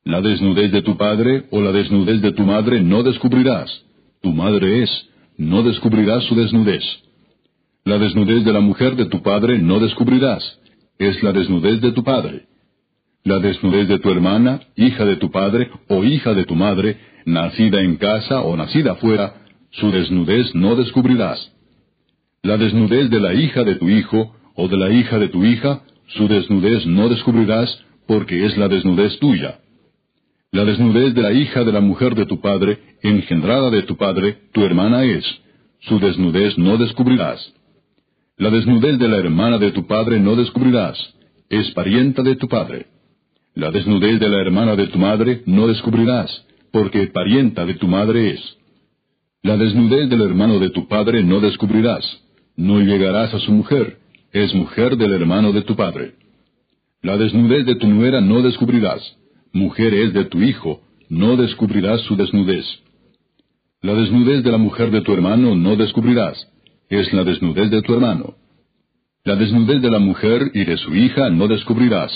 La 0.04 0.22
desnudez 0.22 0.72
de 0.72 0.80
tu 0.80 0.96
padre 0.96 1.44
o 1.50 1.60
la 1.60 1.72
desnudez 1.72 2.22
de 2.22 2.32
tu 2.32 2.44
madre 2.44 2.80
no 2.80 3.02
descubrirás. 3.02 3.84
Tu 4.22 4.32
madre 4.32 4.82
es, 4.82 5.08
no 5.36 5.62
descubrirás 5.62 6.24
su 6.24 6.34
desnudez. 6.34 6.82
La 7.84 7.98
desnudez 7.98 8.44
de 8.44 8.52
la 8.52 8.60
mujer 8.60 8.96
de 8.96 9.04
tu 9.04 9.22
padre 9.22 9.58
no 9.58 9.78
descubrirás. 9.78 10.58
Es 10.98 11.22
la 11.22 11.32
desnudez 11.32 11.80
de 11.82 11.92
tu 11.92 12.02
padre. 12.02 12.49
La 13.24 13.38
desnudez 13.38 13.86
de 13.86 13.98
tu 13.98 14.10
hermana, 14.10 14.60
hija 14.76 15.04
de 15.04 15.16
tu 15.16 15.30
padre 15.30 15.70
o 15.88 16.04
hija 16.04 16.32
de 16.32 16.44
tu 16.44 16.54
madre, 16.54 16.98
nacida 17.26 17.80
en 17.80 17.96
casa 17.96 18.40
o 18.40 18.56
nacida 18.56 18.94
fuera, 18.96 19.34
su 19.72 19.90
desnudez 19.90 20.54
no 20.54 20.74
descubrirás. 20.74 21.52
La 22.42 22.56
desnudez 22.56 23.10
de 23.10 23.20
la 23.20 23.34
hija 23.34 23.62
de 23.62 23.74
tu 23.74 23.88
hijo 23.90 24.34
o 24.54 24.68
de 24.68 24.76
la 24.78 24.90
hija 24.90 25.18
de 25.18 25.28
tu 25.28 25.44
hija, 25.44 25.82
su 26.08 26.28
desnudez 26.28 26.86
no 26.86 27.08
descubrirás, 27.08 27.84
porque 28.06 28.46
es 28.46 28.56
la 28.56 28.68
desnudez 28.68 29.18
tuya. 29.18 29.60
La 30.50 30.64
desnudez 30.64 31.14
de 31.14 31.22
la 31.22 31.32
hija 31.32 31.62
de 31.62 31.72
la 31.72 31.80
mujer 31.80 32.14
de 32.14 32.26
tu 32.26 32.40
padre, 32.40 32.78
engendrada 33.02 33.70
de 33.70 33.82
tu 33.82 33.96
padre, 33.96 34.38
tu 34.52 34.64
hermana 34.64 35.04
es. 35.04 35.24
Su 35.80 35.98
desnudez 35.98 36.56
no 36.58 36.78
descubrirás. 36.78 37.54
La 38.38 38.50
desnudez 38.50 38.98
de 38.98 39.08
la 39.08 39.18
hermana 39.18 39.58
de 39.58 39.72
tu 39.72 39.86
padre 39.86 40.18
no 40.18 40.34
descubrirás. 40.36 40.98
Es 41.50 41.70
parienta 41.72 42.22
de 42.22 42.36
tu 42.36 42.48
padre. 42.48 42.86
La 43.60 43.70
desnudez 43.70 44.18
de 44.18 44.28
la 44.28 44.40
hermana 44.40 44.74
de 44.74 44.86
tu 44.86 44.98
madre 44.98 45.42
no 45.46 45.66
descubrirás, 45.66 46.30
porque 46.72 47.06
parienta 47.18 47.66
de 47.66 47.74
tu 47.74 47.86
madre 47.86 48.30
es. 48.30 48.42
La 49.42 49.56
desnudez 49.56 50.08
del 50.08 50.22
hermano 50.22 50.58
de 50.58 50.70
tu 50.70 50.88
padre 50.88 51.22
no 51.22 51.40
descubrirás. 51.40 52.04
No 52.56 52.80
llegarás 52.80 53.32
a 53.34 53.38
su 53.38 53.52
mujer. 53.52 53.98
Es 54.32 54.54
mujer 54.54 54.96
del 54.96 55.12
hermano 55.12 55.52
de 55.52 55.62
tu 55.62 55.76
padre. 55.76 56.14
La 57.02 57.16
desnudez 57.16 57.66
de 57.66 57.76
tu 57.76 57.86
nuera 57.86 58.20
no 58.20 58.42
descubrirás 58.42 59.02
mujer 59.52 59.92
es 59.94 60.12
de 60.12 60.24
tu 60.26 60.40
hijo, 60.42 60.80
no 61.08 61.36
descubrirás 61.36 62.00
su 62.02 62.16
desnudez. 62.16 62.64
La 63.82 63.94
desnudez 63.94 64.44
de 64.44 64.52
la 64.52 64.58
mujer 64.58 64.90
de 64.90 65.00
tu 65.00 65.12
hermano 65.12 65.54
no 65.54 65.76
descubrirás, 65.76 66.36
es 66.88 67.12
la 67.12 67.24
desnudez 67.24 67.70
de 67.70 67.82
tu 67.82 67.94
hermano. 67.94 68.34
La 69.24 69.36
desnudez 69.36 69.82
de 69.82 69.90
la 69.90 69.98
mujer 69.98 70.50
y 70.54 70.64
de 70.64 70.76
su 70.78 70.94
hija 70.94 71.30
no 71.30 71.48
descubrirás. 71.48 72.12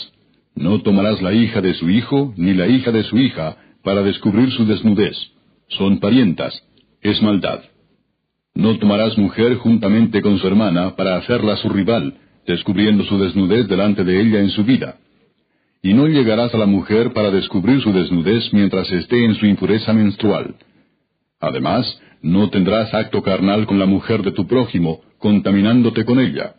No 0.55 0.81
tomarás 0.83 1.21
la 1.23 1.33
hija 1.33 1.61
de 1.61 1.75
su 1.75 1.91
hijo 1.91 2.33
ni 2.37 2.55
la 2.55 2.67
hija 2.67 2.93
de 2.93 3.03
su 3.05 3.19
hija 3.19 3.57
para 3.83 4.03
descubrir 4.03 4.51
su 4.53 4.67
desnudez. 4.67 5.17
Son 5.69 5.99
parientas, 6.01 6.55
es 7.01 7.21
maldad. 7.23 7.61
No 8.55 8.79
tomarás 8.79 9.19
mujer 9.19 9.57
juntamente 9.57 10.23
con 10.23 10.39
su 10.39 10.47
hermana 10.47 10.95
para 10.95 11.17
hacerla 11.17 11.57
su 11.57 11.69
rival, 11.69 12.15
descubriendo 12.47 13.05
su 13.05 13.19
desnudez 13.19 13.67
delante 13.69 14.05
de 14.05 14.21
ella 14.21 14.41
en 14.41 14.51
su 14.51 14.65
vida 14.65 14.99
y 15.85 15.93
no 15.93 16.09
llegarás 16.09 16.53
a 16.55 16.59
la 16.59 16.65
mujer 16.65 17.13
para 17.13 17.31
descubrir 17.31 17.83
su 17.83 17.93
desnudez 17.93 18.51
mientras 18.55 18.91
esté 18.91 19.23
en 19.23 19.35
su 19.35 19.45
impureza 19.45 19.93
menstrual. 19.93 20.57
Además, 21.39 22.01
no 22.23 22.49
tendrás 22.49 22.95
acto 22.95 23.23
carnal 23.23 23.67
con 23.67 23.79
la 23.79 23.85
mujer 23.85 24.23
de 24.23 24.33
tu 24.33 24.47
prójimo, 24.47 25.03
contaminándote 25.19 26.07
con 26.07 26.21
ella. 26.21 26.55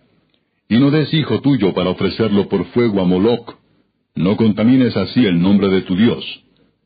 Y 0.70 0.78
no 0.78 0.92
des 0.92 1.12
hijo 1.12 1.42
tuyo 1.42 1.74
para 1.74 1.90
ofrecerlo 1.90 2.48
por 2.48 2.66
fuego 2.66 3.02
a 3.02 3.06
Moloc. 3.06 3.56
No 4.16 4.38
contamines 4.38 4.96
así 4.98 5.26
el 5.26 5.42
nombre 5.42 5.70
de 5.70 5.82
tu 5.82 5.96
Dios. 5.96 6.24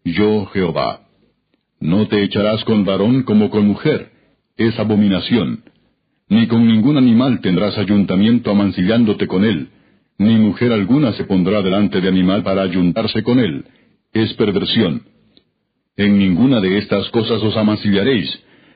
Yo 0.04 0.46
Jehová. 0.48 1.02
No 1.80 2.08
te 2.08 2.24
echarás 2.24 2.64
con 2.66 2.86
varón 2.86 3.24
como 3.24 3.50
con 3.50 3.68
mujer. 3.68 4.12
Es 4.58 4.78
abominación. 4.80 5.64
Ni 6.28 6.48
con 6.48 6.68
ningún 6.68 6.98
animal 6.98 7.40
tendrás 7.42 7.78
ayuntamiento 7.78 8.52
amancillándote 8.52 9.28
con 9.28 9.46
él 9.46 9.70
ni 10.20 10.36
mujer 10.36 10.74
alguna 10.74 11.14
se 11.14 11.24
pondrá 11.24 11.62
delante 11.62 12.02
de 12.02 12.10
animal 12.10 12.44
para 12.44 12.62
ayuntarse 12.62 13.24
con 13.24 13.40
él. 13.40 13.64
Es 14.14 14.34
perversión. 14.34 15.04
En 15.96 16.20
ninguna 16.20 16.60
de 16.60 16.78
estas 16.78 17.10
cosas 17.10 17.42
os 17.42 17.56
amancillaréis, 17.56 18.30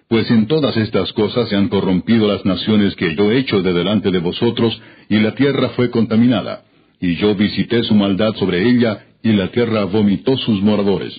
pues 0.08 0.32
en 0.32 0.48
todas 0.48 0.76
estas 0.78 1.12
cosas 1.12 1.50
se 1.50 1.58
han 1.58 1.68
corrompido 1.68 2.28
las 2.28 2.46
naciones 2.46 2.96
que 2.96 3.14
yo 3.16 3.30
he 3.30 3.40
hecho 3.40 3.62
de 3.62 3.74
delante 3.74 4.10
de 4.10 4.20
vosotros, 4.20 4.82
y 5.10 5.20
la 5.20 5.36
tierra 5.36 5.70
fue 5.70 5.90
contaminada. 5.90 6.64
Y 7.04 7.18
yo 7.18 7.36
visité 7.36 7.84
su 7.84 7.96
maldad 7.96 8.34
sobre 8.36 8.66
ella, 8.66 9.08
y 9.22 9.34
la 9.34 9.50
tierra 9.52 9.84
vomitó 9.84 10.38
sus 10.38 10.62
moradores. 10.62 11.14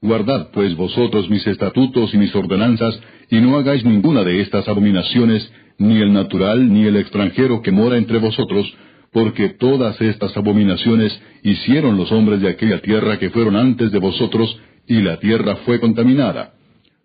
Guardad 0.00 0.52
pues 0.52 0.76
vosotros 0.76 1.28
mis 1.28 1.44
estatutos 1.48 2.14
y 2.14 2.16
mis 2.16 2.32
ordenanzas, 2.32 3.00
y 3.28 3.40
no 3.40 3.56
hagáis 3.56 3.84
ninguna 3.84 4.22
de 4.22 4.40
estas 4.40 4.68
abominaciones, 4.68 5.52
ni 5.78 5.96
el 5.96 6.12
natural 6.12 6.72
ni 6.72 6.84
el 6.84 6.94
extranjero 6.94 7.60
que 7.60 7.72
mora 7.72 7.96
entre 7.96 8.18
vosotros, 8.18 8.72
porque 9.12 9.48
todas 9.48 10.00
estas 10.00 10.36
abominaciones 10.36 11.20
hicieron 11.42 11.96
los 11.96 12.12
hombres 12.12 12.40
de 12.40 12.50
aquella 12.50 12.80
tierra 12.80 13.18
que 13.18 13.30
fueron 13.30 13.56
antes 13.56 13.90
de 13.90 13.98
vosotros, 13.98 14.60
y 14.86 15.02
la 15.02 15.18
tierra 15.18 15.56
fue 15.66 15.80
contaminada. 15.80 16.52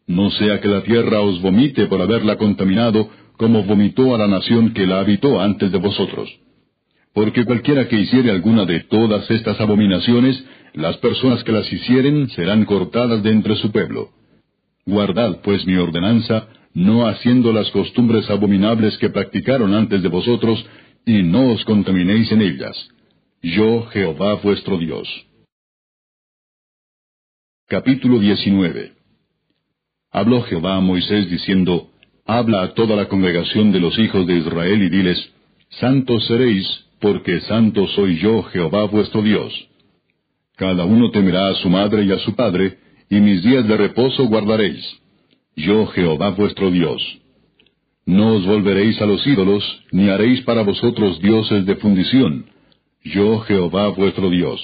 No 0.05 0.29
sea 0.29 0.61
que 0.61 0.67
la 0.67 0.83
tierra 0.83 1.21
os 1.21 1.41
vomite 1.41 1.87
por 1.87 1.99
haberla 2.03 2.35
contaminado, 2.35 3.09
como 3.35 3.63
vomitó 3.63 4.13
a 4.13 4.19
la 4.19 4.27
nación 4.27 4.75
que 4.75 4.85
la 4.85 4.99
habitó 4.99 5.41
antes 5.41 5.71
de 5.71 5.79
vosotros. 5.79 6.44
Porque 7.15 7.45
cualquiera 7.45 7.87
que 7.87 7.97
hiciere 7.97 8.29
alguna 8.29 8.65
de 8.65 8.81
todas 8.81 9.31
estas 9.31 9.59
abominaciones, 9.61 10.43
las 10.73 10.97
personas 10.97 11.45
que 11.45 11.53
las 11.53 11.71
hicieren 11.71 12.29
serán 12.31 12.65
cortadas 12.65 13.23
de 13.23 13.31
entre 13.31 13.55
su 13.55 13.71
pueblo. 13.71 14.09
Guardad 14.85 15.39
pues 15.41 15.65
mi 15.65 15.77
ordenanza, 15.77 16.49
no 16.73 17.07
haciendo 17.07 17.53
las 17.53 17.71
costumbres 17.71 18.29
abominables 18.29 18.97
que 18.97 19.09
practicaron 19.09 19.73
antes 19.73 20.03
de 20.03 20.09
vosotros, 20.09 20.63
y 21.05 21.23
no 21.23 21.53
os 21.53 21.63
contaminéis 21.63 22.29
en 22.33 22.41
ellas. 22.41 22.89
Yo, 23.41 23.85
Jehová 23.93 24.35
vuestro 24.43 24.77
Dios. 24.77 25.07
Capítulo 27.69 28.19
19 28.19 28.91
Habló 30.11 30.41
Jehová 30.43 30.75
a 30.75 30.81
Moisés 30.81 31.29
diciendo, 31.29 31.91
Habla 32.25 32.63
a 32.63 32.73
toda 32.73 32.97
la 32.97 33.07
congregación 33.07 33.71
de 33.71 33.79
los 33.79 33.97
hijos 33.99 34.27
de 34.27 34.35
Israel 34.35 34.83
y 34.83 34.89
diles, 34.89 35.31
Santos 35.79 36.25
seréis, 36.27 36.84
porque 36.99 37.41
santo 37.41 37.87
soy 37.89 38.17
yo, 38.17 38.43
Jehová 38.43 38.85
vuestro 38.85 39.21
Dios. 39.21 39.53
Cada 40.55 40.85
uno 40.85 41.11
temerá 41.11 41.49
a 41.49 41.55
su 41.55 41.69
madre 41.69 42.03
y 42.03 42.11
a 42.11 42.19
su 42.19 42.35
padre, 42.35 42.77
y 43.09 43.19
mis 43.19 43.43
días 43.43 43.67
de 43.67 43.77
reposo 43.77 44.25
guardaréis. 44.25 44.83
Yo, 45.55 45.87
Jehová 45.87 46.29
vuestro 46.31 46.71
Dios. 46.71 47.01
No 48.05 48.35
os 48.35 48.45
volveréis 48.45 49.01
a 49.01 49.05
los 49.05 49.25
ídolos, 49.25 49.63
ni 49.91 50.09
haréis 50.09 50.41
para 50.41 50.61
vosotros 50.61 51.19
dioses 51.21 51.65
de 51.65 51.75
fundición. 51.77 52.45
Yo 53.03 53.39
Jehová 53.41 53.89
vuestro 53.89 54.29
Dios. 54.29 54.61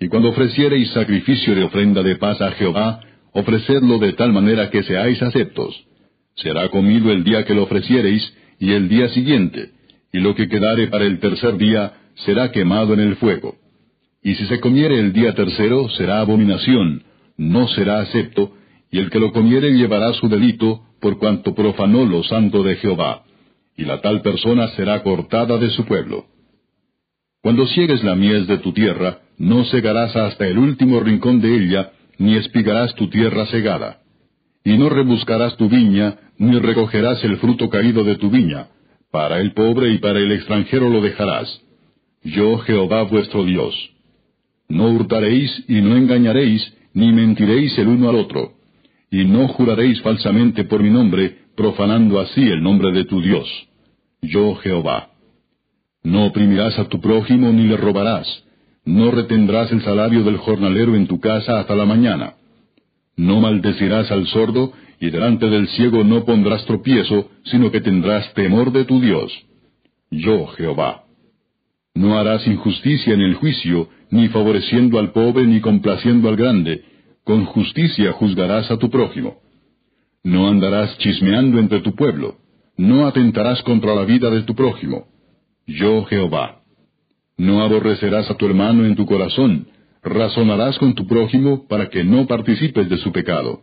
Y 0.00 0.08
cuando 0.08 0.30
ofreciereis 0.30 0.90
sacrificio 0.90 1.54
de 1.54 1.64
ofrenda 1.64 2.02
de 2.02 2.16
paz 2.16 2.40
a 2.40 2.52
Jehová, 2.52 3.00
ofrecedlo 3.32 3.98
de 3.98 4.12
tal 4.14 4.32
manera 4.32 4.70
que 4.70 4.82
seáis 4.82 5.22
aceptos. 5.22 5.74
Será 6.34 6.68
comido 6.68 7.12
el 7.12 7.24
día 7.24 7.44
que 7.44 7.54
lo 7.54 7.62
ofreciereis, 7.62 8.34
y 8.58 8.72
el 8.72 8.88
día 8.88 9.08
siguiente, 9.10 9.70
y 10.16 10.20
lo 10.20 10.34
que 10.34 10.48
quedare 10.48 10.88
para 10.88 11.04
el 11.04 11.18
tercer 11.18 11.58
día 11.58 11.92
será 12.24 12.50
quemado 12.50 12.94
en 12.94 13.00
el 13.00 13.16
fuego. 13.16 13.56
Y 14.22 14.34
si 14.36 14.46
se 14.46 14.60
comiere 14.60 14.98
el 14.98 15.12
día 15.12 15.34
tercero, 15.34 15.90
será 15.90 16.20
abominación, 16.20 17.02
no 17.36 17.68
será 17.68 18.00
acepto, 18.00 18.54
y 18.90 18.98
el 18.98 19.10
que 19.10 19.20
lo 19.20 19.30
comiere 19.30 19.72
llevará 19.72 20.14
su 20.14 20.26
delito, 20.30 20.80
por 21.02 21.18
cuanto 21.18 21.54
profanó 21.54 22.06
lo 22.06 22.22
santo 22.22 22.62
de 22.62 22.76
Jehová, 22.76 23.24
y 23.76 23.84
la 23.84 24.00
tal 24.00 24.22
persona 24.22 24.68
será 24.68 25.02
cortada 25.02 25.58
de 25.58 25.68
su 25.68 25.84
pueblo. 25.84 26.24
Cuando 27.42 27.66
ciegues 27.66 28.02
la 28.02 28.14
mies 28.14 28.46
de 28.46 28.56
tu 28.56 28.72
tierra, 28.72 29.18
no 29.36 29.64
segarás 29.66 30.16
hasta 30.16 30.46
el 30.48 30.56
último 30.56 30.98
rincón 31.00 31.42
de 31.42 31.56
ella, 31.56 31.92
ni 32.16 32.36
espigarás 32.36 32.94
tu 32.94 33.10
tierra 33.10 33.44
segada. 33.48 33.98
Y 34.64 34.78
no 34.78 34.88
rebuscarás 34.88 35.58
tu 35.58 35.68
viña, 35.68 36.16
ni 36.38 36.58
recogerás 36.58 37.22
el 37.22 37.36
fruto 37.36 37.68
caído 37.68 38.02
de 38.02 38.16
tu 38.16 38.30
viña. 38.30 38.68
Para 39.10 39.40
el 39.40 39.52
pobre 39.52 39.90
y 39.90 39.98
para 39.98 40.18
el 40.18 40.32
extranjero 40.32 40.88
lo 40.88 41.00
dejarás. 41.00 41.60
Yo 42.22 42.58
Jehová 42.58 43.02
vuestro 43.04 43.44
Dios. 43.44 43.74
No 44.68 44.88
hurtaréis 44.90 45.64
y 45.68 45.80
no 45.80 45.96
engañaréis, 45.96 46.74
ni 46.92 47.12
mentiréis 47.12 47.78
el 47.78 47.88
uno 47.88 48.08
al 48.08 48.16
otro 48.16 48.56
y 49.10 49.24
no 49.24 49.48
juraréis 49.48 50.00
falsamente 50.02 50.64
por 50.64 50.82
mi 50.82 50.90
nombre, 50.90 51.38
profanando 51.56 52.20
así 52.20 52.42
el 52.42 52.62
nombre 52.62 52.92
de 52.92 53.04
tu 53.04 53.20
Dios. 53.20 53.48
Yo 54.20 54.54
Jehová. 54.56 55.10
No 56.02 56.26
oprimirás 56.26 56.78
a 56.78 56.88
tu 56.88 57.00
prójimo 57.00 57.52
ni 57.52 57.64
le 57.64 57.76
robarás. 57.76 58.26
No 58.84 59.10
retendrás 59.10 59.72
el 59.72 59.82
salario 59.82 60.22
del 60.22 60.36
jornalero 60.36 60.94
en 60.94 61.06
tu 61.06 61.18
casa 61.18 61.60
hasta 61.60 61.74
la 61.74 61.84
mañana. 61.84 62.34
No 63.16 63.40
maldecirás 63.40 64.10
al 64.10 64.26
sordo, 64.26 64.72
y 65.00 65.10
delante 65.10 65.46
del 65.48 65.68
ciego 65.68 66.04
no 66.04 66.24
pondrás 66.24 66.64
tropiezo, 66.66 67.30
sino 67.44 67.70
que 67.70 67.80
tendrás 67.80 68.32
temor 68.34 68.72
de 68.72 68.84
tu 68.84 69.00
Dios. 69.00 69.32
Yo, 70.10 70.46
Jehová. 70.48 71.04
No 71.94 72.18
harás 72.18 72.46
injusticia 72.46 73.14
en 73.14 73.20
el 73.20 73.34
juicio, 73.34 73.88
ni 74.10 74.28
favoreciendo 74.28 74.98
al 74.98 75.12
pobre, 75.12 75.46
ni 75.46 75.60
complaciendo 75.60 76.28
al 76.28 76.36
grande. 76.36 76.84
Con 77.24 77.44
justicia 77.44 78.12
juzgarás 78.12 78.70
a 78.70 78.78
tu 78.78 78.90
prójimo. 78.90 79.38
No 80.22 80.48
andarás 80.48 80.96
chismeando 80.98 81.58
entre 81.58 81.80
tu 81.80 81.94
pueblo. 81.94 82.36
No 82.76 83.06
atentarás 83.06 83.62
contra 83.62 83.94
la 83.94 84.04
vida 84.04 84.30
de 84.30 84.42
tu 84.42 84.54
prójimo. 84.54 85.06
Yo, 85.66 86.04
Jehová. 86.04 86.60
No 87.38 87.62
aborrecerás 87.62 88.30
a 88.30 88.34
tu 88.34 88.46
hermano 88.46 88.84
en 88.86 88.94
tu 88.94 89.06
corazón. 89.06 89.68
Razonarás 90.02 90.78
con 90.78 90.94
tu 90.94 91.06
prójimo 91.06 91.66
para 91.66 91.88
que 91.88 92.04
no 92.04 92.26
participes 92.26 92.88
de 92.88 92.98
su 92.98 93.12
pecado. 93.12 93.62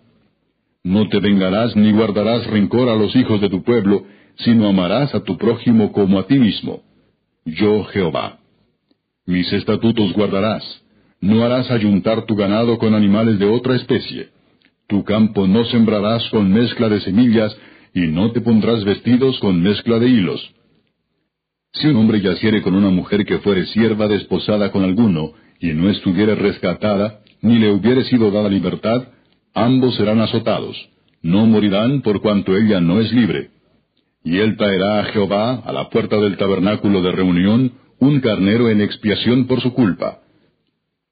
No 0.83 1.07
te 1.07 1.19
vengarás 1.19 1.75
ni 1.75 1.91
guardarás 1.93 2.45
rencor 2.47 2.89
a 2.89 2.95
los 2.95 3.15
hijos 3.15 3.39
de 3.39 3.49
tu 3.49 3.63
pueblo, 3.63 4.05
sino 4.35 4.67
amarás 4.67 5.15
a 5.15 5.23
tu 5.23 5.37
prójimo 5.37 5.91
como 5.93 6.19
a 6.19 6.27
ti 6.27 6.37
mismo. 6.37 6.81
Yo 7.45 7.85
Jehová. 7.85 8.39
Mis 9.25 9.51
estatutos 9.53 10.11
guardarás. 10.13 10.63
No 11.21 11.45
harás 11.45 11.71
ayuntar 11.71 12.25
tu 12.25 12.35
ganado 12.35 12.77
con 12.77 12.93
animales 12.93 13.39
de 13.39 13.45
otra 13.45 13.75
especie. 13.77 14.29
Tu 14.87 15.05
campo 15.05 15.47
no 15.47 15.63
sembrarás 15.65 16.29
con 16.29 16.51
mezcla 16.51 16.89
de 16.89 16.99
semillas, 16.99 17.55
y 17.93 18.01
no 18.07 18.31
te 18.31 18.41
pondrás 18.41 18.83
vestidos 18.83 19.39
con 19.39 19.61
mezcla 19.61 19.99
de 19.99 20.09
hilos. 20.09 20.53
Si 21.71 21.87
un 21.87 21.95
hombre 21.95 22.19
yaciere 22.19 22.61
con 22.61 22.75
una 22.75 22.89
mujer 22.89 23.25
que 23.25 23.39
fuere 23.39 23.65
sierva 23.67 24.07
desposada 24.07 24.71
con 24.71 24.83
alguno, 24.83 25.31
y 25.61 25.67
no 25.67 25.89
estuviere 25.89 26.35
rescatada, 26.35 27.21
ni 27.41 27.57
le 27.57 27.71
hubiere 27.71 28.03
sido 28.03 28.29
dada 28.31 28.49
libertad, 28.49 29.07
ambos 29.53 29.95
serán 29.95 30.21
azotados, 30.21 30.77
no 31.21 31.45
morirán 31.45 32.01
por 32.01 32.21
cuanto 32.21 32.55
ella 32.55 32.81
no 32.81 32.99
es 32.99 33.11
libre. 33.13 33.49
Y 34.23 34.37
él 34.37 34.57
traerá 34.57 34.99
a 34.99 35.05
Jehová 35.05 35.63
a 35.65 35.71
la 35.71 35.89
puerta 35.89 36.17
del 36.17 36.37
tabernáculo 36.37 37.01
de 37.01 37.11
reunión 37.11 37.73
un 37.99 38.19
carnero 38.19 38.69
en 38.69 38.81
expiación 38.81 39.47
por 39.47 39.61
su 39.61 39.73
culpa. 39.73 40.19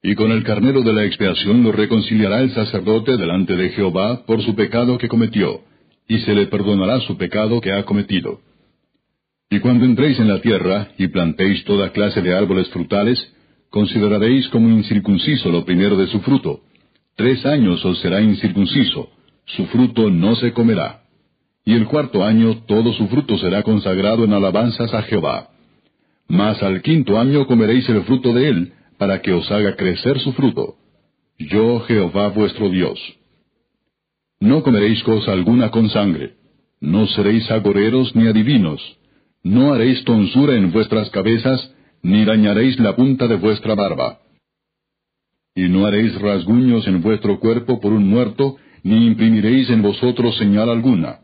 Y 0.04 0.16
con 0.16 0.32
el 0.32 0.44
carnero 0.44 0.82
de 0.82 0.94
la 0.94 1.06
expiación 1.06 1.64
lo 1.64 1.72
reconciliará 1.72 2.42
el 2.42 2.52
sacerdote 2.54 3.18
delante 3.18 3.56
de 3.56 3.70
Jehová 3.70 4.26
por 4.26 4.42
su 4.42 4.56
pecado 4.56 4.98
que 4.98 5.08
cometió, 5.08 5.62
y 6.08 6.20
se 6.20 6.34
le 6.34 6.48
perdonará 6.48 7.00
su 7.02 7.18
pecado 7.18 7.62
que 7.62 7.72
ha 7.72 7.84
cometido. 7.84 8.42
Y 9.50 9.60
cuando 9.60 9.86
entréis 9.86 10.20
en 10.20 10.30
la 10.30 10.42
tierra 10.42 10.90
y 10.98 11.08
plantéis 11.08 11.64
toda 11.66 11.92
clase 11.92 12.22
de 12.22 12.34
árboles 12.34 12.70
frutales, 12.70 13.20
consideraréis 13.70 14.48
como 14.50 14.70
incircunciso 14.70 15.50
lo 15.50 15.66
primero 15.66 15.98
de 15.98 16.08
su 16.08 16.20
fruto, 16.22 16.62
Tres 17.16 17.46
años 17.46 17.84
os 17.84 18.00
será 18.00 18.22
incircunciso, 18.22 19.10
su 19.46 19.66
fruto 19.68 20.10
no 20.10 20.36
se 20.36 20.54
comerá. 20.54 21.02
Y 21.66 21.74
el 21.74 21.86
cuarto 21.86 22.24
año 22.24 22.64
todo 22.66 22.94
su 22.94 23.08
fruto 23.08 23.38
será 23.38 23.64
consagrado 23.64 24.24
en 24.24 24.34
alabanzas 24.34 24.94
a 24.94 25.04
Jehová. 25.04 25.50
Mas 26.28 26.62
al 26.64 26.82
quinto 26.82 27.20
año 27.20 27.46
comeréis 27.46 27.88
el 27.90 28.04
fruto 28.04 28.34
de 28.34 28.50
él, 28.50 28.74
para 28.98 29.22
que 29.22 29.34
os 29.34 29.52
haga 29.52 29.76
crecer 29.76 30.20
su 30.20 30.32
fruto. 30.34 30.76
Yo 31.38 31.82
Jehová 31.82 32.30
vuestro 32.30 32.70
Dios. 32.70 33.00
No 34.40 34.64
comeréis 34.64 35.04
cosa 35.04 35.34
alguna 35.34 35.70
con 35.70 35.90
sangre, 35.90 36.36
no 36.80 37.06
seréis 37.08 37.50
agoreros 37.52 38.16
ni 38.16 38.28
adivinos, 38.28 38.82
no 39.44 39.74
haréis 39.74 40.04
tonsura 40.04 40.56
en 40.56 40.72
vuestras 40.72 41.10
cabezas, 41.12 41.76
ni 42.02 42.26
dañaréis 42.26 42.80
la 42.80 42.96
punta 42.96 43.28
de 43.28 43.36
vuestra 43.36 43.76
barba 43.76 44.21
y 45.56 45.68
no 45.68 45.86
haréis 45.86 46.20
rasguños 46.20 46.88
en 46.88 47.02
vuestro 47.02 47.40
cuerpo 47.40 47.80
por 47.80 47.92
un 47.92 48.08
muerto, 48.08 48.58
ni 48.84 49.06
imprimiréis 49.08 49.70
en 49.70 49.82
vosotros 49.82 50.38
señal 50.38 50.70
alguna. 50.70 51.20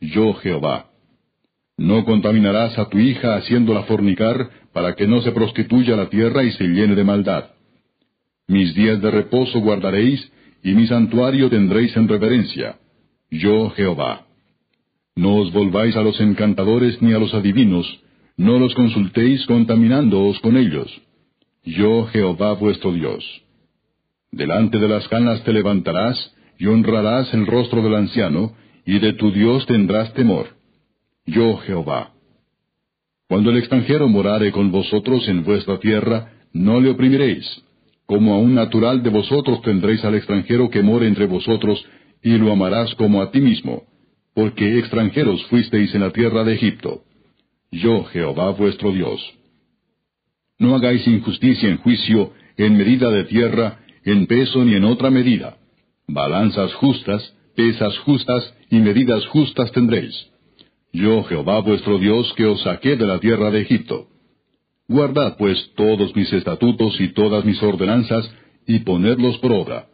Yo 0.00 0.34
Jehová. 0.34 0.90
No 1.76 2.04
contaminarás 2.04 2.78
a 2.78 2.88
tu 2.88 2.98
hija 2.98 3.36
haciéndola 3.36 3.84
fornicar, 3.84 4.50
para 4.72 4.94
que 4.94 5.06
no 5.06 5.20
se 5.22 5.32
prostituya 5.32 5.96
la 5.96 6.08
tierra 6.08 6.44
y 6.44 6.52
se 6.52 6.64
llene 6.64 6.94
de 6.94 7.04
maldad. 7.04 7.50
Mis 8.46 8.74
días 8.74 9.00
de 9.00 9.10
reposo 9.10 9.60
guardaréis, 9.60 10.30
y 10.62 10.74
mi 10.74 10.86
santuario 10.86 11.48
tendréis 11.48 11.96
en 11.96 12.06
reverencia. 12.06 12.78
Yo 13.30 13.70
Jehová. 13.70 14.26
No 15.16 15.36
os 15.36 15.52
volváis 15.52 15.96
a 15.96 16.02
los 16.02 16.20
encantadores 16.20 17.00
ni 17.00 17.12
a 17.12 17.18
los 17.18 17.32
adivinos, 17.34 17.86
no 18.36 18.58
los 18.58 18.74
consultéis 18.74 19.44
contaminándoos 19.46 20.38
con 20.40 20.56
ellos. 20.56 20.90
Yo 21.64 22.06
Jehová 22.06 22.52
vuestro 22.54 22.92
Dios. 22.92 23.24
Delante 24.32 24.78
de 24.78 24.88
las 24.88 25.08
canas 25.08 25.42
te 25.44 25.52
levantarás, 25.52 26.34
y 26.58 26.66
honrarás 26.66 27.32
el 27.34 27.46
rostro 27.46 27.82
del 27.82 27.94
anciano, 27.94 28.54
y 28.86 28.98
de 28.98 29.14
tu 29.14 29.32
Dios 29.32 29.66
tendrás 29.66 30.12
temor. 30.14 30.48
Yo 31.26 31.56
Jehová. 31.58 32.12
Cuando 33.28 33.50
el 33.50 33.58
extranjero 33.58 34.08
morare 34.08 34.52
con 34.52 34.70
vosotros 34.70 35.28
en 35.28 35.44
vuestra 35.44 35.78
tierra, 35.78 36.32
no 36.52 36.80
le 36.80 36.90
oprimiréis. 36.90 37.46
Como 38.06 38.34
a 38.34 38.38
un 38.38 38.54
natural 38.54 39.02
de 39.02 39.10
vosotros 39.10 39.62
tendréis 39.62 40.04
al 40.04 40.16
extranjero 40.16 40.68
que 40.70 40.82
more 40.82 41.06
entre 41.06 41.26
vosotros, 41.26 41.84
y 42.22 42.36
lo 42.38 42.52
amarás 42.52 42.94
como 42.96 43.22
a 43.22 43.30
ti 43.30 43.40
mismo, 43.40 43.84
porque 44.34 44.78
extranjeros 44.78 45.44
fuisteis 45.46 45.94
en 45.94 46.02
la 46.02 46.10
tierra 46.10 46.44
de 46.44 46.54
Egipto. 46.54 47.02
Yo 47.70 48.04
Jehová 48.04 48.50
vuestro 48.50 48.92
Dios. 48.92 49.20
No 50.58 50.74
hagáis 50.74 51.06
injusticia 51.06 51.68
en 51.68 51.78
juicio, 51.78 52.32
en 52.56 52.76
medida 52.76 53.10
de 53.10 53.24
tierra, 53.24 53.78
en 54.04 54.26
peso 54.26 54.64
ni 54.64 54.74
en 54.74 54.84
otra 54.84 55.10
medida. 55.10 55.56
Balanzas 56.06 56.74
justas, 56.74 57.34
pesas 57.54 57.96
justas 57.98 58.54
y 58.70 58.76
medidas 58.76 59.26
justas 59.26 59.70
tendréis. 59.72 60.14
Yo 60.92 61.22
Jehová 61.24 61.60
vuestro 61.60 61.98
Dios 61.98 62.32
que 62.36 62.46
os 62.46 62.62
saqué 62.62 62.96
de 62.96 63.06
la 63.06 63.20
tierra 63.20 63.50
de 63.50 63.62
Egipto. 63.62 64.08
Guardad 64.88 65.36
pues 65.36 65.70
todos 65.76 66.14
mis 66.16 66.32
estatutos 66.32 67.00
y 67.00 67.08
todas 67.12 67.44
mis 67.44 67.62
ordenanzas, 67.62 68.28
y 68.66 68.80
ponedlos 68.80 69.38
por 69.38 69.52
obra. 69.52 69.86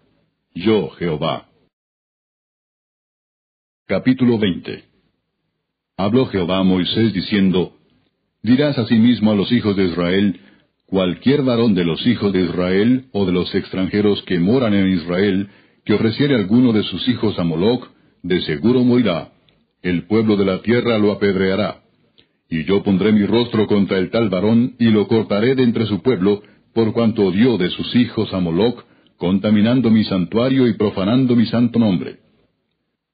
Yo 0.55 0.89
Jehová. 0.91 1.49
Capítulo 3.87 4.39
20 4.39 4.85
Habló 5.99 6.27
Jehová 6.27 6.59
a 6.59 6.63
Moisés 6.63 7.13
diciendo, 7.13 7.77
Dirás 8.43 8.79
asimismo 8.79 9.33
a 9.33 9.35
los 9.35 9.51
hijos 9.53 9.77
de 9.77 9.85
Israel, 9.85 10.41
cualquier 10.87 11.43
varón 11.43 11.75
de 11.75 11.85
los 11.85 12.07
hijos 12.07 12.33
de 12.33 12.43
Israel 12.43 13.07
o 13.13 13.27
de 13.27 13.33
los 13.33 13.55
extranjeros 13.55 14.23
que 14.23 14.39
moran 14.39 14.75
en 14.75 14.89
Israel, 14.89 15.49
que 15.85 15.95
ofreciere 15.95 16.35
alguno 16.37 16.73
de 16.73 16.83
sus 16.85 17.07
hijos 17.09 17.39
a 17.39 17.45
Moloch, 17.45 17.89
de 18.23 18.41
seguro 18.43 18.83
morirá. 18.85 19.33
El 19.83 20.07
pueblo 20.07 20.37
de 20.37 20.45
la 20.45 20.63
tierra 20.63 20.99
lo 20.99 21.13
apedreará. 21.13 21.83
Y 22.49 22.65
yo 22.65 22.83
pondré 22.83 23.13
mi 23.13 23.27
rostro 23.27 23.67
contra 23.67 23.99
el 23.99 24.11
tal 24.11 24.29
varón, 24.29 24.75
y 24.79 24.87
lo 24.87 25.07
cortaré 25.09 25.55
de 25.55 25.65
entre 25.65 25.87
su 25.87 26.03
pueblo, 26.03 26.43
por 26.75 26.93
cuanto 26.93 27.31
dio 27.31 27.59
de 27.59 27.71
sus 27.71 27.95
hijos 27.97 28.33
a 28.33 28.41
Moloch, 28.41 28.85
contaminando 29.17 29.91
mi 29.91 30.05
santuario 30.05 30.67
y 30.67 30.75
profanando 30.75 31.35
mi 31.35 31.47
santo 31.47 31.79
nombre. 31.79 32.19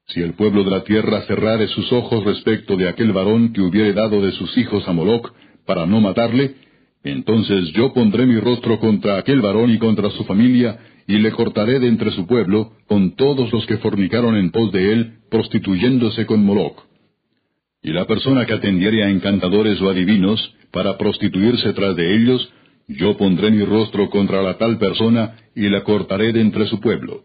Si 0.09 0.21
el 0.21 0.35
pueblo 0.35 0.65
de 0.65 0.71
la 0.71 0.85
tierra 0.85 1.23
cerrare 1.23 1.69
sus 1.69 1.91
ojos 1.93 2.25
respecto 2.25 2.77
de 2.77 2.89
aquel 2.89 3.13
varón 3.13 3.53
que 3.53 3.61
hubiere 3.61 3.93
dado 3.93 4.21
de 4.21 4.33
sus 4.33 4.57
hijos 4.59 4.87
a 4.89 4.93
Moloch, 4.93 5.33
para 5.65 5.87
no 5.87 6.01
matarle, 6.01 6.57
entonces 7.05 7.73
yo 7.73 7.93
pondré 7.93 8.27
mi 8.27 8.39
rostro 8.39 8.79
contra 8.79 9.19
aquel 9.19 9.41
varón 9.41 9.71
y 9.71 9.79
contra 9.79 10.11
su 10.11 10.25
familia, 10.25 10.79
y 11.07 11.19
le 11.19 11.33
cortaré 11.33 11.81
de 11.81 11.89
entre 11.89 12.13
su 12.13 12.27
pueblo, 12.27 12.73
con 12.87 13.17
todos 13.17 13.53
los 13.53 13.67
que 13.67 13.79
fornicaron 13.79 14.37
en 14.37 14.51
pos 14.51 14.71
de 14.71 14.93
él, 14.93 15.13
prostituyéndose 15.31 16.27
con 16.27 16.45
Moloch. 16.45 16.81
Y 17.83 17.91
la 17.91 18.07
persona 18.07 18.47
que 18.47 18.53
atendiere 18.53 19.03
a 19.03 19.11
encantadores 19.11 19.81
o 19.81 19.91
adivinos, 19.91 20.55
para 20.71 20.97
prostituirse 20.97 21.73
tras 21.73 21.97
de 21.97 22.17
ellos, 22.17 22.53
yo 22.87 23.17
pondré 23.17 23.51
mi 23.51 23.65
rostro 23.65 24.09
contra 24.09 24.41
la 24.43 24.57
tal 24.57 24.79
persona, 24.79 25.37
y 25.57 25.69
la 25.69 25.83
cortaré 25.83 26.33
de 26.33 26.41
entre 26.41 26.67
su 26.69 26.79
pueblo. 26.81 27.25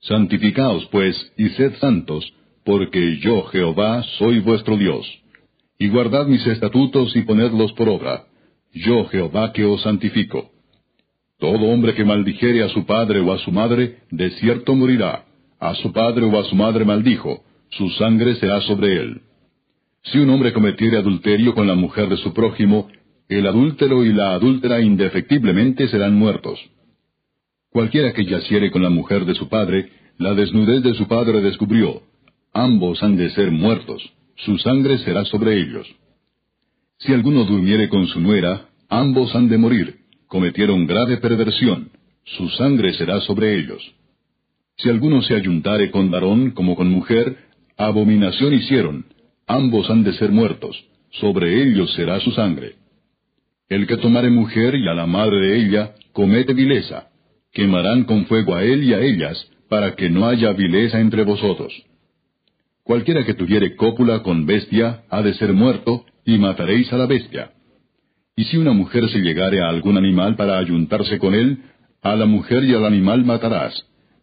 Santificaos, 0.00 0.86
pues, 0.86 1.16
y 1.36 1.48
sed 1.50 1.74
santos, 1.80 2.32
porque 2.64 3.18
yo, 3.18 3.44
Jehová, 3.44 4.02
soy 4.18 4.40
vuestro 4.40 4.76
Dios. 4.76 5.06
Y 5.78 5.88
guardad 5.88 6.26
mis 6.26 6.44
estatutos 6.44 7.14
y 7.14 7.22
ponedlos 7.22 7.72
por 7.74 7.88
obra 7.88 8.24
yo 8.72 9.06
Jehová 9.06 9.52
que 9.52 9.64
os 9.64 9.82
santifico. 9.82 10.50
Todo 11.38 11.66
hombre 11.66 11.94
que 11.94 12.04
maldijere 12.04 12.62
a 12.62 12.68
su 12.68 12.86
padre 12.86 13.20
o 13.20 13.32
a 13.32 13.38
su 13.38 13.52
madre, 13.52 13.98
de 14.10 14.30
cierto 14.32 14.74
morirá. 14.74 15.24
A 15.58 15.74
su 15.74 15.92
padre 15.92 16.24
o 16.24 16.38
a 16.38 16.44
su 16.44 16.54
madre 16.54 16.84
maldijo, 16.84 17.42
su 17.70 17.90
sangre 17.90 18.36
será 18.36 18.60
sobre 18.62 18.96
él. 18.96 19.20
Si 20.04 20.18
un 20.18 20.30
hombre 20.30 20.52
cometiere 20.52 20.98
adulterio 20.98 21.54
con 21.54 21.66
la 21.66 21.74
mujer 21.74 22.08
de 22.08 22.16
su 22.18 22.32
prójimo, 22.32 22.88
el 23.28 23.46
adúltero 23.46 24.04
y 24.04 24.12
la 24.12 24.34
adúltera 24.34 24.80
indefectiblemente 24.80 25.88
serán 25.88 26.14
muertos. 26.14 26.60
Cualquiera 27.70 28.12
que 28.12 28.24
yaciere 28.24 28.70
con 28.70 28.82
la 28.82 28.90
mujer 28.90 29.24
de 29.24 29.34
su 29.34 29.48
padre, 29.48 29.90
la 30.18 30.34
desnudez 30.34 30.82
de 30.82 30.94
su 30.94 31.08
padre 31.08 31.40
descubrió. 31.40 32.02
Ambos 32.52 33.02
han 33.02 33.16
de 33.16 33.30
ser 33.30 33.50
muertos, 33.50 34.02
su 34.36 34.56
sangre 34.58 34.98
será 34.98 35.24
sobre 35.24 35.58
ellos. 35.60 35.86
Si 36.98 37.12
alguno 37.12 37.44
durmiere 37.44 37.88
con 37.88 38.06
su 38.06 38.20
nuera, 38.20 38.68
ambos 38.88 39.34
han 39.34 39.48
de 39.48 39.58
morir, 39.58 39.96
cometieron 40.28 40.86
grave 40.86 41.18
perversión, 41.18 41.90
su 42.24 42.48
sangre 42.50 42.94
será 42.94 43.20
sobre 43.20 43.58
ellos. 43.58 43.82
Si 44.78 44.88
alguno 44.88 45.22
se 45.22 45.34
ayuntare 45.34 45.90
con 45.90 46.10
varón 46.10 46.52
como 46.52 46.74
con 46.74 46.90
mujer, 46.90 47.36
abominación 47.76 48.54
hicieron, 48.54 49.06
ambos 49.46 49.88
han 49.90 50.04
de 50.04 50.14
ser 50.14 50.30
muertos, 50.32 50.76
sobre 51.12 51.62
ellos 51.62 51.92
será 51.94 52.18
su 52.20 52.30
sangre. 52.32 52.76
El 53.68 53.86
que 53.86 53.96
tomare 53.96 54.30
mujer 54.30 54.74
y 54.74 54.88
a 54.88 54.94
la 54.94 55.06
madre 55.06 55.38
de 55.38 55.56
ella, 55.58 55.94
comete 56.12 56.54
vileza, 56.54 57.08
quemarán 57.52 58.04
con 58.04 58.26
fuego 58.26 58.54
a 58.54 58.64
él 58.64 58.84
y 58.84 58.94
a 58.94 59.00
ellas, 59.00 59.50
para 59.68 59.96
que 59.96 60.08
no 60.08 60.26
haya 60.26 60.52
vileza 60.52 61.00
entre 61.00 61.24
vosotros. 61.24 61.72
Cualquiera 62.84 63.24
que 63.24 63.34
tuviere 63.34 63.74
cópula 63.74 64.22
con 64.22 64.46
bestia 64.46 65.02
ha 65.10 65.22
de 65.22 65.34
ser 65.34 65.52
muerto, 65.52 66.04
y 66.26 66.36
mataréis 66.38 66.92
a 66.92 66.98
la 66.98 67.06
bestia. 67.06 67.52
Y 68.36 68.44
si 68.44 68.58
una 68.58 68.72
mujer 68.72 69.08
se 69.08 69.20
llegare 69.20 69.62
a 69.62 69.68
algún 69.68 69.96
animal 69.96 70.36
para 70.36 70.58
ayuntarse 70.58 71.18
con 71.18 71.34
él, 71.34 71.58
a 72.02 72.14
la 72.16 72.26
mujer 72.26 72.64
y 72.64 72.74
al 72.74 72.84
animal 72.84 73.24
matarás. 73.24 73.74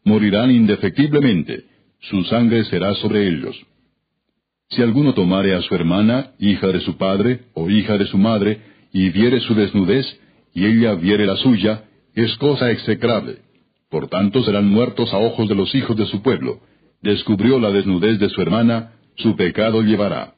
Morirán 0.04 0.52
indefectiblemente, 0.52 1.64
su 2.02 2.24
sangre 2.26 2.66
será 2.66 2.94
sobre 2.96 3.28
ellos. 3.28 3.56
Si 4.70 4.82
alguno 4.82 5.14
tomare 5.14 5.56
a 5.56 5.62
su 5.62 5.74
hermana, 5.74 6.32
hija 6.40 6.68
de 6.68 6.82
su 6.82 6.98
padre, 6.98 7.46
o 7.54 7.70
hija 7.70 7.98
de 7.98 8.06
su 8.06 8.18
madre, 8.18 8.60
y 8.92 9.10
viere 9.10 9.40
su 9.40 9.56
desnudez, 9.56 10.06
y 10.54 10.66
ella 10.66 10.96
viere 10.96 11.26
la 11.26 11.38
suya, 11.38 11.86
es 12.14 12.36
cosa 12.38 12.70
execrable. 12.72 13.38
Por 13.90 14.10
tanto 14.10 14.44
serán 14.44 14.68
muertos 14.68 15.14
a 15.14 15.18
ojos 15.18 15.48
de 15.48 15.56
los 15.56 15.74
hijos 15.74 15.96
de 15.96 16.06
su 16.08 16.22
pueblo, 16.22 16.60
descubrió 17.02 17.60
la 17.60 17.72
desnudez 17.72 18.20
de 18.20 18.30
su 18.30 18.42
hermana, 18.42 18.94
su 19.16 19.36
pecado 19.36 19.82
llevará. 19.82 20.34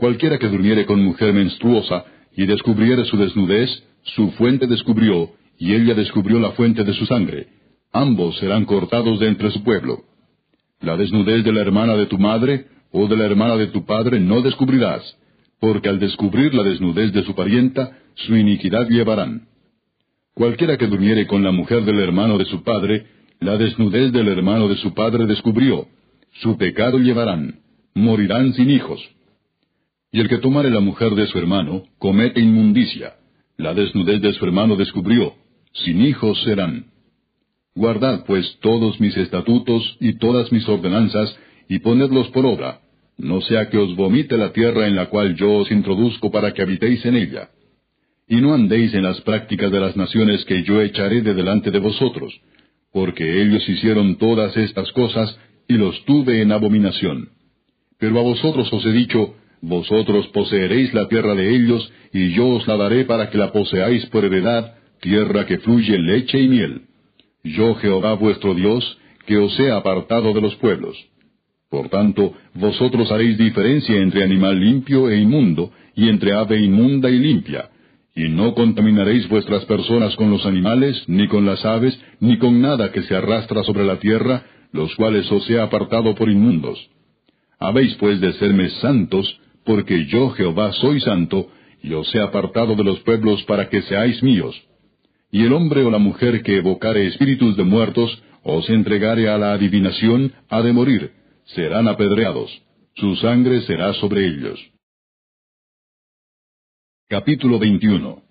Cualquiera 0.00 0.38
que 0.38 0.48
durmiere 0.48 0.86
con 0.86 1.04
mujer 1.04 1.34
menstruosa 1.34 2.06
y 2.34 2.46
descubriere 2.46 3.04
su 3.04 3.18
desnudez, 3.18 3.68
su 4.02 4.30
fuente 4.30 4.66
descubrió, 4.66 5.32
y 5.58 5.74
ella 5.74 5.92
descubrió 5.92 6.40
la 6.40 6.52
fuente 6.52 6.84
de 6.84 6.94
su 6.94 7.04
sangre. 7.04 7.48
Ambos 7.92 8.38
serán 8.38 8.64
cortados 8.64 9.20
de 9.20 9.28
entre 9.28 9.50
su 9.50 9.62
pueblo. 9.62 10.04
La 10.80 10.96
desnudez 10.96 11.44
de 11.44 11.52
la 11.52 11.60
hermana 11.60 11.96
de 11.96 12.06
tu 12.06 12.16
madre 12.16 12.64
o 12.90 13.08
de 13.08 13.16
la 13.18 13.26
hermana 13.26 13.56
de 13.58 13.66
tu 13.66 13.84
padre 13.84 14.20
no 14.20 14.40
descubrirás, 14.40 15.02
porque 15.60 15.90
al 15.90 15.98
descubrir 15.98 16.54
la 16.54 16.62
desnudez 16.62 17.12
de 17.12 17.22
su 17.24 17.34
parienta, 17.34 17.98
su 18.14 18.34
iniquidad 18.34 18.88
llevarán. 18.88 19.48
Cualquiera 20.32 20.78
que 20.78 20.86
durmiere 20.86 21.26
con 21.26 21.44
la 21.44 21.52
mujer 21.52 21.84
del 21.84 21.98
hermano 21.98 22.38
de 22.38 22.46
su 22.46 22.62
padre, 22.62 23.04
la 23.38 23.58
desnudez 23.58 24.12
del 24.12 24.28
hermano 24.28 24.66
de 24.66 24.76
su 24.76 24.94
padre 24.94 25.26
descubrió, 25.26 25.88
su 26.40 26.56
pecado 26.56 26.96
llevarán, 26.96 27.60
morirán 27.92 28.54
sin 28.54 28.70
hijos. 28.70 28.98
Y 30.12 30.20
el 30.20 30.28
que 30.28 30.38
tomare 30.38 30.70
la 30.70 30.80
mujer 30.80 31.14
de 31.14 31.26
su 31.28 31.38
hermano, 31.38 31.84
comete 31.98 32.40
inmundicia, 32.40 33.14
la 33.56 33.74
desnudez 33.74 34.20
de 34.20 34.32
su 34.32 34.44
hermano 34.44 34.76
descubrió, 34.76 35.34
sin 35.72 36.04
hijos 36.04 36.42
serán. 36.42 36.86
Guardad 37.74 38.24
pues 38.26 38.58
todos 38.60 39.00
mis 39.00 39.16
estatutos 39.16 39.96
y 40.00 40.14
todas 40.18 40.50
mis 40.50 40.68
ordenanzas, 40.68 41.36
y 41.68 41.78
ponedlos 41.78 42.28
por 42.30 42.44
obra, 42.44 42.80
no 43.16 43.40
sea 43.42 43.68
que 43.68 43.78
os 43.78 43.94
vomite 43.94 44.36
la 44.36 44.52
tierra 44.52 44.86
en 44.88 44.96
la 44.96 45.06
cual 45.06 45.36
yo 45.36 45.52
os 45.52 45.70
introduzco 45.70 46.30
para 46.30 46.52
que 46.52 46.62
habitéis 46.62 47.04
en 47.04 47.16
ella. 47.16 47.50
Y 48.26 48.36
no 48.40 48.54
andéis 48.54 48.94
en 48.94 49.02
las 49.02 49.20
prácticas 49.20 49.70
de 49.70 49.80
las 49.80 49.96
naciones 49.96 50.44
que 50.44 50.62
yo 50.62 50.80
echaré 50.80 51.22
de 51.22 51.34
delante 51.34 51.70
de 51.70 51.78
vosotros, 51.78 52.32
porque 52.92 53.42
ellos 53.42 53.68
hicieron 53.68 54.16
todas 54.16 54.56
estas 54.56 54.90
cosas, 54.92 55.38
y 55.68 55.74
los 55.74 56.04
tuve 56.04 56.42
en 56.42 56.50
abominación. 56.50 57.28
Pero 57.98 58.18
a 58.18 58.22
vosotros 58.22 58.72
os 58.72 58.84
he 58.86 58.92
dicho, 58.92 59.36
vosotros 59.62 60.26
poseeréis 60.28 60.92
la 60.94 61.08
tierra 61.08 61.34
de 61.34 61.54
ellos, 61.54 61.92
y 62.12 62.30
yo 62.32 62.48
os 62.48 62.66
la 62.66 62.76
daré 62.76 63.04
para 63.04 63.30
que 63.30 63.38
la 63.38 63.52
poseáis 63.52 64.06
por 64.06 64.24
heredad, 64.24 64.74
tierra 65.00 65.46
que 65.46 65.58
fluye 65.58 65.98
leche 65.98 66.40
y 66.40 66.48
miel. 66.48 66.82
Yo 67.44 67.74
Jehová 67.76 68.14
vuestro 68.14 68.54
Dios, 68.54 68.98
que 69.26 69.38
os 69.38 69.58
he 69.60 69.70
apartado 69.70 70.32
de 70.32 70.40
los 70.40 70.56
pueblos. 70.56 70.96
Por 71.70 71.88
tanto, 71.88 72.34
vosotros 72.54 73.12
haréis 73.12 73.38
diferencia 73.38 73.96
entre 73.96 74.24
animal 74.24 74.58
limpio 74.58 75.08
e 75.08 75.18
inmundo, 75.18 75.70
y 75.94 76.08
entre 76.08 76.32
ave 76.32 76.60
inmunda 76.60 77.10
y 77.10 77.18
limpia, 77.18 77.70
y 78.14 78.28
no 78.28 78.54
contaminaréis 78.54 79.28
vuestras 79.28 79.64
personas 79.66 80.16
con 80.16 80.30
los 80.30 80.44
animales, 80.46 81.02
ni 81.06 81.28
con 81.28 81.46
las 81.46 81.64
aves, 81.64 81.98
ni 82.18 82.38
con 82.38 82.60
nada 82.60 82.90
que 82.90 83.02
se 83.02 83.14
arrastra 83.14 83.62
sobre 83.64 83.84
la 83.84 83.98
tierra, 84.00 84.42
los 84.72 84.94
cuales 84.96 85.30
os 85.30 85.48
he 85.48 85.60
apartado 85.60 86.14
por 86.14 86.28
inmundos. 86.28 86.78
Habéis 87.58 87.94
pues 87.96 88.20
de 88.20 88.32
serme 88.34 88.68
santos, 88.80 89.40
porque 89.70 90.04
yo 90.06 90.30
Jehová 90.30 90.72
soy 90.72 91.00
santo, 91.00 91.46
y 91.80 91.92
os 91.92 92.12
he 92.12 92.20
apartado 92.20 92.74
de 92.74 92.82
los 92.82 92.98
pueblos 93.02 93.44
para 93.44 93.68
que 93.68 93.82
seáis 93.82 94.20
míos. 94.20 94.60
Y 95.30 95.44
el 95.44 95.52
hombre 95.52 95.84
o 95.84 95.92
la 95.92 95.98
mujer 95.98 96.42
que 96.42 96.56
evocare 96.56 97.06
espíritus 97.06 97.56
de 97.56 97.62
muertos, 97.62 98.20
os 98.42 98.68
entregare 98.68 99.28
a 99.28 99.38
la 99.38 99.52
adivinación, 99.52 100.32
ha 100.48 100.60
de 100.60 100.72
morir, 100.72 101.12
serán 101.54 101.86
apedreados, 101.86 102.50
su 102.96 103.14
sangre 103.14 103.60
será 103.60 103.94
sobre 103.94 104.26
ellos. 104.26 104.58
Capítulo 107.08 107.60
21 107.60 108.24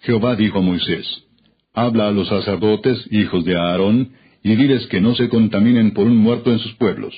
Jehová 0.00 0.34
dijo 0.34 0.58
a 0.58 0.62
Moisés, 0.62 1.06
Habla 1.72 2.08
a 2.08 2.10
los 2.10 2.26
sacerdotes, 2.26 2.98
hijos 3.12 3.44
de 3.44 3.56
Aarón, 3.56 4.10
y 4.42 4.56
diles 4.56 4.88
que 4.88 5.00
no 5.00 5.14
se 5.14 5.28
contaminen 5.28 5.92
por 5.92 6.08
un 6.08 6.16
muerto 6.16 6.50
en 6.50 6.58
sus 6.58 6.74
pueblos. 6.74 7.14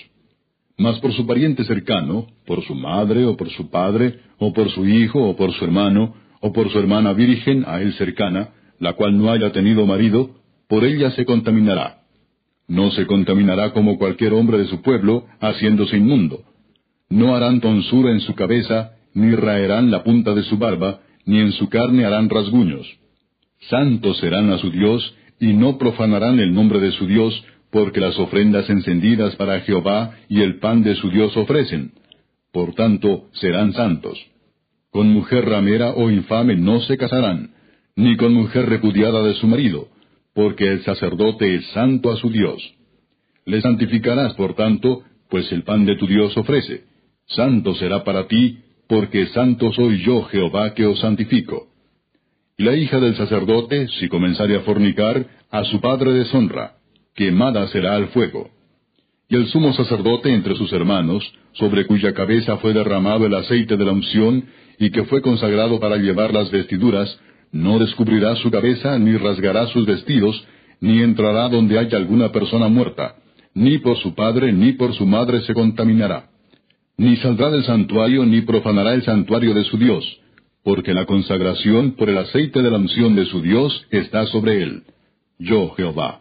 Mas 0.79 0.99
por 1.01 1.13
su 1.13 1.27
pariente 1.27 1.65
cercano, 1.65 2.29
por 2.47 2.65
su 2.65 2.75
madre, 2.75 3.25
o 3.25 3.37
por 3.37 3.51
su 3.51 3.69
padre, 3.69 4.21
o 4.39 4.53
por 4.53 4.71
su 4.71 4.87
hijo, 4.87 5.29
o 5.29 5.37
por 5.37 5.53
su 5.53 5.65
hermano, 5.65 6.15
o 6.41 6.53
por 6.53 6.71
su 6.71 6.79
hermana 6.79 7.13
virgen 7.13 7.65
a 7.67 7.83
él 7.83 7.93
cercana, 7.95 8.51
la 8.79 8.93
cual 8.93 9.19
no 9.19 9.31
haya 9.31 9.51
tenido 9.51 9.85
marido, 9.87 10.37
por 10.69 10.85
ella 10.85 11.11
se 11.11 11.25
contaminará. 11.25 12.03
No 12.69 12.93
se 12.93 13.07
contaminará 13.07 13.73
como 13.73 13.99
cualquier 13.99 14.35
hombre 14.35 14.59
de 14.59 14.67
su 14.67 14.81
pueblo, 14.83 15.27
haciéndose 15.41 15.97
inmundo. 15.97 16.45
No 17.11 17.35
harán 17.35 17.61
tonsura 17.61 18.13
en 18.13 18.21
su 18.21 18.35
cabeza, 18.35 18.93
ni 19.15 19.35
raerán 19.35 19.91
la 19.91 20.05
punta 20.05 20.35
de 20.35 20.45
su 20.45 20.59
barba, 20.59 21.01
ni 21.25 21.41
en 21.41 21.53
su 21.53 21.69
carne 21.69 22.05
harán 22.05 22.29
rasguños. 22.29 22.87
Santos 23.69 24.19
serán 24.19 24.51
a 24.53 24.59
su 24.59 24.71
Dios, 24.71 25.15
y 25.41 25.55
no 25.55 25.79
profanarán 25.79 26.39
el 26.39 26.55
nombre 26.55 26.79
de 26.79 26.93
su 26.93 27.07
Dios, 27.07 27.43
porque 27.71 28.01
las 28.01 28.19
ofrendas 28.19 28.69
encendidas 28.71 29.37
para 29.37 29.61
Jehová 29.61 30.17
y 30.29 30.41
el 30.41 30.59
pan 30.59 30.83
de 30.83 30.95
su 30.97 31.11
Dios 31.11 31.37
ofrecen. 31.37 31.93
Por 32.53 32.75
tanto, 32.75 33.29
serán 33.33 33.73
santos. 33.75 34.19
Con 34.91 35.09
mujer 35.11 35.45
ramera 35.45 35.91
o 35.91 36.11
infame 36.11 36.57
no 36.57 36.81
se 36.81 36.97
casarán, 36.97 37.51
ni 37.95 38.17
con 38.17 38.33
mujer 38.33 38.67
repudiada 38.67 39.23
de 39.23 39.35
su 39.35 39.47
marido, 39.47 39.89
porque 40.35 40.69
el 40.73 40.83
sacerdote 40.83 41.57
es 41.57 41.67
santo 41.73 42.11
a 42.11 42.17
su 42.17 42.31
Dios. 42.31 42.63
Le 43.45 43.61
santificarás, 43.61 44.35
por 44.35 44.55
tanto, 44.55 45.03
pues 45.29 45.51
el 45.53 45.63
pan 45.63 45.85
de 45.85 45.97
tu 45.97 46.07
Dios 46.07 46.37
ofrece. 46.37 46.85
Santo 47.27 47.75
será 47.75 48.03
para 48.03 48.27
ti, 48.29 48.59
porque 48.89 49.27
santo 49.27 49.73
soy 49.73 50.03
yo 50.03 50.23
Jehová 50.25 50.73
que 50.75 50.87
os 50.87 51.01
santifico. 51.01 51.69
Y 52.57 52.65
la 52.65 52.75
hija 52.75 52.99
del 52.99 53.15
sacerdote, 53.15 53.89
si 54.01 54.09
comenzare 54.09 54.57
a 54.57 54.61
fornicar, 54.61 55.27
a 55.51 55.65
su 55.65 55.81
padre 55.81 56.13
deshonra, 56.13 56.78
quemada 57.15 57.67
será 57.69 57.95
al 57.95 58.09
fuego. 58.09 58.51
Y 59.29 59.37
el 59.37 59.47
sumo 59.49 59.73
sacerdote 59.75 60.33
entre 60.33 60.57
sus 60.57 60.73
hermanos, 60.73 61.23
sobre 61.53 61.87
cuya 61.87 62.15
cabeza 62.15 62.57
fue 62.59 62.73
derramado 62.73 63.27
el 63.27 63.35
aceite 63.35 63.77
de 63.77 63.85
la 63.85 63.93
unción, 63.93 64.45
y 64.79 64.91
que 64.91 65.05
fue 65.05 65.21
consagrado 65.21 65.81
para 65.81 65.97
llevar 65.97 66.33
las 66.33 66.51
vestiduras, 66.51 67.19
no 67.53 67.79
descubrirá 67.79 68.37
su 68.37 68.51
cabeza, 68.51 68.99
ni 68.99 69.17
rasgará 69.17 69.67
sus 69.69 69.87
vestidos, 69.87 70.47
ni 70.81 71.03
entrará 71.03 71.49
donde 71.49 71.79
haya 71.79 71.99
alguna 71.99 72.31
persona 72.31 72.69
muerta, 72.69 73.17
ni 73.55 73.79
por 73.79 73.99
su 73.99 74.15
padre 74.15 74.53
ni 74.53 74.73
por 74.73 74.95
su 74.95 75.07
madre 75.07 75.41
se 75.41 75.53
contaminará 75.55 76.31
ni 76.99 77.17
saldrá 77.19 77.51
del 77.51 77.65
santuario, 77.65 78.27
ni 78.27 78.43
profanará 78.43 78.93
el 78.93 79.05
santuario 79.05 79.55
de 79.55 79.65
su 79.65 79.79
Dios, 79.79 80.05
porque 80.65 80.93
la 80.93 81.07
consagración 81.07 81.93
por 81.93 82.11
el 82.11 82.19
aceite 82.19 82.61
de 82.61 82.71
la 82.71 82.77
unción 82.77 83.15
de 83.15 83.25
su 83.27 83.41
Dios 83.41 83.87
está 83.91 84.27
sobre 84.27 84.63
él. 84.63 84.83
Yo, 85.39 85.71
Jehová. 85.77 86.21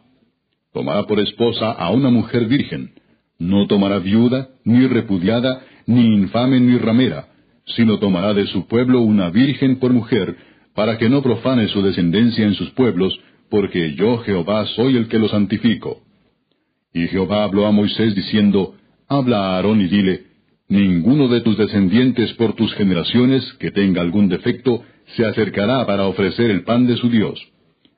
Tomará 0.78 1.08
por 1.08 1.20
esposa 1.20 1.72
a 1.72 1.90
una 1.90 2.12
mujer 2.12 2.46
virgen. 2.46 2.92
No 3.40 3.66
tomará 3.66 3.98
viuda, 3.98 4.50
ni 4.64 4.86
repudiada, 4.86 5.64
ni 5.88 6.06
infame, 6.06 6.60
ni 6.60 6.78
ramera, 6.78 7.30
sino 7.66 7.98
tomará 7.98 8.36
de 8.36 8.46
su 8.46 8.68
pueblo 8.68 9.02
una 9.02 9.32
virgen 9.32 9.80
por 9.80 9.92
mujer, 9.92 10.38
para 10.76 11.00
que 11.00 11.10
no 11.10 11.24
profane 11.24 11.68
su 11.70 11.82
descendencia 11.82 12.46
en 12.46 12.54
sus 12.54 12.70
pueblos, 12.74 13.20
porque 13.50 13.96
yo, 13.96 14.20
Jehová, 14.20 14.68
soy 14.76 14.98
el 14.98 15.08
que 15.08 15.18
lo 15.18 15.28
santifico. 15.30 16.04
Y 16.94 17.08
Jehová 17.08 17.44
habló 17.44 17.66
a 17.66 17.72
Moisés 17.72 18.14
diciendo, 18.14 18.76
Habla 19.10 19.40
a 19.40 19.56
Aarón 19.56 19.82
y 19.82 19.88
dile, 19.88 20.26
Ninguno 20.70 21.28
de 21.28 21.42
tus 21.42 21.58
descendientes 21.58 22.34
por 22.34 22.54
tus 22.54 22.72
generaciones 22.76 23.52
que 23.54 23.72
tenga 23.72 24.02
algún 24.02 24.30
defecto 24.30 24.84
se 25.16 25.26
acercará 25.26 25.88
para 25.88 26.06
ofrecer 26.06 26.52
el 26.52 26.64
pan 26.66 26.86
de 26.86 26.98
su 26.98 27.10
Dios. 27.10 27.40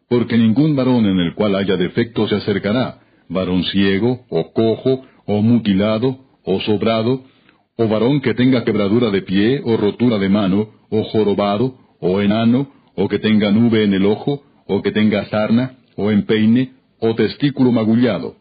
Porque 0.09 0.37
ningún 0.37 0.75
varón 0.75 1.05
en 1.05 1.19
el 1.19 1.35
cual 1.35 1.55
haya 1.55 1.77
defecto 1.77 2.27
se 2.27 2.35
acercará, 2.35 2.99
varón 3.29 3.63
ciego, 3.65 4.25
o 4.29 4.51
cojo, 4.51 5.05
o 5.25 5.41
mutilado, 5.41 6.17
o 6.43 6.59
sobrado, 6.61 7.23
o 7.77 7.87
varón 7.87 8.19
que 8.21 8.33
tenga 8.33 8.65
quebradura 8.65 9.11
de 9.11 9.21
pie, 9.21 9.61
o 9.63 9.77
rotura 9.77 10.17
de 10.17 10.29
mano, 10.29 10.69
o 10.89 11.03
jorobado, 11.03 11.75
o 11.99 12.19
enano, 12.21 12.71
o 12.95 13.07
que 13.07 13.19
tenga 13.19 13.51
nube 13.51 13.83
en 13.83 13.93
el 13.93 14.05
ojo, 14.05 14.43
o 14.67 14.81
que 14.81 14.91
tenga 14.91 15.25
sarna, 15.25 15.77
o 15.95 16.09
empeine, 16.09 16.73
o 16.99 17.13
testículo 17.13 17.71
magullado. 17.71 18.35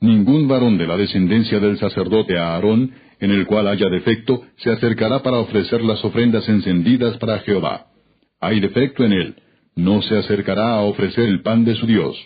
Ningún 0.00 0.46
varón 0.46 0.78
de 0.78 0.86
la 0.86 0.96
descendencia 0.96 1.58
del 1.58 1.78
sacerdote 1.78 2.38
Aarón, 2.38 2.92
en 3.18 3.30
el 3.30 3.46
cual 3.46 3.66
haya 3.68 3.88
defecto, 3.88 4.42
se 4.56 4.70
acercará 4.70 5.22
para 5.22 5.38
ofrecer 5.38 5.82
las 5.82 6.04
ofrendas 6.04 6.48
encendidas 6.48 7.16
para 7.18 7.40
Jehová. 7.40 7.86
Hay 8.40 8.60
defecto 8.60 9.04
en 9.04 9.12
él, 9.12 9.34
no 9.74 10.02
se 10.02 10.16
acercará 10.18 10.74
a 10.74 10.82
ofrecer 10.82 11.24
el 11.24 11.42
pan 11.42 11.64
de 11.64 11.74
su 11.76 11.86
Dios. 11.86 12.16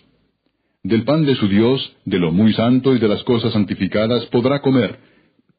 Del 0.83 1.05
pan 1.05 1.25
de 1.25 1.35
su 1.35 1.49
Dios, 1.49 1.97
de 2.05 2.19
lo 2.19 2.33
muy 2.33 2.53
santo 2.53 2.95
y 2.95 2.99
de 2.99 3.09
las 3.09 3.23
cosas 3.25 3.53
santificadas 3.53 4.27
podrá 4.27 4.61
comer, 4.61 4.99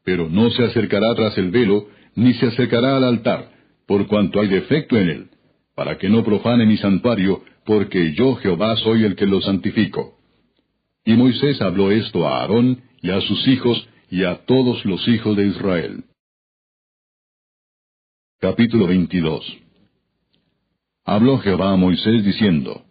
pero 0.04 0.30
no 0.30 0.50
se 0.52 0.64
acercará 0.64 1.14
tras 1.16 1.38
el 1.38 1.52
velo, 1.52 1.88
ni 2.16 2.34
se 2.36 2.48
acercará 2.48 2.98
al 2.98 3.04
altar, 3.04 3.52
por 3.86 4.08
cuanto 4.08 4.40
hay 4.40 4.48
defecto 4.48 4.98
en 4.98 5.10
él, 5.10 5.30
para 5.76 5.98
que 5.98 6.10
no 6.10 6.24
profane 6.24 6.66
mi 6.66 6.78
santuario, 6.78 7.44
porque 7.66 8.14
yo 8.14 8.36
Jehová 8.36 8.76
soy 8.78 9.04
el 9.04 9.16
que 9.16 9.26
lo 9.26 9.42
santifico. 9.42 10.18
Y 11.06 11.14
Moisés 11.14 11.62
habló 11.62 11.92
esto 11.92 12.28
a 12.28 12.42
Aarón 12.42 12.82
y 13.02 13.12
a 13.12 13.22
sus 13.22 13.48
hijos 13.48 13.88
y 14.10 14.24
a 14.24 14.46
todos 14.46 14.84
los 14.86 15.06
hijos 15.08 15.36
de 15.36 15.48
Israel. 15.48 16.04
Capítulo 18.40 18.88
22 18.88 19.67
Habló 21.10 21.38
Jehová 21.38 21.72
a 21.72 21.78
Moisés 21.78 22.26
diciendo, 22.26 22.82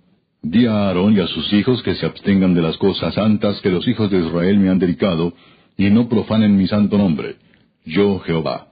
Di 0.41 0.65
a 0.65 0.87
Aarón 0.87 1.15
y 1.15 1.21
a 1.21 1.27
sus 1.27 1.53
hijos 1.53 1.83
que 1.83 1.95
se 1.97 2.07
abstengan 2.07 2.55
de 2.55 2.63
las 2.63 2.79
cosas 2.79 3.13
santas 3.13 3.61
que 3.61 3.69
los 3.69 3.87
hijos 3.87 4.11
de 4.11 4.21
Israel 4.21 4.59
me 4.59 4.71
han 4.71 4.79
dedicado, 4.79 5.35
y 5.77 5.91
no 5.91 6.09
profanen 6.09 6.57
mi 6.57 6.67
santo 6.67 6.97
nombre, 6.97 7.37
yo 7.85 8.19
Jehová. 8.21 8.69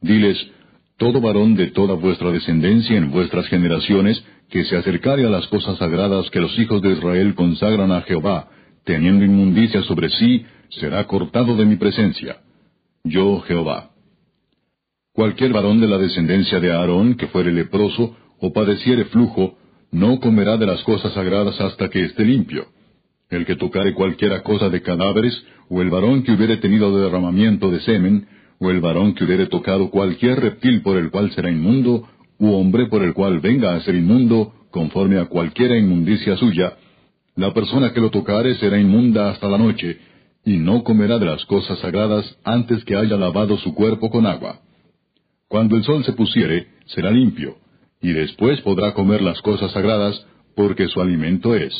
Diles, 0.00 0.38
todo 0.96 1.20
varón 1.20 1.56
de 1.56 1.72
toda 1.72 1.92
vuestra 1.92 2.30
descendencia 2.30 2.96
en 2.96 3.10
vuestras 3.10 3.46
generaciones, 3.48 4.24
que 4.48 4.64
se 4.64 4.78
acercare 4.78 5.26
a 5.26 5.28
las 5.28 5.46
cosas 5.48 5.76
sagradas 5.76 6.30
que 6.30 6.40
los 6.40 6.58
hijos 6.58 6.80
de 6.80 6.92
Israel 6.92 7.34
consagran 7.34 7.92
a 7.92 8.00
Jehová, 8.00 8.48
teniendo 8.86 9.26
inmundicia 9.26 9.82
sobre 9.82 10.08
sí, 10.08 10.46
será 10.70 11.06
cortado 11.06 11.54
de 11.54 11.66
mi 11.66 11.76
presencia. 11.76 12.38
Yo 13.04 13.40
Jehová. 13.40 13.90
Cualquier 15.12 15.52
varón 15.52 15.82
de 15.82 15.86
la 15.86 15.98
descendencia 15.98 16.60
de 16.60 16.72
Aarón 16.72 17.16
que 17.16 17.26
fuere 17.26 17.52
leproso 17.52 18.16
o 18.40 18.52
padeciere 18.52 19.06
flujo, 19.06 19.56
no 19.90 20.18
comerá 20.20 20.56
de 20.56 20.66
las 20.66 20.82
cosas 20.82 21.12
sagradas 21.12 21.60
hasta 21.60 21.88
que 21.88 22.04
esté 22.04 22.24
limpio. 22.24 22.66
El 23.30 23.46
que 23.46 23.56
tocare 23.56 23.94
cualquiera 23.94 24.42
cosa 24.42 24.68
de 24.68 24.82
cadáveres, 24.82 25.34
o 25.68 25.80
el 25.80 25.90
varón 25.90 26.22
que 26.22 26.32
hubiere 26.32 26.56
tenido 26.58 26.96
derramamiento 26.96 27.70
de 27.70 27.80
semen, 27.80 28.26
o 28.58 28.70
el 28.70 28.80
varón 28.80 29.14
que 29.14 29.24
hubiere 29.24 29.46
tocado 29.46 29.90
cualquier 29.90 30.40
reptil 30.40 30.82
por 30.82 30.96
el 30.96 31.10
cual 31.10 31.30
será 31.32 31.50
inmundo, 31.50 32.08
u 32.38 32.52
hombre 32.52 32.86
por 32.86 33.02
el 33.02 33.14
cual 33.14 33.40
venga 33.40 33.74
a 33.74 33.80
ser 33.80 33.94
inmundo, 33.94 34.52
conforme 34.70 35.18
a 35.18 35.26
cualquiera 35.26 35.76
inmundicia 35.76 36.36
suya, 36.36 36.76
la 37.36 37.52
persona 37.52 37.92
que 37.92 38.00
lo 38.00 38.10
tocare 38.10 38.54
será 38.56 38.78
inmunda 38.78 39.30
hasta 39.30 39.48
la 39.48 39.58
noche, 39.58 39.98
y 40.44 40.58
no 40.58 40.84
comerá 40.84 41.18
de 41.18 41.26
las 41.26 41.44
cosas 41.46 41.78
sagradas 41.78 42.38
antes 42.44 42.84
que 42.84 42.96
haya 42.96 43.16
lavado 43.16 43.56
su 43.58 43.74
cuerpo 43.74 44.10
con 44.10 44.26
agua. 44.26 44.60
Cuando 45.48 45.76
el 45.76 45.84
sol 45.84 46.04
se 46.04 46.12
pusiere, 46.12 46.66
será 46.86 47.10
limpio, 47.10 47.56
y 48.04 48.12
después 48.12 48.60
podrá 48.60 48.92
comer 48.92 49.22
las 49.22 49.40
cosas 49.40 49.72
sagradas, 49.72 50.26
porque 50.54 50.88
su 50.88 51.00
alimento 51.00 51.54
es. 51.54 51.72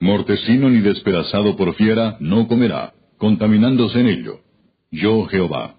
Mortecino 0.00 0.70
ni 0.70 0.80
despedazado 0.80 1.54
por 1.54 1.74
fiera 1.74 2.16
no 2.18 2.48
comerá, 2.48 2.94
contaminándose 3.18 4.00
en 4.00 4.06
ello. 4.06 4.40
Yo 4.90 5.26
Jehová. 5.26 5.74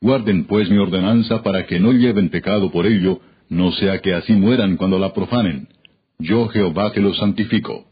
Guarden 0.00 0.48
pues 0.48 0.68
mi 0.68 0.78
ordenanza 0.78 1.44
para 1.44 1.64
que 1.66 1.78
no 1.78 1.92
lleven 1.92 2.28
pecado 2.28 2.72
por 2.72 2.86
ello, 2.86 3.20
no 3.48 3.70
sea 3.70 4.00
que 4.00 4.14
así 4.14 4.32
mueran 4.32 4.76
cuando 4.76 4.98
la 4.98 5.14
profanen. 5.14 5.68
Yo 6.18 6.48
Jehová 6.48 6.90
que 6.92 7.00
los 7.00 7.18
santifico. 7.18 7.84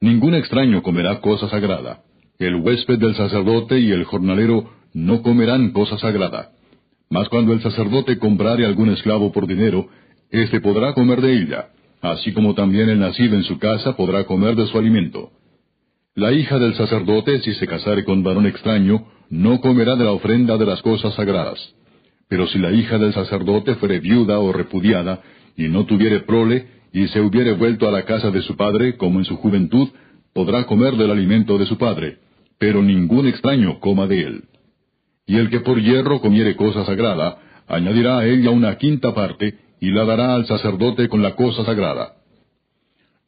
Ningún 0.00 0.36
extraño 0.36 0.80
comerá 0.84 1.20
cosa 1.20 1.48
sagrada. 1.48 2.04
El 2.38 2.54
huésped 2.54 3.00
del 3.00 3.16
sacerdote 3.16 3.80
y 3.80 3.90
el 3.90 4.04
jornalero 4.04 4.70
no 4.94 5.22
comerán 5.22 5.72
cosa 5.72 5.98
sagrada. 5.98 6.52
Mas 7.10 7.28
cuando 7.28 7.52
el 7.52 7.62
sacerdote 7.62 8.18
comprare 8.18 8.66
algún 8.66 8.90
esclavo 8.90 9.32
por 9.32 9.46
dinero, 9.46 9.88
éste 10.30 10.60
podrá 10.60 10.92
comer 10.92 11.20
de 11.20 11.32
ella 11.34 11.68
así 12.12 12.32
como 12.32 12.54
también 12.54 12.88
el 12.88 12.98
nacido 12.98 13.36
en 13.36 13.44
su 13.44 13.58
casa 13.58 13.96
podrá 13.96 14.24
comer 14.24 14.56
de 14.56 14.66
su 14.66 14.78
alimento. 14.78 15.30
La 16.14 16.32
hija 16.32 16.58
del 16.58 16.74
sacerdote, 16.74 17.40
si 17.40 17.54
se 17.54 17.66
casare 17.66 18.04
con 18.04 18.22
varón 18.22 18.46
extraño, 18.46 19.06
no 19.28 19.60
comerá 19.60 19.96
de 19.96 20.04
la 20.04 20.12
ofrenda 20.12 20.56
de 20.56 20.66
las 20.66 20.80
cosas 20.82 21.14
sagradas. 21.14 21.58
Pero 22.28 22.46
si 22.46 22.58
la 22.58 22.72
hija 22.72 22.98
del 22.98 23.12
sacerdote 23.12 23.74
fuere 23.76 24.00
viuda 24.00 24.38
o 24.38 24.52
repudiada, 24.52 25.20
y 25.56 25.68
no 25.68 25.84
tuviere 25.84 26.20
prole, 26.20 26.68
y 26.92 27.06
se 27.08 27.20
hubiere 27.20 27.52
vuelto 27.52 27.86
a 27.86 27.90
la 27.90 28.04
casa 28.04 28.30
de 28.30 28.42
su 28.42 28.56
padre, 28.56 28.96
como 28.96 29.18
en 29.18 29.24
su 29.24 29.36
juventud, 29.36 29.88
podrá 30.32 30.64
comer 30.64 30.96
del 30.96 31.10
alimento 31.10 31.58
de 31.58 31.66
su 31.66 31.76
padre, 31.76 32.18
pero 32.58 32.82
ningún 32.82 33.26
extraño 33.26 33.78
coma 33.80 34.06
de 34.06 34.22
él. 34.22 34.44
Y 35.26 35.36
el 35.36 35.50
que 35.50 35.60
por 35.60 35.80
hierro 35.80 36.20
comiere 36.20 36.56
cosa 36.56 36.84
sagrada, 36.84 37.38
añadirá 37.66 38.18
a 38.18 38.26
ella 38.26 38.50
una 38.50 38.78
quinta 38.78 39.14
parte, 39.14 39.58
y 39.80 39.90
la 39.90 40.04
dará 40.04 40.34
al 40.34 40.46
sacerdote 40.46 41.08
con 41.08 41.22
la 41.22 41.34
cosa 41.34 41.64
sagrada. 41.64 42.14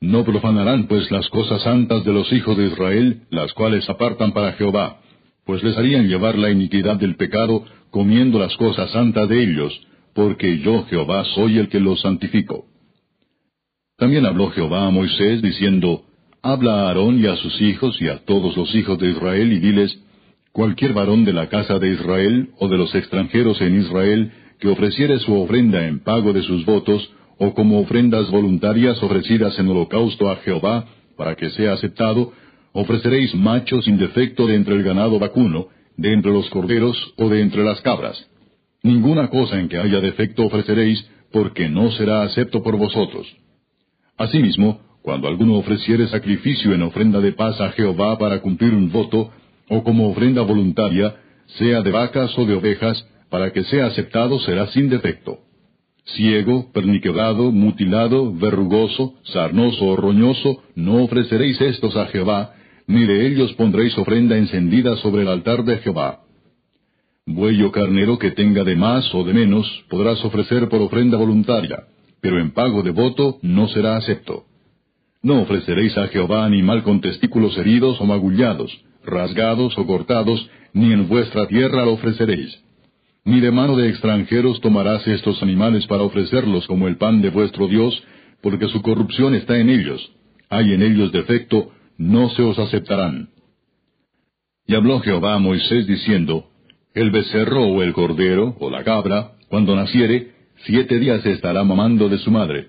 No 0.01 0.25
profanarán 0.25 0.87
pues 0.87 1.11
las 1.11 1.29
cosas 1.29 1.63
santas 1.63 2.05
de 2.05 2.13
los 2.13 2.33
hijos 2.33 2.57
de 2.57 2.67
Israel, 2.67 3.23
las 3.31 3.53
cuales 3.53 3.89
apartan 3.91 4.33
para 4.33 4.53
Jehová, 4.53 5.01
pues 5.45 5.63
les 5.65 5.77
harían 5.77 6.09
llevar 6.09 6.39
la 6.39 6.51
iniquidad 6.51 6.97
del 6.97 7.17
pecado, 7.17 7.65
comiendo 7.91 8.39
las 8.39 8.57
cosas 8.57 8.91
santas 8.93 9.29
de 9.29 9.43
ellos, 9.43 9.73
porque 10.15 10.59
yo 10.59 10.85
Jehová 10.85 11.25
soy 11.35 11.59
el 11.59 11.69
que 11.69 11.81
los 11.81 12.01
santifico. 12.01 12.67
También 13.97 14.25
habló 14.27 14.51
Jehová 14.51 14.87
a 14.87 14.91
Moisés, 14.91 15.43
diciendo, 15.43 16.05
Habla 16.43 16.75
a 16.75 16.89
Aarón 16.89 17.19
y 17.19 17.27
a 17.27 17.37
sus 17.37 17.61
hijos 17.61 18.01
y 18.01 18.09
a 18.09 18.25
todos 18.25 18.57
los 18.57 18.73
hijos 18.75 18.99
de 18.99 19.11
Israel, 19.11 19.53
y 19.53 19.59
diles, 19.59 19.99
Cualquier 20.53 20.93
varón 20.93 21.25
de 21.25 21.33
la 21.33 21.49
casa 21.49 21.79
de 21.79 21.91
Israel 21.91 22.51
o 22.59 22.69
de 22.69 22.77
los 22.77 22.95
extranjeros 22.95 23.61
en 23.61 23.81
Israel 23.81 24.33
que 24.59 24.69
ofreciere 24.69 25.19
su 25.21 25.35
ofrenda 25.35 25.87
en 25.87 26.01
pago 26.01 26.33
de 26.33 26.43
sus 26.43 26.65
votos, 26.65 27.13
o 27.39 27.55
como 27.55 27.79
ofrendas 27.79 28.29
voluntarias 28.31 29.01
ofrecidas 29.03 29.57
en 29.59 29.69
holocausto 29.69 30.29
a 30.31 30.37
Jehová, 30.37 30.87
para 31.17 31.37
que 31.37 31.51
sea 31.51 31.75
aceptado, 31.75 32.33
ofreceréis 32.73 33.35
machos 33.35 33.85
sin 33.85 33.99
defecto 33.99 34.47
de 34.47 34.57
entre 34.57 34.75
el 34.75 34.83
ganado 34.83 35.19
vacuno, 35.19 35.69
de 35.97 36.13
entre 36.13 36.33
los 36.33 36.51
corderos 36.51 36.97
o 37.17 37.29
de 37.29 37.41
entre 37.41 37.63
las 37.65 37.81
cabras. 37.81 38.29
Ninguna 38.83 39.29
cosa 39.29 39.59
en 39.59 39.69
que 39.69 39.79
haya 39.79 40.01
defecto 40.01 40.47
ofreceréis, 40.47 41.09
porque 41.33 41.69
no 41.69 41.91
será 41.93 42.23
acepto 42.23 42.63
por 42.63 42.77
vosotros. 42.77 43.27
Asimismo, 44.17 44.81
cuando 45.03 45.29
alguno 45.29 45.55
ofreciere 45.55 46.09
sacrificio 46.09 46.75
en 46.75 46.83
ofrenda 46.83 47.21
de 47.21 47.33
paz 47.33 47.61
a 47.61 47.71
Jehová 47.71 48.19
para 48.19 48.41
cumplir 48.41 48.75
un 48.75 48.91
voto, 48.91 49.31
o 49.69 49.83
como 49.83 50.09
ofrenda 50.09 50.43
voluntaria, 50.43 51.17
sea 51.59 51.83
de 51.83 51.91
vacas 51.91 52.37
o 52.39 52.45
de 52.45 52.55
ovejas, 52.55 53.07
para 53.31 53.53
que 53.53 53.65
sea 53.65 53.87
aceptado 53.87 54.39
será 54.41 54.67
sin 54.69 54.89
defecto. 54.89 55.39
Ciego, 56.17 56.73
perniquebrado, 56.73 57.53
mutilado, 57.53 58.33
verrugoso, 58.33 59.15
sarnoso 59.25 59.85
o 59.85 59.97
roñoso, 59.97 60.63
no 60.75 61.03
ofreceréis 61.05 61.61
estos 61.61 61.97
a 61.97 62.07
Jehová, 62.07 62.55
ni 62.87 63.05
de 63.05 63.27
ellos 63.27 63.53
pondréis 63.55 63.97
ofrenda 63.99 64.39
encendida 64.39 64.97
sobre 64.97 65.23
el 65.23 65.29
altar 65.29 65.65
de 65.65 65.77
Jehová. 65.79 66.21
Buey 67.27 67.63
o 67.63 67.71
carnero 67.71 68.19
que 68.19 68.31
tenga 68.31 68.65
de 68.65 68.75
más 68.75 69.15
o 69.15 69.23
de 69.23 69.35
menos, 69.35 69.67
podrás 69.91 70.25
ofrecer 70.25 70.71
por 70.71 70.81
ofrenda 70.81 71.19
voluntaria, 71.19 71.85
pero 72.23 72.41
en 72.41 72.53
pago 72.53 72.83
de 72.83 72.91
voto 72.91 73.39
no 73.43 73.69
será 73.69 73.97
acepto. 73.97 74.45
No 75.23 75.43
ofreceréis 75.43 75.99
a 75.99 76.09
Jehová 76.09 76.47
animal 76.47 76.83
con 76.83 77.03
testículos 77.03 77.59
heridos 77.59 78.01
o 78.01 78.07
magullados, 78.07 78.73
rasgados 79.09 79.77
o 79.79 79.87
cortados, 79.87 80.49
ni 80.73 80.93
en 80.93 81.09
vuestra 81.09 81.47
tierra 81.47 81.85
lo 81.85 81.93
ofreceréis 81.95 82.59
ni 83.29 83.41
de 83.41 83.51
mano 83.51 83.77
de 83.77 83.91
extranjeros 83.91 84.59
tomarás 84.63 85.07
estos 85.07 85.43
animales 85.43 85.87
para 85.87 86.03
ofrecerlos 86.03 86.67
como 86.67 86.89
el 86.89 86.97
pan 86.97 87.21
de 87.21 87.29
vuestro 87.29 87.69
Dios, 87.69 88.03
porque 88.41 88.69
su 88.69 88.81
corrupción 88.81 89.35
está 89.35 89.59
en 89.59 89.69
ellos. 89.69 90.01
Hay 90.49 90.73
en 90.73 90.81
ellos 90.81 91.13
defecto, 91.13 91.71
no 91.99 92.31
se 92.31 92.41
os 92.43 92.59
aceptarán. 92.59 93.29
Y 94.67 94.75
habló 94.75 95.01
Jehová 95.01 95.35
a 95.35 95.39
Moisés 95.39 95.87
diciendo, 95.87 96.47
El 96.95 97.11
becerro 97.11 97.67
o 97.67 97.83
el 97.83 97.93
cordero 97.93 98.57
o 98.61 98.71
la 98.71 98.83
cabra, 98.83 99.33
cuando 99.51 99.77
naciere, 99.77 100.33
siete 100.65 100.99
días 100.99 101.25
estará 101.27 101.65
mamando 101.65 102.09
de 102.09 102.17
su 102.19 102.31
madre, 102.31 102.69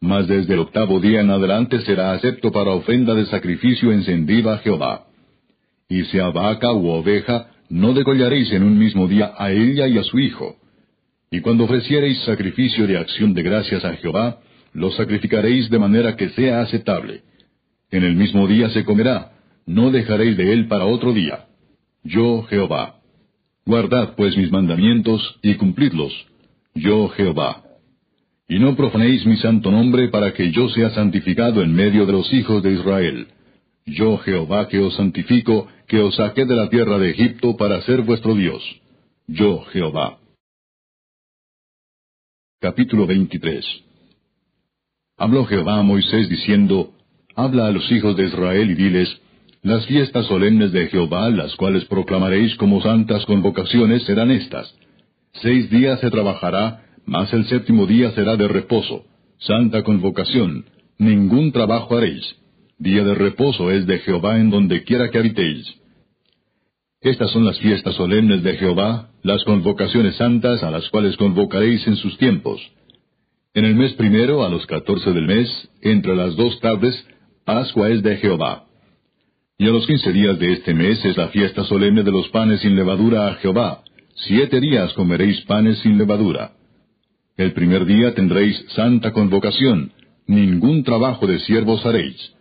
mas 0.00 0.26
desde 0.26 0.54
el 0.54 0.60
octavo 0.60 0.98
día 0.98 1.20
en 1.20 1.30
adelante 1.30 1.82
será 1.82 2.12
acepto 2.12 2.50
para 2.50 2.72
ofrenda 2.72 3.14
de 3.14 3.26
sacrificio 3.26 3.92
encendida 3.92 4.54
a 4.54 4.58
Jehová. 4.58 5.04
Y 5.90 6.04
sea 6.04 6.30
vaca 6.30 6.72
u 6.72 6.88
oveja, 6.88 7.50
no 7.68 7.92
degollaréis 7.92 8.50
en 8.52 8.62
un 8.62 8.78
mismo 8.78 9.06
día 9.06 9.34
a 9.36 9.50
ella 9.52 9.86
y 9.86 9.98
a 9.98 10.04
su 10.04 10.18
hijo. 10.18 10.56
Y 11.30 11.40
cuando 11.40 11.64
ofreciereis 11.64 12.18
sacrificio 12.24 12.86
de 12.86 12.96
acción 12.96 13.34
de 13.34 13.42
gracias 13.42 13.84
a 13.84 13.94
Jehová, 13.96 14.40
lo 14.72 14.90
sacrificaréis 14.92 15.68
de 15.68 15.78
manera 15.78 16.16
que 16.16 16.30
sea 16.30 16.62
aceptable. 16.62 17.22
En 17.90 18.04
el 18.04 18.16
mismo 18.16 18.46
día 18.46 18.70
se 18.70 18.84
comerá, 18.84 19.32
no 19.66 19.90
dejaréis 19.90 20.36
de 20.36 20.52
él 20.52 20.68
para 20.68 20.86
otro 20.86 21.12
día. 21.12 21.46
Yo 22.02 22.44
Jehová. 22.44 23.00
Guardad 23.66 24.14
pues 24.16 24.36
mis 24.36 24.50
mandamientos 24.50 25.38
y 25.42 25.54
cumplidlos, 25.54 26.12
yo 26.74 27.08
Jehová. 27.10 27.62
Y 28.48 28.58
no 28.58 28.74
profanéis 28.74 29.24
mi 29.26 29.36
santo 29.36 29.70
nombre 29.70 30.08
para 30.08 30.32
que 30.32 30.50
yo 30.50 30.68
sea 30.70 30.90
santificado 30.90 31.62
en 31.62 31.72
medio 31.72 32.06
de 32.06 32.12
los 32.12 32.32
hijos 32.32 32.62
de 32.62 32.72
Israel. 32.72 33.28
Yo 33.86 34.18
Jehová 34.18 34.66
que 34.68 34.78
os 34.78 34.96
santifico, 34.96 35.68
que 35.90 35.98
os 35.98 36.14
saqué 36.14 36.44
de 36.44 36.54
la 36.54 36.70
tierra 36.70 36.98
de 36.98 37.10
Egipto 37.10 37.56
para 37.56 37.82
ser 37.82 38.02
vuestro 38.02 38.36
Dios. 38.36 38.62
Yo 39.26 39.64
Jehová. 39.72 40.18
Capítulo 42.60 43.08
23 43.08 43.64
Habló 45.18 45.46
Jehová 45.46 45.80
a 45.80 45.82
Moisés 45.82 46.28
diciendo, 46.28 46.92
Habla 47.34 47.66
a 47.66 47.70
los 47.72 47.90
hijos 47.90 48.16
de 48.16 48.26
Israel 48.26 48.70
y 48.70 48.74
diles, 48.76 49.20
Las 49.62 49.84
fiestas 49.86 50.26
solemnes 50.26 50.70
de 50.70 50.86
Jehová, 50.86 51.28
las 51.28 51.56
cuales 51.56 51.84
proclamaréis 51.86 52.54
como 52.54 52.80
santas 52.80 53.26
convocaciones, 53.26 54.04
serán 54.04 54.30
estas. 54.30 54.72
Seis 55.42 55.70
días 55.70 55.98
se 55.98 56.10
trabajará, 56.12 56.84
mas 57.04 57.32
el 57.32 57.46
séptimo 57.46 57.86
día 57.86 58.12
será 58.12 58.36
de 58.36 58.46
reposo, 58.46 59.06
santa 59.38 59.82
convocación, 59.82 60.66
ningún 60.98 61.50
trabajo 61.50 61.96
haréis. 61.96 62.36
Día 62.78 63.02
de 63.02 63.14
reposo 63.16 63.72
es 63.72 63.88
de 63.88 63.98
Jehová 63.98 64.38
en 64.38 64.50
donde 64.50 64.84
quiera 64.84 65.10
que 65.10 65.18
habitéis. 65.18 65.79
Estas 67.02 67.30
son 67.30 67.46
las 67.46 67.58
fiestas 67.58 67.94
solemnes 67.94 68.42
de 68.42 68.58
Jehová, 68.58 69.08
las 69.22 69.42
convocaciones 69.44 70.16
santas 70.16 70.62
a 70.62 70.70
las 70.70 70.86
cuales 70.90 71.16
convocaréis 71.16 71.86
en 71.86 71.96
sus 71.96 72.18
tiempos. 72.18 72.60
En 73.54 73.64
el 73.64 73.74
mes 73.74 73.94
primero, 73.94 74.44
a 74.44 74.50
los 74.50 74.66
catorce 74.66 75.10
del 75.14 75.26
mes, 75.26 75.48
entre 75.80 76.14
las 76.14 76.36
dos 76.36 76.60
tardes, 76.60 76.94
Pascua 77.46 77.88
es 77.88 78.02
de 78.02 78.18
Jehová. 78.18 78.66
Y 79.56 79.66
a 79.66 79.70
los 79.70 79.86
quince 79.86 80.12
días 80.12 80.38
de 80.38 80.52
este 80.52 80.74
mes 80.74 81.02
es 81.06 81.16
la 81.16 81.28
fiesta 81.28 81.64
solemne 81.64 82.02
de 82.02 82.10
los 82.10 82.28
panes 82.28 82.60
sin 82.60 82.76
levadura 82.76 83.28
a 83.28 83.34
Jehová. 83.36 83.82
Siete 84.26 84.60
días 84.60 84.92
comeréis 84.92 85.40
panes 85.46 85.78
sin 85.78 85.96
levadura. 85.96 86.52
El 87.38 87.54
primer 87.54 87.86
día 87.86 88.14
tendréis 88.14 88.62
santa 88.74 89.12
convocación, 89.12 89.92
ningún 90.26 90.84
trabajo 90.84 91.26
de 91.26 91.38
siervos 91.40 91.84
haréis. 91.86 92.34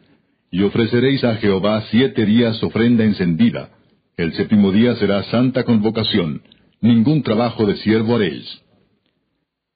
Y 0.51 0.63
ofreceréis 0.63 1.23
a 1.23 1.35
Jehová 1.37 1.85
siete 1.91 2.25
días 2.25 2.61
ofrenda 2.61 3.05
encendida 3.05 3.78
el 4.21 4.33
séptimo 4.33 4.73
día 4.73 4.95
será 4.97 5.23
santa 5.23 5.63
convocación, 5.63 6.41
ningún 6.81 7.23
trabajo 7.23 7.65
de 7.65 7.77
siervo 7.77 8.15
haréis. 8.15 8.45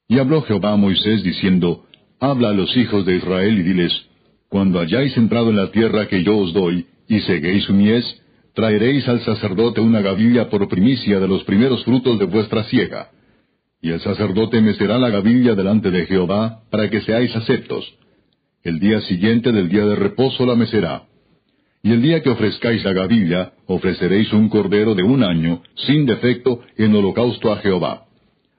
Y 0.10 0.20
habló 0.20 0.41
Jehová 0.41 0.74
a 0.74 0.76
Moisés 0.76 1.24
diciendo, 1.24 1.86
Habla 2.20 2.49
a 2.49 2.53
los 2.53 2.76
hijos 2.76 3.06
de 3.06 3.15
Israel 3.15 3.57
y 3.57 3.64
diles, 3.64 3.94
Cuando 4.49 4.82
hayáis 4.82 5.15
entrado 5.15 5.49
en 5.49 5.56
la 5.56 5.72
tierra 5.72 6.10
que 6.10 6.24
yo 6.26 6.38
os 6.38 6.53
doy, 6.53 6.88
y 7.07 7.22
seguéis 7.22 7.64
su 7.64 7.74
mies, 7.74 8.03
traeréis 8.53 9.07
al 9.07 9.22
sacerdote 9.22 9.80
una 9.80 10.02
gavilla 10.02 10.49
por 10.49 10.68
primicia 10.68 11.22
de 11.22 11.28
los 11.30 11.45
primeros 11.45 11.86
frutos 11.86 12.20
de 12.20 12.26
vuestra 12.26 12.65
siega. 12.65 13.11
Y 13.82 13.91
el 13.91 14.02
sacerdote 14.02 14.60
mecerá 14.60 14.98
la 14.98 15.10
gavilla 15.10 15.56
delante 15.56 15.90
de 15.90 16.06
Jehová, 16.06 16.64
para 16.70 16.90
que 16.90 16.99
seáis 16.99 17.34
aceptos. 17.34 17.86
El 18.61 18.80
día 18.80 18.99
siguiente 19.02 19.53
del 19.53 19.70
día 19.70 19.86
de 19.86 19.95
reposo 19.95 20.45
la 20.45 20.56
mecerá. 20.56 21.03
Y 21.85 21.91
el 21.91 22.01
día 22.01 22.23
que 22.23 22.30
ofrezcáis 22.30 22.81
la 22.85 22.93
gavilla, 22.93 23.51
ofreceréis 23.68 24.31
un 24.31 24.47
cordero 24.47 24.95
de 24.95 25.03
un 25.03 25.22
año, 25.22 25.61
sin 25.76 26.05
defecto, 26.05 26.61
en 26.77 26.95
holocausto 26.95 27.51
a 27.51 27.57
Jehová. 27.57 28.05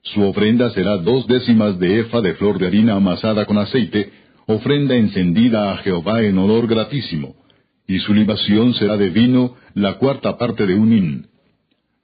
Su 0.02 0.22
ofrenda 0.24 0.68
será 0.72 0.98
dos 0.98 1.26
décimas 1.26 1.78
de 1.78 2.01
efa 2.01 2.20
de 2.20 2.34
flor 2.34 2.59
de 2.59 2.66
harina 2.66 2.96
amasada 2.96 3.46
con 3.46 3.56
aceite, 3.56 4.12
ofrenda 4.46 4.94
encendida 4.94 5.72
a 5.72 5.78
Jehová 5.78 6.20
en 6.20 6.36
olor 6.36 6.66
gratísimo. 6.66 7.34
Y 7.88 7.98
su 8.01 8.12
libación 8.12 8.74
será 8.74 8.98
de 8.98 9.09
vino, 9.09 9.56
la 9.72 9.94
cuarta 9.94 10.36
parte 10.36 10.66
de 10.66 10.74
un 10.74 10.92
hin. 10.92 11.26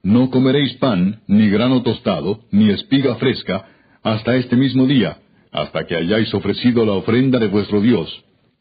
No 0.01 0.31
comeréis 0.31 0.73
pan, 0.77 1.21
ni 1.27 1.49
grano 1.49 1.83
tostado, 1.83 2.45
ni 2.49 2.71
espiga 2.71 3.13
fresca, 3.17 3.67
hasta 4.01 4.35
este 4.37 4.55
mismo 4.55 4.87
día, 4.87 5.19
hasta 5.51 5.85
que 5.85 5.95
hayáis 5.95 6.33
ofrecido 6.33 6.83
la 6.83 6.93
ofrenda 6.93 7.37
de 7.37 7.47
vuestro 7.47 7.79
Dios 7.79 8.09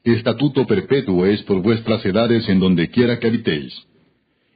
estatuto 0.04 0.66
perpetuo 0.66 1.26
es 1.26 1.42
por 1.42 1.62
vuestras 1.62 2.04
edades 2.04 2.48
en 2.48 2.60
donde 2.60 2.88
quiera 2.88 3.18
que 3.18 3.28
habitéis. 3.28 3.74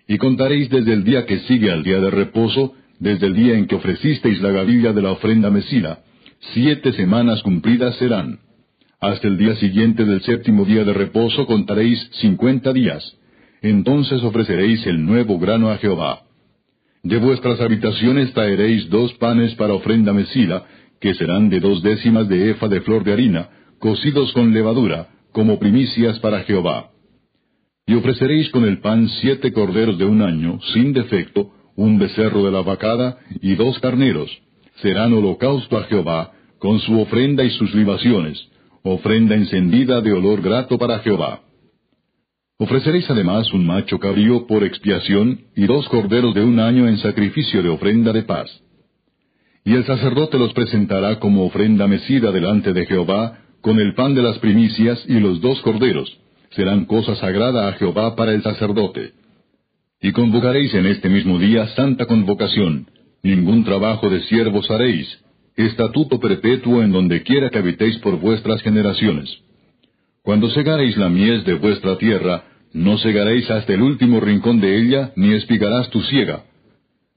Y 0.07 0.19
contaréis 0.19 0.69
desde 0.71 0.93
el 0.93 1.05
día 1.05 1.27
que 1.27 1.41
sigue 1.41 1.71
al 1.71 1.83
día 1.83 2.01
de 2.01 2.11
reposo, 2.11 2.75
desde 2.99 3.27
el 3.27 3.35
día 3.35 3.55
en 3.57 3.67
que 3.67 3.75
ofrecisteis 3.75 4.41
la 4.41 4.51
gavilla 4.51 4.93
de 4.93 5.03
la 5.03 5.13
ofrenda 5.13 5.51
mecida, 5.51 6.01
siete 6.53 6.93
semanas 6.93 7.43
cumplidas 7.43 7.97
serán. 7.97 8.41
Hasta 9.01 9.29
el 9.29 9.37
día 9.37 9.55
siguiente 9.57 10.05
del 10.05 10.23
séptimo 10.23 10.65
día 10.65 10.85
de 10.85 10.95
reposo 10.95 11.47
contaréis 11.47 11.99
cincuenta 12.21 12.73
días. 12.73 13.03
Entonces 13.61 14.23
ofreceréis 14.23 14.87
el 14.87 15.05
nuevo 15.05 15.39
grano 15.39 15.71
a 15.71 15.79
Jehová. 15.79 16.21
De 17.03 17.19
vuestras 17.19 17.61
habitaciones 17.61 18.33
traeréis 18.33 18.89
dos 18.89 19.13
panes 19.15 19.55
para 19.57 19.75
ofrenda 19.75 20.13
mecida, 20.13 20.65
que 21.01 21.15
serán 21.15 21.51
de 21.51 21.61
dos 21.61 21.83
décimas 21.83 22.29
de 22.29 22.51
efa 22.51 22.69
de 22.69 22.81
flor 22.81 23.05
de 23.05 23.13
harina, 23.13 23.51
cocidos 23.79 24.33
con 24.33 24.55
levadura, 24.55 25.09
como 25.35 25.59
primicias 25.59 26.19
para 26.21 26.45
Jehová. 26.45 26.91
Y 27.87 27.95
ofreceréis 27.95 28.49
con 28.51 28.65
el 28.65 28.81
pan 28.81 29.09
siete 29.21 29.53
corderos 29.53 29.99
de 29.99 30.07
un 30.07 30.23
año, 30.23 30.61
sin 30.73 30.95
defecto, 30.95 31.51
un 31.77 31.99
becerro 31.99 32.45
de 32.45 32.53
la 32.53 32.63
vacada 32.63 33.19
y 33.43 33.57
dos 33.57 33.79
carneros. 33.81 34.31
Serán 34.77 35.13
holocausto 35.13 35.77
a 35.77 35.85
Jehová, 35.85 36.33
con 36.59 36.79
su 36.79 36.99
ofrenda 36.99 37.43
y 37.45 37.51
sus 37.51 37.75
libaciones, 37.75 38.41
ofrenda 38.85 39.35
encendida 39.35 40.01
de 40.01 40.13
olor 40.13 40.41
grato 40.41 40.79
para 40.79 41.01
Jehová. 41.01 41.41
Ofreceréis 42.57 43.11
además 43.11 43.53
un 43.53 43.67
macho 43.67 43.99
cabrío 43.99 44.47
por 44.47 44.63
expiación 44.63 45.41
y 45.57 45.67
dos 45.67 45.89
corderos 45.89 46.33
de 46.35 46.45
un 46.45 46.61
año 46.61 46.87
en 46.87 46.99
sacrificio 46.99 47.61
de 47.61 47.71
ofrenda 47.71 48.13
de 48.13 48.23
paz. 48.23 48.49
Y 49.65 49.75
el 49.75 49.85
sacerdote 49.85 50.39
los 50.39 50.53
presentará 50.53 51.19
como 51.19 51.45
ofrenda 51.45 51.89
mecida 51.89 52.31
delante 52.31 52.73
de 52.73 52.87
Jehová 52.87 53.44
con 53.65 53.81
el 53.81 53.95
pan 53.95 54.15
de 54.15 54.21
las 54.21 54.39
primicias 54.41 55.03
y 55.09 55.19
los 55.19 55.41
dos 55.41 55.59
corderos. 55.63 56.15
Serán 56.51 56.85
cosa 56.85 57.17
sagrada 57.17 57.67
a 57.67 57.73
Jehová 57.73 58.15
para 58.15 58.33
el 58.35 58.43
sacerdote. 58.43 59.13
Y 60.03 60.13
convocaréis 60.13 60.75
en 60.75 60.85
este 60.85 61.09
mismo 61.09 61.39
día 61.39 61.67
santa 61.69 62.05
convocación. 62.05 62.87
Ningún 63.23 63.65
trabajo 63.65 64.11
de 64.11 64.21
siervos 64.25 64.71
haréis. 64.71 65.09
Estatuto 65.57 66.21
perpetuo 66.21 66.83
en 66.83 66.93
donde 66.93 67.23
quiera 67.23 67.49
que 67.49 67.57
habitéis 67.57 67.97
por 68.01 68.21
vuestras 68.21 68.61
generaciones. 68.61 69.35
Cuando 70.23 70.51
segaréis 70.51 70.99
la 70.99 71.09
mies 71.09 71.47
de 71.47 71.55
vuestra 71.55 71.97
tierra, 71.97 72.45
no 72.75 72.99
segaréis 72.99 73.51
hasta 73.51 73.73
el 73.73 73.81
último 73.81 74.21
rincón 74.21 74.61
de 74.61 74.79
ella, 74.79 75.13
ni 75.17 75.33
espigarás 75.33 75.89
tu 75.89 76.03
siega. 76.03 76.45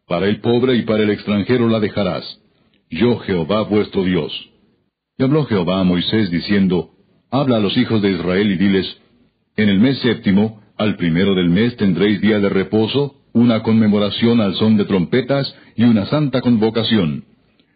Para 0.07 0.29
el 0.29 0.39
pobre 0.39 0.77
y 0.77 0.83
para 0.83 1.03
el 1.03 1.09
extranjero 1.09 1.67
la 1.67 1.81
dejarás. 1.81 2.23
Yo 2.89 3.19
Jehová 3.19 3.63
vuestro 3.63 4.05
Dios. 4.05 4.31
Y 5.17 5.23
habló 5.23 5.45
Jehová 5.45 5.79
a 5.79 5.83
Moisés 5.83 6.29
diciendo, 6.29 6.91
Habla 7.31 7.57
a 7.57 7.59
los 7.59 7.75
hijos 7.75 8.01
de 8.01 8.11
Israel 8.11 8.51
y 8.51 8.57
diles, 8.57 8.97
En 9.55 9.69
el 9.69 9.79
mes 9.79 9.97
séptimo, 9.99 10.61
al 10.77 10.95
primero 10.95 11.33
del 11.33 11.49
mes 11.49 11.75
tendréis 11.75 12.21
día 12.21 12.39
de 12.39 12.49
reposo, 12.49 13.15
una 13.33 13.63
conmemoración 13.63 14.41
al 14.41 14.55
son 14.55 14.77
de 14.77 14.85
trompetas 14.85 15.53
y 15.75 15.83
una 15.83 16.05
santa 16.05 16.41
convocación. 16.41 17.25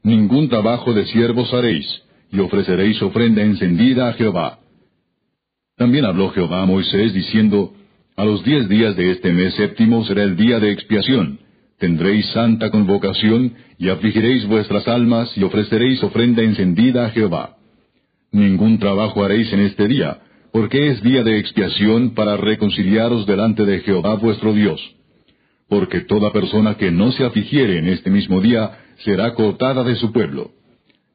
Ningún 0.04 0.50
trabajo 0.50 0.94
de 0.94 1.06
siervos 1.08 1.52
haréis, 1.54 1.86
y 2.32 2.40
ofreceréis 2.40 3.02
ofrenda 3.02 3.42
encendida 3.42 4.10
a 4.10 4.14
Jehová. 4.14 4.60
También 5.78 6.06
habló 6.06 6.30
Jehová 6.30 6.62
a 6.62 6.66
Moisés 6.68 7.14
diciendo, 7.14 7.74
A 8.18 8.24
los 8.24 8.44
diez 8.44 8.70
días 8.70 8.96
de 8.96 9.12
este 9.12 9.34
mes 9.34 9.56
séptimo 9.56 10.06
será 10.06 10.24
el 10.24 10.38
día 10.38 10.60
de 10.60 10.72
expiación, 10.72 11.40
tendréis 11.82 12.28
santa 12.28 12.70
convocación, 12.70 13.56
y 13.80 13.90
afligiréis 13.90 14.46
vuestras 14.46 14.88
almas, 14.88 15.36
y 15.36 15.44
ofreceréis 15.44 16.02
ofrenda 16.04 16.44
encendida 16.44 17.08
a 17.08 17.10
Jehová. 17.10 17.58
Ningún 18.32 18.78
trabajo 18.78 19.24
haréis 19.24 19.52
en 19.52 19.62
este 19.62 19.88
día, 19.88 20.20
porque 20.54 20.90
es 20.90 21.02
día 21.02 21.24
de 21.24 21.40
expiación 21.40 22.14
para 22.14 22.38
reconciliaros 22.38 23.26
delante 23.26 23.66
de 23.66 23.80
Jehová 23.80 24.14
vuestro 24.14 24.54
Dios. 24.54 24.80
Porque 25.68 26.02
toda 26.02 26.32
persona 26.32 26.76
que 26.76 26.92
no 26.92 27.12
se 27.14 27.26
afligiere 27.26 27.80
en 27.80 27.88
este 27.88 28.12
mismo 28.12 28.42
día 28.42 28.78
será 29.04 29.34
cortada 29.34 29.84
de 29.84 29.96
su 29.96 30.12
pueblo. 30.12 30.52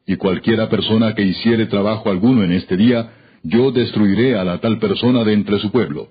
Y 0.05 0.17
cualquiera 0.17 0.69
persona 0.69 1.15
que 1.15 1.23
hiciere 1.23 1.67
trabajo 1.67 2.11
alguno 2.11 2.43
en 2.43 2.51
este 2.51 2.77
día, 2.77 3.13
yo 3.45 3.71
destruiré 3.71 4.35
a 4.37 4.43
la 4.43 4.59
tal 4.59 4.81
persona 4.81 5.23
de 5.23 5.33
entre 5.33 5.61
su 5.61 5.71
pueblo. 5.71 6.09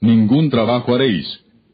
Ningún 0.00 0.50
trabajo 0.50 0.94
haréis, 0.94 1.26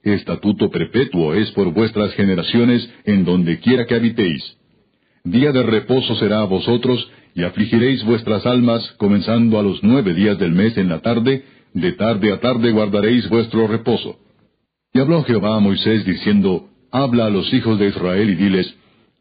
Estatuto 0.04 0.70
perpetuo 0.70 1.34
es 1.34 1.50
por 1.52 1.72
vuestras 1.72 2.12
generaciones 2.12 2.88
en 3.04 3.24
donde 3.24 3.58
quiera 3.58 3.86
que 3.86 3.94
habitéis. 3.94 4.42
Día 5.24 5.50
de 5.52 5.62
reposo 5.62 6.14
será 6.16 6.40
a 6.40 6.44
vosotros, 6.44 7.10
y 7.34 7.42
afligiréis 7.42 8.04
vuestras 8.04 8.44
almas, 8.44 8.82
comenzando 8.98 9.58
a 9.58 9.62
los 9.62 9.82
nueve 9.82 10.12
días 10.12 10.38
del 10.38 10.52
mes 10.52 10.76
en 10.76 10.90
la 10.90 11.00
tarde, 11.00 11.44
de 11.72 11.92
tarde 11.92 12.32
a 12.32 12.38
tarde 12.38 12.70
guardaréis 12.70 13.28
vuestro 13.30 13.66
reposo. 13.66 14.18
Y 14.92 15.00
habló 15.00 15.24
Jehová 15.24 15.56
a 15.56 15.60
Moisés 15.60 16.04
diciendo, 16.04 16.68
Habla 16.92 17.26
a 17.26 17.30
los 17.30 17.52
hijos 17.52 17.78
de 17.78 17.88
Israel 17.88 18.30
y 18.30 18.34
diles, 18.34 18.72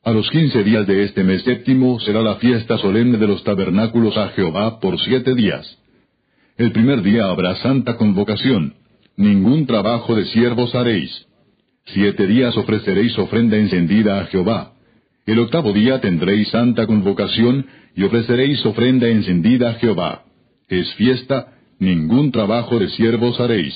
A 0.04 0.12
los 0.12 0.30
quince 0.30 0.64
días 0.64 0.86
de 0.86 1.06
este 1.06 1.24
mes 1.24 1.44
séptimo 1.44 2.00
será 2.02 2.22
la 2.22 2.36
fiesta 2.36 2.78
solemne 2.78 3.18
de 3.18 3.28
los 3.28 3.44
tabernáculos 3.44 4.16
a 4.18 4.28
Jehová 4.30 4.80
por 4.82 5.00
siete 5.00 5.34
días. 5.34 5.80
El 6.58 6.72
primer 6.72 7.02
día 7.02 7.26
habrá 7.26 7.56
santa 7.56 7.98
convocación, 7.98 8.76
ningún 9.18 9.66
trabajo 9.66 10.16
de 10.16 10.26
siervos 10.26 10.74
haréis. 10.76 11.28
Siete 11.86 12.28
días 12.28 12.56
ofreceréis 12.56 13.18
ofrenda 13.18 13.58
encendida 13.58 14.20
a 14.20 14.26
Jehová. 14.26 14.74
El 15.26 15.40
octavo 15.40 15.74
día 15.74 16.02
tendréis 16.02 16.50
santa 16.50 16.88
convocación 16.88 17.66
y 17.96 18.04
ofreceréis 18.04 18.66
ofrenda 18.66 19.08
encendida 19.08 19.72
a 19.72 19.74
Jehová. 19.76 20.24
Es 20.68 20.94
fiesta, 20.96 21.54
ningún 21.80 22.32
trabajo 22.32 22.80
de 22.80 22.90
siervos 22.90 23.40
haréis. 23.40 23.74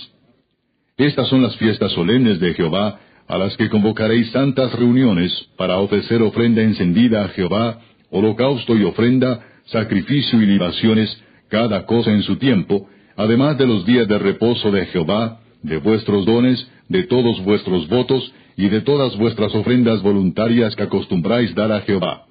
Estas 0.97 1.27
son 1.27 1.43
las 1.43 1.55
fiestas 1.57 1.91
solemnes 1.91 2.39
de 2.39 2.53
Jehová, 2.53 2.99
a 3.27 3.37
las 3.37 3.55
que 3.57 3.69
convocaréis 3.69 4.31
santas 4.31 4.73
reuniones 4.73 5.31
para 5.57 5.77
ofrecer 5.79 6.21
ofrenda 6.21 6.61
encendida 6.61 7.25
a 7.25 7.29
Jehová, 7.29 7.79
holocausto 8.09 8.75
y 8.77 8.83
ofrenda, 8.83 9.45
sacrificio 9.65 10.41
y 10.41 10.45
libaciones, 10.45 11.21
cada 11.49 11.85
cosa 11.85 12.11
en 12.11 12.23
su 12.23 12.37
tiempo, 12.37 12.89
además 13.17 13.57
de 13.57 13.67
los 13.67 13.85
días 13.85 14.07
de 14.07 14.17
reposo 14.17 14.71
de 14.71 14.85
Jehová, 14.85 15.39
de 15.63 15.77
vuestros 15.77 16.25
dones, 16.25 16.65
de 16.87 17.03
todos 17.03 17.43
vuestros 17.43 17.89
votos 17.89 18.31
y 18.55 18.69
de 18.69 18.81
todas 18.81 19.17
vuestras 19.17 19.53
ofrendas 19.53 20.01
voluntarias 20.01 20.75
que 20.75 20.83
acostumbráis 20.83 21.53
dar 21.53 21.71
a 21.71 21.81
Jehová. 21.81 22.25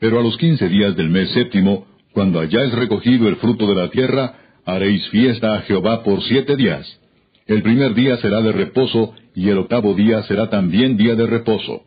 Pero 0.00 0.20
a 0.20 0.22
los 0.22 0.36
quince 0.36 0.68
días 0.68 0.94
del 0.96 1.08
mes 1.08 1.30
séptimo, 1.30 1.86
cuando 2.12 2.40
hayáis 2.40 2.72
recogido 2.72 3.28
el 3.28 3.36
fruto 3.36 3.66
de 3.66 3.74
la 3.74 3.90
tierra, 3.90 4.34
haréis 4.66 5.08
fiesta 5.08 5.54
a 5.54 5.62
Jehová 5.62 6.02
por 6.02 6.22
siete 6.22 6.56
días. 6.56 7.00
El 7.46 7.62
primer 7.62 7.94
día 7.94 8.18
será 8.18 8.42
de 8.42 8.52
reposo, 8.52 9.14
y 9.34 9.48
el 9.48 9.58
octavo 9.58 9.94
día 9.94 10.22
será 10.24 10.50
también 10.50 10.96
día 10.96 11.14
de 11.14 11.26
reposo. 11.26 11.82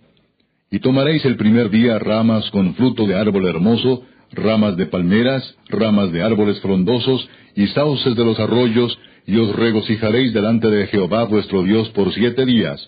Y 0.71 0.79
tomaréis 0.79 1.23
el 1.25 1.35
primer 1.35 1.69
día 1.69 1.99
ramas 1.99 2.49
con 2.51 2.73
fruto 2.75 3.05
de 3.05 3.15
árbol 3.15 3.45
hermoso, 3.45 4.03
ramas 4.31 4.77
de 4.77 4.85
palmeras, 4.85 5.55
ramas 5.69 6.11
de 6.11 6.21
árboles 6.23 6.59
frondosos, 6.61 7.27
y 7.55 7.67
sauces 7.67 8.15
de 8.15 8.25
los 8.25 8.39
arroyos, 8.39 8.97
y 9.27 9.37
os 9.37 9.55
regocijaréis 9.55 10.33
delante 10.33 10.69
de 10.69 10.87
Jehová 10.87 11.25
vuestro 11.25 11.63
Dios 11.63 11.89
por 11.89 12.13
siete 12.13 12.45
días. 12.45 12.87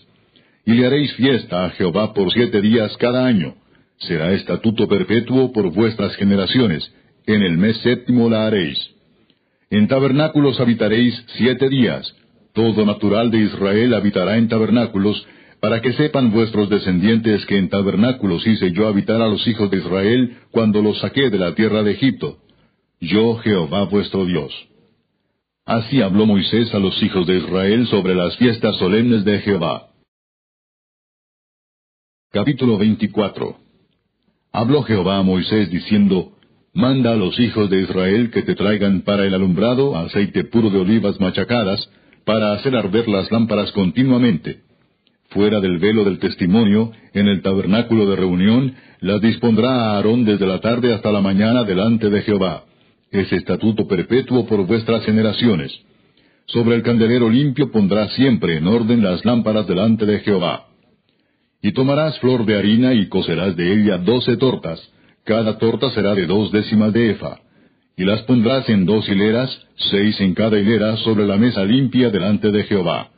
Y 0.66 0.72
le 0.72 0.86
haréis 0.86 1.12
fiesta 1.14 1.66
a 1.66 1.70
Jehová 1.70 2.14
por 2.14 2.32
siete 2.32 2.60
días 2.60 2.96
cada 2.96 3.26
año. 3.26 3.54
Será 3.98 4.32
estatuto 4.32 4.88
perpetuo 4.88 5.52
por 5.52 5.72
vuestras 5.72 6.16
generaciones. 6.16 6.90
En 7.26 7.42
el 7.42 7.56
mes 7.58 7.76
séptimo 7.78 8.28
la 8.28 8.46
haréis. 8.46 8.78
En 9.70 9.88
tabernáculos 9.88 10.60
habitaréis 10.60 11.14
siete 11.36 11.68
días. 11.68 12.14
Todo 12.52 12.86
natural 12.86 13.30
de 13.30 13.38
Israel 13.38 13.94
habitará 13.94 14.36
en 14.36 14.48
tabernáculos, 14.48 15.26
para 15.64 15.80
que 15.80 15.94
sepan 15.94 16.30
vuestros 16.30 16.68
descendientes 16.68 17.46
que 17.46 17.56
en 17.56 17.70
tabernáculos 17.70 18.46
hice 18.46 18.70
yo 18.72 18.86
habitar 18.86 19.22
a 19.22 19.28
los 19.28 19.48
hijos 19.48 19.70
de 19.70 19.78
Israel 19.78 20.36
cuando 20.50 20.82
los 20.82 20.98
saqué 20.98 21.30
de 21.30 21.38
la 21.38 21.54
tierra 21.54 21.82
de 21.82 21.92
Egipto. 21.92 22.36
Yo 23.00 23.38
Jehová 23.38 23.84
vuestro 23.84 24.26
Dios. 24.26 24.52
Así 25.64 26.02
habló 26.02 26.26
Moisés 26.26 26.74
a 26.74 26.78
los 26.78 27.02
hijos 27.02 27.26
de 27.26 27.38
Israel 27.38 27.86
sobre 27.86 28.14
las 28.14 28.36
fiestas 28.36 28.76
solemnes 28.76 29.24
de 29.24 29.38
Jehová. 29.38 29.88
Capítulo 32.30 32.76
24 32.76 33.56
Habló 34.52 34.82
Jehová 34.82 35.16
a 35.16 35.22
Moisés 35.22 35.70
diciendo, 35.70 36.32
Manda 36.74 37.12
a 37.12 37.16
los 37.16 37.40
hijos 37.40 37.70
de 37.70 37.80
Israel 37.80 38.30
que 38.30 38.42
te 38.42 38.54
traigan 38.54 39.00
para 39.00 39.24
el 39.24 39.32
alumbrado 39.32 39.96
aceite 39.96 40.44
puro 40.44 40.68
de 40.68 40.80
olivas 40.80 41.18
machacadas, 41.18 41.88
para 42.26 42.52
hacer 42.52 42.76
arder 42.76 43.08
las 43.08 43.32
lámparas 43.32 43.72
continuamente. 43.72 44.63
Fuera 45.34 45.60
del 45.60 45.78
velo 45.78 46.04
del 46.04 46.18
testimonio, 46.18 46.92
en 47.12 47.28
el 47.28 47.42
tabernáculo 47.42 48.08
de 48.08 48.16
reunión, 48.16 48.74
las 49.00 49.20
dispondrá 49.20 49.68
a 49.68 49.96
Aarón 49.96 50.24
desde 50.24 50.46
la 50.46 50.60
tarde 50.60 50.94
hasta 50.94 51.12
la 51.12 51.20
mañana 51.20 51.64
delante 51.64 52.08
de 52.08 52.22
Jehová 52.22 52.64
es 53.14 53.32
estatuto 53.32 53.86
perpetuo 53.86 54.44
por 54.46 54.66
vuestras 54.66 55.04
generaciones. 55.04 55.72
Sobre 56.46 56.74
el 56.74 56.82
candelero 56.82 57.30
limpio 57.30 57.70
pondrás 57.70 58.12
siempre 58.14 58.56
en 58.58 58.66
orden 58.66 59.02
las 59.02 59.24
lámparas 59.24 59.66
delante 59.66 60.04
de 60.04 60.18
Jehová. 60.20 60.66
Y 61.62 61.72
tomarás 61.72 62.18
flor 62.18 62.44
de 62.44 62.58
harina 62.58 62.92
y 62.92 63.08
cocerás 63.08 63.56
de 63.56 63.72
ella 63.72 63.98
doce 63.98 64.36
tortas, 64.36 64.80
cada 65.24 65.58
torta 65.58 65.90
será 65.92 66.14
de 66.14 66.26
dos 66.26 66.52
décimas 66.52 66.92
de 66.92 67.10
efa. 67.10 67.38
Y 67.96 68.04
las 68.04 68.22
pondrás 68.22 68.68
en 68.68 68.84
dos 68.84 69.08
hileras, 69.08 69.48
seis 69.76 70.20
en 70.20 70.34
cada 70.34 70.58
hilera, 70.58 70.96
sobre 70.98 71.24
la 71.24 71.36
mesa 71.36 71.64
limpia 71.64 72.10
delante 72.10 72.50
de 72.50 72.64
Jehová. 72.64 73.10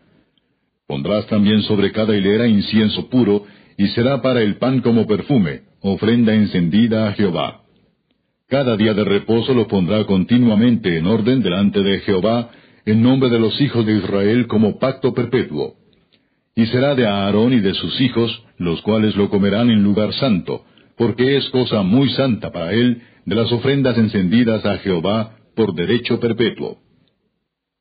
Pondrás 0.86 1.26
también 1.26 1.62
sobre 1.62 1.90
cada 1.92 2.16
hilera 2.16 2.46
incienso 2.46 3.08
puro, 3.10 3.44
y 3.76 3.88
será 3.88 4.22
para 4.22 4.40
el 4.42 4.56
pan 4.56 4.80
como 4.80 5.06
perfume, 5.06 5.62
ofrenda 5.80 6.34
encendida 6.34 7.08
a 7.08 7.12
Jehová. 7.12 7.62
Cada 8.48 8.76
día 8.76 8.94
de 8.94 9.04
reposo 9.04 9.52
lo 9.54 9.66
pondrá 9.66 10.04
continuamente 10.04 10.96
en 10.96 11.06
orden 11.06 11.42
delante 11.42 11.80
de 11.80 11.98
Jehová, 12.00 12.50
en 12.84 13.02
nombre 13.02 13.28
de 13.28 13.40
los 13.40 13.60
hijos 13.60 13.84
de 13.84 13.96
Israel 13.96 14.46
como 14.46 14.78
pacto 14.78 15.12
perpetuo. 15.12 15.74
Y 16.54 16.66
será 16.66 16.94
de 16.94 17.06
Aarón 17.06 17.52
y 17.52 17.60
de 17.60 17.74
sus 17.74 18.00
hijos, 18.00 18.44
los 18.58 18.80
cuales 18.82 19.16
lo 19.16 19.28
comerán 19.28 19.70
en 19.70 19.82
lugar 19.82 20.12
santo, 20.14 20.64
porque 20.96 21.36
es 21.36 21.48
cosa 21.50 21.82
muy 21.82 22.08
santa 22.10 22.52
para 22.52 22.72
él 22.72 23.02
de 23.24 23.34
las 23.34 23.50
ofrendas 23.50 23.98
encendidas 23.98 24.64
a 24.64 24.78
Jehová 24.78 25.36
por 25.56 25.74
derecho 25.74 26.20
perpetuo. 26.20 26.78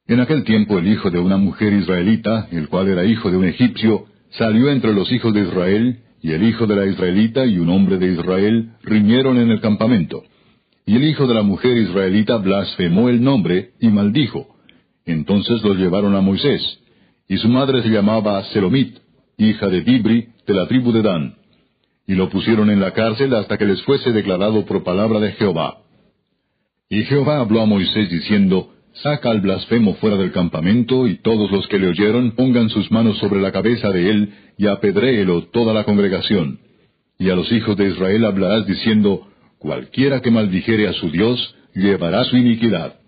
En 0.08 0.20
aquel 0.20 0.44
tiempo 0.44 0.78
el 0.78 0.88
hijo 0.88 1.10
de 1.10 1.20
una 1.20 1.38
mujer 1.38 1.74
israelita, 1.74 2.48
el 2.52 2.68
cual 2.68 2.90
era 2.90 3.06
hijo 3.06 3.32
de 3.32 3.38
un 3.38 3.46
egipcio, 3.46 4.06
salió 4.32 4.70
entre 4.70 4.94
los 4.94 5.12
hijos 5.12 5.34
de 5.34 5.42
Israel, 5.42 6.00
y 6.22 6.32
el 6.32 6.44
hijo 6.44 6.68
de 6.68 6.76
la 6.76 6.86
israelita 6.86 7.46
y 7.46 7.58
un 7.58 7.70
hombre 7.70 7.98
de 7.98 8.14
Israel 8.14 8.74
riñeron 8.84 9.38
en 9.38 9.50
el 9.50 9.62
campamento. 9.62 10.24
Y 10.86 10.96
el 10.96 11.04
hijo 11.06 11.26
de 11.26 11.34
la 11.34 11.42
mujer 11.42 11.78
israelita 11.78 12.38
blasfemó 12.38 13.10
el 13.10 13.24
nombre 13.24 13.72
y 13.80 13.88
maldijo. 13.88 14.56
Entonces 15.06 15.64
los 15.64 15.78
llevaron 15.78 16.16
a 16.16 16.22
Moisés. 16.22 16.80
Y 17.28 17.38
su 17.38 17.50
madre 17.50 17.82
se 17.82 17.90
llamaba 17.90 18.44
Selomit, 18.46 18.98
hija 19.38 19.68
de 19.70 19.82
Dibri, 19.82 20.28
de 20.46 20.54
la 20.54 20.68
tribu 20.68 20.92
de 20.92 21.02
Dan. 21.02 21.36
Y 22.08 22.14
lo 22.14 22.30
pusieron 22.30 22.70
en 22.70 22.80
la 22.80 22.92
cárcel 22.92 23.34
hasta 23.34 23.58
que 23.58 23.66
les 23.66 23.82
fuese 23.84 24.12
declarado 24.12 24.66
por 24.66 24.84
palabra 24.84 25.20
de 25.20 25.32
Jehová. 25.34 25.80
Y 26.90 27.04
Jehová 27.06 27.40
habló 27.40 27.62
a 27.62 27.66
Moisés 27.66 28.12
diciendo, 28.12 28.75
Saca 29.02 29.30
al 29.30 29.42
blasfemo 29.42 29.96
fuera 29.96 30.16
del 30.16 30.32
campamento, 30.32 31.08
y 31.08 31.18
todos 31.18 31.52
los 31.52 31.68
que 31.68 31.80
le 31.80 31.88
oyeron 31.88 32.32
pongan 32.32 32.70
sus 32.70 32.92
manos 32.92 33.18
sobre 33.18 33.42
la 33.42 33.52
cabeza 33.52 33.90
de 33.92 34.10
él, 34.10 34.34
y 34.58 34.68
apedréelo 34.68 35.48
toda 35.48 35.74
la 35.74 35.84
congregación. 35.84 36.60
Y 37.20 37.30
a 37.30 37.36
los 37.36 37.52
hijos 37.52 37.76
de 37.76 37.90
Israel 37.90 38.26
hablarás 38.26 38.66
diciendo, 38.66 39.28
Cualquiera 39.60 40.22
que 40.22 40.32
maldijere 40.32 40.88
a 40.88 40.94
su 40.94 41.10
Dios, 41.12 41.56
llevará 41.74 42.24
su 42.26 42.38
iniquidad. 42.38 43.00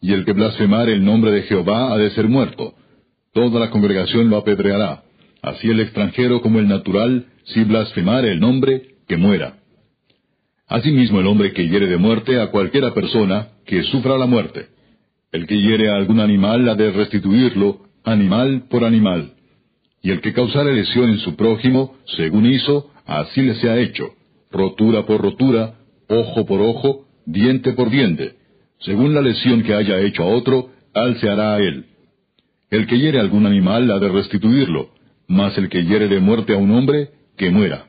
Y 0.00 0.12
el 0.12 0.24
que 0.24 0.32
blasfemare 0.32 0.92
el 0.92 1.04
nombre 1.04 1.32
de 1.32 1.42
Jehová 1.42 1.92
ha 1.92 1.98
de 1.98 2.10
ser 2.10 2.28
muerto. 2.28 2.74
Toda 3.32 3.58
la 3.58 3.70
congregación 3.70 4.30
lo 4.30 4.36
apedreará. 4.36 5.02
Así 5.42 5.68
el 5.68 5.80
extranjero 5.80 6.42
como 6.42 6.58
el 6.58 6.68
natural, 6.68 7.26
si 7.44 7.64
blasfemare 7.64 8.32
el 8.32 8.40
nombre, 8.40 8.96
que 9.08 9.16
muera. 9.16 9.58
Asimismo 10.68 11.20
el 11.20 11.26
hombre 11.26 11.52
que 11.52 11.68
hiere 11.68 11.86
de 11.86 11.96
muerte 11.96 12.40
a 12.40 12.48
cualquiera 12.48 12.94
persona, 12.94 13.48
que 13.66 13.82
sufra 13.84 14.16
la 14.16 14.26
muerte. 14.26 14.73
El 15.34 15.48
que 15.48 15.60
hiere 15.60 15.88
a 15.90 15.96
algún 15.96 16.20
animal 16.20 16.68
ha 16.68 16.76
de 16.76 16.92
restituirlo, 16.92 17.80
animal 18.04 18.66
por 18.70 18.84
animal. 18.84 19.32
Y 20.00 20.12
el 20.12 20.20
que 20.20 20.32
causare 20.32 20.72
lesión 20.72 21.10
en 21.10 21.18
su 21.18 21.34
prójimo, 21.34 21.96
según 22.16 22.46
hizo, 22.46 22.92
así 23.04 23.42
le 23.42 23.56
sea 23.56 23.76
hecho, 23.78 24.10
rotura 24.52 25.06
por 25.06 25.20
rotura, 25.20 25.74
ojo 26.08 26.46
por 26.46 26.60
ojo, 26.60 27.08
diente 27.26 27.72
por 27.72 27.90
diente. 27.90 28.36
Según 28.78 29.12
la 29.12 29.22
lesión 29.22 29.64
que 29.64 29.74
haya 29.74 29.98
hecho 30.02 30.22
a 30.22 30.26
otro, 30.26 30.70
tal 30.92 31.16
se 31.16 31.28
hará 31.28 31.56
a 31.56 31.58
él. 31.58 31.86
El 32.70 32.86
que 32.86 33.00
hiere 33.00 33.18
algún 33.18 33.44
animal 33.44 33.90
ha 33.90 33.98
de 33.98 34.10
restituirlo, 34.10 34.90
mas 35.26 35.58
el 35.58 35.68
que 35.68 35.84
hiere 35.84 36.06
de 36.06 36.20
muerte 36.20 36.54
a 36.54 36.58
un 36.58 36.70
hombre, 36.70 37.08
que 37.36 37.50
muera. 37.50 37.88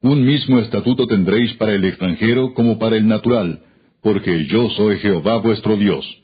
Un 0.00 0.24
mismo 0.24 0.58
estatuto 0.60 1.06
tendréis 1.06 1.52
para 1.58 1.74
el 1.74 1.84
extranjero 1.84 2.54
como 2.54 2.78
para 2.78 2.96
el 2.96 3.06
natural, 3.06 3.60
porque 4.02 4.46
yo 4.46 4.70
soy 4.70 4.96
Jehová 5.00 5.36
vuestro 5.36 5.76
Dios. 5.76 6.22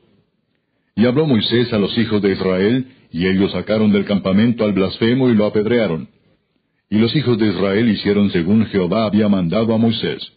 Y 0.94 1.06
habló 1.06 1.26
Moisés 1.26 1.72
a 1.72 1.78
los 1.78 1.96
hijos 1.96 2.20
de 2.20 2.32
Israel, 2.32 2.86
y 3.10 3.26
ellos 3.26 3.52
sacaron 3.52 3.92
del 3.92 4.04
campamento 4.04 4.64
al 4.64 4.72
blasfemo 4.72 5.30
y 5.30 5.34
lo 5.34 5.46
apedrearon. 5.46 6.08
Y 6.90 6.98
los 6.98 7.14
hijos 7.16 7.38
de 7.38 7.48
Israel 7.48 7.88
hicieron 7.88 8.30
según 8.30 8.66
Jehová 8.66 9.06
había 9.06 9.28
mandado 9.28 9.74
a 9.74 9.78
Moisés. 9.78 10.30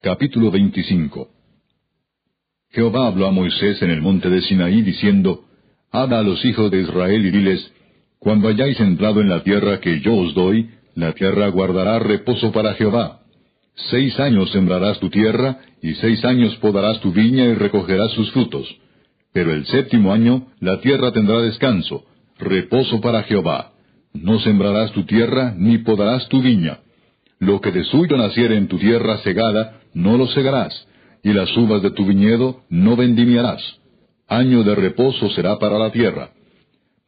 Capítulo 0.00 0.50
25 0.50 1.28
Jehová 2.70 3.08
habló 3.08 3.26
a 3.26 3.32
Moisés 3.32 3.82
en 3.82 3.90
el 3.90 4.02
monte 4.02 4.30
de 4.30 4.42
Sinaí 4.42 4.82
diciendo, 4.82 5.44
Habla 5.90 6.20
a 6.20 6.22
los 6.22 6.44
hijos 6.44 6.70
de 6.70 6.82
Israel 6.82 7.26
y 7.26 7.30
diles, 7.30 7.72
Cuando 8.18 8.48
hayáis 8.48 8.78
entrado 8.80 9.20
en 9.20 9.28
la 9.28 9.42
tierra 9.42 9.80
que 9.80 10.00
yo 10.00 10.14
os 10.14 10.34
doy, 10.34 10.70
la 10.94 11.12
tierra 11.12 11.48
guardará 11.48 11.98
reposo 11.98 12.52
para 12.52 12.74
Jehová. 12.74 13.22
Seis 13.90 14.18
años 14.18 14.50
sembrarás 14.50 14.98
tu 14.98 15.08
tierra, 15.08 15.58
y 15.80 15.94
seis 15.94 16.24
años 16.24 16.56
podarás 16.56 17.00
tu 17.00 17.12
viña 17.12 17.44
y 17.44 17.54
recogerás 17.54 18.10
sus 18.12 18.30
frutos. 18.32 18.68
Pero 19.32 19.52
el 19.52 19.66
séptimo 19.66 20.12
año 20.12 20.48
la 20.60 20.80
tierra 20.80 21.12
tendrá 21.12 21.40
descanso, 21.40 22.04
reposo 22.38 23.00
para 23.00 23.22
Jehová. 23.22 23.72
No 24.12 24.40
sembrarás 24.40 24.90
tu 24.92 25.04
tierra, 25.04 25.54
ni 25.56 25.78
podarás 25.78 26.28
tu 26.28 26.42
viña. 26.42 26.80
Lo 27.38 27.60
que 27.60 27.70
de 27.70 27.84
suyo 27.84 28.16
naciere 28.16 28.56
en 28.56 28.66
tu 28.66 28.78
tierra 28.78 29.18
segada, 29.18 29.80
no 29.94 30.18
lo 30.18 30.26
segarás, 30.26 30.86
y 31.22 31.32
las 31.32 31.56
uvas 31.56 31.82
de 31.82 31.92
tu 31.92 32.04
viñedo 32.04 32.62
no 32.68 32.96
vendimiarás. 32.96 33.62
Año 34.26 34.64
de 34.64 34.74
reposo 34.74 35.30
será 35.30 35.58
para 35.58 35.78
la 35.78 35.92
tierra. 35.92 36.30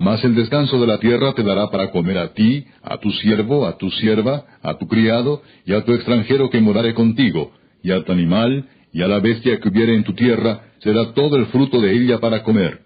Mas 0.01 0.25
el 0.25 0.35
descanso 0.35 0.81
de 0.81 0.87
la 0.87 0.99
tierra 0.99 1.35
te 1.35 1.43
dará 1.43 1.69
para 1.71 1.91
comer 1.91 2.17
a 2.17 2.33
ti, 2.33 2.65
a 2.83 2.97
tu 2.97 3.11
siervo, 3.11 3.67
a 3.67 3.77
tu 3.77 3.91
sierva, 3.91 4.47
a 4.63 4.79
tu 4.79 4.89
criado, 4.89 5.43
y 5.67 5.75
a 5.75 5.85
tu 5.85 5.93
extranjero 5.93 6.49
que 6.49 6.59
morare 6.59 6.95
contigo, 6.95 7.53
y 7.83 7.91
a 7.91 8.03
tu 8.03 8.11
animal, 8.11 8.67
y 8.95 9.03
a 9.03 9.09
la 9.09 9.19
bestia 9.19 9.61
que 9.61 9.69
hubiere 9.69 9.95
en 9.95 10.05
tu 10.05 10.15
tierra, 10.15 10.73
será 10.79 11.13
todo 11.13 11.37
el 11.37 11.47
fruto 11.49 11.83
de 11.83 11.93
ella 11.93 12.19
para 12.19 12.43
comer. 12.45 12.81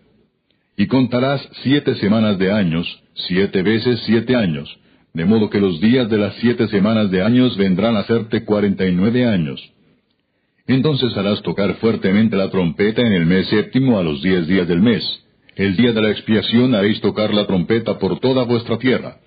Y 0.76 0.88
contarás 0.88 1.48
siete 1.62 1.94
semanas 1.94 2.36
de 2.36 2.50
años, 2.50 2.84
siete 3.28 3.62
veces 3.62 4.02
siete 4.06 4.34
años, 4.34 4.68
de 5.12 5.24
modo 5.24 5.48
que 5.50 5.60
los 5.60 5.80
días 5.80 6.10
de 6.10 6.18
las 6.18 6.34
siete 6.40 6.66
semanas 6.66 7.12
de 7.12 7.22
años 7.22 7.56
vendrán 7.56 7.94
a 7.94 8.00
hacerte 8.00 8.44
cuarenta 8.44 8.88
y 8.88 8.92
nueve 8.92 9.24
años. 9.24 9.62
Entonces 10.66 11.16
harás 11.16 11.40
tocar 11.42 11.76
fuertemente 11.76 12.34
la 12.34 12.50
trompeta 12.50 13.02
en 13.02 13.12
el 13.12 13.24
mes 13.24 13.46
séptimo 13.46 14.00
a 14.00 14.02
los 14.02 14.20
diez 14.20 14.48
días 14.48 14.66
del 14.66 14.82
mes. 14.82 15.23
El 15.56 15.76
día 15.76 15.92
de 15.92 16.02
la 16.02 16.10
expiación 16.10 16.74
haréis 16.74 17.00
tocar 17.00 17.32
la 17.32 17.46
trompeta 17.46 17.98
por 17.98 18.18
toda 18.18 18.42
vuestra 18.44 18.76
tierra. 18.78 19.18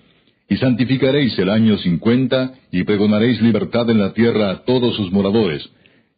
Y 0.48 0.56
santificaréis 0.56 1.38
el 1.38 1.48
año 1.48 1.78
cincuenta, 1.78 2.52
y 2.70 2.84
pregonaréis 2.84 3.40
libertad 3.40 3.88
en 3.88 3.98
la 3.98 4.12
tierra 4.12 4.50
a 4.50 4.64
todos 4.64 4.94
sus 4.96 5.10
moradores. 5.10 5.66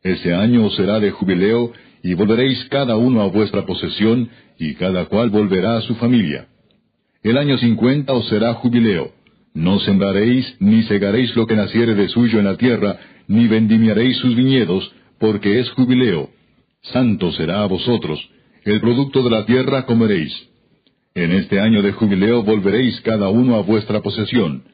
Ese 0.03 0.35
año 0.35 0.69
será 0.71 0.99
de 0.99 1.13
jubileo, 1.13 1.73
y 2.03 2.15
volveréis 2.15 2.65
cada 2.71 2.97
uno 2.97 3.21
a 3.23 3.29
vuestra 3.29 3.65
posesión, 3.67 4.31
y 4.59 4.75
cada 4.75 5.05
cual 5.05 5.31
volverá 5.31 5.77
a 5.77 5.83
su 5.83 5.95
familia. 5.95 6.49
El 7.23 7.39
año 7.39 7.57
cincuenta 7.59 8.13
os 8.13 8.29
será 8.29 8.55
jubileo. 8.55 9.13
No 9.55 9.79
sembraréis, 9.79 10.57
ni 10.59 10.83
segaréis 10.85 11.37
lo 11.37 11.47
que 11.47 11.55
naciere 11.55 11.95
de 11.95 12.09
suyo 12.09 12.41
en 12.41 12.47
la 12.47 12.57
tierra, 12.57 12.99
ni 13.29 13.47
vendimiaréis 13.47 14.17
sus 14.17 14.35
viñedos, 14.35 14.93
porque 15.21 15.61
es 15.61 15.71
jubileo. 15.71 16.31
Santo 16.83 17.31
será 17.33 17.63
a 17.63 17.67
vosotros 17.67 18.21
el 18.65 18.81
producto 18.81 19.23
de 19.23 19.31
la 19.31 19.47
tierra 19.47 19.87
comeréis. 19.87 20.33
En 21.15 21.33
este 21.33 21.61
año 21.61 21.83
de 21.83 21.93
jubileo 21.93 22.43
volveréis 22.43 23.01
cada 23.01 23.29
uno 23.31 23.57
a 23.57 23.63
vuestra 23.63 24.03
posesión. 24.03 24.65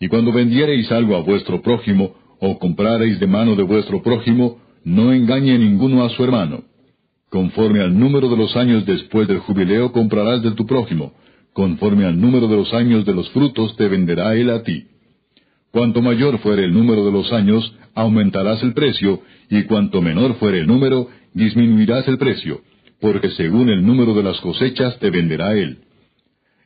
Y 0.00 0.08
cuando 0.08 0.32
vendiereis 0.32 0.90
algo 0.90 1.16
a 1.16 1.22
vuestro 1.22 1.62
prójimo, 1.62 2.16
o 2.40 2.58
comprareis 2.58 3.20
de 3.20 3.26
mano 3.28 3.54
de 3.54 3.62
vuestro 3.62 4.02
prójimo, 4.02 4.58
no 4.84 5.12
engañe 5.12 5.56
ninguno 5.56 6.04
a 6.04 6.10
su 6.10 6.24
hermano. 6.24 6.64
Conforme 7.30 7.80
al 7.80 7.96
número 7.96 8.28
de 8.28 8.36
los 8.36 8.56
años 8.56 8.84
después 8.84 9.28
del 9.28 9.38
jubileo 9.38 9.92
comprarás 9.92 10.42
de 10.42 10.50
tu 10.50 10.66
prójimo, 10.66 11.12
conforme 11.52 12.04
al 12.04 12.20
número 12.20 12.48
de 12.48 12.56
los 12.56 12.74
años 12.74 13.06
de 13.06 13.14
los 13.14 13.30
frutos 13.30 13.76
te 13.76 13.86
venderá 13.86 14.34
él 14.34 14.50
a 14.50 14.64
ti. 14.64 14.88
Cuanto 15.70 16.02
mayor 16.02 16.38
fuere 16.40 16.64
el 16.64 16.74
número 16.74 17.04
de 17.04 17.12
los 17.12 17.32
años, 17.32 17.72
aumentarás 17.94 18.62
el 18.64 18.74
precio, 18.74 19.22
y 19.48 19.62
cuanto 19.62 20.02
menor 20.02 20.34
fuere 20.34 20.58
el 20.58 20.66
número, 20.66 21.08
disminuirás 21.32 22.06
el 22.08 22.18
precio 22.18 22.60
porque 23.02 23.30
según 23.30 23.68
el 23.68 23.84
número 23.84 24.14
de 24.14 24.22
las 24.22 24.40
cosechas 24.40 24.96
te 25.00 25.10
venderá 25.10 25.54
él. 25.54 25.78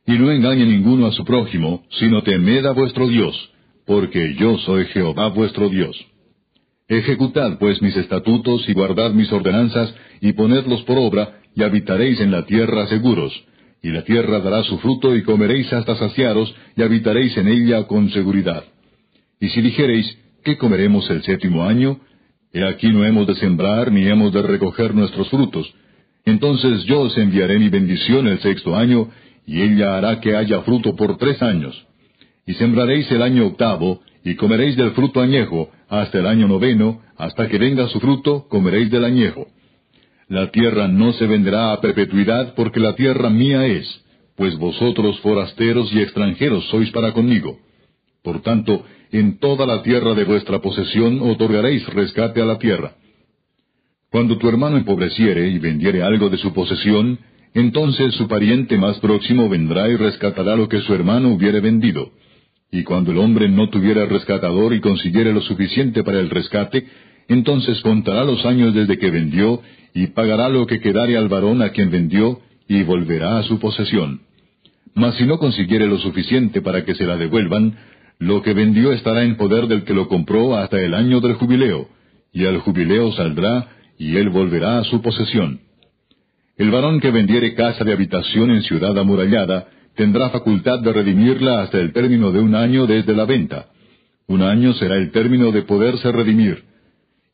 Y 0.06 0.18
no 0.18 0.30
engañe 0.30 0.66
ninguno 0.66 1.06
a 1.06 1.12
su 1.12 1.24
prójimo, 1.24 1.82
sino 1.98 2.22
temed 2.22 2.66
a 2.66 2.72
vuestro 2.72 3.08
Dios, 3.08 3.34
porque 3.86 4.34
yo 4.34 4.58
soy 4.58 4.84
Jehová 4.88 5.28
vuestro 5.28 5.70
Dios. 5.70 5.96
Ejecutad 6.88 7.58
pues 7.58 7.80
mis 7.80 7.96
estatutos 7.96 8.68
y 8.68 8.74
guardad 8.74 9.12
mis 9.12 9.32
ordenanzas, 9.32 9.94
y 10.20 10.34
ponedlos 10.34 10.82
por 10.82 10.98
obra, 10.98 11.40
y 11.54 11.62
habitaréis 11.62 12.20
en 12.20 12.30
la 12.30 12.44
tierra 12.44 12.86
seguros. 12.86 13.32
Y 13.82 13.88
la 13.88 14.04
tierra 14.04 14.38
dará 14.40 14.62
su 14.64 14.78
fruto, 14.78 15.16
y 15.16 15.22
comeréis 15.22 15.72
hasta 15.72 15.96
saciaros, 15.96 16.54
y 16.76 16.82
habitaréis 16.82 17.34
en 17.38 17.48
ella 17.48 17.84
con 17.86 18.10
seguridad. 18.10 18.62
Y 19.40 19.48
si 19.48 19.62
dijereis, 19.62 20.18
¿qué 20.44 20.58
comeremos 20.58 21.08
el 21.08 21.22
séptimo 21.22 21.64
año? 21.64 21.98
He 22.52 22.62
aquí 22.62 22.88
no 22.90 23.06
hemos 23.06 23.26
de 23.26 23.36
sembrar, 23.36 23.90
ni 23.90 24.06
hemos 24.06 24.34
de 24.34 24.42
recoger 24.42 24.94
nuestros 24.94 25.30
frutos, 25.30 25.72
entonces 26.26 26.84
yo 26.84 27.00
os 27.00 27.16
enviaré 27.16 27.58
mi 27.58 27.68
bendición 27.68 28.26
el 28.26 28.40
sexto 28.40 28.76
año, 28.76 29.08
y 29.46 29.62
ella 29.62 29.96
hará 29.96 30.20
que 30.20 30.36
haya 30.36 30.60
fruto 30.62 30.96
por 30.96 31.16
tres 31.18 31.40
años. 31.40 31.86
Y 32.46 32.54
sembraréis 32.54 33.10
el 33.12 33.22
año 33.22 33.46
octavo, 33.46 34.00
y 34.24 34.34
comeréis 34.34 34.76
del 34.76 34.90
fruto 34.90 35.20
añejo, 35.20 35.70
hasta 35.88 36.18
el 36.18 36.26
año 36.26 36.48
noveno, 36.48 37.00
hasta 37.16 37.48
que 37.48 37.58
venga 37.58 37.88
su 37.88 38.00
fruto, 38.00 38.46
comeréis 38.48 38.90
del 38.90 39.04
añejo. 39.04 39.46
La 40.28 40.50
tierra 40.50 40.88
no 40.88 41.12
se 41.12 41.26
venderá 41.28 41.72
a 41.72 41.80
perpetuidad, 41.80 42.54
porque 42.56 42.80
la 42.80 42.96
tierra 42.96 43.30
mía 43.30 43.64
es, 43.66 43.86
pues 44.36 44.58
vosotros 44.58 45.20
forasteros 45.20 45.92
y 45.92 46.00
extranjeros 46.00 46.68
sois 46.70 46.90
para 46.90 47.12
conmigo. 47.12 47.58
Por 48.24 48.42
tanto, 48.42 48.84
en 49.12 49.38
toda 49.38 49.64
la 49.64 49.84
tierra 49.84 50.14
de 50.14 50.24
vuestra 50.24 50.60
posesión 50.60 51.20
otorgaréis 51.22 51.86
rescate 51.86 52.42
a 52.42 52.44
la 52.44 52.58
tierra. 52.58 52.96
Cuando 54.10 54.38
tu 54.38 54.48
hermano 54.48 54.76
empobreciere 54.76 55.48
y 55.48 55.58
vendiere 55.58 56.02
algo 56.02 56.30
de 56.30 56.38
su 56.38 56.52
posesión, 56.52 57.18
entonces 57.54 58.14
su 58.14 58.28
pariente 58.28 58.78
más 58.78 58.98
próximo 59.00 59.48
vendrá 59.48 59.88
y 59.88 59.96
rescatará 59.96 60.56
lo 60.56 60.68
que 60.68 60.80
su 60.80 60.94
hermano 60.94 61.30
hubiere 61.30 61.60
vendido. 61.60 62.12
Y 62.70 62.84
cuando 62.84 63.12
el 63.12 63.18
hombre 63.18 63.48
no 63.48 63.68
tuviera 63.70 64.04
rescatador 64.06 64.74
y 64.74 64.80
consiguiere 64.80 65.32
lo 65.32 65.40
suficiente 65.40 66.04
para 66.04 66.20
el 66.20 66.30
rescate, 66.30 66.86
entonces 67.28 67.80
contará 67.80 68.24
los 68.24 68.44
años 68.44 68.74
desde 68.74 68.98
que 68.98 69.10
vendió 69.10 69.60
y 69.94 70.08
pagará 70.08 70.48
lo 70.48 70.66
que 70.66 70.80
quedare 70.80 71.16
al 71.16 71.28
varón 71.28 71.62
a 71.62 71.70
quien 71.70 71.90
vendió 71.90 72.40
y 72.68 72.82
volverá 72.82 73.38
a 73.38 73.42
su 73.44 73.58
posesión. 73.58 74.20
Mas 74.94 75.14
si 75.16 75.24
no 75.24 75.38
consiguiere 75.38 75.86
lo 75.86 75.98
suficiente 75.98 76.62
para 76.62 76.84
que 76.84 76.94
se 76.94 77.06
la 77.06 77.16
devuelvan, 77.16 77.76
lo 78.18 78.42
que 78.42 78.54
vendió 78.54 78.92
estará 78.92 79.24
en 79.24 79.36
poder 79.36 79.66
del 79.66 79.84
que 79.84 79.94
lo 79.94 80.08
compró 80.08 80.56
hasta 80.56 80.80
el 80.80 80.94
año 80.94 81.20
del 81.20 81.34
jubileo, 81.34 81.88
y 82.32 82.44
al 82.46 82.58
jubileo 82.58 83.12
saldrá 83.12 83.75
y 83.98 84.16
él 84.16 84.30
volverá 84.30 84.78
a 84.78 84.84
su 84.84 85.00
posesión. 85.02 85.60
El 86.56 86.70
varón 86.70 87.00
que 87.00 87.10
vendiere 87.10 87.54
casa 87.54 87.84
de 87.84 87.92
habitación 87.92 88.50
en 88.50 88.62
ciudad 88.62 88.98
amurallada 88.98 89.68
tendrá 89.94 90.30
facultad 90.30 90.80
de 90.80 90.92
redimirla 90.92 91.62
hasta 91.62 91.78
el 91.78 91.92
término 91.92 92.32
de 92.32 92.40
un 92.40 92.54
año 92.54 92.86
desde 92.86 93.14
la 93.14 93.24
venta. 93.24 93.66
Un 94.26 94.42
año 94.42 94.72
será 94.74 94.96
el 94.96 95.10
término 95.10 95.52
de 95.52 95.62
poderse 95.62 96.10
redimir. 96.12 96.64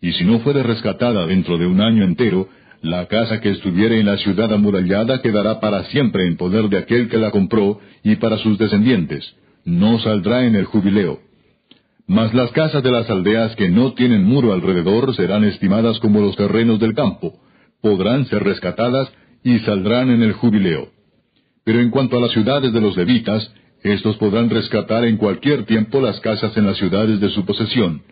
Y 0.01 0.13
si 0.13 0.25
no 0.25 0.41
fuere 0.41 0.63
rescatada 0.63 1.27
dentro 1.27 1.59
de 1.59 1.67
un 1.67 1.81
año 1.81 2.05
entero, 2.05 2.49
la 2.83 3.07
casa 3.07 3.41
que 3.41 3.51
estuviere 3.51 4.01
en 4.01 4.07
la 4.07 4.17
ciudad 4.19 4.53
amurallada 4.53 5.23
quedará 5.23 5.61
para 5.61 5.85
siempre 5.85 6.27
en 6.27 6.37
poder 6.37 6.69
de 6.69 6.79
aquel 6.79 7.09
que 7.09 7.19
la 7.19 7.31
compró 7.31 7.81
y 8.03 8.17
para 8.17 8.39
sus 8.39 8.59
descendientes. 8.59 9.37
No 9.65 10.01
saldrá 10.01 10.45
en 10.45 10.57
el 10.57 10.65
jubileo. 10.65 11.21
Mas 12.07 12.35
las 12.35 12.51
casas 12.51 12.83
de 12.83 12.91
las 12.91 13.09
aldeas 13.09 13.55
que 13.57 13.69
no 13.69 13.95
tienen 13.95 14.25
muro 14.25 14.53
alrededor 14.53 15.15
serán 15.15 15.45
estimadas 15.45 15.99
como 16.01 16.21
los 16.21 16.37
terrenos 16.37 16.81
del 16.81 16.95
campo, 16.95 17.35
podrán 17.81 18.27
ser 18.27 18.43
rescatadas 18.43 19.13
y 19.45 19.59
saldrán 19.61 20.11
en 20.11 20.23
el 20.23 20.33
jubileo. 20.33 20.89
Pero 21.65 21.81
en 21.81 21.91
cuanto 21.91 22.19
a 22.19 22.21
las 22.21 22.33
ciudades 22.33 22.73
de 22.73 22.81
los 22.81 22.97
levitas, 22.97 23.53
éstos 23.83 24.17
podrán 24.17 24.51
rescatar 24.51 25.05
en 25.05 25.17
cualquier 25.17 25.65
tiempo 25.65 26.01
las 26.01 26.21
casas 26.21 26.57
en 26.57 26.67
las 26.67 26.77
ciudades 26.77 27.21
de 27.21 27.31
su 27.31 27.45
posesión. 27.45 28.03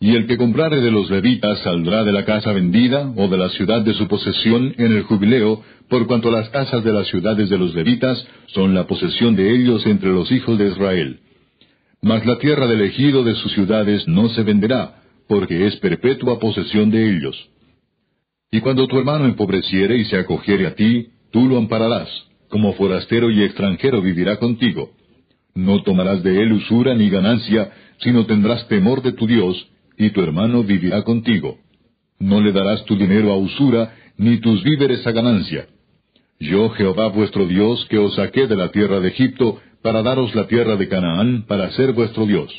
Y 0.00 0.14
el 0.14 0.28
que 0.28 0.36
comprare 0.36 0.80
de 0.80 0.92
los 0.92 1.10
levitas 1.10 1.58
saldrá 1.60 2.04
de 2.04 2.12
la 2.12 2.24
casa 2.24 2.52
vendida 2.52 3.12
o 3.16 3.26
de 3.26 3.36
la 3.36 3.48
ciudad 3.50 3.82
de 3.82 3.94
su 3.94 4.06
posesión 4.06 4.74
en 4.78 4.92
el 4.92 5.02
jubileo, 5.02 5.60
por 5.88 6.06
cuanto 6.06 6.30
las 6.30 6.48
casas 6.50 6.84
de 6.84 6.92
las 6.92 7.08
ciudades 7.08 7.50
de 7.50 7.58
los 7.58 7.74
levitas 7.74 8.24
son 8.46 8.74
la 8.74 8.86
posesión 8.86 9.34
de 9.34 9.50
ellos 9.50 9.84
entre 9.86 10.10
los 10.10 10.30
hijos 10.30 10.56
de 10.56 10.68
Israel. 10.68 11.20
Mas 12.02 12.24
la 12.24 12.38
tierra 12.38 12.66
del 12.66 12.82
ejido 12.82 13.24
de 13.24 13.34
sus 13.34 13.52
ciudades 13.52 14.06
no 14.06 14.28
se 14.28 14.42
venderá, 14.42 15.02
porque 15.28 15.66
es 15.66 15.76
perpetua 15.76 16.38
posesión 16.38 16.90
de 16.90 17.10
ellos. 17.10 17.50
Y 18.50 18.60
cuando 18.60 18.86
tu 18.86 18.98
hermano 18.98 19.26
empobreciere 19.26 19.98
y 19.98 20.04
se 20.06 20.16
acogiere 20.16 20.66
a 20.66 20.74
ti, 20.74 21.08
tú 21.32 21.48
lo 21.48 21.58
ampararás, 21.58 22.08
como 22.48 22.72
forastero 22.74 23.30
y 23.30 23.42
extranjero 23.42 24.00
vivirá 24.00 24.38
contigo. 24.38 24.90
No 25.54 25.82
tomarás 25.82 26.22
de 26.22 26.40
él 26.40 26.52
usura 26.52 26.94
ni 26.94 27.10
ganancia, 27.10 27.70
sino 28.00 28.26
tendrás 28.26 28.66
temor 28.68 29.02
de 29.02 29.12
tu 29.12 29.26
Dios, 29.26 29.68
y 29.98 30.10
tu 30.10 30.22
hermano 30.22 30.62
vivirá 30.62 31.02
contigo. 31.02 31.58
No 32.18 32.40
le 32.40 32.52
darás 32.52 32.84
tu 32.84 32.96
dinero 32.96 33.32
a 33.32 33.36
usura, 33.36 33.94
ni 34.16 34.38
tus 34.38 34.62
víveres 34.62 35.06
a 35.06 35.12
ganancia. 35.12 35.66
Yo, 36.40 36.70
Jehová 36.70 37.08
vuestro 37.08 37.46
Dios, 37.46 37.84
que 37.90 37.98
os 37.98 38.14
saqué 38.14 38.46
de 38.46 38.56
la 38.56 38.70
tierra 38.70 39.00
de 39.00 39.08
Egipto, 39.08 39.60
para 39.88 40.02
daros 40.02 40.34
la 40.34 40.46
tierra 40.46 40.76
de 40.76 40.86
Canaán, 40.86 41.46
para 41.48 41.70
ser 41.70 41.94
vuestro 41.94 42.26
Dios. 42.26 42.52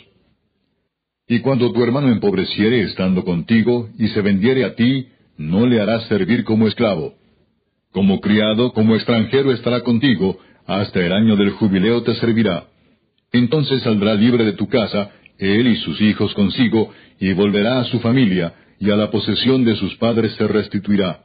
Y 1.28 1.42
cuando 1.42 1.72
tu 1.72 1.84
hermano 1.84 2.12
empobreciere 2.12 2.82
estando 2.82 3.24
contigo, 3.24 3.88
y 4.00 4.08
se 4.08 4.22
vendiere 4.24 4.66
a 4.66 4.74
ti, 4.74 5.10
no 5.38 5.68
le 5.68 5.80
harás 5.80 6.06
servir 6.08 6.44
como 6.44 6.68
esclavo. 6.68 7.14
Como 7.92 8.20
criado, 8.20 8.74
como 8.74 8.96
extranjero 8.96 9.52
estará 9.52 9.82
contigo, 9.82 10.40
hasta 10.66 11.06
el 11.06 11.14
año 11.14 11.36
del 11.36 11.52
jubileo 11.52 12.02
te 12.02 12.16
servirá. 12.16 12.64
Entonces 13.32 13.84
saldrá 13.84 14.16
libre 14.16 14.44
de 14.44 14.54
tu 14.54 14.68
casa, 14.68 15.12
él 15.38 15.68
y 15.68 15.76
sus 15.76 16.02
hijos 16.02 16.34
consigo, 16.34 16.92
y 17.20 17.32
volverá 17.34 17.80
a 17.80 17.86
su 17.86 18.00
familia, 18.00 18.56
y 18.80 18.90
a 18.90 18.96
la 18.96 19.12
posesión 19.12 19.64
de 19.66 19.76
sus 19.76 19.96
padres 19.98 20.34
se 20.34 20.48
restituirá. 20.48 21.20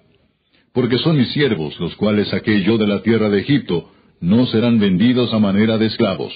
Porque 0.74 0.98
son 0.98 1.16
mis 1.16 1.32
siervos, 1.32 1.80
los 1.80 1.96
cuales 1.96 2.28
saqué 2.28 2.62
yo 2.62 2.76
de 2.76 2.88
la 2.88 3.00
tierra 3.00 3.30
de 3.30 3.40
Egipto, 3.40 3.93
no 4.20 4.46
serán 4.46 4.78
vendidos 4.78 5.32
a 5.32 5.38
manera 5.38 5.78
de 5.78 5.86
esclavos. 5.86 6.32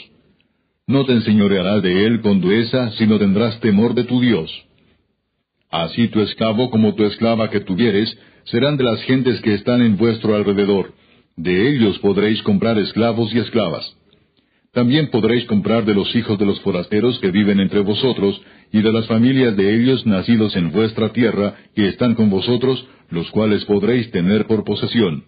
No 0.86 1.04
te 1.04 1.12
enseñorearás 1.12 1.82
de 1.82 2.06
él 2.06 2.20
con 2.20 2.40
dureza, 2.40 2.92
sino 2.92 3.18
tendrás 3.18 3.60
temor 3.60 3.94
de 3.94 4.04
tu 4.04 4.20
Dios. 4.20 4.50
Así 5.70 6.08
tu 6.08 6.20
esclavo 6.20 6.70
como 6.70 6.94
tu 6.94 7.04
esclava 7.04 7.50
que 7.50 7.60
tuvieres 7.60 8.16
serán 8.44 8.76
de 8.76 8.84
las 8.84 9.02
gentes 9.02 9.40
que 9.42 9.54
están 9.54 9.82
en 9.82 9.96
vuestro 9.96 10.34
alrededor, 10.34 10.94
De 11.36 11.70
ellos 11.70 11.98
podréis 12.00 12.42
comprar 12.42 12.78
esclavos 12.78 13.32
y 13.32 13.38
esclavas. 13.38 13.96
También 14.72 15.08
podréis 15.10 15.44
comprar 15.44 15.84
de 15.84 15.94
los 15.94 16.14
hijos 16.16 16.38
de 16.38 16.46
los 16.46 16.60
forasteros 16.60 17.18
que 17.20 17.30
viven 17.30 17.60
entre 17.60 17.80
vosotros, 17.80 18.40
y 18.72 18.82
de 18.82 18.92
las 18.92 19.06
familias 19.06 19.56
de 19.56 19.74
ellos 19.76 20.04
nacidos 20.04 20.56
en 20.56 20.72
vuestra 20.72 21.12
tierra, 21.12 21.54
que 21.74 21.88
están 21.88 22.14
con 22.14 22.28
vosotros, 22.28 22.86
los 23.10 23.30
cuales 23.30 23.64
podréis 23.64 24.10
tener 24.10 24.46
por 24.46 24.64
posesión. 24.64 25.24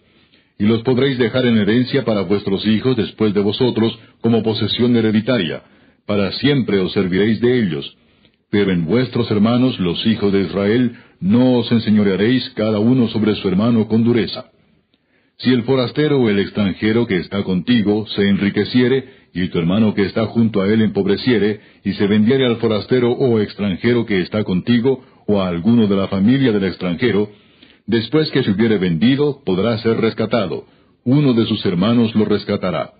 Y 0.61 0.65
los 0.65 0.83
podréis 0.83 1.17
dejar 1.17 1.47
en 1.47 1.57
herencia 1.57 2.05
para 2.05 2.21
vuestros 2.21 2.67
hijos 2.67 2.95
después 2.95 3.33
de 3.33 3.41
vosotros, 3.41 3.97
como 4.21 4.43
posesión 4.43 4.95
hereditaria. 4.95 5.63
Para 6.05 6.31
siempre 6.33 6.77
os 6.77 6.91
serviréis 6.91 7.41
de 7.41 7.63
ellos. 7.63 7.97
Pero 8.51 8.71
en 8.71 8.85
vuestros 8.85 9.31
hermanos, 9.31 9.79
los 9.79 10.05
hijos 10.05 10.31
de 10.31 10.41
Israel, 10.41 10.91
no 11.19 11.53
os 11.53 11.71
enseñorearéis 11.71 12.47
cada 12.51 12.77
uno 12.77 13.07
sobre 13.07 13.33
su 13.37 13.47
hermano 13.47 13.87
con 13.87 14.03
dureza. 14.03 14.51
Si 15.37 15.49
el 15.49 15.63
forastero 15.63 16.21
o 16.21 16.29
el 16.29 16.37
extranjero 16.37 17.07
que 17.07 17.17
está 17.17 17.41
contigo 17.43 18.05
se 18.15 18.29
enriqueciere, 18.29 19.05
y 19.33 19.47
tu 19.47 19.57
hermano 19.57 19.95
que 19.95 20.03
está 20.03 20.27
junto 20.27 20.61
a 20.61 20.67
él 20.71 20.83
empobreciere, 20.83 21.59
y 21.83 21.93
se 21.93 22.05
vendiere 22.05 22.45
al 22.45 22.57
forastero 22.57 23.11
o 23.13 23.39
extranjero 23.39 24.05
que 24.05 24.21
está 24.21 24.43
contigo, 24.43 25.03
o 25.25 25.41
a 25.41 25.47
alguno 25.47 25.87
de 25.87 25.95
la 25.95 26.07
familia 26.07 26.51
del 26.51 26.65
extranjero, 26.65 27.31
después 27.85 28.29
que 28.31 28.43
se 28.43 28.51
hubiere 28.51 28.77
vendido, 28.77 29.41
podrá 29.45 29.77
ser 29.79 29.97
rescatado. 29.97 30.65
Uno 31.03 31.33
de 31.33 31.45
sus 31.45 31.65
hermanos 31.65 32.15
lo 32.15 32.25
rescatará. 32.25 32.91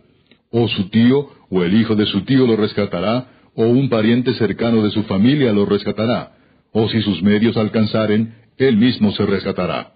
O 0.52 0.68
su 0.68 0.90
tío, 0.90 1.30
o 1.50 1.64
el 1.64 1.74
hijo 1.80 1.96
de 1.96 2.06
su 2.08 2.22
tío 2.22 2.48
lo 2.48 2.56
rescatará, 2.56 3.28
o 3.56 3.66
un 3.66 3.90
pariente 3.90 4.34
cercano 4.34 4.84
de 4.84 4.92
su 4.92 5.04
familia 5.04 5.54
lo 5.54 5.66
rescatará. 5.66 6.34
O 6.74 6.90
si 6.90 7.02
sus 7.02 7.22
medios 7.22 7.58
alcanzaren, 7.58 8.36
él 8.58 8.78
mismo 8.78 9.12
se 9.12 9.26
rescatará. 9.26 9.94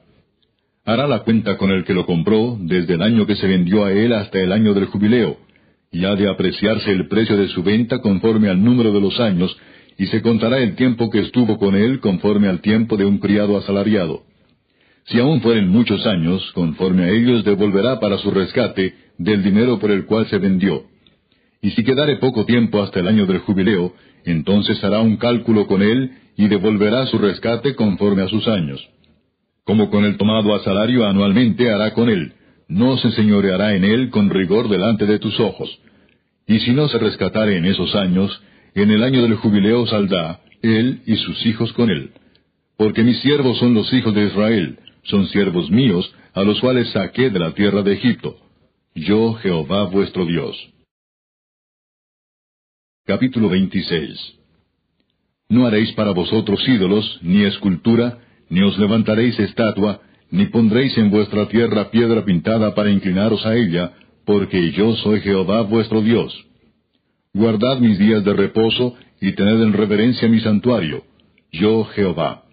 Hará 0.86 1.08
la 1.08 1.20
cuenta 1.20 1.58
con 1.58 1.72
el 1.72 1.84
que 1.84 1.94
lo 1.94 2.06
compró 2.06 2.58
desde 2.60 2.94
el 2.94 3.02
año 3.02 3.26
que 3.26 3.36
se 3.36 3.48
vendió 3.48 3.86
a 3.86 3.92
él 3.92 4.14
hasta 4.14 4.40
el 4.40 4.52
año 4.52 4.74
del 4.74 4.86
jubileo, 4.86 5.38
y 5.92 6.06
ha 6.06 6.14
de 6.16 6.30
apreciarse 6.30 6.92
el 6.92 7.08
precio 7.08 7.38
de 7.38 7.48
su 7.48 7.64
venta 7.64 8.00
conforme 8.02 8.50
al 8.50 8.64
número 8.64 8.92
de 8.92 9.02
los 9.02 9.20
años, 9.20 9.58
y 9.98 10.08
se 10.08 10.22
contará 10.22 10.60
el 10.60 10.76
tiempo 10.76 11.10
que 11.10 11.22
estuvo 11.22 11.58
con 11.58 11.76
él 11.76 12.02
conforme 12.02 12.50
al 12.50 12.62
tiempo 12.62 12.98
de 12.98 13.06
un 13.06 13.18
criado 13.18 13.58
asalariado. 13.58 14.25
Si 15.06 15.20
aún 15.20 15.42
fueren 15.42 15.70
muchos 15.70 16.06
años, 16.08 16.52
conforme 16.54 17.04
a 17.04 17.10
ellos 17.10 17.44
devolverá 17.44 18.00
para 18.00 18.18
su 18.18 18.32
rescate 18.32 18.96
del 19.18 19.44
dinero 19.44 19.80
por 19.80 19.92
el 19.92 20.06
cual 20.06 20.28
se 20.28 20.40
vendió. 20.40 20.84
Y 21.62 21.72
si 21.72 21.84
quedare 21.84 22.18
poco 22.18 22.46
tiempo 22.46 22.82
hasta 22.82 23.00
el 23.00 23.08
año 23.08 23.26
del 23.26 23.40
jubileo, 23.40 23.94
entonces 24.26 24.84
hará 24.84 25.02
un 25.02 25.18
cálculo 25.18 25.68
con 25.68 25.84
él 25.84 26.12
y 26.38 26.48
devolverá 26.48 27.06
su 27.08 27.18
rescate 27.20 27.76
conforme 27.76 28.24
a 28.24 28.28
sus 28.28 28.48
años. 28.48 28.82
Como 29.64 29.90
con 29.90 30.06
el 30.06 30.18
tomado 30.18 30.54
a 30.56 30.64
salario 30.64 31.06
anualmente 31.08 31.72
hará 31.72 31.94
con 31.94 32.10
él, 32.10 32.34
no 32.68 32.98
se 32.98 33.08
enseñoreará 33.08 33.76
en 33.76 33.84
él 33.84 34.10
con 34.10 34.30
rigor 34.30 34.70
delante 34.70 35.06
de 35.06 35.20
tus 35.20 35.40
ojos. 35.40 35.70
Y 36.48 36.60
si 36.60 36.72
no 36.72 36.88
se 36.88 36.98
rescatare 36.98 37.58
en 37.58 37.66
esos 37.66 37.96
años, 37.96 38.42
en 38.74 38.90
el 38.90 39.04
año 39.04 39.22
del 39.22 39.36
jubileo 39.36 39.86
saldrá, 39.86 40.42
él 40.64 41.02
y 41.06 41.16
sus 41.18 41.46
hijos 41.46 41.74
con 41.74 41.90
él. 41.92 42.12
Porque 42.78 43.04
mis 43.04 43.20
siervos 43.22 43.58
son 43.60 43.74
los 43.74 43.92
hijos 43.94 44.14
de 44.14 44.26
Israel, 44.26 44.80
son 45.06 45.28
siervos 45.28 45.70
míos, 45.72 46.14
a 46.34 46.44
los 46.44 46.60
cuales 46.60 46.90
saqué 46.92 47.30
de 47.30 47.40
la 47.40 47.54
tierra 47.54 47.82
de 47.82 47.94
Egipto. 47.94 48.38
Yo, 48.94 49.34
Jehová 49.36 49.84
vuestro 49.86 50.26
Dios. 50.26 50.56
Capítulo 53.06 53.50
26 53.50 54.36
No 55.50 55.66
haréis 55.66 55.92
para 55.94 56.12
vosotros 56.12 56.68
ídolos, 56.68 57.20
ni 57.22 57.44
escultura, 57.44 58.20
ni 58.50 58.62
os 58.62 58.78
levantaréis 58.78 59.40
estatua, 59.40 60.02
ni 60.32 60.48
pondréis 60.48 60.98
en 60.98 61.12
vuestra 61.12 61.48
tierra 61.48 61.92
piedra 61.92 62.26
pintada 62.26 62.74
para 62.74 62.90
inclinaros 62.90 63.46
a 63.46 63.56
ella, 63.56 63.94
porque 64.26 64.72
yo 64.72 64.96
soy 64.96 65.22
Jehová 65.22 65.62
vuestro 65.62 66.02
Dios. 66.02 66.34
Guardad 67.34 67.80
mis 67.80 68.00
días 68.00 68.24
de 68.24 68.34
reposo, 68.34 68.96
y 69.22 69.34
tened 69.34 69.62
en 69.62 69.74
reverencia 69.74 70.28
mi 70.28 70.40
santuario, 70.40 71.04
yo 71.52 71.86
Jehová. 71.86 72.45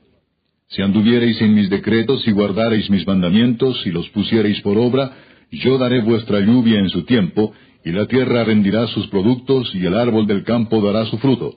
Si 0.72 0.80
anduviereis 0.80 1.38
en 1.42 1.54
mis 1.54 1.68
decretos 1.68 2.26
y 2.26 2.32
guardareis 2.32 2.88
mis 2.88 3.06
mandamientos 3.06 3.86
y 3.86 3.90
los 3.90 4.08
pusiereis 4.08 4.60
por 4.62 4.78
obra, 4.78 5.12
yo 5.50 5.76
daré 5.76 6.00
vuestra 6.00 6.40
lluvia 6.40 6.78
en 6.78 6.88
su 6.88 7.04
tiempo, 7.04 7.52
y 7.84 7.92
la 7.92 8.06
tierra 8.06 8.42
rendirá 8.44 8.86
sus 8.86 9.06
productos, 9.08 9.70
y 9.74 9.84
el 9.84 9.94
árbol 9.94 10.26
del 10.26 10.44
campo 10.44 10.80
dará 10.80 11.04
su 11.06 11.18
fruto. 11.18 11.56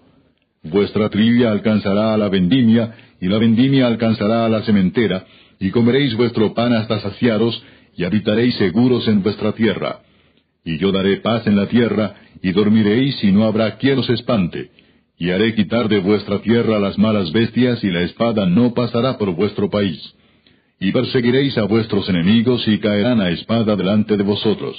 Vuestra 0.63 1.09
trilla 1.09 1.51
alcanzará 1.51 2.13
a 2.13 2.17
la 2.17 2.27
vendimia, 2.27 2.93
y 3.21 3.27
la 3.27 3.37
vendimia 3.37 3.87
alcanzará 3.87 4.45
a 4.45 4.49
la 4.49 4.63
sementera, 4.63 5.25
y 5.61 5.69
comeréis 5.69 6.13
vuestro 6.17 6.53
pan 6.53 6.73
hasta 6.73 6.99
saciaros, 6.99 7.63
y 7.95 8.03
habitaréis 8.03 8.55
seguros 8.55 9.07
en 9.07 9.23
vuestra 9.23 9.53
tierra. 9.53 10.01
Y 10.65 10.77
yo 10.77 10.91
daré 10.91 11.17
paz 11.17 11.47
en 11.47 11.55
la 11.55 11.67
tierra, 11.67 12.15
y 12.41 12.51
dormiréis, 12.51 13.23
y 13.23 13.31
no 13.31 13.45
habrá 13.45 13.77
quien 13.77 13.97
os 13.97 14.09
espante. 14.09 14.71
Y 15.17 15.29
haré 15.29 15.55
quitar 15.55 15.87
de 15.87 15.99
vuestra 15.99 16.41
tierra 16.41 16.79
las 16.79 16.97
malas 16.97 17.31
bestias, 17.31 17.83
y 17.83 17.89
la 17.89 18.01
espada 18.01 18.45
no 18.45 18.73
pasará 18.73 19.17
por 19.17 19.33
vuestro 19.35 19.69
país. 19.69 19.99
Y 20.79 20.91
perseguiréis 20.91 21.57
a 21.57 21.63
vuestros 21.63 22.07
enemigos, 22.09 22.67
y 22.67 22.79
caerán 22.79 23.21
a 23.21 23.29
espada 23.29 23.75
delante 23.75 24.17
de 24.17 24.23
vosotros. 24.23 24.75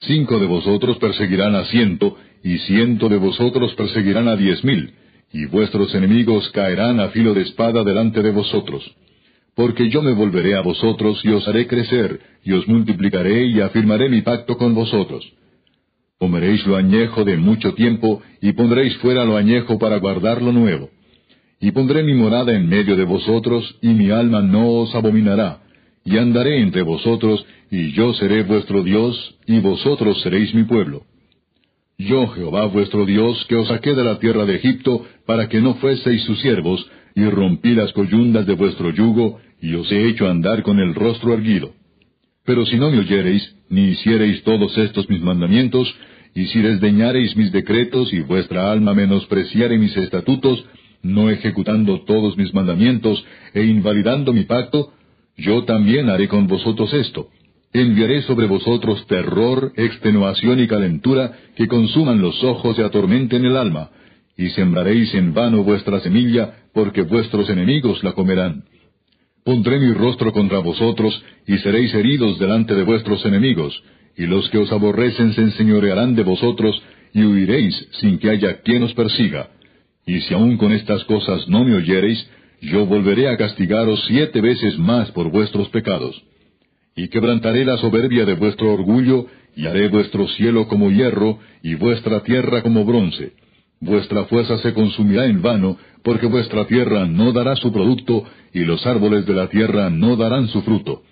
Cinco 0.00 0.38
de 0.38 0.46
vosotros 0.46 0.98
perseguirán 0.98 1.54
a 1.56 1.64
ciento, 1.64 2.16
y 2.42 2.58
ciento 2.58 3.08
de 3.08 3.18
vosotros 3.18 3.74
perseguirán 3.74 4.28
a 4.28 4.36
diez 4.36 4.64
mil, 4.64 4.94
y 5.32 5.46
vuestros 5.46 5.94
enemigos 5.94 6.48
caerán 6.50 7.00
a 7.00 7.08
filo 7.08 7.34
de 7.34 7.42
espada 7.42 7.84
delante 7.84 8.22
de 8.22 8.30
vosotros 8.30 8.82
porque 9.60 9.90
yo 9.90 10.00
me 10.00 10.12
volveré 10.12 10.56
a 10.56 10.62
vosotros 10.62 11.20
y 11.22 11.28
os 11.28 11.46
haré 11.46 11.66
crecer, 11.66 12.18
y 12.44 12.52
os 12.52 12.66
multiplicaré 12.66 13.44
y 13.44 13.60
afirmaré 13.60 14.08
mi 14.08 14.22
pacto 14.22 14.56
con 14.56 14.74
vosotros. 14.74 15.22
Comeréis 16.20 16.66
lo 16.66 16.76
añejo 16.76 17.24
de 17.24 17.38
mucho 17.38 17.72
tiempo, 17.72 18.20
y 18.42 18.52
pondréis 18.52 18.94
fuera 18.98 19.24
lo 19.24 19.38
añejo 19.38 19.78
para 19.78 19.96
guardar 19.96 20.42
lo 20.42 20.52
nuevo. 20.52 20.90
Y 21.62 21.70
pondré 21.70 22.02
mi 22.02 22.12
morada 22.12 22.54
en 22.54 22.68
medio 22.68 22.94
de 22.94 23.04
vosotros, 23.04 23.78
y 23.80 23.88
mi 23.88 24.10
alma 24.10 24.42
no 24.42 24.68
os 24.68 24.94
abominará, 24.94 25.62
y 26.04 26.18
andaré 26.18 26.60
entre 26.60 26.82
vosotros, 26.82 27.42
y 27.70 27.92
yo 27.92 28.12
seré 28.12 28.42
vuestro 28.42 28.82
Dios, 28.82 29.38
y 29.46 29.60
vosotros 29.60 30.20
seréis 30.20 30.54
mi 30.54 30.64
pueblo. 30.64 31.04
Yo, 31.96 32.28
Jehová 32.28 32.66
vuestro 32.66 33.06
Dios, 33.06 33.42
que 33.48 33.56
os 33.56 33.68
saqué 33.68 33.94
de 33.94 34.04
la 34.04 34.18
tierra 34.18 34.44
de 34.44 34.56
Egipto, 34.56 35.06
para 35.24 35.48
que 35.48 35.62
no 35.62 35.76
fueseis 35.76 36.22
sus 36.24 36.38
siervos, 36.42 36.86
y 37.14 37.24
rompí 37.24 37.74
las 37.74 37.94
coyundas 37.94 38.44
de 38.46 38.56
vuestro 38.56 38.90
yugo, 38.90 39.40
y 39.62 39.74
os 39.74 39.90
he 39.90 40.06
hecho 40.08 40.28
andar 40.28 40.62
con 40.64 40.80
el 40.80 40.94
rostro 40.94 41.32
erguido. 41.32 41.72
Pero 42.44 42.66
si 42.66 42.76
no 42.76 42.90
me 42.90 42.98
oyereis, 42.98 43.56
ni 43.70 43.92
hiciereis 43.92 44.42
todos 44.42 44.76
estos 44.76 45.08
mis 45.08 45.22
mandamientos, 45.22 45.94
y 46.34 46.46
si 46.46 46.60
desdeñareis 46.60 47.36
mis 47.36 47.52
decretos 47.52 48.12
y 48.12 48.20
vuestra 48.20 48.70
alma 48.70 48.94
menospreciare 48.94 49.78
mis 49.78 49.96
estatutos, 49.96 50.64
no 51.02 51.30
ejecutando 51.30 52.02
todos 52.02 52.36
mis 52.36 52.52
mandamientos 52.54 53.24
e 53.54 53.64
invalidando 53.64 54.32
mi 54.32 54.44
pacto, 54.44 54.92
yo 55.36 55.64
también 55.64 56.10
haré 56.10 56.28
con 56.28 56.46
vosotros 56.46 56.92
esto. 56.92 57.28
Enviaré 57.72 58.22
sobre 58.22 58.46
vosotros 58.46 59.06
terror, 59.06 59.72
extenuación 59.76 60.60
y 60.60 60.66
calentura 60.66 61.32
que 61.56 61.68
consuman 61.68 62.20
los 62.20 62.42
ojos 62.44 62.78
y 62.78 62.82
atormenten 62.82 63.44
el 63.44 63.56
alma, 63.56 63.90
y 64.36 64.48
sembraréis 64.50 65.14
en 65.14 65.32
vano 65.34 65.62
vuestra 65.62 66.00
semilla, 66.00 66.64
porque 66.74 67.02
vuestros 67.02 67.48
enemigos 67.48 68.02
la 68.02 68.12
comerán. 68.12 68.64
Pondré 69.44 69.78
mi 69.78 69.92
rostro 69.92 70.32
contra 70.32 70.58
vosotros, 70.58 71.22
y 71.46 71.58
seréis 71.58 71.94
heridos 71.94 72.38
delante 72.38 72.74
de 72.74 72.82
vuestros 72.82 73.24
enemigos, 73.24 73.80
y 74.16 74.26
los 74.26 74.48
que 74.50 74.58
os 74.58 74.70
aborrecen 74.72 75.32
se 75.32 75.42
enseñorearán 75.42 76.14
de 76.14 76.22
vosotros, 76.22 76.80
y 77.12 77.24
huiréis 77.24 77.88
sin 78.00 78.18
que 78.18 78.30
haya 78.30 78.60
quien 78.62 78.82
os 78.82 78.94
persiga. 78.94 79.50
Y 80.06 80.20
si 80.22 80.34
aun 80.34 80.56
con 80.56 80.72
estas 80.72 81.04
cosas 81.04 81.48
no 81.48 81.64
me 81.64 81.74
oyereis, 81.74 82.28
yo 82.60 82.86
volveré 82.86 83.28
a 83.28 83.36
castigaros 83.36 84.04
siete 84.06 84.40
veces 84.40 84.78
más 84.78 85.10
por 85.12 85.30
vuestros 85.30 85.68
pecados. 85.70 86.22
Y 86.94 87.08
quebrantaré 87.08 87.64
la 87.64 87.78
soberbia 87.78 88.24
de 88.24 88.34
vuestro 88.34 88.72
orgullo, 88.72 89.26
y 89.56 89.66
haré 89.66 89.88
vuestro 89.88 90.28
cielo 90.28 90.68
como 90.68 90.90
hierro, 90.90 91.38
y 91.62 91.74
vuestra 91.74 92.22
tierra 92.22 92.62
como 92.62 92.84
bronce. 92.84 93.32
Vuestra 93.80 94.24
fuerza 94.24 94.58
se 94.58 94.74
consumirá 94.74 95.24
en 95.26 95.40
vano, 95.40 95.78
porque 96.02 96.26
vuestra 96.26 96.66
tierra 96.66 97.06
no 97.06 97.32
dará 97.32 97.56
su 97.56 97.72
producto, 97.72 98.24
y 98.52 98.60
los 98.60 98.86
árboles 98.86 99.26
de 99.26 99.34
la 99.34 99.48
tierra 99.48 99.88
no 99.90 100.16
darán 100.16 100.48
su 100.48 100.62
fruto. 100.62 101.02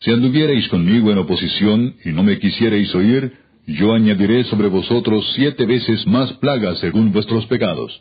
Si 0.00 0.10
anduviereis 0.10 0.68
conmigo 0.68 1.10
en 1.10 1.18
oposición, 1.18 1.96
y 2.04 2.10
no 2.10 2.22
me 2.22 2.38
quisiereis 2.38 2.94
oír, 2.94 3.32
yo 3.66 3.94
añadiré 3.94 4.44
sobre 4.44 4.68
vosotros 4.68 5.24
siete 5.34 5.64
veces 5.66 6.06
más 6.06 6.32
plagas 6.34 6.78
según 6.80 7.12
vuestros 7.12 7.46
pecados. 7.46 7.98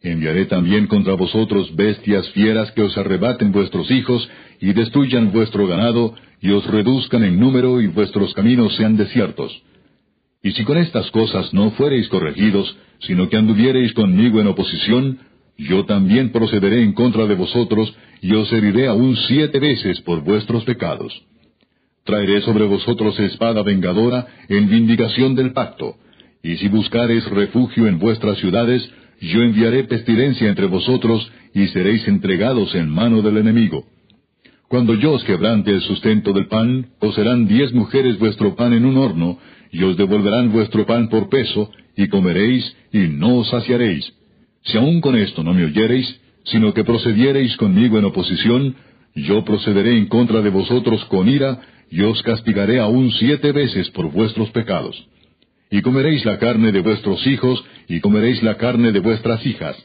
Enviaré 0.00 0.46
también 0.46 0.86
contra 0.86 1.14
vosotros 1.14 1.74
bestias 1.76 2.28
fieras 2.30 2.72
que 2.72 2.82
os 2.82 2.96
arrebaten 2.96 3.52
vuestros 3.52 3.90
hijos, 3.90 4.28
y 4.60 4.72
destruyan 4.72 5.32
vuestro 5.32 5.66
ganado, 5.66 6.14
y 6.40 6.50
os 6.50 6.66
reduzcan 6.66 7.22
en 7.24 7.38
número, 7.38 7.80
y 7.80 7.88
vuestros 7.88 8.32
caminos 8.34 8.74
sean 8.76 8.96
desiertos. 8.96 9.62
Y 10.42 10.52
si 10.52 10.64
con 10.64 10.78
estas 10.78 11.10
cosas 11.10 11.52
no 11.52 11.70
fuereis 11.72 12.08
corregidos, 12.08 12.74
sino 13.00 13.28
que 13.28 13.36
anduviereis 13.36 13.92
conmigo 13.92 14.40
en 14.40 14.48
oposición, 14.48 15.18
yo 15.56 15.84
también 15.84 16.32
procederé 16.32 16.82
en 16.82 16.94
contra 16.94 17.26
de 17.26 17.34
vosotros, 17.34 17.94
y 18.22 18.32
os 18.32 18.50
heriré 18.52 18.88
aún 18.88 19.16
siete 19.28 19.60
veces 19.60 20.00
por 20.00 20.24
vuestros 20.24 20.64
pecados. 20.64 21.12
Traeré 22.04 22.42
sobre 22.42 22.64
vosotros 22.64 23.18
espada 23.18 23.62
vengadora 23.62 24.26
en 24.48 24.68
vindicación 24.68 25.34
del 25.34 25.52
pacto. 25.52 25.96
Y 26.42 26.56
si 26.56 26.68
buscareis 26.68 27.24
refugio 27.30 27.86
en 27.86 27.98
vuestras 27.98 28.38
ciudades, 28.38 28.88
yo 29.20 29.42
enviaré 29.42 29.84
pestilencia 29.84 30.48
entre 30.48 30.66
vosotros, 30.66 31.30
y 31.54 31.68
seréis 31.68 32.06
entregados 32.08 32.74
en 32.74 32.90
mano 32.90 33.22
del 33.22 33.38
enemigo. 33.38 33.84
Cuando 34.68 34.94
yo 34.94 35.12
os 35.12 35.24
quebrante 35.24 35.70
el 35.70 35.80
sustento 35.82 36.32
del 36.32 36.48
pan, 36.48 36.86
os 37.00 37.14
serán 37.14 37.46
diez 37.46 37.72
mujeres 37.72 38.18
vuestro 38.18 38.56
pan 38.56 38.72
en 38.72 38.84
un 38.84 38.98
horno, 38.98 39.38
y 39.70 39.82
os 39.82 39.96
devolverán 39.96 40.52
vuestro 40.52 40.84
pan 40.84 41.08
por 41.08 41.28
peso, 41.28 41.70
y 41.96 42.08
comeréis, 42.08 42.76
y 42.92 42.98
no 43.08 43.36
os 43.38 43.48
saciaréis. 43.50 44.12
Si 44.64 44.76
aun 44.76 45.00
con 45.00 45.16
esto 45.16 45.42
no 45.42 45.54
me 45.54 45.64
oyereis, 45.64 46.20
sino 46.44 46.74
que 46.74 46.84
procediereis 46.84 47.56
conmigo 47.56 47.98
en 47.98 48.04
oposición, 48.04 48.74
yo 49.14 49.44
procederé 49.44 49.96
en 49.96 50.06
contra 50.06 50.42
de 50.42 50.50
vosotros 50.50 51.04
con 51.06 51.28
ira, 51.28 51.60
y 51.90 52.02
os 52.02 52.22
castigaré 52.22 52.80
aún 52.80 53.10
siete 53.12 53.52
veces 53.52 53.90
por 53.90 54.10
vuestros 54.10 54.50
pecados. 54.50 54.96
Y 55.70 55.82
comeréis 55.82 56.24
la 56.24 56.38
carne 56.38 56.72
de 56.72 56.80
vuestros 56.80 57.26
hijos, 57.26 57.64
y 57.88 58.00
comeréis 58.00 58.42
la 58.42 58.56
carne 58.56 58.92
de 58.92 59.00
vuestras 59.00 59.44
hijas. 59.46 59.76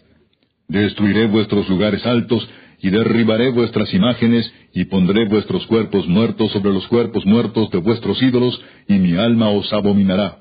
Destruiré 0.68 1.28
vuestros 1.28 1.68
lugares 1.70 2.06
altos, 2.06 2.48
y 2.82 2.90
derribaré 2.90 3.50
vuestras 3.50 3.94
imágenes, 3.94 4.52
y 4.74 4.86
pondré 4.86 5.26
vuestros 5.28 5.66
cuerpos 5.68 6.08
muertos 6.08 6.52
sobre 6.52 6.72
los 6.72 6.88
cuerpos 6.88 7.26
muertos 7.26 7.70
de 7.72 7.80
vuestros 7.80 8.22
ídolos, 8.22 8.62
y 8.88 8.94
mi 8.94 9.16
alma 9.16 9.50
os 9.50 9.72
abominará. 9.74 10.40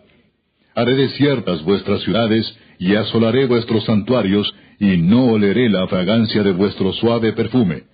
Haré 0.74 0.94
desiertas 0.94 1.64
vuestras 1.64 2.02
ciudades, 2.02 2.56
y 2.78 2.94
asolaré 2.94 3.46
vuestros 3.46 3.84
santuarios, 3.84 4.54
y 4.78 4.96
no 4.98 5.26
oleré 5.32 5.68
la 5.68 5.86
fragancia 5.88 6.42
de 6.42 6.52
vuestro 6.52 6.92
suave 6.92 7.32
perfume. 7.32 7.84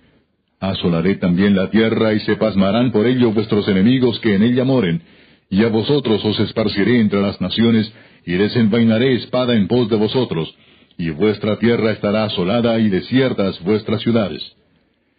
Asolaré 0.59 1.15
también 1.15 1.55
la 1.55 1.69
tierra, 1.69 2.13
y 2.13 2.19
se 2.21 2.37
pasmarán 2.37 2.91
por 2.91 3.07
ello 3.07 3.31
vuestros 3.31 3.67
enemigos 3.67 4.19
que 4.19 4.35
en 4.35 4.43
ella 4.43 4.63
moren, 4.63 5.01
y 5.49 5.63
a 5.63 5.69
vosotros 5.69 6.23
os 6.23 6.39
esparciré 6.39 6.99
entre 6.99 7.21
las 7.21 7.39
naciones, 7.41 7.91
y 8.25 8.33
desenvainaré 8.33 9.15
espada 9.15 9.55
en 9.55 9.67
pos 9.67 9.89
de 9.89 9.97
vosotros, 9.97 10.55
y 10.97 11.09
vuestra 11.09 11.57
tierra 11.59 11.91
estará 11.91 12.25
asolada 12.25 12.79
y 12.79 12.89
desiertas 12.89 13.61
vuestras 13.63 14.01
ciudades. 14.01 14.41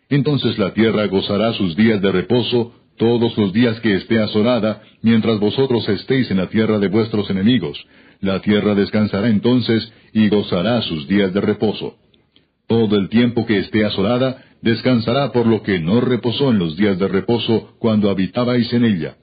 Entonces 0.08 0.58
la 0.58 0.72
tierra 0.72 1.06
gozará 1.06 1.52
sus 1.54 1.76
días 1.76 2.00
de 2.00 2.12
reposo 2.12 2.72
todos 2.96 3.36
los 3.36 3.52
días 3.52 3.78
que 3.80 3.94
esté 3.94 4.18
asolada, 4.18 4.82
mientras 5.02 5.38
vosotros 5.38 5.88
estéis 5.88 6.30
en 6.30 6.38
la 6.38 6.48
tierra 6.48 6.78
de 6.78 6.88
vuestros 6.88 7.28
enemigos. 7.30 7.78
La 8.20 8.40
tierra 8.40 8.74
descansará 8.74 9.28
entonces 9.28 9.92
y 10.12 10.28
gozará 10.28 10.80
sus 10.82 11.06
días 11.06 11.34
de 11.34 11.40
reposo. 11.40 11.96
Todo 12.66 12.96
el 12.96 13.08
tiempo 13.08 13.46
que 13.46 13.58
esté 13.58 13.84
asolada, 13.84 14.42
descansará 14.60 15.30
por 15.32 15.46
lo 15.46 15.62
que 15.62 15.78
no 15.78 16.00
reposó 16.00 16.50
en 16.50 16.58
los 16.58 16.76
días 16.76 16.98
de 16.98 17.06
reposo 17.06 17.76
cuando 17.78 18.10
habitabais 18.10 18.72
en 18.72 18.84
ella. 18.84 19.16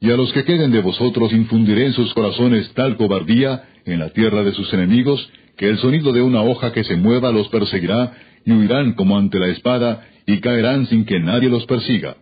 Y 0.00 0.10
a 0.10 0.16
los 0.16 0.32
que 0.32 0.44
queden 0.44 0.70
de 0.70 0.80
vosotros 0.80 1.32
infundiré 1.32 1.86
en 1.86 1.92
sus 1.92 2.12
corazones 2.14 2.72
tal 2.74 2.96
cobardía 2.96 3.64
en 3.84 3.98
la 3.98 4.10
tierra 4.10 4.42
de 4.42 4.52
sus 4.52 4.72
enemigos, 4.72 5.28
que 5.58 5.68
el 5.68 5.78
sonido 5.78 6.12
de 6.12 6.22
una 6.22 6.42
hoja 6.42 6.72
que 6.72 6.84
se 6.84 6.96
mueva 6.96 7.32
los 7.32 7.48
perseguirá, 7.48 8.16
y 8.46 8.52
huirán 8.52 8.94
como 8.94 9.18
ante 9.18 9.38
la 9.38 9.48
espada, 9.48 10.06
y 10.26 10.40
caerán 10.40 10.86
sin 10.86 11.04
que 11.04 11.20
nadie 11.20 11.50
los 11.50 11.66
persiga. 11.66 12.16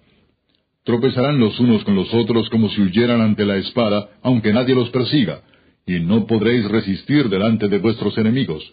Tropezarán 0.84 1.38
los 1.38 1.58
unos 1.60 1.84
con 1.84 1.94
los 1.94 2.12
otros 2.12 2.48
como 2.50 2.68
si 2.70 2.82
huyeran 2.82 3.20
ante 3.20 3.44
la 3.44 3.56
espada, 3.56 4.10
aunque 4.22 4.52
nadie 4.52 4.74
los 4.74 4.90
persiga, 4.90 5.42
y 5.86 6.00
no 6.00 6.26
podréis 6.26 6.64
resistir 6.68 7.28
delante 7.28 7.68
de 7.68 7.78
vuestros 7.78 8.18
enemigos 8.18 8.64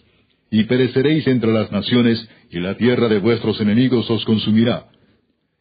y 0.50 0.64
pereceréis 0.64 1.26
entre 1.26 1.52
las 1.52 1.70
naciones, 1.70 2.28
y 2.50 2.58
la 2.58 2.76
tierra 2.76 3.08
de 3.08 3.18
vuestros 3.18 3.60
enemigos 3.60 4.10
os 4.10 4.24
consumirá. 4.24 4.86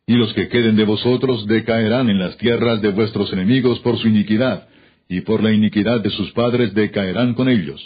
Y 0.08 0.14
los 0.16 0.34
que 0.34 0.48
queden 0.48 0.76
de 0.76 0.86
vosotros 0.86 1.46
decaerán 1.46 2.10
en 2.10 2.18
las 2.18 2.38
tierras 2.38 2.82
de 2.82 2.90
vuestros 2.90 3.32
enemigos 3.32 3.80
por 3.80 3.98
su 4.00 4.08
iniquidad, 4.08 4.68
y 5.08 5.22
por 5.22 5.44
la 5.44 5.52
iniquidad 5.52 6.02
de 6.02 6.10
sus 6.10 6.32
padres 6.32 6.74
decaerán 6.74 7.36
con 7.36 7.50
ellos. 7.50 7.80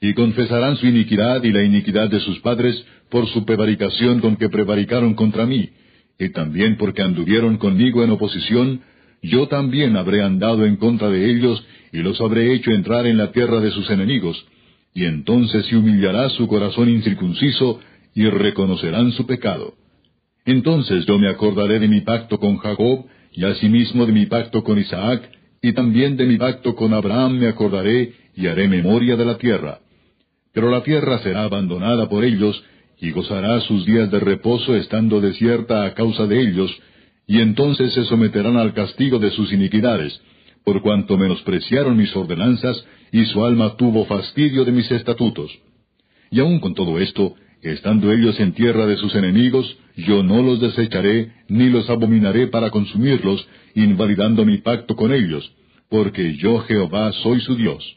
Y 0.00 0.14
confesarán 0.14 0.76
su 0.76 0.86
iniquidad 0.86 1.42
y 1.42 1.52
la 1.52 1.62
iniquidad 1.62 2.08
de 2.08 2.20
sus 2.20 2.38
padres 2.40 2.82
por 3.10 3.26
su 3.28 3.44
prevaricación 3.44 4.20
con 4.20 4.36
que 4.36 4.48
prevaricaron 4.48 5.14
contra 5.14 5.44
mí, 5.44 5.70
y 6.18 6.30
también 6.30 6.76
porque 6.76 7.02
anduvieron 7.02 7.58
conmigo 7.58 8.02
en 8.02 8.10
oposición, 8.10 8.80
yo 9.22 9.48
también 9.48 9.96
habré 9.96 10.22
andado 10.22 10.64
en 10.64 10.76
contra 10.76 11.10
de 11.10 11.30
ellos, 11.30 11.62
y 11.92 11.98
los 11.98 12.20
habré 12.20 12.54
hecho 12.54 12.70
entrar 12.70 13.06
en 13.06 13.18
la 13.18 13.32
tierra 13.32 13.60
de 13.60 13.70
sus 13.70 13.90
enemigos, 13.90 14.42
y 14.98 15.04
entonces 15.04 15.64
se 15.66 15.76
humillará 15.76 16.28
su 16.30 16.48
corazón 16.48 16.88
incircunciso, 16.88 17.78
y 18.16 18.28
reconocerán 18.28 19.12
su 19.12 19.26
pecado. 19.26 19.74
Entonces 20.44 21.06
yo 21.06 21.20
me 21.20 21.28
acordaré 21.28 21.78
de 21.78 21.86
mi 21.86 22.00
pacto 22.00 22.40
con 22.40 22.56
Jacob, 22.56 23.04
y 23.32 23.44
asimismo 23.44 24.06
de 24.06 24.12
mi 24.12 24.26
pacto 24.26 24.64
con 24.64 24.76
Isaac, 24.76 25.30
y 25.62 25.72
también 25.72 26.16
de 26.16 26.26
mi 26.26 26.36
pacto 26.36 26.74
con 26.74 26.94
Abraham 26.94 27.38
me 27.38 27.46
acordaré, 27.46 28.12
y 28.34 28.48
haré 28.48 28.66
memoria 28.66 29.14
de 29.14 29.24
la 29.24 29.38
tierra. 29.38 29.78
Pero 30.52 30.68
la 30.68 30.82
tierra 30.82 31.20
será 31.20 31.44
abandonada 31.44 32.08
por 32.08 32.24
ellos, 32.24 32.60
y 33.00 33.12
gozará 33.12 33.60
sus 33.60 33.86
días 33.86 34.10
de 34.10 34.18
reposo 34.18 34.74
estando 34.74 35.20
desierta 35.20 35.84
a 35.84 35.94
causa 35.94 36.26
de 36.26 36.40
ellos, 36.40 36.76
y 37.28 37.40
entonces 37.40 37.92
se 37.92 38.04
someterán 38.06 38.56
al 38.56 38.74
castigo 38.74 39.20
de 39.20 39.30
sus 39.30 39.52
iniquidades, 39.52 40.20
por 40.64 40.82
cuanto 40.82 41.16
menospreciaron 41.16 41.96
mis 41.96 42.16
ordenanzas, 42.16 42.84
y 43.12 43.24
su 43.26 43.44
alma 43.44 43.76
tuvo 43.76 44.04
fastidio 44.04 44.64
de 44.64 44.72
mis 44.72 44.90
estatutos. 44.90 45.50
Y 46.30 46.40
aun 46.40 46.60
con 46.60 46.74
todo 46.74 46.98
esto, 46.98 47.34
estando 47.62 48.12
ellos 48.12 48.38
en 48.40 48.52
tierra 48.52 48.86
de 48.86 48.96
sus 48.96 49.14
enemigos, 49.14 49.78
yo 49.96 50.22
no 50.22 50.42
los 50.42 50.60
desecharé, 50.60 51.32
ni 51.48 51.70
los 51.70 51.88
abominaré 51.90 52.46
para 52.48 52.70
consumirlos, 52.70 53.46
invalidando 53.74 54.44
mi 54.44 54.58
pacto 54.58 54.94
con 54.94 55.12
ellos, 55.12 55.50
porque 55.88 56.36
yo 56.36 56.60
Jehová 56.60 57.12
soy 57.22 57.40
su 57.40 57.56
Dios. 57.56 57.96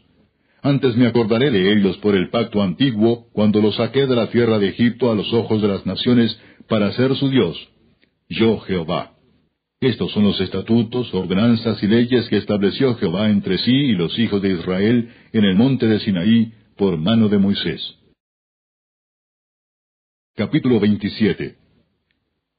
Antes 0.63 0.95
me 0.95 1.07
acordaré 1.07 1.49
de 1.49 1.73
ellos 1.73 1.97
por 1.97 2.15
el 2.15 2.29
pacto 2.29 2.61
antiguo, 2.61 3.27
cuando 3.33 3.61
los 3.61 3.75
saqué 3.75 4.05
de 4.05 4.15
la 4.15 4.29
tierra 4.29 4.59
de 4.59 4.69
Egipto 4.69 5.11
a 5.11 5.15
los 5.15 5.33
ojos 5.33 5.61
de 5.61 5.67
las 5.67 5.85
naciones, 5.85 6.39
para 6.67 6.91
ser 6.93 7.15
su 7.15 7.29
Dios. 7.29 7.57
Yo 8.29 8.59
Jehová. 8.59 9.13
Estos 9.81 10.11
son 10.11 10.25
los 10.25 10.39
estatutos, 10.39 11.11
ordenanzas 11.11 11.81
y 11.81 11.87
leyes 11.87 12.29
que 12.29 12.37
estableció 12.37 12.93
Jehová 12.97 13.31
entre 13.31 13.57
sí 13.57 13.71
y 13.71 13.93
los 13.93 14.17
hijos 14.19 14.39
de 14.39 14.51
Israel 14.51 15.09
en 15.33 15.43
el 15.43 15.55
monte 15.55 15.87
de 15.87 15.99
Sinaí 15.99 16.53
por 16.77 16.99
mano 16.99 17.29
de 17.29 17.39
Moisés. 17.39 17.81
Capítulo 20.35 20.79
27 20.79 21.55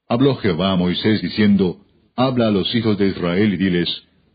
Habló 0.09 0.35
Jehová 0.35 0.73
a 0.73 0.75
Moisés 0.75 1.21
diciendo, 1.21 1.77
Habla 2.17 2.49
a 2.49 2.51
los 2.51 2.75
hijos 2.75 2.97
de 2.97 3.07
Israel 3.07 3.53
y 3.53 3.57
diles, 3.57 3.87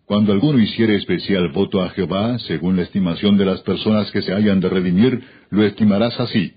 Cuando 0.06 0.32
alguno 0.32 0.59
hiciere 0.59 0.97
especial 0.97 1.52
voto 1.52 1.82
a 1.82 1.90
Jehová, 1.90 2.39
según 2.39 2.77
la 2.77 2.85
estimación 2.85 3.36
de 3.36 3.44
las 3.44 3.60
personas 3.60 4.10
que 4.12 4.23
se 4.23 4.32
hayan 4.32 4.60
de 4.60 4.70
redimir, 4.70 5.23
lo 5.51 5.62
estimarás 5.62 6.19
así. 6.19 6.55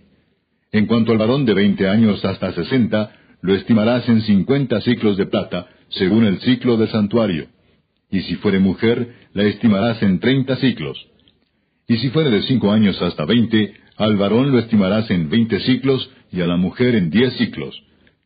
En 0.71 0.85
cuanto 0.85 1.11
al 1.11 1.17
varón 1.17 1.43
de 1.43 1.55
veinte 1.55 1.89
años 1.89 2.23
hasta 2.23 2.53
sesenta, 2.53 3.17
lo 3.41 3.53
estimarás 3.53 4.07
en 4.07 4.21
cincuenta 4.21 4.79
ciclos 4.79 5.17
de 5.17 5.25
plata, 5.25 5.67
según 5.91 6.25
el 6.25 6.39
ciclo 6.39 6.77
del 6.77 6.89
santuario. 6.89 7.47
Y 8.09 8.21
si 8.21 8.35
fuere 8.35 8.59
mujer, 8.59 9.15
la 9.33 9.43
estimarás 9.43 10.01
en 10.01 10.19
treinta 10.19 10.57
ciclos. 10.57 10.97
Y 11.87 11.97
si 11.97 12.09
fuere 12.09 12.29
de 12.29 12.43
cinco 12.43 12.71
años 12.71 13.01
hasta 13.01 13.25
veinte, 13.25 13.73
al 13.97 14.17
varón 14.17 14.51
lo 14.51 14.59
estimarás 14.59 15.09
en 15.11 15.29
veinte 15.29 15.59
ciclos, 15.61 16.09
y 16.31 16.41
a 16.41 16.47
la 16.47 16.57
mujer 16.57 16.95
en 16.95 17.09
diez 17.09 17.33
ciclos. 17.33 17.81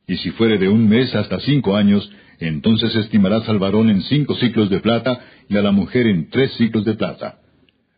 Y 0.08 0.18
si 0.18 0.32
fuere 0.32 0.58
de 0.58 0.70
un 0.70 0.88
mes 0.88 1.14
hasta 1.16 1.40
cinco 1.40 1.76
años, 1.76 2.10
entonces 2.40 2.96
estimarás 2.96 3.48
al 3.50 3.60
varón 3.60 3.90
en 3.90 4.02
cinco 4.04 4.36
ciclos 4.36 4.70
de 4.70 4.80
plata, 4.80 5.20
y 5.50 5.58
a 5.58 5.62
la 5.62 5.72
mujer 5.72 6.08
en 6.08 6.30
tres 6.30 6.52
ciclos 6.54 6.86
de 6.86 6.94
plata. 6.94 7.40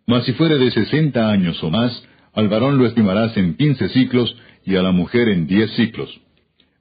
Mas 0.05 0.23
si 0.25 0.33
fuere 0.33 0.57
de 0.57 0.71
sesenta 0.71 1.29
años 1.29 1.61
o 1.63 1.69
más, 1.69 2.03
al 2.33 2.47
varón 2.47 2.77
lo 2.77 2.85
estimarás 2.85 3.35
en 3.35 3.55
quince 3.55 3.89
ciclos, 3.89 4.35
y 4.65 4.75
a 4.75 4.81
la 4.81 4.91
mujer 4.91 5.29
en 5.29 5.47
diez 5.47 5.71
ciclos. 5.71 6.09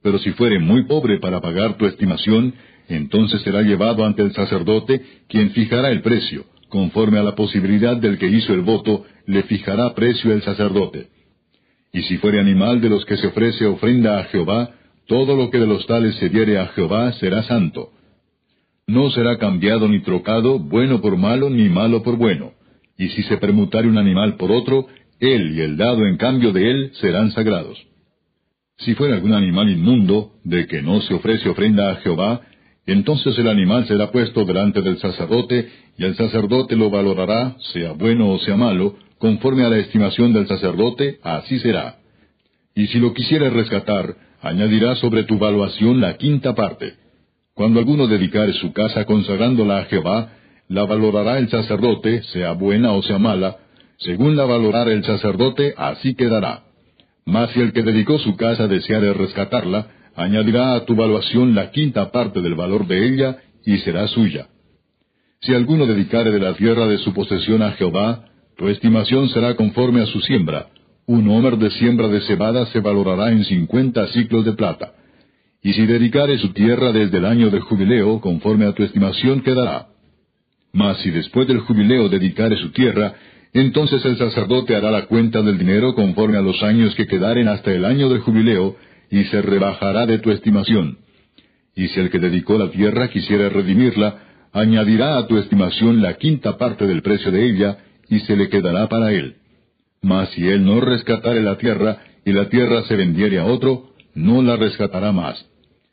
Pero 0.03 0.19
si 0.19 0.31
fuere 0.33 0.61
muy 0.61 0.85
pobre 0.85 1.19
para 1.19 1.41
pagar 1.41 1.77
tu 1.77 1.87
estimación, 1.87 2.55
entonces 2.89 3.41
será 3.43 3.63
llevado 3.63 4.05
ante 4.05 4.23
el 4.23 4.33
sacerdote, 4.33 5.03
quien 5.29 5.51
fijará 5.51 5.91
el 5.91 6.03
precio. 6.03 6.45
Conforme 6.69 7.19
a 7.19 7.23
la 7.23 7.35
posibilidad 7.35 7.97
del 7.97 8.19
que 8.19 8.29
hizo 8.29 8.53
el 8.53 8.63
voto, 8.63 9.05
le 9.27 9.43
fijará 9.45 9.95
precio 9.95 10.33
el 10.33 10.43
sacerdote. 10.43 11.09
Y 11.93 12.03
si 12.03 12.19
fuere 12.19 12.41
animal 12.41 12.81
de 12.81 12.91
los 12.91 13.05
que 13.05 13.17
se 13.17 13.29
ofrece 13.29 13.67
ofrenda 13.67 14.19
a 14.19 14.25
Jehová, 14.25 14.71
todo 15.07 15.37
lo 15.37 15.51
que 15.51 15.59
de 15.59 15.67
los 15.67 15.87
tales 15.87 16.17
se 16.17 16.29
diere 16.29 16.59
a 16.59 16.67
Jehová 16.69 17.13
será 17.13 17.43
santo. 17.45 17.91
No 18.87 19.11
será 19.11 19.39
cambiado 19.39 19.89
ni 19.89 20.01
trocado, 20.03 20.59
bueno 20.59 21.01
por 21.01 21.17
malo, 21.17 21.51
ni 21.51 21.69
malo 21.69 22.03
por 22.03 22.17
bueno. 22.17 22.53
Y 22.99 23.09
si 23.09 23.23
se 23.25 23.37
permutare 23.39 23.89
un 23.89 23.99
animal 23.99 24.37
por 24.37 24.53
otro, 24.53 24.87
él 25.21 25.57
y 25.57 25.61
el 25.61 25.77
dado 25.77 26.07
en 26.07 26.17
cambio 26.17 26.53
de 26.53 26.71
él 26.71 26.91
serán 26.95 27.33
sagrados. 27.33 27.79
Si 28.79 28.95
fuera 28.95 29.15
algún 29.15 29.33
animal 29.33 29.71
inmundo, 29.71 30.33
de 30.45 30.67
que 30.67 30.83
no 30.83 31.01
se 31.01 31.15
ofrece 31.15 31.49
ofrenda 31.49 31.91
a 31.91 31.97
Jehová, 31.97 32.43
entonces 32.93 33.37
el 33.39 33.49
animal 33.49 33.87
será 33.87 34.13
puesto 34.13 34.45
delante 34.45 34.81
del 34.81 34.99
sacerdote, 34.99 35.69
y 35.99 36.05
el 36.05 36.15
sacerdote 36.17 36.77
lo 36.77 36.91
valorará, 36.91 37.57
sea 37.73 37.93
bueno 37.93 38.31
o 38.31 38.39
sea 38.39 38.57
malo, 38.57 38.97
conforme 39.19 39.65
a 39.65 39.71
la 39.71 39.79
estimación 39.79 40.33
del 40.33 40.47
sacerdote, 40.47 41.19
así 41.23 41.59
será. 41.59 41.97
Y 42.75 42.87
si 42.89 42.99
lo 42.99 43.13
quisiere 43.15 43.51
rescatar, 43.51 44.15
añadirá 44.41 44.95
sobre 44.97 45.25
tu 45.25 45.39
valuación 45.39 46.01
la 46.01 46.17
quinta 46.17 46.55
parte. 46.55 46.95
Cuando 47.55 47.81
alguno 47.81 48.07
dedicare 48.07 48.53
su 48.53 48.73
casa 48.73 49.05
consagrándola 49.05 49.79
a 49.79 49.85
Jehová, 49.87 50.33
la 50.69 50.85
valorará 50.85 51.39
el 51.39 51.49
sacerdote, 51.49 52.23
sea 52.25 52.53
buena 52.53 52.93
o 52.93 53.03
sea 53.03 53.19
mala, 53.19 53.57
según 53.99 54.37
la 54.37 54.45
valorara 54.45 54.93
el 54.93 55.05
sacerdote, 55.05 55.75
así 55.77 56.15
quedará. 56.15 56.65
Mas 57.25 57.51
si 57.51 57.61
el 57.61 57.73
que 57.73 57.83
dedicó 57.83 58.19
su 58.19 58.37
casa 58.37 58.69
deseare 58.69 59.13
rescatarla, 59.15 59.89
añadirá 60.16 60.74
a 60.74 60.84
tu 60.84 60.97
valuación 60.97 61.55
la 61.55 61.70
quinta 61.70 62.10
parte 62.10 62.40
del 62.40 62.55
valor 62.55 62.86
de 62.86 63.06
ella, 63.06 63.38
y 63.64 63.78
será 63.78 64.09
suya. 64.09 64.48
Si 65.40 65.52
alguno 65.55 65.86
dedicare 65.86 66.30
de 66.30 66.40
la 66.40 66.55
tierra 66.55 66.86
de 66.86 66.98
su 66.98 67.12
posesión 67.12 67.62
a 67.62 67.72
Jehová, 67.72 68.24
tu 68.56 68.68
estimación 68.68 69.28
será 69.28 69.55
conforme 69.55 70.01
a 70.02 70.06
su 70.06 70.20
siembra. 70.20 70.68
Un 71.06 71.28
homer 71.28 71.59
de 71.59 71.70
siembra 71.72 72.09
de 72.09 72.20
cebada 72.22 72.66
se 72.66 72.80
valorará 72.80 73.30
en 73.30 73.44
cincuenta 73.44 74.06
ciclos 74.09 74.44
de 74.44 74.55
plata. 74.55 74.94
Y 75.62 75.72
si 75.74 75.84
dedicare 75.84 76.38
su 76.38 76.52
tierra 76.52 76.93
desde 76.93 77.18
el 77.18 77.26
año 77.26 77.51
del 77.51 77.60
jubileo, 77.60 78.20
conforme 78.20 78.66
a 78.66 78.72
tu 78.72 78.82
estimación 78.82 79.43
quedará. 79.43 79.88
Mas 80.72 80.98
si 80.98 81.10
después 81.10 81.47
del 81.47 81.60
jubileo 81.60 82.09
dedicare 82.09 82.56
su 82.56 82.70
tierra, 82.70 83.14
entonces 83.52 84.05
el 84.05 84.16
sacerdote 84.16 84.74
hará 84.74 84.90
la 84.90 85.06
cuenta 85.06 85.43
del 85.43 85.59
dinero 85.59 85.94
conforme 85.94 86.38
a 86.38 86.43
los 86.43 86.62
años 86.62 86.94
que 86.94 87.06
quedaren 87.06 87.48
hasta 87.48 87.72
el 87.72 87.84
año 87.84 88.09
del 88.09 88.20
jubileo, 88.20 88.76
y 89.18 89.24
se 89.24 89.43
rebajará 89.43 90.06
de 90.06 90.18
tu 90.18 90.30
estimación. 90.30 90.98
Y 91.74 91.88
si 91.88 92.01
el 92.01 92.10
que 92.10 92.18
dedicó 92.18 92.59
la 92.59 92.70
tierra 92.70 93.09
quisiera 93.09 93.48
redimirla, 93.48 94.22
añadirá 94.52 95.18
a 95.18 95.26
tu 95.26 95.36
estimación 95.38 96.02
la 96.02 96.14
quinta 96.14 96.56
parte 96.56 96.86
del 96.86 97.02
precio 97.02 97.30
de 97.30 97.47
ella, 97.47 97.78
y 98.09 98.20
se 98.20 98.36
le 98.36 98.48
quedará 98.48 98.88
para 98.88 99.12
él. 99.12 99.36
Mas 100.02 100.28
si 100.30 100.47
él 100.47 100.64
no 100.64 100.80
rescatare 100.80 101.43
la 101.43 101.59
tierra, 101.59 101.98
y 102.24 102.32
la 102.32 102.48
tierra 102.48 102.82
se 102.84 102.97
vendiere 102.97 103.38
a 103.38 103.44
otro, 103.44 103.90
no 104.14 104.43
la 104.43 104.56
rescatará 104.56 105.12
más. 105.12 105.44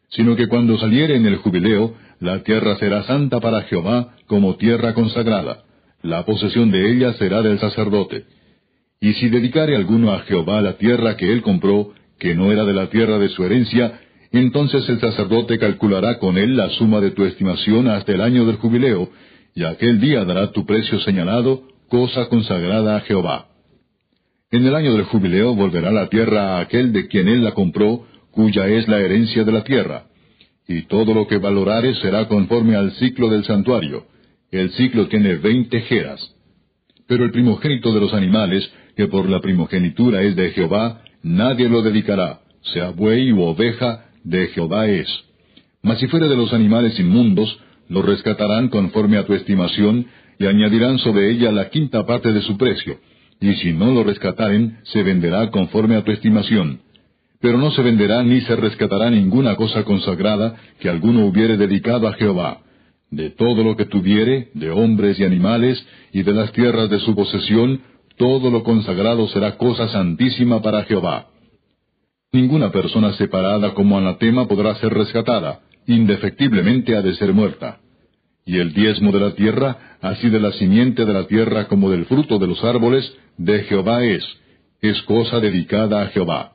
Sino 0.10 0.36
que 0.36 0.48
cuando 0.48 0.78
saliere 0.78 1.16
en 1.16 1.26
el 1.26 1.38
jubileo, 1.38 1.96
la 2.20 2.44
tierra 2.44 2.78
será 2.78 3.04
santa 3.04 3.40
para 3.40 3.64
Jehová 3.64 4.16
como 4.28 4.56
tierra 4.56 4.94
consagrada 4.94 5.64
la 6.04 6.26
posesión 6.26 6.70
de 6.70 6.92
ella 6.92 7.14
será 7.14 7.42
del 7.42 7.60
sacerdote. 7.60 8.26
Y 9.00 9.14
si 9.14 9.30
dedicare 9.30 9.76
alguno 9.76 10.14
a 10.14 10.20
Jehová 10.20 10.62
la 10.62 10.78
tierra 10.78 11.18
que 11.18 11.32
él 11.32 11.42
compró, 11.42 11.94
que 12.24 12.36
no 12.36 12.54
era 12.54 12.64
de 12.64 12.72
la 12.72 12.90
tierra 12.90 13.20
de 13.20 13.28
su 13.28 13.44
herencia, 13.44 14.00
entonces 14.32 14.88
el 14.88 15.02
sacerdote 15.02 15.60
calculará 15.60 16.20
con 16.20 16.38
él 16.38 16.56
la 16.56 16.70
suma 16.70 17.02
de 17.02 17.12
tu 17.12 17.26
estimación 17.26 17.90
hasta 17.90 18.14
el 18.14 18.22
año 18.22 18.46
del 18.46 18.56
jubileo, 18.56 19.10
y 19.54 19.66
aquel 19.66 20.00
día 20.00 20.24
dará 20.24 20.54
tu 20.54 20.66
precio 20.66 21.02
señalado, 21.02 21.64
cosa 21.90 22.30
consagrada 22.30 22.96
a 22.96 23.02
Jehová. 23.02 23.48
En 24.52 24.66
el 24.66 24.74
año 24.74 24.94
del 24.94 25.04
jubileo 25.04 25.54
volverá 25.54 25.92
la 25.92 26.08
tierra 26.08 26.58
a 26.58 26.62
aquel 26.62 26.94
de 26.94 27.08
quien 27.10 27.28
él 27.28 27.44
la 27.44 27.52
compró, 27.52 28.06
cuya 28.32 28.70
es 28.70 28.88
la 28.88 29.02
herencia 29.02 29.44
de 29.44 29.52
la 29.52 29.66
tierra. 29.66 30.06
Y 30.66 30.84
todo 30.84 31.14
lo 31.14 31.28
que 31.28 31.40
valorare 31.40 31.94
será 31.96 32.30
conforme 32.30 32.78
al 32.78 32.94
ciclo 32.94 33.28
del 33.28 33.44
santuario 33.44 34.06
el 34.60 34.70
ciclo 34.74 35.08
tiene 35.08 35.36
veinte 35.38 35.82
jeras. 35.82 36.36
Pero 37.08 37.26
el 37.26 37.32
primogénito 37.32 37.92
de 37.92 38.00
los 38.00 38.14
animales, 38.14 38.72
que 38.96 39.08
por 39.08 39.28
la 39.28 39.42
primogenitura 39.42 40.22
es 40.22 40.36
de 40.36 40.52
Jehová, 40.52 41.03
nadie 41.24 41.70
lo 41.70 41.82
dedicará, 41.82 42.42
sea 42.74 42.90
buey 42.90 43.32
u 43.32 43.42
oveja, 43.42 44.06
de 44.24 44.48
Jehová 44.48 44.88
es. 44.88 45.08
Mas 45.82 46.00
si 46.00 46.08
fuere 46.08 46.30
de 46.30 46.38
los 46.38 46.54
animales 46.54 47.00
inmundos, 47.00 47.60
lo 47.90 48.02
rescatarán 48.02 48.70
conforme 48.70 49.18
a 49.18 49.26
tu 49.26 49.34
estimación, 49.34 50.06
y 50.40 50.46
añadirán 50.46 51.00
sobre 51.00 51.32
ella 51.32 51.52
la 51.52 51.70
quinta 51.70 52.06
parte 52.06 52.32
de 52.32 52.42
su 52.42 52.58
precio, 52.58 53.00
y 53.40 53.54
si 53.56 53.74
no 53.74 53.92
lo 53.92 54.04
rescataren, 54.04 54.80
se 54.84 55.04
venderá 55.04 55.50
conforme 55.50 55.96
a 55.96 56.04
tu 56.04 56.12
estimación. 56.12 56.82
Pero 57.42 57.58
no 57.58 57.72
se 57.72 57.82
venderá 57.82 58.24
ni 58.24 58.42
se 58.42 58.56
rescatará 58.56 59.10
ninguna 59.10 59.56
cosa 59.56 59.84
consagrada 59.84 60.56
que 60.80 60.90
alguno 60.90 61.26
hubiere 61.26 61.58
dedicado 61.58 62.08
a 62.08 62.14
Jehová 62.14 62.64
de 63.16 63.30
todo 63.30 63.64
lo 63.64 63.78
que 63.78 63.86
tuviere, 63.86 64.50
de 64.56 64.72
hombres 64.72 65.20
y 65.20 65.24
animales, 65.24 65.86
y 66.12 66.24
de 66.24 66.34
las 66.34 66.52
tierras 66.52 66.90
de 66.90 67.00
su 67.00 67.16
posesión, 67.16 67.82
todo 68.18 68.52
lo 68.52 68.64
consagrado 68.64 69.28
será 69.30 69.58
cosa 69.58 69.88
santísima 69.90 70.62
para 70.62 70.84
Jehová. 70.84 71.28
Ninguna 72.32 72.72
persona 72.72 73.14
separada 73.14 73.74
como 73.74 73.98
anatema 73.98 74.48
podrá 74.48 74.76
ser 74.76 74.94
rescatada, 74.94 75.62
indefectiblemente 75.88 76.96
ha 76.96 77.02
de 77.02 77.16
ser 77.16 77.34
muerta. 77.34 77.80
Y 78.46 78.58
el 78.58 78.74
diezmo 78.74 79.12
de 79.12 79.20
la 79.20 79.36
tierra, 79.36 79.98
así 80.02 80.30
de 80.30 80.40
la 80.40 80.52
simiente 80.54 81.06
de 81.06 81.14
la 81.14 81.28
tierra 81.28 81.68
como 81.68 81.90
del 81.90 82.06
fruto 82.06 82.40
de 82.40 82.48
los 82.48 82.64
árboles, 82.64 83.12
de 83.38 83.64
Jehová 83.64 84.04
es, 84.04 84.24
es 84.82 85.02
cosa 85.04 85.40
dedicada 85.40 86.02
a 86.02 86.08
Jehová. 86.08 86.54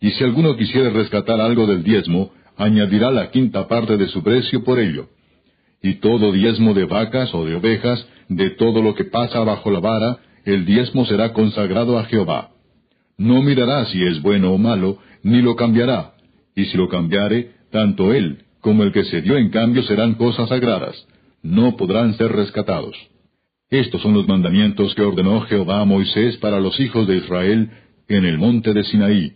Y 0.00 0.10
si 0.12 0.24
alguno 0.24 0.56
quisiere 0.56 0.90
rescatar 0.90 1.40
algo 1.40 1.66
del 1.66 1.82
diezmo, 1.82 2.30
añadirá 2.56 3.10
la 3.10 3.30
quinta 3.30 3.68
parte 3.68 3.96
de 3.96 4.08
su 4.08 4.22
precio 4.22 4.64
por 4.64 4.78
ello 4.78 5.08
y 5.82 5.94
todo 5.94 6.32
diezmo 6.32 6.74
de 6.74 6.84
vacas 6.84 7.34
o 7.34 7.44
de 7.44 7.54
ovejas, 7.54 8.06
de 8.28 8.50
todo 8.50 8.82
lo 8.82 8.94
que 8.94 9.04
pasa 9.04 9.40
bajo 9.40 9.70
la 9.70 9.80
vara, 9.80 10.18
el 10.44 10.64
diezmo 10.64 11.04
será 11.06 11.32
consagrado 11.32 11.98
a 11.98 12.04
Jehová. 12.04 12.50
No 13.18 13.42
mirará 13.42 13.84
si 13.86 14.02
es 14.02 14.22
bueno 14.22 14.52
o 14.52 14.58
malo, 14.58 14.98
ni 15.22 15.42
lo 15.42 15.56
cambiará, 15.56 16.14
y 16.56 16.64
si 16.66 16.76
lo 16.76 16.88
cambiare, 16.88 17.52
tanto 17.70 18.12
él 18.12 18.44
como 18.60 18.82
el 18.82 18.92
que 18.92 19.04
se 19.04 19.22
dio 19.22 19.36
en 19.36 19.50
cambio 19.50 19.82
serán 19.82 20.14
cosas 20.14 20.48
sagradas, 20.48 21.06
no 21.42 21.76
podrán 21.76 22.14
ser 22.14 22.32
rescatados. 22.32 22.96
Estos 23.70 24.02
son 24.02 24.14
los 24.14 24.26
mandamientos 24.26 24.94
que 24.94 25.02
ordenó 25.02 25.40
Jehová 25.42 25.80
a 25.80 25.84
Moisés 25.84 26.36
para 26.38 26.60
los 26.60 26.78
hijos 26.80 27.06
de 27.06 27.18
Israel 27.18 27.70
en 28.08 28.24
el 28.24 28.38
monte 28.38 28.74
de 28.74 28.84
Sinaí. 28.84 29.34